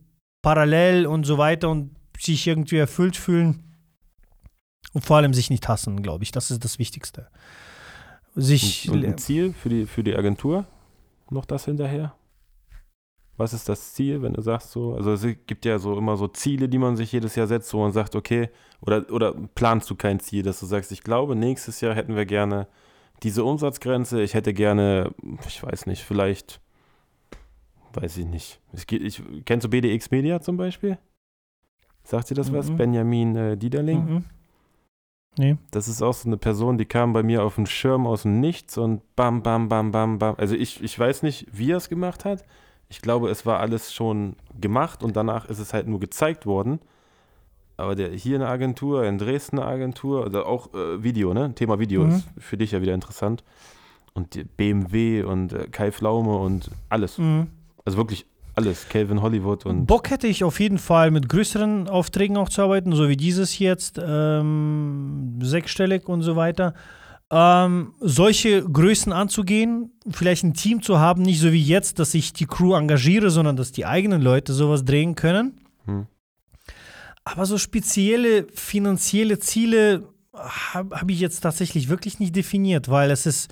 [0.43, 3.63] parallel und so weiter und sich irgendwie erfüllt fühlen
[4.93, 6.31] und vor allem sich nicht hassen, glaube ich.
[6.31, 7.29] Das ist das Wichtigste.
[8.35, 10.65] Sich und, und ein Ziel für die, für die Agentur?
[11.31, 12.13] Noch das hinterher?
[13.35, 16.27] Was ist das Ziel, wenn du sagst so, also es gibt ja so immer so
[16.27, 18.49] Ziele, die man sich jedes Jahr setzt, wo man sagt, okay,
[18.81, 22.27] oder, oder planst du kein Ziel, dass du sagst, ich glaube, nächstes Jahr hätten wir
[22.27, 22.67] gerne
[23.23, 25.15] diese Umsatzgrenze, ich hätte gerne,
[25.47, 26.61] ich weiß nicht, vielleicht
[27.95, 28.59] weiß ich nicht.
[28.71, 30.97] Es geht, ich, kennst du BDX Media zum Beispiel?
[32.03, 32.55] Sagt dir das mhm.
[32.55, 32.71] was?
[32.71, 34.05] Benjamin äh, Diederling?
[34.05, 34.23] Mhm.
[35.37, 35.57] Nee.
[35.71, 38.39] Das ist auch so eine Person, die kam bei mir auf den Schirm aus dem
[38.39, 40.35] Nichts und bam, bam, bam, bam, bam.
[40.37, 42.45] Also ich, ich weiß nicht, wie er es gemacht hat.
[42.89, 46.79] Ich glaube, es war alles schon gemacht und danach ist es halt nur gezeigt worden.
[47.77, 51.55] Aber der hier eine Agentur, in Dresden eine Agentur, also auch äh, Video, ne?
[51.55, 52.11] Thema Video mhm.
[52.11, 53.43] ist für dich ja wieder interessant.
[54.13, 57.17] Und BMW und äh, Kai Pflaume und alles.
[57.17, 57.47] Mhm.
[57.85, 59.87] Also wirklich alles, Calvin Hollywood und.
[59.87, 63.57] Bock hätte ich auf jeden Fall mit größeren Aufträgen auch zu arbeiten, so wie dieses
[63.57, 66.75] jetzt, ähm, sechsstellig und so weiter.
[67.31, 72.31] Ähm, solche Größen anzugehen, vielleicht ein Team zu haben, nicht so wie jetzt, dass ich
[72.33, 75.59] die Crew engagiere, sondern dass die eigenen Leute sowas drehen können.
[75.85, 76.05] Hm.
[77.23, 83.25] Aber so spezielle finanzielle Ziele habe hab ich jetzt tatsächlich wirklich nicht definiert, weil es
[83.25, 83.51] ist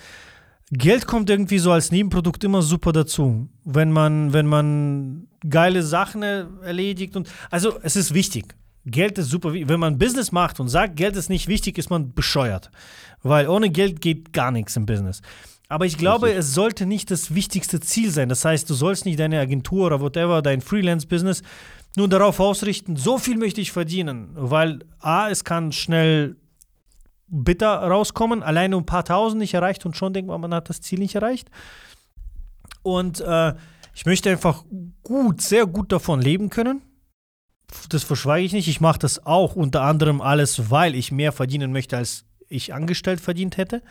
[0.72, 6.24] Geld kommt irgendwie so als Nebenprodukt immer super dazu, wenn man, wenn man geile Sachen
[6.24, 8.56] erledigt und also es ist wichtig.
[8.86, 9.70] Geld ist super wichtig.
[9.70, 12.72] Wenn man Business macht und sagt, Geld ist nicht wichtig, ist man bescheuert.
[13.22, 15.22] Weil ohne Geld geht gar nichts im Business.
[15.68, 16.40] Aber ich glaube, Richtig.
[16.40, 18.30] es sollte nicht das wichtigste Ziel sein.
[18.30, 21.44] Das heißt, du sollst nicht deine Agentur oder whatever, dein Freelance-Business
[21.98, 24.30] nur darauf ausrichten, so viel möchte ich verdienen.
[24.34, 26.38] Weil A, es kann schnell
[27.32, 30.82] bitter rauskommen, alleine ein paar Tausend nicht erreicht und schon denkt man, man hat das
[30.82, 31.50] Ziel nicht erreicht.
[32.84, 33.54] Und äh,
[33.96, 34.64] ich möchte einfach
[35.04, 36.82] gut, sehr gut davon leben können.
[37.90, 38.68] Das verschweige ich nicht.
[38.68, 43.22] Ich mache das auch unter anderem alles, weil ich mehr verdienen möchte, als ich angestellt
[43.22, 43.82] verdient hätte.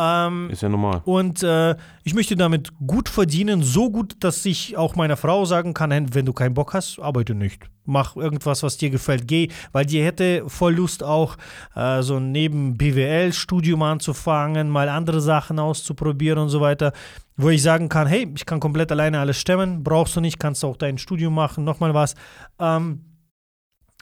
[0.00, 1.02] Ähm, Ist ja normal.
[1.04, 5.74] und äh, ich möchte damit gut verdienen, so gut, dass ich auch meiner Frau sagen
[5.74, 7.68] kann, "Hey, wenn du keinen Bock hast, arbeite nicht.
[7.84, 11.36] Mach irgendwas, was dir gefällt, geh, weil die hätte voll Lust auch
[11.74, 16.92] äh, so neben BWL-Studium anzufangen, mal andere Sachen auszuprobieren und so weiter,
[17.36, 20.64] wo ich sagen kann, hey, ich kann komplett alleine alles stemmen, brauchst du nicht, kannst
[20.64, 22.14] auch dein Studium machen, nochmal was.
[22.60, 23.04] Ähm,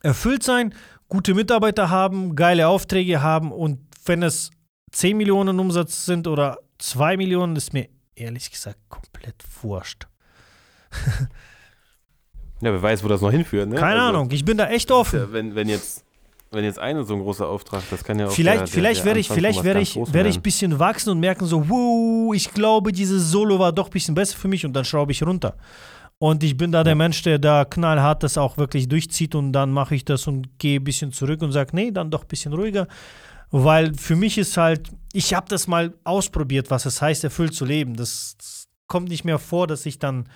[0.02, 0.74] erfüllt sein,
[1.08, 4.50] gute Mitarbeiter haben, geile Aufträge haben und wenn es
[4.96, 10.06] 10 Millionen Umsatz sind oder 2 Millionen, ist mir ehrlich gesagt komplett wurscht.
[12.62, 13.76] Ja, wer weiß, wo das noch hinführt, ne?
[13.76, 15.18] Keine Also, Ahnung, ich bin da echt offen.
[15.18, 16.04] Ja, wenn, wenn jetzt.
[16.50, 19.20] Wenn jetzt eine so ein großer Auftrag, das kann ja auch Vielleicht, der, vielleicht werde
[19.20, 22.92] ich, vielleicht werde ich, werde ich ein bisschen wachsen und merken so, wow, ich glaube,
[22.92, 25.54] dieses Solo war doch ein bisschen besser für mich und dann schraube ich runter.
[26.18, 29.70] Und ich bin da der Mensch, der da knallhart das auch wirklich durchzieht und dann
[29.70, 32.54] mache ich das und gehe ein bisschen zurück und sage, nee, dann doch ein bisschen
[32.54, 32.86] ruhiger.
[33.50, 37.64] Weil für mich ist halt, ich habe das mal ausprobiert, was es heißt, erfüllt zu
[37.64, 37.94] leben.
[37.94, 40.28] Das, das kommt nicht mehr vor, dass ich dann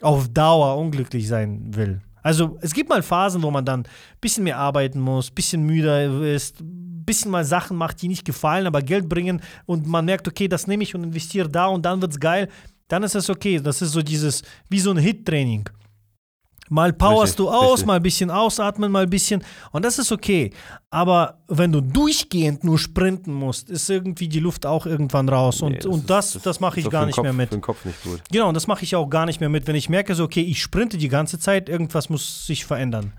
[0.00, 2.00] auf Dauer unglücklich sein will.
[2.22, 3.88] Also es gibt mal Phasen, wo man dann ein
[4.20, 8.24] bisschen mehr arbeiten muss, ein bisschen müder ist, ein bisschen mal Sachen macht, die nicht
[8.24, 11.86] gefallen, aber Geld bringen und man merkt, okay, das nehme ich und investiere da und
[11.86, 12.48] dann wird es geil,
[12.88, 13.60] dann ist es okay.
[13.60, 15.68] Das ist so dieses, wie so ein Hit-Training.
[16.68, 17.86] Mal powerst Richtig, du aus, richtig.
[17.86, 19.42] mal ein bisschen ausatmen, mal ein bisschen
[19.72, 20.50] und das ist okay.
[20.90, 25.72] Aber wenn du durchgehend nur sprinten musst, ist irgendwie die Luft auch irgendwann raus und,
[25.84, 27.48] Nee, und ist- das, das, mache ich gar nicht Kopf, mehr mit.
[27.50, 28.22] Für den Kopf nicht gut.
[28.30, 30.42] Genau, und das mache ich auch gar nicht mehr mit, wenn ich merke, so, okay,
[30.42, 33.12] ich sprinte die ganze Zeit, irgendwas muss sich verändern.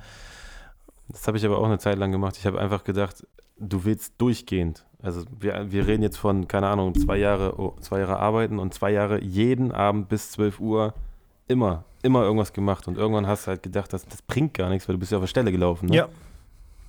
[1.10, 2.36] Das habe ich aber auch eine Zeit lang gemacht.
[2.38, 3.26] Ich habe einfach gedacht,
[3.60, 4.86] du willst durchgehend.
[5.02, 8.74] Also wir, wir reden jetzt von, keine Ahnung, zwei Jahre, oh, zwei Jahre arbeiten und
[8.74, 10.94] zwei Jahre jeden Abend bis 12 Uhr
[11.50, 12.88] immer, immer irgendwas gemacht.
[12.88, 15.18] Und irgendwann hast du halt gedacht, das, das bringt gar nichts, weil du bist ja
[15.18, 15.90] auf der Stelle gelaufen.
[15.90, 15.96] Ne?
[15.98, 16.10] Ja.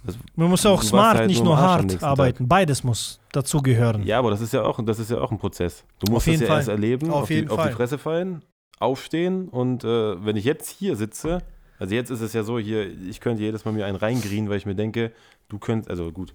[0.05, 2.49] Das, Man muss auch smart, halt nicht nur hart arbeiten.
[2.49, 4.03] Beides muss dazugehören.
[4.05, 5.85] ja, aber das ist ja auch, das ist ja auch ein Prozess.
[5.99, 6.59] Du musst Auf jeden das ja Fall.
[6.61, 8.43] erst erleben, Auf auf, die, auf die Fresse fallen,
[8.79, 11.43] aufstehen und äh, wenn ich jetzt hier sitze,
[11.79, 14.57] also jetzt ist es ja so, hier, ich könnte jedes Mal mir einen reingrien, weil
[14.57, 15.13] ich mir denke,
[15.51, 16.35] du könntest, also gut,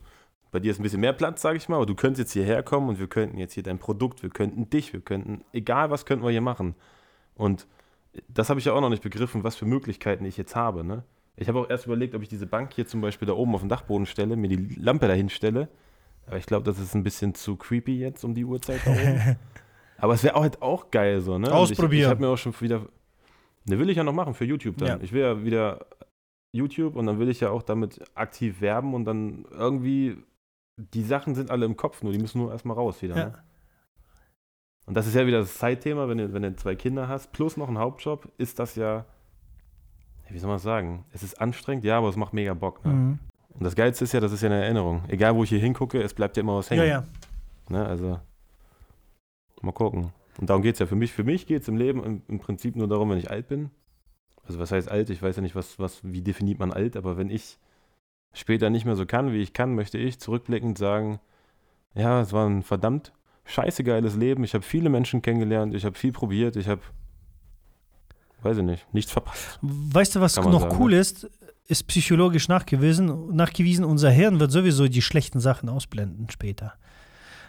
[0.52, 2.62] bei dir ist ein bisschen mehr Platz, sage ich mal, aber du könntest jetzt hierher
[2.62, 6.06] kommen und wir könnten jetzt hier dein Produkt, wir könnten dich, wir könnten, egal was
[6.06, 6.76] könnten wir hier machen.
[7.34, 7.68] Und
[8.28, 10.84] das habe ich ja auch noch nicht begriffen, was für Möglichkeiten ich jetzt habe.
[10.84, 11.04] Ne?
[11.38, 13.62] Ich habe auch erst überlegt, ob ich diese Bank hier zum Beispiel da oben auf
[13.62, 15.70] den Dachboden stelle, mir die Lampe dahin stelle.
[16.28, 19.38] Aber ich glaube, das ist ein bisschen zu creepy jetzt um die Uhrzeit da oben.
[19.98, 21.48] Aber es wäre auch halt auch geil so, ne?
[21.48, 21.92] Und Ausprobieren.
[21.94, 22.88] Ich, ich habe mir auch schon wieder.
[23.66, 24.88] Ne, will ich ja noch machen für YouTube dann.
[24.88, 25.00] Ja.
[25.02, 25.86] Ich will ja wieder
[26.52, 30.18] YouTube und dann will ich ja auch damit aktiv werben und dann irgendwie.
[30.78, 33.16] Die Sachen sind alle im Kopf, nur die müssen nur erstmal raus wieder.
[33.16, 33.26] Ja.
[33.28, 33.44] Ne?
[34.86, 37.58] Und das ist ja wieder das Zeitthema, wenn du, wenn du zwei Kinder hast, plus
[37.58, 39.06] noch einen Hauptjob, ist das ja.
[40.30, 41.06] Wie soll man das sagen?
[41.12, 42.84] Es ist anstrengend, ja, aber es macht mega Bock.
[42.84, 42.92] Ne?
[42.92, 43.20] Mhm.
[43.50, 45.04] Und das Geilste ist ja, das ist ja eine Erinnerung.
[45.08, 46.82] Egal, wo ich hier hingucke, es bleibt ja immer was hängen.
[46.82, 47.04] Ja, ja.
[47.70, 47.86] Ne?
[47.86, 48.20] Also,
[49.62, 50.12] mal gucken.
[50.40, 51.14] Und darum geht es ja für mich.
[51.14, 53.70] Für mich geht es im Leben im, im Prinzip nur darum, wenn ich alt bin.
[54.48, 55.10] Also, was heißt alt?
[55.10, 57.58] Ich weiß ja nicht, was, was, wie definiert man alt, aber wenn ich
[58.34, 61.20] später nicht mehr so kann, wie ich kann, möchte ich zurückblickend sagen:
[61.94, 63.14] Ja, es war ein verdammt
[63.46, 64.44] scheiße geiles Leben.
[64.44, 66.82] Ich habe viele Menschen kennengelernt, ich habe viel probiert, ich habe,
[68.42, 69.60] weiß ich nicht, nichts verpasst.
[69.62, 70.98] Weißt du, was noch sagen, cool ne?
[70.98, 71.30] ist?
[71.68, 76.74] Ist psychologisch nachgewiesen, nachgewiesen, unser Hirn wird sowieso die schlechten Sachen ausblenden später.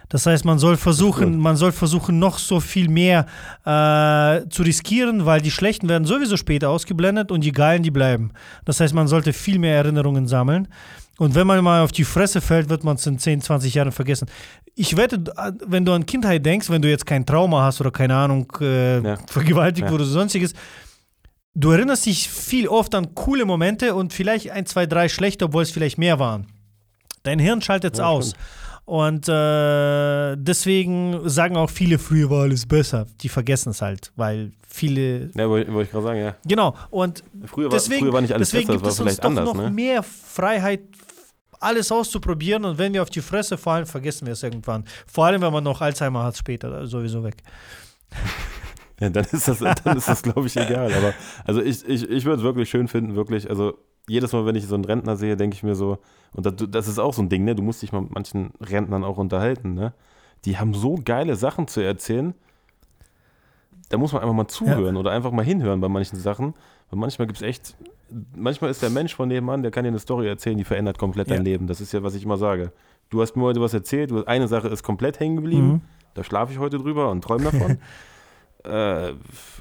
[0.09, 3.25] Das heißt, man soll versuchen, man soll versuchen, noch so viel mehr
[3.65, 8.31] äh, zu riskieren, weil die schlechten werden sowieso später ausgeblendet und die geilen, die bleiben.
[8.63, 10.69] Das heißt, man sollte viel mehr Erinnerungen sammeln.
[11.19, 13.91] Und wenn man mal auf die Fresse fällt, wird man es in 10, 20 Jahren
[13.91, 14.27] vergessen.
[14.75, 15.23] Ich wette,
[15.65, 18.99] wenn du an Kindheit denkst, wenn du jetzt kein Trauma hast oder keine Ahnung, äh,
[19.01, 19.17] Ja.
[19.27, 19.91] vergewaltigt Ja.
[19.91, 20.53] wurde oder sonstiges,
[21.55, 25.63] du erinnerst dich viel oft an coole Momente und vielleicht ein, zwei, drei schlechte, obwohl
[25.63, 26.45] es vielleicht mehr waren.
[27.23, 28.29] Dein Hirn schaltet es Ja, aus.
[28.29, 28.43] stimmt.
[28.85, 33.05] Und äh, deswegen sagen auch viele, früher war alles besser.
[33.21, 35.29] Die vergessen es halt, weil viele.
[35.35, 36.35] Ja, wollte wollte ich gerade sagen, ja.
[36.45, 36.73] Genau.
[36.89, 39.25] Und Früher war, deswegen, früher war nicht alles deswegen besser, gibt das es uns doch
[39.25, 39.69] anders, noch ne?
[39.71, 40.79] mehr Freiheit,
[41.59, 42.65] alles auszuprobieren.
[42.65, 44.85] Und wenn wir auf die Fresse fallen, vergessen wir es irgendwann.
[45.05, 47.37] Vor allem, wenn man noch Alzheimer hat später, sowieso weg.
[48.99, 50.91] Ja, dann ist das, dann ist das glaube ich, egal.
[50.91, 51.13] Aber
[51.45, 53.47] also ich, ich, ich würde es wirklich schön finden, wirklich.
[53.47, 53.77] Also
[54.07, 55.99] jedes Mal, wenn ich so einen Rentner sehe, denke ich mir so,
[56.33, 57.53] und das, das ist auch so ein Ding, ne?
[57.53, 59.93] Du musst dich mal mit manchen Rentnern auch unterhalten, ne?
[60.45, 62.33] Die haben so geile Sachen zu erzählen.
[63.89, 66.53] Da muss man einfach mal zuhören oder einfach mal hinhören bei manchen Sachen.
[66.89, 67.75] Weil manchmal gibt es echt,
[68.35, 71.29] manchmal ist der Mensch von nebenan, der kann dir eine Story erzählen, die verändert komplett
[71.29, 71.43] dein Ja.
[71.43, 71.67] Leben.
[71.67, 72.71] Das ist ja, was ich immer sage.
[73.09, 75.67] Du hast mir heute was erzählt, eine Sache ist komplett hängen geblieben.
[75.67, 75.81] Mhm.
[76.13, 77.77] Da schlafe ich heute drüber und träume davon.
[78.63, 79.13] äh,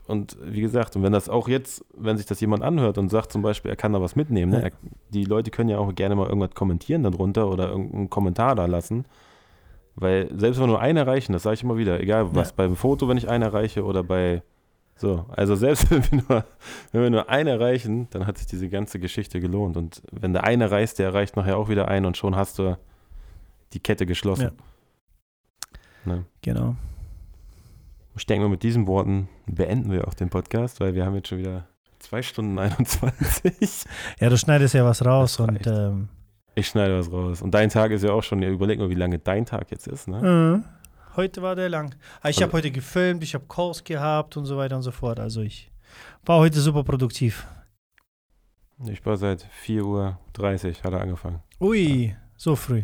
[0.06, 3.32] und wie gesagt, und wenn das auch jetzt, wenn sich das jemand anhört und sagt
[3.32, 4.62] zum Beispiel, er kann da was mitnehmen, ne?
[4.62, 4.70] Er,
[5.10, 9.05] die Leute können ja auch gerne mal irgendwas kommentieren darunter oder irgendeinen Kommentar da lassen.
[9.94, 12.55] Weil selbst wenn wir nur einen erreichen, das sage ich immer wieder, egal was, Ja.
[12.56, 14.43] beim Foto, wenn ich einen erreiche oder bei
[14.97, 16.44] so, also selbst wenn wir, nur,
[16.93, 19.77] wenn wir nur einen erreichen, dann hat sich diese ganze Geschichte gelohnt.
[19.77, 22.77] Und wenn der eine erreicht, der erreicht nachher auch wieder einen und schon hast du
[23.73, 24.52] die Kette geschlossen.
[26.05, 26.24] Ne?
[26.43, 26.77] Genau.
[28.16, 31.28] Ich denke mal, mit diesen Worten beenden wir auch den Podcast, weil wir haben jetzt
[31.28, 31.66] schon wieder
[31.98, 33.85] zwei Stunden 21.
[34.20, 36.09] Ja, du schneidest ja was raus und ähm,
[36.55, 37.43] Ich schneide was raus.
[37.43, 39.86] Und dein Tag ist ja auch schon, ja, überleg mal, wie lange dein Tag jetzt
[39.86, 40.62] ist, ne?
[40.64, 40.76] äh,
[41.17, 41.95] heute war der lang.
[42.21, 44.91] Ah, Ich Also- habe heute gefilmt, ich habe Calls gehabt und so weiter und so
[44.93, 45.19] fort.
[45.21, 45.71] Also ich
[46.25, 47.47] war heute super produktiv.
[48.89, 50.19] Ich war seit 4.30 Uhr,
[50.85, 51.41] hat er angefangen.
[51.61, 52.83] Ui, so früh.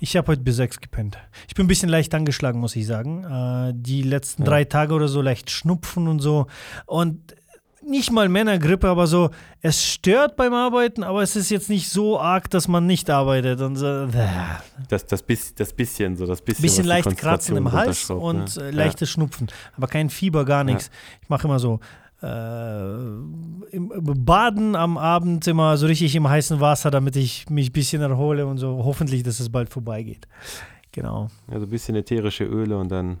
[0.00, 1.16] Ich habe heute bis sechs gepennt.
[1.46, 3.22] Ich bin ein bisschen leicht angeschlagen, muss ich sagen.
[3.24, 4.48] Äh, die letzten Ja.
[4.48, 6.46] drei Tage oder so leicht Schnupfen und so.
[6.86, 7.36] Und
[7.88, 9.30] nicht mal Männergrippe, aber so,
[9.62, 13.60] es stört beim Arbeiten, aber es ist jetzt nicht so arg, dass man nicht arbeitet.
[13.60, 14.08] Und so, äh,
[14.88, 16.62] Das, das, bis, das bisschen, so das bisschen.
[16.62, 18.62] bisschen leicht Kratzen im Hals und ne?
[18.64, 19.48] äh, leichtes Schnupfen.
[19.76, 20.64] Aber kein Fieber, gar Ja.
[20.64, 20.90] nichts.
[21.22, 21.80] Ich mache immer so
[22.20, 22.92] äh,
[23.70, 23.92] im,
[24.24, 28.46] Baden am Abend immer so richtig im heißen Wasser, damit ich mich ein bisschen erhole
[28.46, 28.82] und so.
[28.84, 30.26] Hoffentlich, dass es bald vorbeigeht.
[30.92, 31.28] Genau.
[31.48, 31.54] Ja.
[31.54, 33.18] Also ein bisschen ätherische Öle und dann.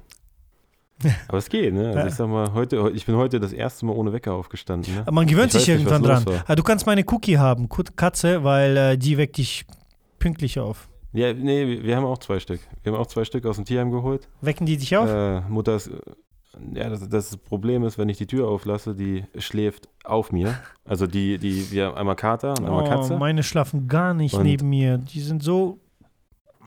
[1.28, 1.86] Aber es geht, ne?
[1.88, 2.06] Also Ja.
[2.06, 4.94] ich sag mal, heute, ich bin heute das erste Mal ohne Wecker aufgestanden.
[4.94, 5.00] Ne?
[5.02, 6.26] Aber man gewöhnt Ich sich nicht, irgendwann dran.
[6.26, 6.44] war.
[6.46, 9.64] Ah, Du kannst meine Cookie haben, Katze, weil äh, die weckt dich
[10.18, 10.88] pünktlich auf.
[11.12, 12.60] Ja, nee, wir- haben auch zwei Stück.
[12.82, 14.28] Wir haben auch zwei Stück aus dem Tierheim geholt.
[14.40, 15.08] Wecken die dich auf?
[15.08, 15.90] Äh, Mutter ist,
[16.74, 20.58] ja, das, das Problem ist, wenn ich die Tür auflasse, die schläft auf mir.
[20.84, 23.16] Also die, die, wir haben einmal Kater und einmal oh, Katze.
[23.16, 24.98] meine schlafen gar nicht Und- neben mir.
[24.98, 25.78] Die sind so.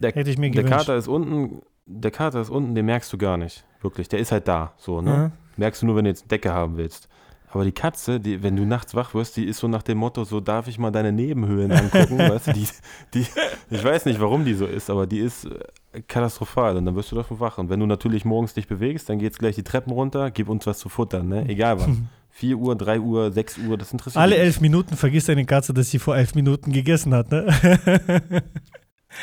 [0.00, 0.86] Der, Hätte ich mir der gewünscht.
[0.86, 3.64] Kater ist unten, der Kater ist unten, den merkst du gar nicht.
[3.80, 4.08] Wirklich.
[4.08, 5.10] Der ist halt da, so, ne?
[5.10, 5.32] Ja.
[5.56, 7.08] Merkst du nur, wenn du jetzt Decke haben willst.
[7.54, 10.24] Aber die Katze, die, wenn du nachts wach wirst, die ist so nach dem Motto,
[10.24, 12.66] so darf ich mal deine Nebenhöhlen angucken, weißt du, die,
[13.14, 13.26] die,
[13.70, 17.12] ich weiß nicht, warum die so ist, aber die ist äh, katastrophal und dann wirst
[17.12, 17.58] du davon wach.
[17.58, 20.66] Und wenn du natürlich morgens dich bewegst, dann geht's gleich die Treppen runter, gib uns
[20.66, 21.48] was zu futtern, ne?
[21.48, 22.08] Egal wann.
[22.30, 25.72] 4 Uhr, 3 Uhr, 6 Uhr, das interessiert Alle mich elf Minuten vergisst eine Katze,
[25.72, 27.30] dass sie vor elf Minuten gegessen hat.
[27.30, 27.46] Ne?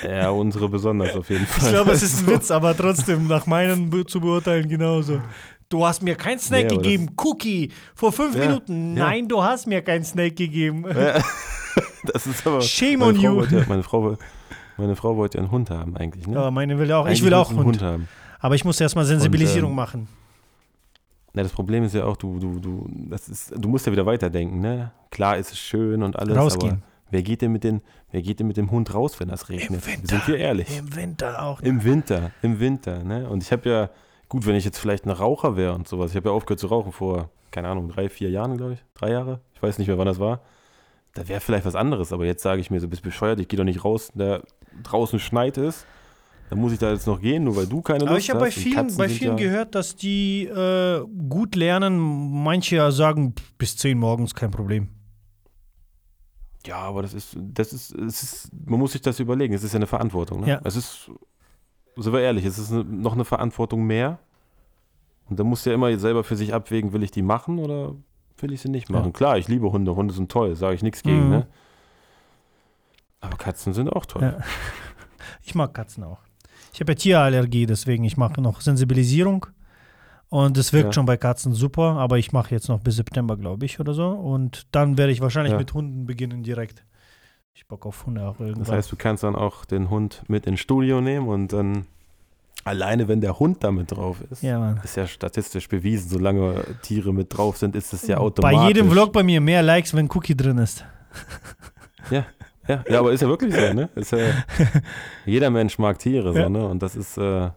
[0.08, 1.66] Ja, unsere besonders auf jeden Fall.
[1.68, 2.28] Ich glaube, es ist ein.
[2.36, 5.22] Witz, aber trotzdem nach meinen zu beurteilen genauso.
[5.70, 8.98] Du hast mir keinen Snack aber gegeben, Cookie, vor fünf Ja, Minuten.
[8.98, 9.06] ja.
[9.06, 10.86] Nein, du hast mir keinen Snack gegeben.
[10.88, 11.22] Ja,
[12.14, 12.62] das ist aber.
[12.62, 13.36] Shame on Frau you.
[13.36, 14.18] Wollte, ja- meine, Frau,
[14.78, 16.36] meine Frau wollte ja einen Hund haben, eigentlich, ne?
[16.36, 17.06] Ja, meine will auch.
[17.06, 17.82] ich Eigentlich will muss auch einen Hund.
[17.82, 18.08] haben.
[18.40, 20.08] Aber ich muss erstmal Sensibilisierung ähm, machen.
[21.34, 24.06] Na, das Problem ist ja auch, du, du, du, das ist, du musst ja wieder
[24.06, 24.92] weiterdenken, ne?
[25.12, 26.84] Klar ist es schön und alles, aber Rausgehen.
[27.12, 27.82] Wer geht denn mit den,
[28.12, 29.86] wer geht denn mit dem Hund raus, wenn das regnet?
[29.86, 30.08] Winter.
[30.08, 30.78] Sind wir ehrlich?
[30.78, 31.62] Im Winter auch.
[31.62, 33.30] Im Winter, im Winter, ne?
[33.30, 33.90] Und ich habe ja,
[34.30, 36.68] gut, wenn ich jetzt vielleicht ein Raucher wäre und sowas, ich habe ja aufgehört zu
[36.68, 39.98] rauchen vor, keine Ahnung, drei, vier Jahren, glaube ich, drei Jahre, ich weiß nicht mehr,
[39.98, 40.42] wann das war.
[41.14, 43.58] Da wäre vielleicht was anderes, aber jetzt sage ich mir, so bist bescheuert, ich gehe
[43.58, 44.42] doch nicht raus, da
[44.82, 45.86] draußen schneit es.
[46.50, 48.42] Dann muss ich da jetzt noch gehen, nur weil du keine Lust Aber ich habe
[48.42, 51.98] bei vielen, bei vielen ja, gehört, dass die äh, gut lernen.
[52.44, 54.90] Manche sagen, bis 10 morgens kein Problem.
[56.66, 59.54] Ja, aber das ist, das ist, es ist, man muss sich das überlegen.
[59.54, 60.42] Es ist ja eine Verantwortung.
[60.42, 60.50] Ne?
[60.50, 60.62] Ja.
[60.64, 61.10] Es ist,
[61.96, 64.20] sind wir ehrlich, es ist eine, noch eine Verantwortung mehr.
[65.30, 67.96] Und da muss ja immer selber für sich abwägen, will ich die machen oder
[68.38, 69.06] will ich sie nicht machen.
[69.06, 69.12] Ja.
[69.12, 71.26] Klar, ich liebe Hunde, Hunde sind toll, sage ich nichts gegen.
[71.26, 71.30] Mhm.
[71.30, 71.48] Ne?
[73.22, 74.22] Aber Katzen sind auch toll.
[74.24, 74.38] Ja.
[75.44, 76.20] Ich mag Katzen auch.
[76.74, 79.48] Ich habe ja Tierallergie, deswegen ich mache noch Sensibilisierung.
[80.32, 80.94] Und es wirkt Ja.
[80.94, 84.08] schon bei Katzen super, aber ich mache jetzt noch bis September, glaube ich, oder so.
[84.08, 85.58] Und dann werde ich wahrscheinlich Ja.
[85.58, 86.86] mit Hunden beginnen direkt.
[87.54, 88.64] Ich bock auf Hunde auch irgendwann.
[88.64, 91.86] Das heißt, du kannst dann auch den Hund mit ins Studio nehmen und dann
[92.64, 97.36] alleine, wenn der Hund damit drauf ist, ja, ist ja statistisch bewiesen, solange Tiere mit
[97.36, 98.58] drauf sind, ist es ja automatisch.
[98.58, 100.86] Bei jedem Vlog bei mir mehr Likes, wenn Cookie drin ist.
[102.10, 102.26] Ja,
[102.88, 103.90] ja, aber ist ja wirklich so, ne?
[103.96, 104.18] Ja,
[105.26, 106.44] jeder Mensch mag Tiere, Ja.
[106.44, 106.66] so, ne?
[106.68, 107.50] Und das ist, äh,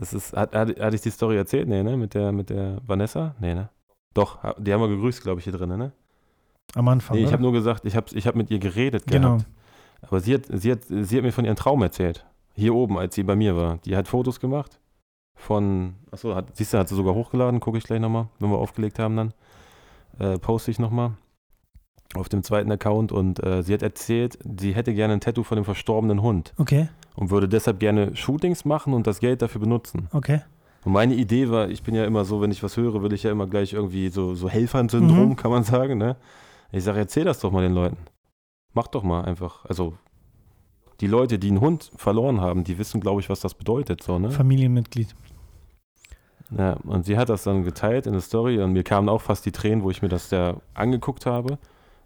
[0.00, 1.68] das ist, hat, hat, hatte ich die Story erzählt?
[1.68, 1.96] Nee, ne?
[1.96, 3.34] Mit der, mit der Vanessa?
[3.38, 3.68] Nee, ne?
[4.14, 5.92] Doch, die haben wir gegrüßt, glaube ich, hier drin, ne?
[6.74, 7.16] Am Anfang.
[7.16, 7.34] Nee, ich oder?
[7.34, 9.36] habe nur gesagt, ich habe ich hab mit ihr geredet Genau.
[9.36, 9.46] gehabt.
[10.02, 12.24] Aber sie hat, sie, hat, sie hat mir von ihrem Traum erzählt.
[12.54, 13.78] Hier oben, als sie bei mir war.
[13.84, 14.80] Die hat Fotos gemacht
[15.36, 18.58] von, achso, hat, siehst du, hat sie sogar hochgeladen, gucke ich gleich nochmal, wenn wir
[18.58, 19.34] aufgelegt haben dann.
[20.18, 21.12] Äh, poste ich nochmal
[22.14, 25.56] auf dem zweiten Account und äh, sie hat erzählt, sie hätte gerne ein Tattoo von
[25.56, 26.88] dem verstorbenen Hund Okay,
[27.20, 30.08] und würde deshalb gerne Shootings machen und das Geld dafür benutzen.
[30.12, 30.40] okay.
[30.82, 33.22] Und meine Idee war, ich bin ja immer so, wenn ich was höre, will ich
[33.22, 35.36] ja immer gleich irgendwie so, so Helfern-Syndrom, Mhm.
[35.36, 36.16] kann man sagen, ne?
[36.72, 37.98] Ich sage, erzähl das doch mal den Leuten.
[38.72, 39.66] Mach doch mal einfach.
[39.66, 39.92] Also,
[41.02, 44.18] die Leute, die einen Hund verloren haben, die wissen, glaube ich, was das bedeutet, so,
[44.18, 44.30] ne?
[44.30, 45.14] Familienmitglied.
[46.56, 49.44] Ja, und sie hat das dann geteilt in der Story und mir kamen auch fast
[49.46, 51.58] die Tränen, wo ich mir das ja angeguckt habe.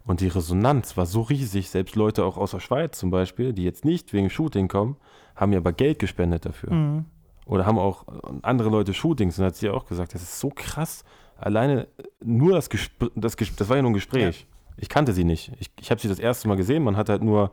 [0.05, 3.63] Und die Resonanz war so riesig, selbst Leute auch aus der Schweiz zum Beispiel, die
[3.63, 4.97] jetzt nicht wegen Shooting kommen,
[5.35, 6.71] haben mir aber Geld gespendet dafür.
[6.71, 7.05] Mhm.
[7.47, 8.05] Oder haben auch
[8.43, 11.03] andere Leute Shootings und hat sie auch gesagt, das ist so krass.
[11.37, 11.87] Alleine
[12.23, 14.47] nur das Gespräch, das, Ges- das war ja nur ein Gespräch.
[14.77, 15.51] Ich kannte sie nicht.
[15.59, 17.51] Ich, ich habe sie das erste Mal gesehen, man hat halt nur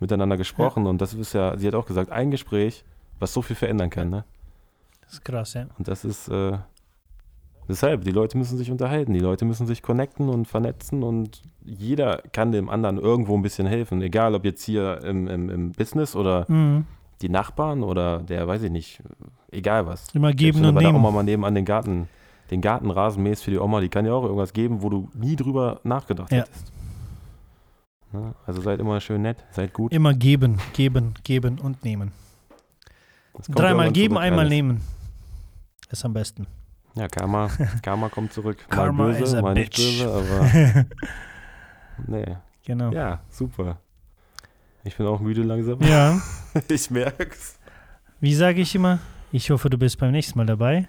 [0.00, 2.84] miteinander gesprochen und das ist ja, sie hat auch gesagt, ein Gespräch,
[3.18, 4.10] was so viel verändern kann.
[4.10, 4.24] Ne?
[5.02, 5.66] Das ist krass, ja.
[5.78, 6.58] Und das ist äh,
[7.68, 12.22] deshalb, die Leute müssen sich unterhalten, die Leute müssen sich connecten und vernetzen und jeder
[12.32, 14.02] kann dem anderen irgendwo ein bisschen helfen.
[14.02, 16.86] Egal ob jetzt hier im, im, im Business oder Mhm.
[17.22, 19.02] die Nachbarn oder der, weiß ich nicht,
[19.50, 20.14] egal was.
[20.14, 20.96] Immer geben wenn und nehmen.
[20.96, 22.08] Oma mal nebenan den Garten,
[22.50, 25.36] den Gartenrasen mähst für die Oma, die kann ja auch irgendwas geben, wo du nie
[25.36, 26.38] drüber nachgedacht Ja.
[26.40, 26.70] hättest.
[28.46, 29.92] Also seid immer schön nett, seid gut.
[29.92, 32.12] Immer geben, geben, geben und nehmen.
[33.48, 34.50] Dreimal geben, einmal alles.
[34.50, 34.80] nehmen.
[35.90, 36.46] Ist am besten.
[36.94, 37.48] Ja, Karma,
[37.82, 38.64] Karma kommt zurück.
[38.68, 40.02] Karma mal böse, mal nicht bitch.
[40.02, 40.84] böse, aber
[42.06, 42.36] nee.
[42.64, 42.92] genau.
[42.92, 43.08] Ja.
[43.08, 43.78] Ja, super.
[44.84, 45.78] Ich bin auch müde langsam.
[46.68, 47.58] Ich merk's.
[48.20, 49.00] Wie sage ich immer?
[49.32, 50.86] Ich hoffe, du bist beim nächsten Mal dabei.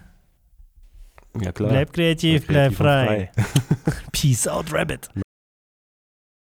[1.42, 1.70] Ja, klar.
[1.72, 4.02] Bleib kreativ, Bleib bleib kreativ und frei.
[4.12, 5.10] Peace out, Rabbit.